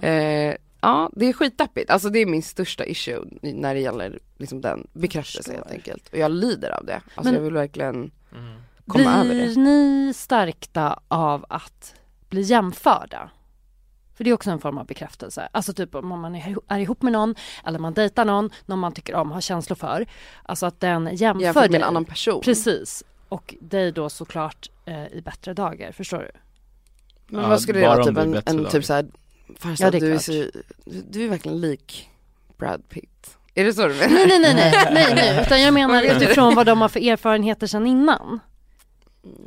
eh, 0.08 0.54
Ja, 0.82 1.10
det 1.16 1.26
är 1.26 1.32
skitdeppigt. 1.32 1.90
Alltså 1.90 2.08
det 2.08 2.18
är 2.18 2.26
min 2.26 2.42
största 2.42 2.84
issue 2.86 3.24
när 3.42 3.74
det 3.74 3.80
gäller 3.80 4.18
liksom 4.38 4.60
den 4.60 4.86
bekräftelsen 4.92 5.54
helt 5.54 5.70
enkelt. 5.70 6.08
Och 6.12 6.18
jag 6.18 6.30
lider 6.30 6.70
av 6.70 6.84
det. 6.84 6.94
Alltså 7.14 7.22
Men- 7.24 7.34
jag 7.34 7.40
vill 7.40 7.52
verkligen 7.54 8.10
komma 8.86 9.14
över 9.14 9.24
Blir 9.34 9.48
det. 9.54 9.60
ni 9.60 10.12
stärkta 10.14 11.00
av 11.08 11.44
att 11.48 11.94
bli 12.28 12.40
jämförda? 12.42 13.30
För 14.20 14.24
det 14.24 14.30
är 14.30 14.34
också 14.34 14.50
en 14.50 14.60
form 14.60 14.78
av 14.78 14.86
bekräftelse. 14.86 15.48
Alltså 15.52 15.72
typ 15.72 15.94
om 15.94 16.08
man 16.08 16.34
är, 16.34 16.78
ihop 16.78 17.02
med 17.02 17.12
någon 17.12 17.34
eller 17.66 17.78
man 17.78 17.94
dejtar 17.94 18.24
någon, 18.24 18.50
någon 18.66 18.78
man 18.78 18.92
tycker 18.92 19.14
om, 19.14 19.30
har 19.30 19.40
känslor 19.40 19.76
för. 19.76 20.06
Alltså 20.42 20.66
att 20.66 20.80
den 20.80 21.16
jämför 21.16 21.42
Jämfört 21.42 21.62
med 21.62 21.70
dig. 21.70 21.80
en 21.80 21.88
annan 21.88 22.04
person. 22.04 22.40
Precis. 22.40 23.04
Och 23.28 23.54
dig 23.60 23.92
då 23.92 24.08
såklart 24.08 24.70
eh, 24.84 25.06
i 25.06 25.22
bättre 25.24 25.54
dagar, 25.54 25.92
förstår 25.92 26.18
du? 26.18 26.30
Men 27.26 27.42
Ja, 27.42 27.48
vad 27.48 27.60
skulle 27.60 27.80
det 27.80 27.86
vara? 27.86 28.04
Typ 28.04 28.16
en, 28.16 28.42
en 28.46 28.64
typ 28.64 28.84
såhär, 28.84 29.06
Farzad 29.58 29.94
Ja, 29.94 30.00
du 30.00 30.12
är 30.14 30.18
så, 30.18 30.32
du, 30.32 30.52
du 31.10 31.24
är 31.24 31.28
verkligen 31.28 31.60
lik 31.60 32.10
Brad 32.58 32.88
Pitt. 32.88 33.36
Är 33.54 33.64
det 33.64 33.72
så 33.72 33.88
du 33.88 33.94
menar? 33.94 34.08
Nej, 34.08 34.26
nej, 34.26 34.40
nej, 34.40 34.54
nej, 34.54 34.88
nej, 34.92 35.14
nej. 35.14 35.42
utan 35.46 35.62
jag 35.62 35.74
menar 35.74 36.02
utifrån 36.02 36.54
vad 36.54 36.66
de 36.66 36.80
har 36.80 36.88
för 36.88 37.08
erfarenheter 37.08 37.66
sedan 37.66 37.86
innan. 37.86 38.40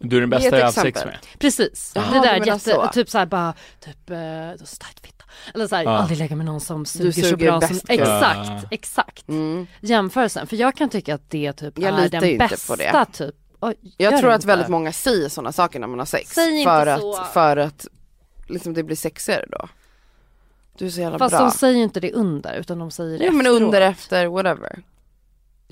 Du 0.01 0.17
är 0.17 0.21
den 0.21 0.30
bästa 0.30 0.45
jag 0.49 0.55
har 0.55 0.61
haft 0.63 0.82
sex 0.82 1.05
med. 1.05 1.17
Precis, 1.39 1.91
Jaha, 1.95 2.13
det 2.13 2.19
där 2.19 2.34
menar 2.34 2.45
jätte, 2.45 2.59
så. 2.59 2.88
typ 2.93 3.09
såhär 3.09 3.26
bara, 3.26 3.53
typ, 3.80 4.09
eh, 4.09 4.17
då 4.59 4.65
så 4.65 4.76
tajt 4.76 4.99
fitta. 5.03 5.26
Eller 5.53 5.67
såhär, 5.67 5.84
Ja. 5.84 5.89
aldrig 5.97 6.17
lägga 6.17 6.36
med 6.36 6.45
någon 6.45 6.61
som 6.61 6.86
suger, 6.86 7.11
så 7.11 7.21
suger 7.21 7.36
bra 7.51 7.61
som, 7.61 7.69
bäst. 7.69 7.86
exakt, 7.89 8.49
Ja. 8.49 8.61
exakt. 8.71 9.28
Mm. 9.30 9.67
Jämförelsen, 9.82 10.47
för 10.47 10.55
jag 10.55 10.76
kan 10.76 10.89
tycka 10.89 11.15
att 11.15 11.30
det 11.30 11.53
typ 11.53 11.80
Jag 11.80 11.99
är 11.99 12.09
den 12.09 12.24
inte 12.24 12.47
bästa 12.49 12.74
på 12.74 12.76
det. 12.76 13.05
typ. 13.13 13.36
Oj, 13.59 13.76
Jag 13.97 14.19
tror 14.19 14.30
att 14.32 14.36
inte. 14.36 14.47
väldigt 14.47 14.67
många 14.67 14.91
säger 14.91 15.30
sådana 15.30 15.51
saker 15.51 15.80
när 15.80 15.88
man 15.88 15.99
har 15.99 16.05
sex. 16.05 16.30
Säg 16.34 16.59
inte 16.59 16.69
för, 16.71 16.97
så. 16.97 17.15
Att, 17.21 17.34
för 17.34 17.57
att 17.57 17.88
liksom 18.49 18.74
det 18.74 18.84
blir 18.84 18.95
sexigare 18.95 19.45
då. 19.51 19.67
Du 20.78 20.86
är 20.86 20.89
så 20.89 21.01
jävla 21.01 21.19
Fast 21.19 21.32
bra. 21.38 21.39
de 21.45 21.51
säger 21.51 21.78
ju 21.78 21.84
inte 21.84 21.99
det 21.99 22.11
under 22.13 22.53
utan 22.53 22.80
de 22.80 22.91
säger 22.91 23.19
det 23.19 23.26
Ja 23.26 23.32
men 23.32 23.45
efteråt. 23.45 23.61
under, 23.61 23.82
efter, 23.82 24.28
whatever. 24.28 24.80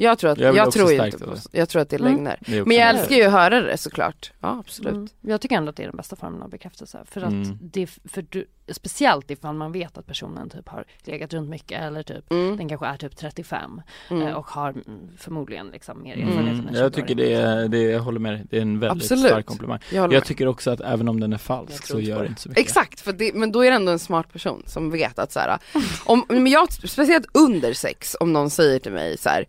Jag 0.02 0.18
tror 0.20 0.32
att, 0.32 0.38
Jag 0.38 0.56
jag, 0.56 0.72
tror 0.72 0.92
inte 0.92 1.18
på, 1.18 1.26
det. 1.34 1.42
jag 1.52 1.70
tror 1.70 1.82
att 1.82 1.90
det 1.90 1.96
är 1.96 2.00
Mm. 2.00 2.14
lögner. 2.14 2.38
Det 2.46 2.58
är 2.58 2.66
Men 2.66 2.78
jag 2.78 2.90
älskar 2.90 3.16
ju 3.16 3.24
att 3.24 3.32
höra 3.32 3.62
det 3.62 3.78
såklart. 3.78 4.32
Ja 4.40 4.58
absolut. 4.60 4.94
Mm. 4.94 5.08
Jag 5.22 5.42
tycker 5.42 5.56
ändå 5.56 5.70
att 5.70 5.76
det 5.76 5.84
är 5.84 5.88
den 5.88 5.98
bästa 5.98 6.16
formen 6.16 6.42
av 6.42 6.50
bekräftelse. 6.50 7.00
För 7.06 7.22
att 7.22 7.32
Mm. 7.32 7.58
det, 7.62 7.88
för 7.88 8.26
du, 8.30 8.46
speciellt 8.72 9.32
ifall 9.32 9.56
man 9.56 9.72
vet 9.72 9.98
att 9.98 10.08
personen 10.08 10.50
typ 10.50 10.68
har 10.70 10.86
legat 11.04 11.34
runt 11.34 11.50
mycket 11.50 11.82
eller 11.82 12.04
typ 12.04 12.32
Mm. 12.32 12.58
den 12.58 12.70
kanske 12.70 12.86
är 12.88 12.98
typ 12.98 13.18
35 13.18 13.82
Mm. 14.10 14.28
eh, 14.28 14.34
och 14.34 14.46
har 14.48 14.74
förmodligen 15.18 15.68
liksom 15.68 16.04
mer 16.04 16.18
erfarenhet 16.18 16.54
Mm, 16.54 16.68
än 16.68 16.76
jag 16.76 16.94
tycker 16.94 17.16
20-åring. 17.16 17.18
det 17.18 17.34
är, 17.34 17.68
det, 17.68 17.82
jag 17.82 18.00
håller 18.00 18.20
med 18.20 18.34
dig, 18.34 18.44
det 18.50 18.58
är 18.58 18.62
en 18.62 18.80
väldigt 18.80 19.04
Absolut. 19.04 19.26
stark 19.32 19.46
komplimang. 19.46 19.80
Jag 19.92 20.14
Jag 20.14 20.26
tycker 20.26 20.48
också 20.48 20.72
att 20.72 20.82
även 20.82 21.08
om 21.10 21.20
den 21.20 21.34
är 21.34 21.38
falsk 21.38 21.86
så 21.88 22.00
gör 22.00 22.22
det. 22.24 22.28
inte 22.28 22.42
så 22.42 22.50
mycket. 22.50 22.62
Exakt, 22.66 23.02
för 23.02 23.14
det, 23.14 23.34
men 23.36 23.52
då 23.52 23.66
är 23.66 23.70
det 23.70 23.76
ändå 23.76 23.92
en 23.92 24.00
smart 24.00 24.34
person 24.34 24.64
som 24.66 24.92
vet 24.92 25.20
att 25.20 25.32
så 25.32 25.40
här, 25.40 25.58
om, 26.06 26.26
men 26.30 26.48
jag, 26.48 26.72
speciellt 26.74 27.26
under 27.34 27.74
sex, 27.74 28.16
om 28.20 28.34
någon 28.34 28.50
säger 28.50 28.80
till 28.80 28.92
mig 28.92 29.18
så 29.18 29.30
här, 29.30 29.46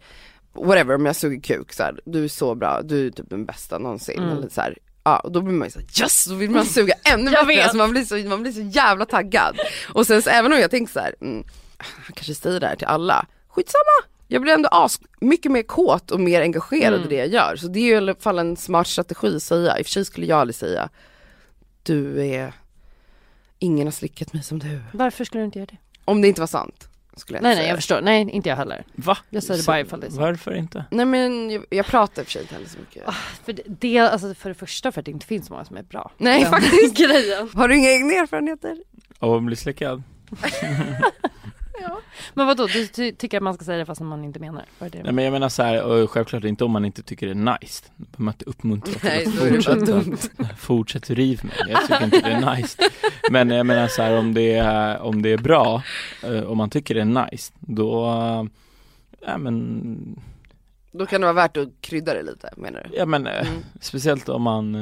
whatever, 0.53 0.95
om 0.95 1.07
jag 1.07 1.17
suger 1.17 1.41
kuk 1.41 1.73
så 1.73 1.83
här, 1.83 2.01
du 2.05 2.25
är 2.25 2.29
så 2.29 2.55
bra, 2.55 2.83
du 2.83 3.07
är 3.07 3.11
typ 3.11 3.31
den 3.31 3.45
bästa 3.45 3.79
någonsin. 3.79 4.19
Mm. 4.19 4.37
Eller 4.37 4.49
så 4.49 4.61
här, 4.61 4.79
ja, 5.05 5.19
och 5.19 5.33
då 5.33 5.41
blir 5.41 5.55
man 5.55 5.67
ju 5.69 5.73
såhär 5.73 5.87
yes, 6.03 6.25
då 6.25 6.35
vill 6.35 6.51
man 6.51 6.67
suga 6.67 6.95
ännu 7.13 7.31
bättre, 7.31 7.63
alltså 7.63 7.77
man, 7.77 7.91
blir 7.91 8.05
så, 8.05 8.29
man 8.29 8.43
blir 8.43 8.53
så 8.53 8.61
jävla 8.61 9.05
taggad. 9.07 9.59
Och 9.95 10.07
sen 10.07 10.23
så, 10.23 10.31
även 10.31 10.53
om 10.53 10.59
jag 10.59 10.71
tänker 10.71 10.93
så 10.93 11.01
här, 11.01 11.15
mm, 11.21 11.45
han 11.77 12.13
kanske 12.15 12.35
säger 12.35 12.61
det 12.61 12.67
här 12.67 12.77
till 12.77 12.87
alla, 12.87 13.27
skitsamma. 13.49 14.09
Jag 14.29 14.43
blir 14.43 14.53
ändå 14.53 14.69
as, 14.73 15.01
mycket 15.21 15.53
mer 15.53 15.63
kåt 15.63 16.11
och 16.11 16.21
mer 16.21 16.41
engagerad 16.41 16.95
Mm. 16.95 17.07
i 17.07 17.09
det 17.09 17.17
jag 17.17 17.29
gör. 17.29 17.57
Så 17.57 17.69
det 17.69 17.79
är 17.79 17.83
ju 17.85 17.93
i 17.93 17.97
alla 17.97 18.15
fall 18.15 18.39
en 18.39 18.57
smart 18.57 18.87
strategi 18.87 19.37
att 19.37 19.43
säga. 19.43 19.79
I 19.79 19.83
och 19.83 19.87
för 19.87 19.91
sig 19.91 20.05
skulle 20.05 20.27
jag 20.27 20.39
aldrig 20.41 20.55
säga, 20.55 20.89
du 21.83 22.27
är, 22.27 22.53
ingen 23.59 23.87
har 23.87 23.93
slickat 23.93 24.33
mig 24.33 24.43
som 24.43 24.59
du. 24.59 24.81
Varför 24.93 25.25
skulle 25.25 25.41
du 25.41 25.45
inte 25.45 25.59
göra 25.59 25.67
det? 25.71 25.77
Om 26.05 26.23
det 26.23 26.29
inte 26.29 26.41
var 26.41 26.47
sant. 26.47 26.89
Skulle 27.17 27.37
jag 27.39 27.43
Nej 27.43 27.51
inte 27.53 27.57
nej 27.59 27.65
säga. 27.65 27.69
jag 27.69 27.79
förstår, 27.79 28.01
nej 28.01 28.31
inte 28.31 28.49
jag 28.49 28.57
heller. 28.57 28.85
Va? 28.95 29.19
Jag 29.31 29.43
säger 29.43 29.61
det 29.61 29.67
bara 29.67 29.81
ifall 29.81 30.01
det 30.01 30.07
är 30.07 30.11
sant. 30.11 30.21
Varför 30.21 30.55
inte? 30.55 30.85
Nej 30.91 31.07
men 31.07 31.51
jag, 31.51 31.65
jag 31.71 31.87
pratar 31.87 32.23
i 32.23 32.25
och 32.25 32.27
för 32.27 32.33
sig 32.33 32.43
inte 32.43 32.55
heller 32.55 32.69
så 32.69 32.79
mycket. 32.79 33.03
Ah, 33.09 33.15
För 33.45 33.53
det- 33.53 33.63
det, 33.67 33.99
alltså 33.99 34.35
för 34.35 34.49
det 34.49 34.55
första 34.55 34.93
för 34.93 35.01
att 35.01 35.05
det 35.05 35.11
inte 35.13 35.27
finns 35.27 35.47
så 35.47 35.53
många 35.53 35.65
som 35.65 35.77
är 35.77 35.83
bra. 35.83 36.11
Nej 36.19 36.41
Den 36.43 36.51
faktiskt. 36.51 36.97
grejen. 37.09 37.49
Har 37.55 37.69
du 37.69 37.77
inga 37.77 37.91
egna 37.91 38.13
erfarenheter? 38.13 38.77
Av 39.19 39.35
att 39.35 39.43
bli 39.43 39.57
slickad? 39.57 40.03
Men 42.35 42.47
vadå, 42.47 42.67
du 42.67 42.87
ty- 42.87 43.13
tycker 43.13 43.37
att 43.37 43.43
man 43.43 43.55
ska 43.55 43.65
säga 43.65 43.79
det 43.79 43.87
fast 43.87 44.01
man 44.01 44.25
inte 44.25 44.41
menar 44.41 44.65
det? 44.79 44.89
Det? 44.89 45.03
Nej 45.03 45.13
men 45.13 45.25
jag 45.25 45.33
menar 45.33 45.49
så 45.49 45.63
här, 45.63 45.83
och 45.85 46.11
självklart 46.11 46.45
inte 46.45 46.65
om 46.65 46.71
man 46.71 46.85
inte 46.85 47.03
tycker 47.03 47.27
det 47.27 47.33
är 47.33 47.59
nice. 47.61 47.85
Då 47.97 48.05
behöver 48.05 48.25
man 48.25 48.35
inte 48.35 48.45
uppmuntra 48.45 48.93
till 48.93 49.01
Nej, 49.05 49.27
att 49.27 49.35
fortsätta, 49.65 50.57
fortsätt 50.57 51.11
riv 51.11 51.45
mig. 51.45 51.57
Jag 51.69 51.81
tycker 51.87 52.05
inte 52.05 52.21
det 52.21 52.31
är 52.33 52.57
nice. 52.57 52.79
Men 53.31 53.51
jag 53.51 53.67
menar 53.67 53.89
så 53.89 54.03
här, 54.03 54.19
om 54.19 54.35
det 54.35 54.55
är, 54.55 54.99
om 55.01 55.23
det 55.23 55.33
är 55.33 55.39
bra, 55.39 55.83
eh, 56.25 56.43
om 56.43 56.59
man 56.59 56.71
tycker 56.71 56.95
det 56.95 57.01
är 57.01 57.31
nice, 57.31 57.53
då, 57.61 58.05
eh, 58.07 58.45
ja 59.27 59.39
men, 59.39 60.21
Då 60.93 61.07
kan 61.07 61.21
det 61.21 61.27
vara 61.27 61.35
värt 61.35 61.57
att 61.57 61.69
krydda 61.81 62.15
det 62.15 62.23
lite 62.23 62.51
menar 62.57 62.87
du? 62.91 62.97
ja 62.99 63.07
men 63.07 63.27
eh, 63.27 63.33
Mm. 63.49 63.63
speciellt 63.81 64.29
om 64.29 64.43
man, 64.43 64.75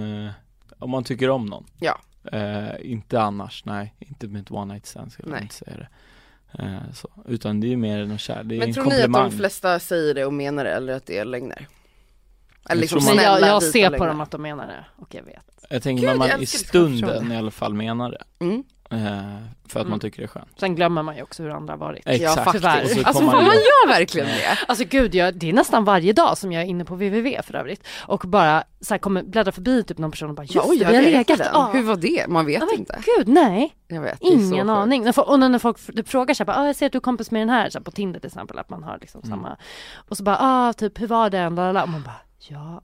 om 0.78 0.90
man 0.90 1.05
tycker 1.05 1.30
om 1.30 1.46
någon. 1.46 1.64
Ja. 1.80 1.98
Eh, 2.32 2.68
inte 2.92 3.20
annars, 3.22 3.64
nej, 3.64 3.94
inte 3.98 4.28
med 4.28 4.42
ett 4.42 4.51
one 4.51 4.72
night 4.74 4.86
stand 4.86 5.12
skulle 5.12 5.32
jag 5.32 5.42
inte 5.42 5.55
säga 5.55 5.76
det. 5.76 5.88
Eh, 6.59 6.92
så. 6.94 7.09
Utan 7.28 7.61
det 7.61 7.66
är 7.66 7.68
ju 7.68 7.76
mer 7.76 7.98
än 8.03 8.18
kär, 8.18 8.42
det 8.44 8.55
är 8.55 8.59
Men 8.59 8.68
en 8.68 8.74
tror 8.74 8.84
ni 8.84 9.03
att 9.03 9.12
de 9.12 9.30
flesta 9.30 9.78
säger 9.78 10.14
det 10.14 10.24
och 10.24 10.32
menar 10.32 10.64
det 10.64 10.70
eller 10.70 10.92
att 10.92 11.07
det 11.07 11.18
är 11.18 11.24
lögner? 11.24 11.66
Eller 12.68 12.80
liksom 12.80 13.05
man- 13.05 13.16
jag, 13.16 13.22
snälla 13.38 13.46
jag 13.46 13.61
vita 13.61 13.72
ser 13.72 13.86
på 13.86 13.90
lögner. 13.90 14.07
dem 14.07 14.20
att 14.20 14.30
de 14.30 14.42
menar 14.42 14.66
det 14.66 14.84
och 15.03 15.14
jag 15.14 15.22
vet. 15.22 15.44
Jag 15.70 15.82
tänker 15.82 16.01
Gud, 16.01 16.11
när 16.11 16.16
man 16.18 16.28
jag 16.28 16.42
i 16.42 16.46
stunden 16.46 17.32
i 17.32 17.36
alla 17.36 17.51
fall 17.51 17.74
menar 17.74 18.11
det. 18.11 18.44
Mm. 18.44 18.64
Eh, 18.93 18.99
för 19.68 19.80
att 19.80 19.86
Mm. 19.86 19.91
man 19.91 20.01
tycker 20.01 20.18
det 20.18 20.24
är 20.24 20.28
skönt. 20.28 20.49
Sen 20.61 20.74
glömmer 20.74 21.03
man 21.03 21.16
ju 21.16 21.22
också 21.22 21.43
hur 21.43 21.51
andra 21.51 21.72
har 21.72 21.78
varit. 21.78 22.03
Exakt. 22.07 22.61
så 22.61 22.68
Alltså 22.68 23.22
man 23.22 23.34
man 23.34 23.45
gör 23.55 23.88
verkligen 23.88 24.28
det? 24.28 24.59
Alltså 24.68 24.84
gud, 24.84 25.14
jag, 25.14 25.34
det 25.34 25.49
är 25.49 25.53
nästan 25.53 25.84
varje 25.84 26.12
dag 26.12 26.38
som 26.38 26.53
jag 26.53 26.62
är 26.62 26.66
inne 26.66 26.84
på 26.84 26.95
www 26.95 27.43
för 27.43 27.55
övrigt 27.55 27.86
och 28.07 28.20
bara 28.26 28.64
så 28.80 28.95
här, 28.95 28.99
kommer 28.99 29.22
bläddra 29.22 29.53
förbi 29.53 29.82
typ 29.84 29.99
någon 29.99 30.11
person 30.11 30.28
och 30.28 30.34
bara 30.34 30.45
just 30.45 30.68
Oj, 30.68 30.78
det, 30.78 30.84
jag 30.84 30.91
vi 30.91 30.97
har 30.97 31.03
legat. 31.03 31.41
Ja. 31.53 31.70
Hur 31.72 31.82
var 31.82 31.97
det? 31.97 32.26
Man 32.28 32.47
vet 32.47 32.62
Ja, 32.62 32.68
inte. 32.78 32.99
gud 33.16 33.28
nej, 33.28 33.74
Jag 33.88 34.01
vet, 34.01 34.20
det 34.20 34.26
ingen 34.26 34.70
aning. 34.70 35.05
När 35.05 35.28
och 35.30 35.38
när 35.41 35.59
folk 35.59 35.78
frågar 36.09 36.34
så 36.34 36.43
här, 36.43 36.47
bara, 36.47 36.57
ah, 36.57 36.66
jag 36.66 36.76
ser 36.76 36.86
att 36.86 36.93
du 36.93 36.99
är 36.99 37.03
kompis 37.03 37.30
med 37.30 37.43
den 37.43 37.51
här, 37.51 37.70
så 37.70 37.78
här, 37.78 37.84
på 37.84 37.91
Tinder 37.91 38.20
till 38.20 38.26
exempel, 38.28 38.59
att 38.59 38.70
man 38.70 38.82
har 38.82 38.99
liksom 39.01 39.20
Mm. 39.24 39.30
samma. 39.38 39.57
Och 40.09 40.16
så 40.16 40.22
bara, 40.22 40.36
ah 40.41 40.72
typ 40.72 41.01
hur 41.01 41.07
var 41.07 41.30
den? 41.30 41.55
Lalala. 41.55 41.82
Och 41.82 41.88
man 41.88 42.03
bara, 42.03 42.20
ja. 42.49 42.82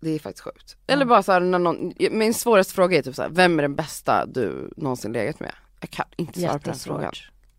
Det 0.00 0.10
är 0.10 0.18
faktiskt 0.18 0.44
sjukt. 0.44 0.76
Eller 0.86 1.04
bara 1.04 1.22
så 1.22 1.32
här, 1.32 1.40
när 1.40 1.58
någon, 1.58 1.92
min 2.10 2.34
svåraste 2.34 2.74
fråga 2.74 2.98
är 2.98 3.02
typ 3.02 3.14
så 3.14 3.22
här, 3.22 3.28
vem 3.28 3.58
är 3.58 3.62
den 3.62 3.74
bästa 3.74 4.26
du 4.26 4.70
någonsin 4.76 5.12
legat 5.12 5.40
med? 5.40 5.52
Jag 5.80 5.90
kan 5.90 6.06
inte 6.16 6.40
svara 6.40 6.58
på 6.58 6.68
den 6.70 6.78
frågan. 6.78 7.12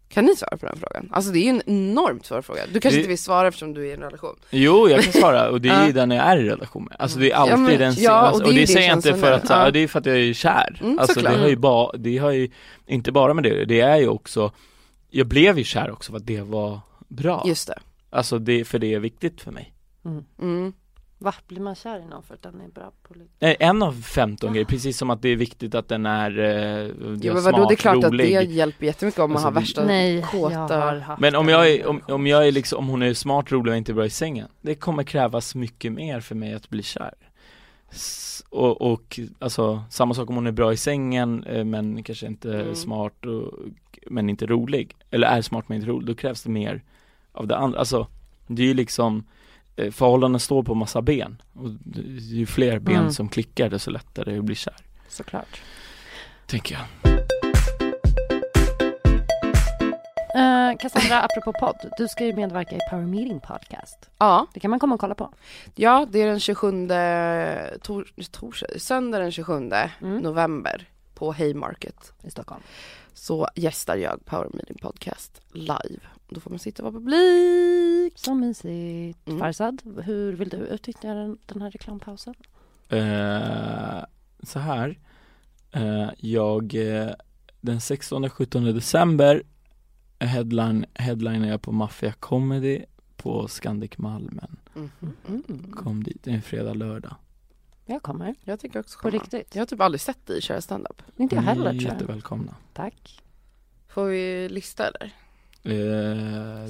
Kan 0.09 0.25
ni 0.25 0.35
svara 0.35 0.57
på 0.57 0.65
den 0.65 0.77
frågan? 0.79 1.09
Alltså 1.11 1.31
det 1.31 1.39
är 1.39 1.43
ju 1.43 1.49
en 1.49 1.61
enormt 1.65 2.25
svår 2.25 2.41
fråga. 2.41 2.61
Du 2.73 2.79
kanske 2.79 2.89
Det- 2.97 2.99
inte 2.99 3.07
vill 3.09 3.17
svara 3.17 3.47
eftersom 3.47 3.73
du 3.73 3.81
är 3.81 3.89
i 3.89 3.93
en 3.93 3.99
relation. 4.01 4.35
Jo, 4.49 4.89
jag 4.89 5.03
kan 5.03 5.13
svara 5.13 5.49
och 5.49 5.61
det 5.61 5.69
är 5.69 5.85
ju 5.87 5.91
den 5.93 6.11
jag 6.11 6.25
är 6.25 6.37
i 6.37 6.49
relation 6.49 6.83
med. 6.83 6.95
Alltså 6.99 7.19
det 7.19 7.31
är 7.31 7.35
alltid 7.35 7.53
Ja, 7.53 7.57
men- 7.57 7.79
den 7.79 7.93
ja, 7.97 8.21
och 8.21 8.27
alltså, 8.27 8.43
det 8.43 8.45
är 8.45 8.47
och 8.47 8.53
det 8.53 8.59
din 8.59 8.67
säger 8.67 8.87
jag 8.87 8.97
inte 8.97 9.13
för 9.13 9.31
att, 9.31 9.47
så- 9.47 9.53
ja. 9.53 9.71
Det 9.71 9.79
är 9.79 9.87
för 9.87 9.99
att 9.99 10.05
jag 10.05 10.17
är 10.17 10.33
kär. 10.33 10.79
Mm, 10.81 10.99
alltså 10.99 11.13
det 11.13 11.19
såklart. 11.21 11.39
har 11.41 11.47
ju 11.47 11.55
bara, 11.55 11.97
det 11.97 12.17
har 12.17 12.31
ju, 12.31 12.49
inte 12.85 13.11
bara 13.11 13.33
med 13.33 13.43
det, 13.43 13.65
det 13.65 13.81
är 13.81 13.97
ju 13.97 14.07
också, 14.07 14.51
jag 15.09 15.27
blev 15.27 15.57
ju 15.57 15.63
kär 15.63 15.91
också 15.91 16.11
för 16.11 16.17
att 16.17 16.27
det 16.27 16.41
var 16.41 16.79
bra. 17.07 17.43
Just 17.47 17.67
det. 17.67 17.79
Alltså 18.09 18.39
det, 18.39 18.65
för 18.65 18.79
det 18.79 18.93
är 18.93 18.99
viktigt 18.99 19.41
för 19.41 19.51
mig. 19.51 19.73
Mm. 20.05 20.23
Mm. 20.41 20.73
Va, 21.21 21.33
blir 21.47 21.59
man 21.59 21.75
kär 21.75 21.99
i 21.99 22.05
någon 22.05 22.23
för 22.23 22.33
att 22.33 22.41
den 22.41 22.61
är 22.61 22.67
bra 22.67 22.91
på 23.07 23.13
lite? 23.13 23.29
Nej, 23.39 23.55
en 23.59 23.83
av 23.83 24.01
15 24.01 24.53
grejer, 24.53 24.65
precis 24.65 24.97
som 24.97 25.09
att 25.09 25.21
det 25.21 25.29
är 25.29 25.35
viktigt 25.35 25.75
att 25.75 25.87
den 25.87 26.05
är, 26.05 26.39
eh, 26.39 26.87
Jo 26.97 27.33
men 27.33 27.41
smart, 27.41 27.43
vadå, 27.53 27.67
det 27.67 27.73
är 27.73 27.75
klart 27.75 27.95
rolig. 28.03 28.35
att 28.37 28.47
det 28.47 28.53
hjälper 28.53 28.85
jättemycket 28.85 29.19
om 29.19 29.29
man 29.29 29.35
Alltså, 29.35 29.47
har 29.47 29.51
värsta 29.53 29.85
Nej, 29.85 30.21
kåta... 30.31 31.17
Men 31.19 31.35
om 31.35 31.47
jag 31.49 31.69
är, 31.71 31.87
om, 31.87 32.01
om 32.07 32.27
jag 32.27 32.47
är 32.47 32.51
liksom, 32.51 32.79
om 32.79 32.87
hon 32.87 33.01
är 33.01 33.13
smart, 33.13 33.51
rolig 33.51 33.71
och 33.71 33.77
inte 33.77 33.93
bra 33.93 34.05
i 34.05 34.09
sängen 34.09 34.47
Det 34.61 34.75
kommer 34.75 35.03
krävas 35.03 35.55
mycket 35.55 35.91
mer 35.91 36.19
för 36.19 36.35
mig 36.35 36.53
att 36.53 36.69
bli 36.69 36.83
kär 36.83 37.13
S- 37.91 38.43
och, 38.49 38.81
och 38.81 39.19
alltså 39.39 39.83
samma 39.89 40.13
sak 40.13 40.29
om 40.29 40.35
hon 40.35 40.47
är 40.47 40.51
bra 40.51 40.73
i 40.73 40.77
sängen 40.77 41.43
eh, 41.43 41.63
men 41.65 42.03
kanske 42.03 42.27
inte 42.27 42.53
Mm. 42.61 42.75
smart 42.75 43.25
och, 43.25 43.53
men 44.07 44.29
inte 44.29 44.45
rolig 44.45 44.95
Eller 45.11 45.27
är 45.27 45.41
smart 45.41 45.65
men 45.69 45.75
inte 45.75 45.89
rolig, 45.89 46.07
då 46.07 46.15
krävs 46.15 46.43
det 46.43 46.49
mer 46.49 46.83
av 47.31 47.47
det 47.47 47.57
andra, 47.57 47.79
alltså 47.79 48.07
Det 48.47 48.61
är 48.61 48.67
ju 48.67 48.73
liksom 48.73 49.23
Förhållanden 49.91 50.39
står 50.39 50.63
på 50.63 50.75
massa 50.75 51.01
ben 51.01 51.41
och 51.53 51.69
det- 51.69 52.01
ju 52.01 52.45
fler 52.45 52.79
ben 52.79 52.95
Mm. 52.95 53.11
som 53.11 53.29
klickar 53.29 53.69
desto 53.69 53.91
lättare 53.91 54.37
att 54.37 54.43
bli 54.45 54.55
kär 54.55 54.75
Såklart. 55.07 55.61
Tänker 56.47 56.75
jag 56.75 57.15
Uh, 60.35 60.77
Cassandra, 60.77 61.21
apropå 61.29 61.53
podd, 61.59 61.91
du 61.97 62.07
ska 62.07 62.25
ju 62.25 62.33
medverka 62.35 62.75
i 62.75 62.79
Power 62.89 63.05
Meeting 63.05 63.39
Podcast. 63.39 64.09
Ja, 64.17 64.47
Det 64.53 64.59
kan 64.59 64.69
man 64.71 64.79
komma 64.79 64.95
och 64.95 65.01
kolla 65.01 65.15
på. 65.15 65.33
ja 65.75 66.07
det 66.11 66.21
är 66.21 66.27
den 66.27 66.39
27, 66.39 66.87
tor, 67.81 68.07
torsdag, 68.31 68.67
söndag 68.79 69.19
den 69.19 69.31
27 69.31 69.53
Mm. 70.01 70.17
november 70.17 70.87
på 71.13 71.31
Haymarket. 71.33 72.13
I 72.23 72.31
Stockholm. 72.31 72.61
Så 73.13 73.47
gästar 73.55 73.95
jag 73.95 74.25
Power 74.25 74.49
Meeting 74.53 74.77
Podcast 74.81 75.41
live. 75.53 75.99
Då 76.29 76.39
får 76.39 76.49
man 76.49 76.59
sitta 76.59 76.83
och 76.85 76.93
vara 76.93 77.01
publik. 77.01 78.13
Så 78.19 78.33
mysigt. 78.35 79.27
Mm. 79.27 79.39
Farsad, 79.39 79.81
hur 80.05 80.33
vill 80.33 80.49
du 80.49 80.57
utnyttja 80.57 81.13
den, 81.13 81.37
den 81.45 81.61
här 81.61 81.71
reklampausen? 81.71 82.33
Eh, 82.89 84.03
så 84.43 84.59
här. 84.59 84.99
Eh, 85.71 86.09
jag, 86.17 86.75
eh, 86.75 87.09
den 87.61 87.79
16-17 87.79 88.73
december 88.73 89.43
headline, 90.19 90.85
headlinar 90.93 91.47
jag 91.47 91.61
på 91.61 91.71
Mafia 91.71 92.13
Comedy 92.13 92.85
på 93.15 93.47
Scandic 93.47 93.97
Malmen. 93.97 94.57
Mm. 94.75 94.89
Mm. 95.27 95.71
Kom 95.71 96.03
dit, 96.03 96.23
det 96.23 96.31
är 96.31 96.35
en 96.35 96.41
fredag, 96.41 96.73
lördag. 96.73 97.15
Jag 97.85 98.01
kommer. 98.03 98.35
Jag 98.43 98.59
tänker 98.59 98.79
också 98.79 98.97
På 98.97 99.01
komma. 99.01 99.11
riktigt. 99.23 99.55
Jag 99.55 99.61
har 99.61 99.65
typ 99.65 99.81
aldrig 99.81 100.01
sett 100.01 100.25
dig 100.25 100.41
köra 100.41 100.61
standup. 100.61 101.01
Inte 101.17 101.35
jag 101.35 101.41
heller 101.41 101.71
Ni 101.73 101.77
är 101.77 101.81
tror 101.81 101.91
jag. 101.91 102.01
jättevälkomna. 102.01 102.55
Tack. 102.73 103.23
Får 103.87 104.05
vi 104.05 104.49
lista 104.49 104.87
eller? 104.87 105.11
Eh, 105.63 105.71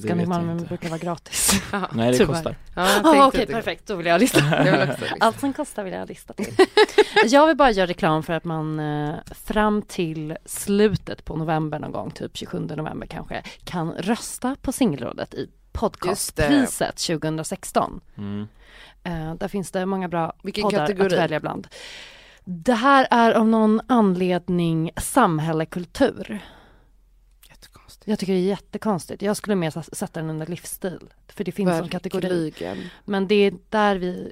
Scandic 0.01 0.27
inte. 0.37 0.65
brukar 0.67 0.89
vara 0.89 0.99
gratis. 0.99 1.61
Nej 1.91 2.11
det 2.11 2.17
Tyvärr. 2.17 2.33
kostar. 2.33 2.55
Ja, 2.75 3.01
Ah, 3.03 3.27
Okej, 3.27 3.45
det. 3.45 3.53
perfekt. 3.53 3.87
Då 3.87 3.95
vill 3.95 4.05
jag 4.05 4.19
lista. 4.21 4.41
Allt 5.19 5.39
som 5.39 5.53
kostar 5.53 5.83
vill 5.83 5.93
jag 5.93 6.09
lista 6.09 6.33
till. 6.33 6.55
jag 7.25 7.47
vill 7.47 7.57
bara 7.57 7.71
göra 7.71 7.87
reklam 7.87 8.23
för 8.23 8.33
att 8.33 8.43
man 8.43 8.79
eh, 8.79 9.15
fram 9.45 9.81
till 9.81 10.37
slutet 10.45 11.25
på 11.25 11.35
november 11.35 11.79
någon 11.79 11.91
gång, 11.91 12.11
typ 12.11 12.37
27 12.37 12.59
november 12.59 13.07
kanske, 13.07 13.43
kan 13.63 13.91
rösta 13.91 14.55
på 14.61 14.71
Singelrådet 14.71 15.33
i 15.33 15.49
podcastpriset 15.71 16.95
2016. 16.97 18.01
Mm. 18.17 18.47
Eh, 19.03 19.33
där 19.35 19.47
finns 19.47 19.71
det 19.71 19.85
många 19.85 20.07
bra 20.07 20.33
Vilken 20.43 20.61
poddar 20.63 20.77
kategori? 20.79 21.05
att 21.05 21.19
välja 21.19 21.39
bland. 21.39 21.67
Det 22.43 22.73
här 22.73 23.07
är 23.11 23.31
av 23.31 23.47
någon 23.47 23.81
anledning 23.87 24.91
samhälle, 24.97 25.65
kultur. 25.65 26.39
Jättekonstigt. 28.05 28.07
Jag 28.07 28.19
tycker 28.19 28.33
det 28.33 28.39
är 28.39 28.49
jättekonstigt. 28.49 29.21
Jag 29.21 29.37
skulle 29.37 29.55
mer 29.55 29.95
sätta 29.95 30.19
den 30.19 30.29
under 30.29 30.47
livsstil. 30.47 30.99
För 31.27 31.43
det 31.43 31.51
finns 31.51 31.77
som 31.77 31.89
kategori. 31.89 32.53
Men 33.05 33.27
det 33.27 33.35
är 33.35 33.53
där 33.69 33.95
vi 33.95 34.31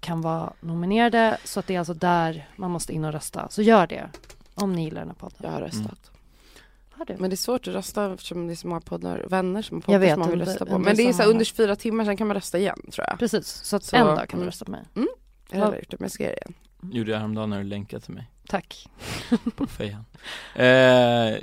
kan 0.00 0.20
vara 0.20 0.52
nominerade. 0.60 1.38
Så 1.44 1.60
att 1.60 1.66
det 1.66 1.74
är 1.74 1.78
alltså 1.78 1.94
där 1.94 2.48
man 2.56 2.70
måste 2.70 2.92
in 2.92 3.04
och 3.04 3.12
rösta. 3.12 3.48
Så 3.48 3.62
gör 3.62 3.86
det. 3.86 4.10
Om 4.54 4.72
ni 4.72 4.84
gillar 4.84 5.00
den 5.00 5.08
här 5.08 5.14
podden. 5.14 5.38
Jag 5.42 5.50
har 5.50 5.60
röstat. 5.60 5.84
Mm. 5.84 6.18
Har 6.90 7.04
du? 7.04 7.16
Men 7.18 7.30
det 7.30 7.34
är 7.34 7.36
svårt 7.36 7.68
att 7.68 7.74
rösta 7.74 8.12
eftersom 8.12 8.46
det 8.46 8.52
är 8.52 8.56
så 8.56 8.68
många 8.68 8.80
poddar, 8.80 9.26
vänner 9.30 9.62
som 9.62 9.76
har 9.76 9.82
poddar 9.82 9.98
vet, 9.98 10.10
som 10.10 10.20
man 10.20 10.30
vill 10.30 10.40
under- 10.40 10.52
rösta 10.52 10.66
på. 10.66 10.78
Men 10.78 10.96
det 10.96 11.02
är 11.08 11.12
så 11.12 11.22
här, 11.22 11.30
under 11.30 11.44
24 11.44 11.76
timmar, 11.76 12.04
sen 12.04 12.16
kan 12.16 12.26
man 12.26 12.34
rösta 12.34 12.58
igen 12.58 12.80
tror 12.92 13.06
jag. 13.08 13.18
Precis. 13.18 13.46
Så 13.48 13.76
att 13.76 13.84
Så, 13.84 13.96
en 13.96 14.06
dag 14.06 14.16
kan 14.16 14.26
du 14.28 14.34
mm. 14.36 14.46
rösta 14.46 14.64
på 14.64 14.70
mig. 14.70 14.84
Jag 15.50 15.58
har 15.60 15.74
gjort 15.76 15.90
det, 15.90 15.96
men 16.00 16.04
jag 16.04 16.10
ska 16.10 16.22
göra 16.24 16.34
det 16.34 16.40
igen. 16.40 16.54
Gjorde 16.94 17.10
jag 17.10 17.18
häromdagen 17.18 17.50
när 17.50 17.58
du 17.58 17.64
länkade 17.64 18.04
till 18.04 18.14
mig 18.14 18.30
Tack. 18.48 18.88
på 19.56 19.66
fejan. 19.66 20.04
Eh, 20.54 21.38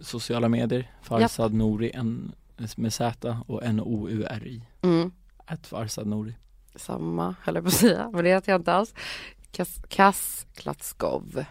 sociala 0.00 0.48
medier, 0.48 0.92
Farsad 1.02 1.52
Nouri, 1.52 1.90
en, 1.94 2.32
med 2.76 2.92
Z 2.92 3.36
och 3.46 3.64
N-O-U-R-I. 3.64 4.62
Mm. 4.82 5.12
Ett 5.46 5.66
Farsad 5.66 6.06
Nouri. 6.06 6.36
Samma, 6.74 7.34
höll 7.42 7.54
jag 7.54 7.64
på 7.64 7.68
att 7.68 7.74
säga, 7.74 8.10
men 8.12 8.24
det 8.24 8.30
heter 8.30 8.52
jag 8.52 8.60
inte 8.60 8.72
alls. 8.72 8.94
Kas, 9.50 9.78
Kas 9.88 10.46
Klatskov. 10.54 11.44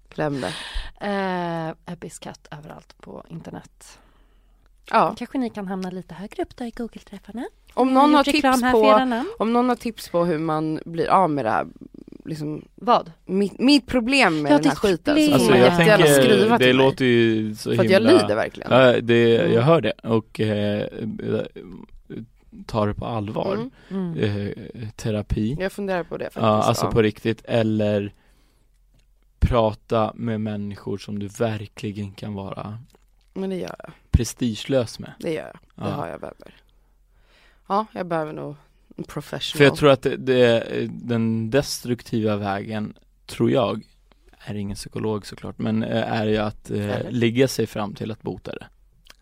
Glöm 0.09 0.41
det. 0.41 0.53
Eh, 1.07 1.73
Abyss 1.93 2.19
Cat 2.19 2.47
överallt 2.51 2.97
på 2.97 3.25
internet. 3.29 3.99
Ja, 4.91 5.15
Kanske 5.17 5.37
ni 5.37 5.49
kan 5.49 5.67
hamna 5.67 5.89
lite 5.89 6.13
högre 6.13 6.43
upp 6.43 6.55
då 6.55 6.65
i 6.65 6.71
Google-träffarna. 6.71 7.45
om 7.73 7.87
Jag 7.87 7.93
någon 7.93 8.13
har 8.15 8.23
tips 8.23 8.41
för 8.41 8.71
på 8.71 9.43
om 9.43 9.53
någon 9.53 9.69
har 9.69 9.75
tips 9.75 10.09
på 10.09 10.25
hur 10.25 10.37
man 10.39 10.79
blir 10.85 11.07
av 11.07 11.29
med 11.29 11.45
det 11.45 11.51
här, 11.51 11.67
liksom 12.25 12.65
Vad? 12.75 13.11
mitt, 13.25 13.59
mitt 13.59 13.87
problem 13.87 14.41
med 14.41 14.51
Ja, 14.51 14.57
den 14.57 14.65
här 14.67 14.75
skiten 14.75 15.15
problem. 15.15 15.33
Alltså 15.33 15.51
jag 15.51 15.59
jättegärna 15.59 16.03
tänker, 16.05 16.21
skriva 16.21 16.57
det 16.57 16.65
till 16.65 16.75
mig. 16.75 16.85
låter 16.85 17.05
ju 17.05 17.55
så 17.55 17.63
För 17.63 17.69
himla 17.71 17.83
att 17.85 17.91
jag 17.91 18.01
lider 18.21 18.35
verkligen. 18.35 18.71
Ja, 18.71 19.01
det, 19.01 19.39
Mm. 19.39 19.53
jag 19.53 19.61
hör 19.61 19.81
det 19.81 19.91
och 19.91 20.39
eh, 20.39 20.87
tar 22.65 22.87
det 22.87 22.93
på 22.93 23.05
allvar. 23.05 23.53
Mm. 23.89 24.13
Mm. 24.13 24.17
Eh, 24.17 24.87
terapi, 24.95 25.57
Jag 25.59 25.71
funderar 25.71 26.03
på 26.03 26.17
det 26.17 26.25
faktiskt. 26.25 26.41
ja, 26.43 26.63
alltså 26.63 26.85
ja. 26.85 26.91
på 26.91 27.01
riktigt, 27.01 27.41
eller 27.45 28.13
prata 29.39 30.11
med 30.15 30.41
människor 30.41 30.97
som 30.97 31.19
du 31.19 31.27
verkligen 31.27 32.11
kan 32.11 32.33
vara 32.33 32.77
Men 33.33 33.49
det 33.49 33.55
gör 33.55 33.75
jag. 33.79 33.91
Prestigelös 34.17 34.99
med. 34.99 35.13
Det 35.19 35.33
gör 35.33 35.43
jag. 35.43 35.53
Det 35.53 35.89
Ja. 35.89 35.95
har 35.95 36.07
jag 36.07 36.19
behöver. 36.19 36.55
Ja, 37.67 37.85
jag 37.91 38.05
behöver 38.07 38.33
nog 38.33 38.55
en 38.97 39.03
professional. 39.03 39.57
För 39.57 39.63
jag 39.63 39.75
tror 39.75 39.89
att 39.89 40.01
det, 40.01 40.17
det, 40.17 40.63
den 40.91 41.49
destruktiva 41.49 42.35
vägen, 42.35 42.93
tror 43.25 43.51
jag, 43.51 43.83
är 44.45 44.55
ingen 44.55 44.75
psykolog 44.75 45.25
såklart, 45.25 45.57
men 45.57 45.83
eh, 45.83 46.11
är 46.11 46.25
ju 46.25 46.37
att 46.37 46.71
eh, 46.71 47.09
ligga 47.09 47.47
sig 47.47 47.67
fram 47.67 47.93
till 47.95 48.11
att 48.11 48.21
bota 48.21 48.51
det. 48.51 48.67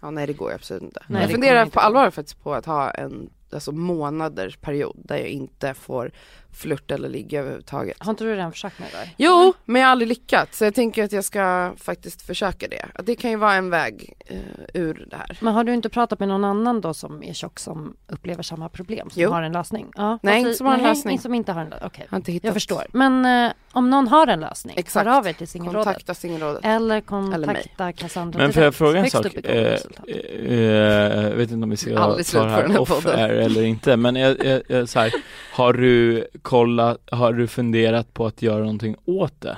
Ja, 0.02 0.12
nej 0.12 0.28
det 0.28 0.34
går 0.34 0.50
ju 0.50 0.56
absolut 0.56 0.84
inte. 0.84 1.04
Nej, 1.08 1.22
jag 1.22 1.30
det 1.30 1.34
funderar 1.34 1.66
på 1.66 1.80
allvar 1.80 2.12
faktiskt 2.12 2.44
på 2.44 2.54
att 2.54 2.66
ha 2.66 2.92
en 2.92 3.30
alltså, 3.52 3.72
månaders 3.72 4.58
period 4.58 4.96
där 5.04 5.18
jag 5.18 5.28
inte 5.28 5.74
får 5.74 6.12
flirta 6.56 6.94
eller 6.94 7.10
ligga 7.10 7.40
överhuvudtaget. 7.40 7.98
Har 8.00 8.10
inte 8.10 8.24
du 8.24 8.32
redan 8.36 8.52
försökt 8.52 8.80
med 8.80 8.88
det 8.92 8.98
där? 8.98 9.10
Jo, 9.18 9.54
men 9.66 9.82
jag 9.82 9.88
har 9.88 9.92
aldrig 9.92 10.08
lyckats. 10.10 10.58
Så 10.58 10.64
jag 10.64 10.76
tänker 10.76 11.04
att 11.04 11.12
jag 11.12 11.24
ska 11.24 11.74
faktiskt 11.78 12.22
försöka 12.22 12.68
det. 12.68 12.86
Att 12.94 13.06
det 13.06 13.16
kan 13.16 13.32
ju 13.32 13.38
vara 13.38 13.54
en 13.54 13.70
väg 13.70 14.14
eh, 14.26 14.38
ur 14.74 15.08
det 15.12 15.16
här. 15.18 15.38
Men 15.42 15.54
har 15.54 15.64
du 15.64 15.74
inte 15.74 15.90
pratat 15.90 16.20
med 16.20 16.28
någon 16.28 16.44
annan 16.46 16.82
då 16.82 16.94
som 16.94 17.24
är 17.24 17.34
tjock 17.34 17.60
som 17.60 17.96
upplever 18.08 18.44
samma 18.44 18.70
problem, 18.70 19.10
som 19.10 19.22
Jo. 19.22 19.32
har 19.32 19.42
en 19.42 19.52
lösning? 19.52 19.88
Ja, 19.96 20.20
Nej, 20.22 20.40
inte 20.40 20.54
som 20.54 20.66
har 20.68 20.74
en 20.74 20.80
nej, 20.82 20.90
lösning. 20.90 21.20
Som 21.20 21.34
inte 21.34 21.52
har 21.52 21.62
en 21.62 21.70
lösning, 21.70 21.90
okej. 22.12 22.34
Hittat. 22.34 22.44
Jag 22.44 22.54
förstår. 22.54 22.84
Men 22.92 23.26
eh, 23.46 23.52
om 23.72 23.90
någon 23.90 24.08
har 24.08 24.28
en 24.28 24.40
lösning, 24.40 24.76
Exakt. 24.78 25.08
hör 25.08 25.18
av 25.18 25.28
er 25.28 25.34
till 25.34 25.48
Singelrådet. 25.48 25.86
Kontakta 25.86 26.14
Singelrådet. 26.14 26.66
Eller 26.66 26.76
Eller 26.76 27.46
mig. 27.48 27.56
kontakta 27.56 27.92
Cassandra 27.94 28.40
Men 28.40 28.54
får 28.54 28.64
jag 28.64 28.76
fråga 28.76 29.00
en 29.00 29.10
sak? 29.10 29.26
Eh, 29.26 29.32
Google-resultat. 29.32 30.06
eh, 30.08 31.30
jag 31.30 31.36
vet 31.36 31.52
inte 31.52 31.64
om 31.64 31.70
vi 31.70 31.78
ska 31.78 31.96
ta 31.96 32.16
det 32.46 32.50
här 32.50 32.80
off 32.80 33.06
air 33.06 33.30
eller 33.30 33.64
inte, 33.64 33.98
men 33.98 34.16
jag, 34.16 34.46
jag, 34.46 34.62
jag, 34.68 34.90
så 34.90 35.00
här, 35.00 35.14
har 35.54 35.74
du 35.74 36.28
kollat, 36.46 36.98
har 37.12 37.34
du 37.34 37.48
funderat 37.48 38.14
på 38.14 38.26
att 38.26 38.42
göra 38.42 38.60
någonting 38.60 38.96
åt 39.06 39.42
det? 39.42 39.58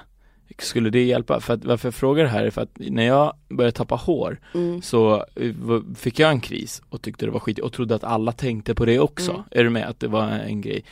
Skulle 0.59 0.89
det 0.89 1.03
hjälpa? 1.03 1.39
För 1.39 1.53
att, 1.53 1.65
varför 1.65 1.87
jag 1.87 1.95
frågar 1.95 2.23
det 2.23 2.29
här 2.29 2.43
är 2.43 2.49
för 2.49 2.61
att 2.61 2.71
när 2.77 3.03
jag 3.03 3.33
började 3.49 3.71
tappa 3.77 3.95
hår 3.95 4.39
Mm. 4.53 4.81
så 4.81 5.25
eh, 5.35 5.51
fick 5.95 6.19
jag 6.19 6.31
en 6.31 6.39
kris 6.39 6.81
och 6.89 7.01
tyckte 7.01 7.25
det 7.25 7.31
var 7.31 7.39
skit 7.39 7.59
och 7.59 7.73
trodde 7.73 7.95
att 7.95 8.03
alla 8.03 8.31
tänkte 8.31 8.75
på 8.75 8.85
det 8.85 8.99
också. 8.99 9.31
Mm. 9.31 9.43
Är 9.51 9.63
du 9.63 9.69
med? 9.69 9.87
Att 9.89 9.99
det 9.99 10.07
var 10.07 10.23
en 10.27 10.61
grej. 10.61 10.83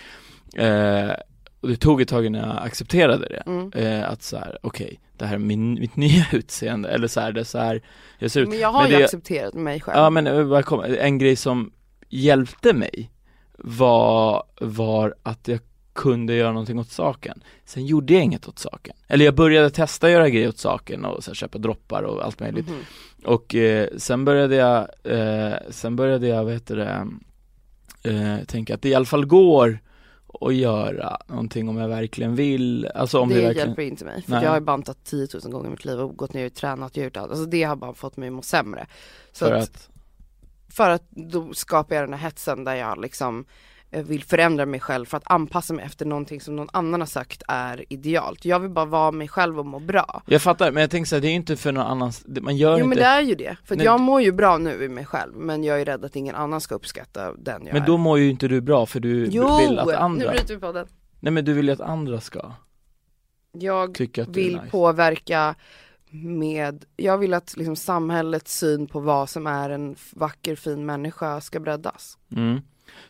Eh, 0.55 1.11
och 1.61 1.67
det 1.69 1.75
tog 1.77 2.01
ett 2.01 2.07
tag 2.07 2.25
innan 2.25 2.49
jag 2.49 2.65
accepterade 2.65 3.27
det. 3.29 3.43
Mm. 3.45 3.71
Eh, 3.75 4.09
att 4.09 4.23
så 4.23 4.37
här, 4.37 4.57
okej, 4.61 4.99
det 5.17 5.25
här 5.25 5.35
är 5.35 5.39
min, 5.39 5.73
mitt 5.73 5.95
nya 6.05 6.25
utseende, 6.33 6.89
eller 6.89 7.07
så 7.07 7.19
här, 7.19 7.31
det 7.31 7.39
är 7.39 7.43
så 7.43 7.57
här 7.57 7.81
jag 8.19 8.31
ser 8.31 8.41
ut. 8.41 8.49
Men 8.49 8.59
jag 8.59 8.71
har 8.71 8.81
Men 8.81 8.91
ju 8.91 8.97
det- 8.97 9.03
accepterat 9.03 9.53
mig 9.53 9.81
själv. 9.81 9.97
Ja 9.97 10.09
men 10.09 10.27
eh, 10.27 10.61
kom, 10.61 10.83
en 10.99 11.17
grej 11.17 11.35
som 11.35 11.71
hjälpte 12.09 12.73
mig 12.73 13.11
var, 13.57 14.43
var 14.61 15.15
att 15.23 15.47
jag 15.47 15.59
kunde 15.95 16.33
göra 16.33 16.51
någonting 16.51 16.79
åt 16.79 16.91
saken. 16.91 17.43
Sen 17.65 17.85
gjorde 17.85 18.13
jag 18.13 18.23
inget 18.23 18.47
åt 18.47 18.59
saken. 18.59 18.95
Eller 19.07 19.25
jag 19.25 19.35
började 19.35 19.69
testa 19.69 20.09
göra 20.09 20.29
grejer 20.29 20.49
åt 20.49 20.57
saken 20.57 21.05
och 21.05 21.23
så 21.23 21.31
här, 21.31 21.35
köpa 21.35 21.57
droppar 21.57 22.03
och 22.03 22.25
allt 22.25 22.39
möjligt. 22.39 22.67
Mhm. 22.67 22.79
Och 23.23 23.55
eh, 23.55 23.89
sen 23.97 24.25
började 24.25 24.55
jag, 24.55 24.87
eh, 25.03 25.53
sen 25.69 25.95
började 25.95 26.27
jag, 26.27 26.43
vad 26.43 26.53
heter 26.53 26.75
det, 26.75 27.07
eh, 28.11 28.45
tänka 28.45 28.75
att 28.75 28.81
det 28.81 28.89
i 28.89 28.95
alla 28.95 29.05
fall 29.05 29.25
går 29.25 29.79
att 30.41 30.55
göra 30.55 31.17
någonting 31.27 31.69
om 31.69 31.77
jag 31.77 31.87
verkligen 31.87 32.35
vill, 32.35 32.87
alltså 32.95 33.19
om 33.19 33.29
det 33.29 33.35
det, 33.35 33.41
verkligen 33.41 33.67
hjälper 33.67 33.83
inte 33.83 34.05
mig. 34.05 34.21
För 34.21 34.31
Nej. 34.31 34.43
jag 34.43 34.51
har 34.51 34.59
bantat 34.59 35.03
10 35.03 35.27
000 35.43 35.51
gånger 35.51 35.67
i 35.67 35.69
mitt 35.69 35.85
liv 35.85 35.99
och 35.99 36.17
gått 36.17 36.33
ner 36.33 36.45
och 36.45 36.53
tränat 36.53 36.97
och 36.97 37.03
gjort 37.03 37.17
allt. 37.17 37.31
Alltså 37.31 37.45
det 37.45 37.63
har 37.63 37.75
bara 37.75 37.93
fått 37.93 38.17
mig 38.17 38.27
att 38.27 38.33
må 38.33 38.41
sämre. 38.41 38.87
Så 39.31 39.45
för 39.45 39.53
att, 39.53 39.63
att, 39.63 39.89
för 40.69 40.89
att 40.89 41.03
då 41.09 41.53
skapar 41.53 41.95
jag 41.95 42.03
den 42.03 42.13
här 42.13 42.19
hetsen 42.19 42.63
där 42.63 42.75
jag 42.75 43.01
liksom 43.01 43.45
vill 43.91 44.23
förändra 44.23 44.65
mig 44.65 44.79
själv 44.79 45.05
för 45.05 45.17
att 45.17 45.23
anpassa 45.31 45.73
mig 45.73 45.85
efter 45.85 46.05
någonting 46.05 46.41
som 46.41 46.55
någon 46.55 46.69
annan 46.73 47.01
har 47.01 47.05
sagt 47.07 47.43
är 47.47 47.85
idealt. 47.89 48.45
Jag 48.45 48.59
vill 48.59 48.69
bara 48.69 48.85
vara 48.85 49.11
mig 49.11 49.27
själv 49.27 49.59
och 49.59 49.65
må 49.65 49.79
bra. 49.79 50.23
jag 50.25 50.41
fattar, 50.41 50.71
men 50.71 50.81
jag 50.81 50.89
tänker 50.91 51.07
så 51.09 51.15
här, 51.15 51.21
det 51.21 51.27
är 51.27 51.29
ju 51.29 51.35
inte 51.35 51.55
för 51.55 51.71
någon 51.71 51.85
annan, 51.85 52.11
man 52.41 52.57
gör 52.57 52.71
Jo 52.71 52.77
inte 52.77 52.87
men 52.87 52.97
det 52.97 53.03
är 53.03 53.21
ju 53.21 53.35
det. 53.35 53.57
För 53.65 53.83
jag 53.83 53.99
mår 53.99 54.21
ju 54.21 54.31
bra 54.31 54.57
nu 54.57 54.83
i 54.83 54.89
mig 54.89 55.05
själv 55.05 55.35
men 55.35 55.63
jag 55.63 55.81
är 55.81 55.85
rädd 55.85 56.05
att 56.05 56.15
ingen 56.15 56.35
annan 56.35 56.61
ska 56.61 56.75
uppskatta 56.75 57.33
den 57.33 57.65
jag 57.65 57.73
Men 57.73 57.83
är. 57.83 57.87
då 57.87 57.97
mår 57.97 58.19
ju 58.19 58.29
inte 58.29 58.47
du 58.47 58.61
bra 58.61 58.85
för 58.85 58.99
du 58.99 59.25
Jo! 59.31 59.57
vill 59.57 59.79
att 59.79 59.87
Nu 59.87 59.93
andra 59.93 60.29
bryter 60.31 60.53
vi 60.53 60.59
på 60.59 60.71
den. 60.71 60.87
Nej 61.19 61.31
men 61.33 61.45
du 61.45 61.53
vill 61.53 61.65
ju 61.67 61.71
att 61.73 61.81
andra 61.81 62.21
ska 62.21 62.51
Jag 63.51 63.99
vill 64.27 64.53
nice 64.55 64.67
påverka 64.71 65.55
med, 66.23 66.85
jag 66.95 67.17
vill 67.17 67.33
att 67.33 67.57
liksom 67.57 67.75
samhällets 67.75 68.57
syn 68.57 68.87
på 68.87 68.99
vad 68.99 69.29
som 69.29 69.47
är 69.47 69.69
en 69.69 69.95
vacker 70.13 70.55
fin 70.55 70.85
människa 70.85 71.41
ska 71.41 71.59
breddas. 71.59 72.17
mm. 72.35 72.61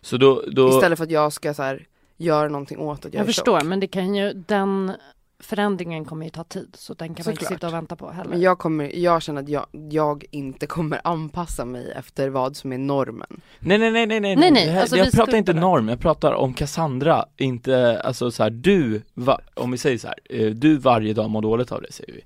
Så 0.02 0.18
då, 0.18 0.44
då 0.52 0.70
Istället 0.70 0.98
för 0.98 1.06
att 1.06 1.12
jag 1.12 1.34
ska 1.34 1.54
så 1.54 1.64
här, 1.64 1.86
göra 2.18 2.50
någonting 2.50 2.80
åt 2.80 3.06
att 3.06 3.14
jag, 3.14 3.14
Jag 3.14 3.22
är 3.22 3.26
förstår, 3.26 3.60
tjock. 3.60 3.68
men 3.68 3.80
det 3.80 3.88
kan 3.88 4.16
ju, 4.16 4.34
den 4.34 4.92
förändringen 5.40 6.06
kommer 6.06 6.26
ju 6.26 6.30
ta 6.30 6.44
tid. 6.44 6.76
Så 6.78 6.94
den 6.94 7.08
kan 7.16 7.24
man 7.26 7.32
inte 7.32 7.44
Såklart. 7.44 7.60
sitta 7.60 7.68
och 7.68 7.74
vänta 7.74 7.96
på 7.96 8.12
heller. 8.12 8.30
Men 8.30 8.42
jag, 8.42 8.60
kommer, 8.60 8.96
jag 8.96 9.22
känner 9.22 9.42
att 9.42 9.50
jag, 9.50 9.66
jag 9.90 10.26
inte 10.32 10.68
kommer 10.68 11.02
anpassa 11.04 11.66
mig 11.66 11.92
efter 11.92 12.30
vad 12.30 12.56
som 12.56 12.72
är 12.74 12.78
normen. 12.78 13.42
Nej 13.60 13.78
nej 13.78 13.92
nej 13.92 14.06
nej 14.06 14.20
nej, 14.20 14.36
Nej, 14.36 14.52
nej, 14.52 14.68
här, 14.68 14.82
alltså, 14.82 14.98
jag 14.98 15.12
pratar 15.12 15.38
inte 15.38 15.54
norm, 15.54 15.90
jag 15.90 16.00
pratar 16.00 16.34
om 16.34 16.54
Cassandra, 16.54 17.26
inte, 17.38 18.02
alltså 18.02 18.32
så 18.32 18.44
här, 18.44 18.50
du, 18.50 19.02
va, 19.14 19.40
om 19.54 19.72
vi 19.72 19.78
säger 19.78 19.98
så 19.98 20.08
här, 20.08 20.18
eh, 20.30 20.50
du 20.50 20.78
varje 20.78 21.14
dag 21.14 21.30
mår 21.30 21.42
dåligt 21.42 21.72
av 21.72 21.82
det 21.82 21.92
säger 21.92 22.14
vi 22.14 22.22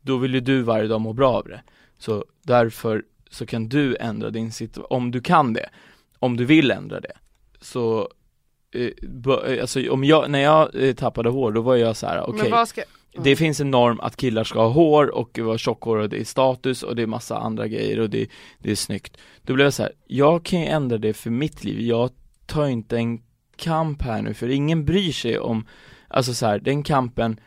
Då 0.00 0.16
vill 0.16 0.34
ju 0.34 0.40
du 0.40 0.62
varje 0.62 0.88
dag 0.88 1.00
må 1.00 1.12
bra 1.12 1.32
av 1.32 1.48
det 1.48 1.60
Så 1.98 2.24
därför 2.42 3.02
så 3.30 3.46
kan 3.46 3.68
du 3.68 3.96
ändra 3.96 4.30
din 4.30 4.52
situation, 4.52 4.86
om 4.90 5.10
du 5.10 5.20
kan 5.20 5.52
det 5.52 5.68
Om 6.22 6.36
du 6.36 6.44
vill 6.44 6.70
ändra 6.70 7.00
det, 7.00 7.12
så 7.60 8.08
eh, 8.74 8.90
eh, 9.26 9.60
Alltså 9.60 9.90
om 9.90 10.04
jag, 10.04 10.30
när 10.30 10.38
jag 10.38 10.88
eh, 10.88 10.94
tappade 10.94 11.28
hår 11.28 11.52
då 11.52 11.60
var 11.60 11.76
jag 11.76 11.96
så 11.96 12.06
här: 12.06 12.30
okej. 12.30 12.50
vad 12.50 12.68
ska, 12.68 12.82
Det 13.22 13.36
finns 13.36 13.60
en 13.60 13.70
norm 13.70 14.00
att 14.00 14.16
killar 14.16 14.44
ska 14.44 14.58
ha 14.58 14.68
hår 14.68 15.06
och 15.14 15.38
vara 15.38 15.58
tjockhåriga, 15.58 16.08
det 16.08 16.20
är 16.20 16.24
status 16.24 16.82
och 16.82 16.96
det 16.96 17.02
är 17.02 17.06
massa 17.06 17.38
andra 17.38 17.68
grejer 17.68 18.00
och 18.00 18.10
det, 18.10 18.28
det 18.58 18.70
är 18.70 18.74
snyggt. 18.74 19.16
Då 19.42 19.54
blev 19.54 19.66
jag 19.66 19.74
så 19.74 19.82
här, 19.82 19.92
jag 20.06 20.44
kan 20.44 20.60
ju 20.60 20.66
ändra 20.66 20.98
det 20.98 21.14
för 21.14 21.30
mitt 21.30 21.64
liv, 21.64 21.80
jag 21.80 22.10
tar 22.46 22.66
inte 22.66 22.96
en 22.96 23.22
kamp 23.56 24.02
här 24.02 24.22
nu 24.22 24.34
för 24.34 24.48
ingen 24.48 24.84
bryr 24.84 25.12
sig 25.12 25.38
om 25.38 25.66
Alltså 26.12 26.34
så 26.34 26.46
här, 26.46 26.58
den 26.58 26.82
kampen 26.82 27.40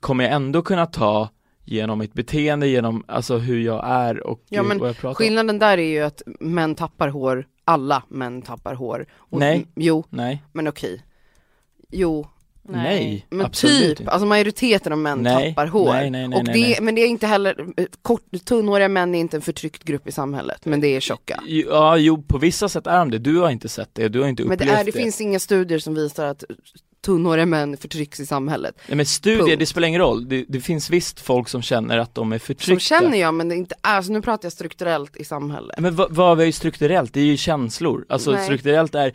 kommer 0.00 0.24
jag 0.24 0.32
ändå 0.32 0.62
kunna 0.62 0.86
ta 0.86 1.28
genom 1.64 1.98
mitt 1.98 2.14
beteende, 2.14 2.68
genom 2.68 3.04
alltså 3.08 3.36
hur 3.36 3.60
jag 3.60 3.84
är 3.86 4.26
och 4.26 4.42
Ja, 4.48 4.62
men 4.62 4.78
vad 4.78 4.88
jag 4.88 4.96
pratar 4.96 5.14
skillnaden 5.14 5.58
där 5.58 5.78
är 5.78 5.90
ju 5.90 6.00
att 6.00 6.22
män 6.40 6.74
tappar 6.74 7.08
hår, 7.08 7.46
alla 7.68 8.02
män 8.08 8.42
tappar 8.42 8.74
hår. 8.74 9.06
Och, 9.12 9.38
Nej. 9.38 9.66
Jo, 9.76 10.04
Nej, 10.10 10.42
men 10.52 10.68
okej. 10.68 11.02
Jo, 11.90 12.26
nej, 12.62 13.26
men 13.30 13.46
absolut 13.46 13.78
typ, 13.78 14.00
inte. 14.00 14.12
alltså 14.12 14.26
majoriteten 14.26 14.92
av 14.92 14.98
män 14.98 15.18
Nej, 15.22 15.48
tappar 15.48 15.66
hår. 15.66 15.92
nej, 15.92 16.10
nej, 16.10 16.28
nej, 16.28 16.38
och 16.38 16.44
nej, 16.44 16.54
det, 16.54 16.68
nej. 16.68 16.78
Men 16.80 16.94
det 16.94 17.00
är 17.00 17.06
inte 17.06 17.26
heller, 17.26 17.66
eh, 17.76 17.86
kort, 18.02 18.22
tunnhåriga 18.44 18.88
män 18.88 19.14
är 19.14 19.20
inte 19.20 19.36
en 19.36 19.42
förtryckt 19.42 19.84
grupp 19.84 20.08
i 20.08 20.12
samhället, 20.12 20.66
men 20.66 20.80
det 20.80 20.88
är 20.88 21.00
tjocka. 21.00 21.42
Ja, 21.46 21.96
jo 21.96 22.22
på 22.22 22.38
vissa 22.38 22.68
sätt 22.68 22.86
är 22.86 22.98
de 22.98 23.10
det, 23.10 23.18
du 23.18 23.38
har 23.38 23.50
inte 23.50 23.68
sett 23.68 23.90
det, 23.92 24.08
du 24.08 24.20
har 24.20 24.28
inte 24.28 24.42
Men 24.42 24.52
upplevt 24.52 24.70
det, 24.70 24.76
är, 24.80 24.84
det 24.84 24.92
finns 24.92 25.20
inga 25.20 25.38
studier 25.38 25.78
som 25.78 25.94
visar 25.94 26.26
att 26.26 26.44
tunnhåriga 27.00 27.46
män 27.46 27.76
förtrycks 27.76 28.20
i 28.20 28.26
samhlet. 28.26 28.74
Nej 28.88 28.96
men 28.96 29.06
studier, 29.06 29.44
Punkt. 29.46 29.58
det 29.58 29.66
spelar 29.66 29.88
ingen 29.88 30.00
roll, 30.00 30.28
det, 30.28 30.44
det 30.48 30.60
finns 30.60 30.90
visst 30.90 31.20
folk 31.20 31.48
som 31.48 31.62
känner 31.62 31.98
att 31.98 32.14
de 32.14 32.32
är 32.32 32.38
Som 32.38 32.46
förtryckta 32.46 32.80
känner 32.80 33.18
jag, 33.18 33.34
men 33.34 33.48
det 33.48 33.54
är 33.54 33.56
inte, 33.56 33.74
alltså 33.80 34.12
nu 34.12 34.22
pratar 34.22 34.46
jag 34.46 34.52
strukturellt 34.52 35.16
i 35.16 35.24
samhället. 35.24 35.78
Men 35.78 35.96
vad, 35.96 36.12
vad 36.14 36.40
är 36.40 36.44
ju 36.44 36.52
strukturellt? 36.52 37.12
Det 37.12 37.20
är 37.20 37.24
ju 37.24 37.36
känslor, 37.36 38.04
alltså 38.08 38.30
Nej. 38.30 38.44
strukturellt 38.44 38.94
är, 38.94 39.12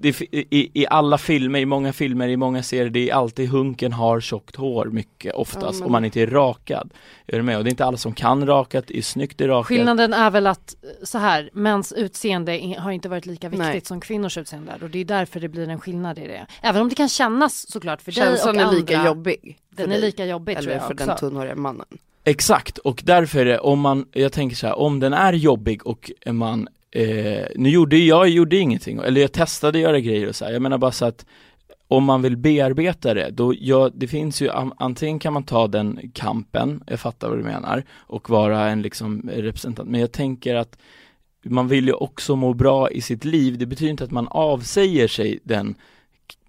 det, 0.00 0.20
i, 0.20 0.70
i 0.82 0.86
alla 0.90 1.18
filmer, 1.18 1.58
i 1.58 1.66
många 1.66 1.92
filmer, 1.92 2.28
i 2.28 2.36
många 2.36 2.62
serier, 2.62 2.90
det 2.90 3.10
är 3.10 3.14
alltid 3.14 3.48
hunken 3.48 3.92
har 3.92 4.20
tjockt 4.20 4.56
hår 4.56 4.86
mycket 4.86 5.34
oftast, 5.34 5.64
Ja, 5.64 5.72
men- 5.72 5.82
om 5.86 5.92
man 5.92 6.04
inte 6.04 6.20
är 6.20 6.26
rakad 6.26 6.90
Är 7.26 7.36
du 7.36 7.42
med? 7.42 7.56
Och 7.58 7.64
det 7.64 7.68
är 7.68 7.70
inte 7.70 7.84
alla 7.84 7.96
som 7.96 8.12
kan 8.14 8.46
rakat, 8.46 8.84
det 8.86 8.98
är 8.98 9.02
snyggt 9.02 9.40
är 9.40 9.48
rakat 9.48 9.66
Skillnaden 9.66 10.12
är 10.14 10.30
väl 10.30 10.46
att 10.46 10.74
eh, 10.82 10.88
så 11.06 11.18
här, 11.18 11.50
mäns 11.52 11.92
utseende 11.92 12.64
i- 12.64 12.74
har 12.78 12.90
inte 12.90 13.08
varit 13.08 13.26
lika 13.26 13.48
viktigt 13.48 13.66
Nej. 13.68 13.80
som 13.84 14.00
kvinnors 14.00 14.38
utseende 14.38 14.72
och 14.82 14.90
det 14.90 14.98
är 14.98 15.04
därför 15.04 15.40
det 15.40 15.48
blir 15.48 15.68
en 15.68 15.80
skillnad 15.80 16.18
i 16.18 16.26
det. 16.26 16.46
Även 16.62 16.82
om 16.82 16.88
det 16.88 16.94
kan 16.94 17.08
kännas 17.08 17.24
såklart 17.68 18.02
för 18.02 18.12
Känslan 18.12 18.54
dig 18.56 18.66
och 18.66 18.72
är 18.72 18.76
lika 18.76 18.96
andra. 18.98 19.08
jobbig. 19.10 19.58
Den 19.70 19.86
är 19.86 19.90
dig. 19.94 20.00
lika 20.00 20.26
jobbig 20.26 20.56
tror 20.56 20.66
Eller 20.66 20.78
jag 20.78 20.86
för 20.86 20.94
också. 20.94 21.06
den 21.06 21.16
tunnhåriga 21.16 21.54
mannen. 21.56 21.86
Exakt, 22.24 22.78
och 22.78 23.02
därför 23.06 23.38
är 23.40 23.44
det, 23.44 23.58
om 23.58 23.80
man, 23.80 24.06
jag 24.12 24.32
tänker 24.32 24.56
så 24.56 24.66
här, 24.66 24.78
om 24.78 25.00
den 25.00 25.12
är 25.12 25.32
jobbig 25.32 25.86
och 25.86 26.10
man, 26.26 26.68
eh, 26.90 27.46
nu 27.56 27.68
gjorde 27.70 27.96
jag 27.96 28.28
gjorde 28.28 28.56
ingenting, 28.56 28.98
eller 28.98 29.20
jag 29.20 29.32
testade 29.32 29.78
göra 29.78 30.00
grejer 30.00 30.28
och 30.28 30.36
så 30.36 30.44
här. 30.44 30.52
jag 30.52 30.62
menar 30.62 30.78
bara 30.78 30.92
så 30.92 31.04
att 31.04 31.26
om 31.88 32.04
man 32.04 32.22
vill 32.22 32.36
bearbeta 32.36 33.14
det, 33.14 33.30
då, 33.30 33.54
ja, 33.60 33.90
det 33.94 34.08
finns 34.08 34.40
ju, 34.42 34.50
an- 34.50 34.72
antingen 34.76 35.18
kan 35.18 35.32
man 35.32 35.42
ta 35.44 35.66
den 35.68 36.10
kampen, 36.14 36.82
jag 36.86 37.00
fattar 37.00 37.28
vad 37.28 37.38
du 37.38 37.42
menar, 37.42 37.84
och 37.94 38.30
vara 38.30 38.68
en 38.70 38.82
liksom 38.82 39.30
representant, 39.34 39.88
men 39.90 40.00
jag 40.00 40.12
tänker 40.12 40.54
att 40.54 40.78
man 41.42 41.68
vill 41.68 41.86
ju 41.86 41.92
också 41.92 42.36
må 42.36 42.54
bra 42.54 42.90
i 42.90 43.00
sitt 43.00 43.24
liv, 43.24 43.58
det 43.58 43.66
betyder 43.66 43.90
inte 43.90 44.04
att 44.04 44.10
man 44.10 44.28
avsäger 44.30 45.08
sig 45.08 45.38
den 45.42 45.74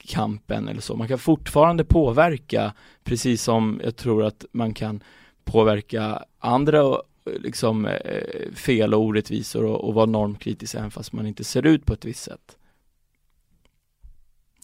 kampen 0.07 0.67
eller 0.67 0.81
så, 0.81 0.95
man 0.95 1.07
kan 1.07 1.19
fortfarande 1.19 1.85
påverka, 1.85 2.73
precis 3.03 3.43
som 3.43 3.81
jag 3.83 3.95
tror 3.95 4.23
att 4.23 4.45
man 4.51 4.73
kan 4.73 5.03
påverka 5.43 6.23
andra 6.39 7.01
liksom 7.25 7.85
eh, 7.85 8.51
fel 8.55 8.93
och 8.93 9.01
orättvisor 9.01 9.65
och, 9.65 9.87
och 9.87 9.93
vara 9.93 10.05
normkritisk 10.05 10.75
även 10.75 10.91
fast 10.91 11.13
man 11.13 11.27
inte 11.27 11.43
ser 11.43 11.65
ut 11.65 11.85
på 11.85 11.93
ett 11.93 12.05
visst 12.05 12.23
sätt. 12.23 12.57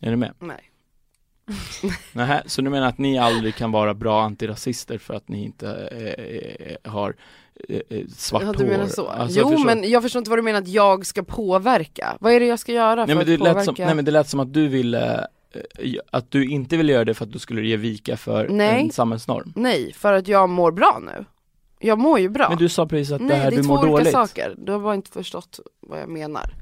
Är 0.02 0.10
ni 0.10 0.16
med? 0.16 0.34
Nej. 0.40 0.72
Nähä, 2.14 2.44
så 2.46 2.62
du 2.62 2.70
menar 2.70 2.88
att 2.88 2.98
ni 2.98 3.18
aldrig 3.18 3.56
kan 3.56 3.72
vara 3.72 3.94
bra 3.94 4.24
antirasister 4.24 4.98
för 4.98 5.14
att 5.14 5.28
ni 5.28 5.44
inte 5.44 5.88
eh, 5.92 6.26
eh, 6.74 6.92
har 6.92 7.10
eh, 7.10 7.16
eh, 7.16 7.16
svart 8.18 8.42
Ja, 8.42 8.48
hår? 8.48 8.54
du 8.54 8.66
menar 8.66 8.88
så? 8.88 9.08
Alltså, 9.08 9.40
jag 9.40 9.44
jo 9.46 9.58
förstår. 9.58 9.66
men 9.76 9.90
jag 9.90 10.04
förstår 10.04 10.20
inte 10.20 10.30
vad 10.30 10.38
du 10.40 10.44
menar 10.44 10.60
att 10.62 10.68
jag 10.68 11.06
ska 11.06 11.24
påverka. 11.24 12.18
Vad 12.20 12.34
är 12.34 12.40
det 12.40 12.46
jag 12.46 12.60
ska 12.60 12.72
göra 12.72 12.96
nej, 12.96 13.08
för 13.08 13.16
men 13.16 13.26
det 13.26 13.34
att 13.34 13.40
påverka? 13.40 13.64
som, 13.64 13.76
nej 13.78 13.96
men 13.96 14.06
det 14.06 14.12
lät 14.12 14.30
som 14.30 14.40
att 14.40 14.54
du 14.54 14.68
ville 14.68 15.28
eh, 15.52 15.94
att 16.12 16.32
du 16.32 16.46
inte 16.46 16.78
ville 16.78 16.94
göra 16.94 17.06
det 17.06 17.14
för 17.14 17.26
att 17.26 17.32
du 17.32 17.40
skulle 17.40 17.62
ge 17.68 17.78
vika 17.78 18.18
för 18.18 18.48
Nej. 18.50 18.82
en 18.84 18.92
samhällsnorm. 18.92 19.54
Nej, 19.56 19.94
för 19.94 20.14
att 20.14 20.28
jag 20.28 20.50
mår 20.50 20.72
bra 20.72 21.00
nu. 21.06 21.26
Jag 21.80 22.00
mår 22.00 22.20
ju 22.20 22.30
bra. 22.30 22.50
Men 22.50 22.58
du 22.58 22.70
sa 22.70 22.86
precis 22.88 23.12
att 23.12 23.22
Nej, 23.22 23.30
det 23.30 23.36
här 23.36 23.50
det 23.52 23.56
du 23.56 23.60
är 23.60 23.64
två 23.64 23.74
mår 23.76 23.78
olika 23.84 23.98
dåligt. 23.98 24.12
saker. 24.12 24.56
Du 24.58 24.72
har 24.72 24.80
bara 24.80 24.96
inte 24.96 25.12
förstått 25.12 25.60
vad 25.80 26.00
jag 26.02 26.10
menar. 26.10 26.54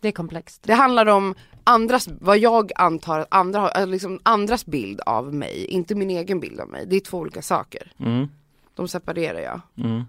Det 0.00 0.08
är 0.08 0.12
komplext. 0.12 0.62
Det 0.62 0.72
handlar 0.74 1.06
om 1.06 1.34
andras, 1.64 2.08
vad 2.20 2.38
jag 2.38 2.72
antar 2.76 3.18
att 3.18 3.26
andra 3.30 3.60
har, 3.60 3.86
liksom 3.86 4.20
andras 4.22 4.66
bild 4.66 5.00
av 5.06 5.34
mig, 5.34 5.64
inte 5.64 5.94
min 5.94 6.10
egen 6.10 6.40
bild 6.40 6.60
av 6.60 6.68
mig. 6.68 6.84
Det 6.86 6.96
är 6.96 7.00
två 7.00 7.18
olika 7.18 7.42
saker. 7.42 7.92
Mm, 7.98 8.28
De 8.74 8.88
separerar 8.88 9.40
jag. 9.40 9.60
mm, 9.86 10.02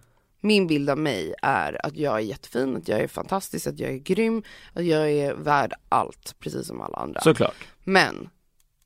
Min 0.46 0.68
bild 0.68 0.90
av 0.90 0.98
mig 0.98 1.34
är 1.42 1.86
att 1.86 1.96
jag 1.96 2.16
är 2.16 2.20
jättefin, 2.20 2.78
att 2.78 2.88
jag 2.88 3.00
är 3.00 3.08
fantastisk, 3.08 3.68
att 3.68 3.80
jag 3.80 3.92
är 3.92 3.98
grym, 3.98 4.44
att 4.74 4.86
jag 4.86 5.12
är 5.12 5.34
värd 5.34 5.74
allt, 5.90 6.36
precis 6.40 6.68
som 6.68 6.82
alla 6.82 6.98
andra. 6.98 7.22
såklart. 7.22 7.56
Men 7.84 8.30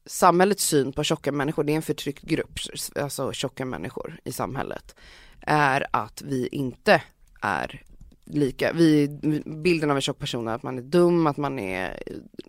samhällets 0.05 0.63
syn 0.63 0.93
på 0.93 1.03
tjocka 1.03 1.31
människor, 1.31 1.63
det 1.63 1.71
är 1.71 1.75
en 1.75 1.81
förtryckt 1.81 2.23
grupp, 2.23 2.59
alltså 2.95 3.33
tjocka 3.33 3.65
människor 3.65 4.19
i 4.23 4.31
samhället, 4.31 4.95
är 5.41 5.87
att 5.91 6.21
vi 6.21 6.47
inte 6.47 7.01
är 7.41 7.83
lika, 8.25 8.71
vi, 8.73 9.07
bilden 9.45 9.91
av 9.91 9.97
en 9.97 10.01
tjock 10.01 10.19
person 10.19 10.47
är 10.47 10.53
att 10.53 10.63
man 10.63 10.77
är 10.77 10.81
dum, 10.81 11.27
att 11.27 11.37
man 11.37 11.59
är 11.59 12.03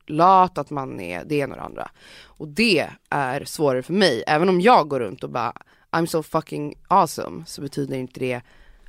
lat, 0.06 0.58
att 0.58 0.70
man 0.70 1.00
är 1.00 1.24
det 1.24 1.34
ena 1.34 1.54
och 1.54 1.58
det 1.58 1.64
andra. 1.64 1.90
Och 2.24 2.48
det 2.48 2.88
är 3.10 3.44
svårare 3.44 3.82
för 3.82 3.92
mig, 3.92 4.24
även 4.26 4.48
om 4.48 4.60
jag 4.60 4.88
går 4.88 5.00
runt 5.00 5.24
och 5.24 5.30
bara 5.30 5.52
I'm 5.90 6.06
so 6.06 6.22
fucking 6.22 6.74
awesome, 6.88 7.44
så 7.46 7.60
betyder 7.60 7.96
inte 7.96 8.20
det 8.20 8.40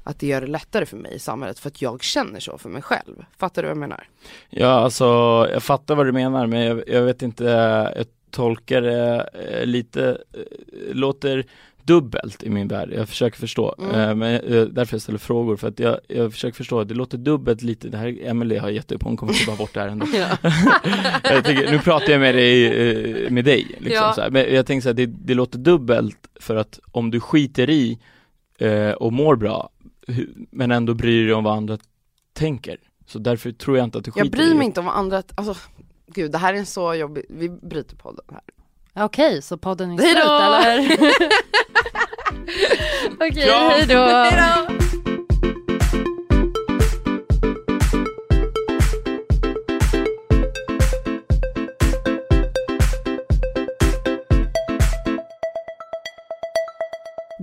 att 0.10 0.20
det 0.20 0.28
gör 0.28 0.42
det 0.42 0.48
lättare 0.48 0.86
för 0.86 0.98
mig 0.98 1.14
i 1.16 1.20
samhället 1.20 1.60
för 1.60 1.68
att 1.70 1.82
jag 1.82 2.04
känner 2.04 2.40
så 2.40 2.58
för 2.58 2.70
mig 2.70 2.82
själv. 2.82 3.26
Fattar 3.38 3.62
du 3.62 3.68
vad 3.68 3.78
jag 3.78 3.80
menar? 3.80 4.08
Ja 4.50 4.68
alltså, 4.68 5.06
jag 5.54 5.64
fattar 5.64 5.96
vad 5.96 6.06
du 6.06 6.12
menar 6.12 6.48
men 6.48 6.62
jag, 6.62 6.84
jag 6.88 7.02
vet 7.02 7.22
inte, 7.22 7.44
jag 7.96 8.06
tolkar 8.32 8.82
det 8.82 9.30
eh, 9.34 9.66
lite, 9.66 10.10
eh, 10.34 10.96
låter 10.96 11.46
dubbelt 11.84 12.44
i 12.44 12.50
min 12.50 12.68
värld, 12.68 12.90
jag 12.96 13.10
försöker 13.10 13.38
förstå, 13.40 13.76
Mm. 13.80 13.96
Eh, 14.00 14.16
men 14.16 14.42
därför 14.74 14.94
jag 14.96 15.02
ställer 15.02 15.20
frågor 15.20 15.58
för 15.58 15.68
att 15.68 15.80
jag, 15.80 16.00
jag 16.08 16.34
försöker 16.34 16.56
förstå, 16.56 16.84
det 16.84 16.94
låter 16.94 17.18
dubbelt 17.18 17.62
lite, 17.62 17.88
det 17.90 17.98
här, 17.98 18.18
Emelie 18.24 18.60
har 18.60 18.70
gett 18.70 18.92
upp, 18.92 19.04
hon 19.04 19.18
kommer 19.18 19.34
klippa 19.34 19.56
bort 19.56 19.74
det 19.74 19.80
här 19.80 19.88
ändå 19.88 20.06
tänker, 21.44 21.72
Nu 21.72 21.80
pratar 21.80 22.12
jag 22.12 22.20
med 22.20 22.36
dig, 22.36 23.30
med 23.32 23.46
dig 23.46 23.68
liksom 23.80 23.92
Ja. 24.06 24.14
så 24.14 24.22
här. 24.22 24.30
men 24.30 24.54
jag 24.54 24.66
tänker 24.66 24.82
så 24.82 24.90
här, 24.90 24.94
det, 24.94 25.06
det 25.06 25.34
låter 25.34 25.58
dubbelt 25.60 26.18
för 26.40 26.56
att 26.56 26.80
om 26.92 27.12
du 27.12 27.20
skiter 27.20 27.70
i 27.70 28.00
och 28.98 29.14
mår 29.14 29.36
bra, 29.36 29.70
men 30.52 30.72
ändå 30.72 30.94
bryr 30.94 31.26
dig 31.26 31.34
om 31.34 31.44
vad 31.44 31.58
andra 31.58 31.78
tänker, 32.34 32.78
så 33.08 33.20
därför 33.20 33.52
tror 33.52 33.78
jag 33.78 33.84
inte 33.84 33.98
att 33.98 34.06
du 34.06 34.12
skiter 34.12 34.26
Jag 34.26 34.32
bryr 34.32 34.52
i 34.52 34.54
mig 34.54 34.66
inte 34.66 34.80
om 34.80 34.86
vad 34.86 34.96
andra, 34.96 35.24
alltså 35.36 35.56
gud 36.08 36.32
det 36.32 36.38
här 36.38 36.54
är 36.54 36.58
en 36.58 36.66
så 36.66 36.94
jobbig, 36.94 37.26
vi 37.30 37.50
bryter 37.50 37.96
podden 37.96 38.26
här. 38.32 38.42
Okej, 39.06 39.42
så 39.42 39.58
podden 39.58 39.92
är 39.92 39.98
slut 39.98 40.16
eller? 40.18 40.80
Okej, 43.30 43.48
Kram! 43.48 43.72
hej 43.72 43.86
då! 43.88 44.89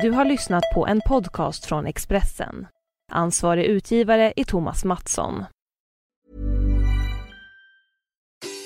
Du 0.02 0.10
har 0.10 0.24
lyssnat 0.24 0.64
på 0.74 0.86
en 0.86 1.00
podcast 1.08 1.66
från 1.66 1.86
Expressen. 1.86 2.66
Ansvarig 3.12 3.64
utgivare 3.64 4.32
är 4.36 4.44
Thomas 4.44 4.84
Mattsson. 4.84 5.44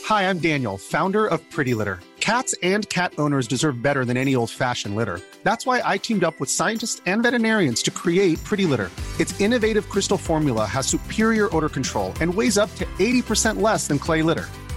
Hi, 0.09 0.23
I'm 0.23 0.39
Daniel, 0.39 0.78
founder 0.78 1.27
of 1.27 1.40
Pretty 1.57 1.74
Litter. 1.74 1.98
Cats 2.19 2.55
and 2.62 2.89
cat 2.89 3.12
owners 3.19 3.48
deserve 3.48 3.82
better 3.82 4.05
than 4.05 4.16
any 4.16 4.36
old 4.36 4.51
fashioned 4.51 4.97
litter. 4.97 5.20
That's 5.43 5.66
why 5.66 5.94
I 5.94 5.98
teamed 5.98 6.24
up 6.24 6.35
with 6.40 6.51
scientists 6.51 7.02
and 7.07 7.23
veterinarians 7.23 7.82
to 7.82 7.90
create 7.90 8.44
Pretty 8.44 8.66
Litter. 8.66 8.90
Its 9.20 9.40
innovative 9.40 9.89
crystal 9.89 10.19
formula 10.19 10.66
has 10.66 10.86
superior 10.86 11.57
odor 11.57 11.69
control 11.69 12.12
and 12.20 12.35
weighs 12.35 12.59
up 12.59 12.74
to 12.77 12.85
80% 12.98 13.62
less 13.62 13.86
than 13.89 13.98
clay 13.98 14.23
litter. 14.23 14.48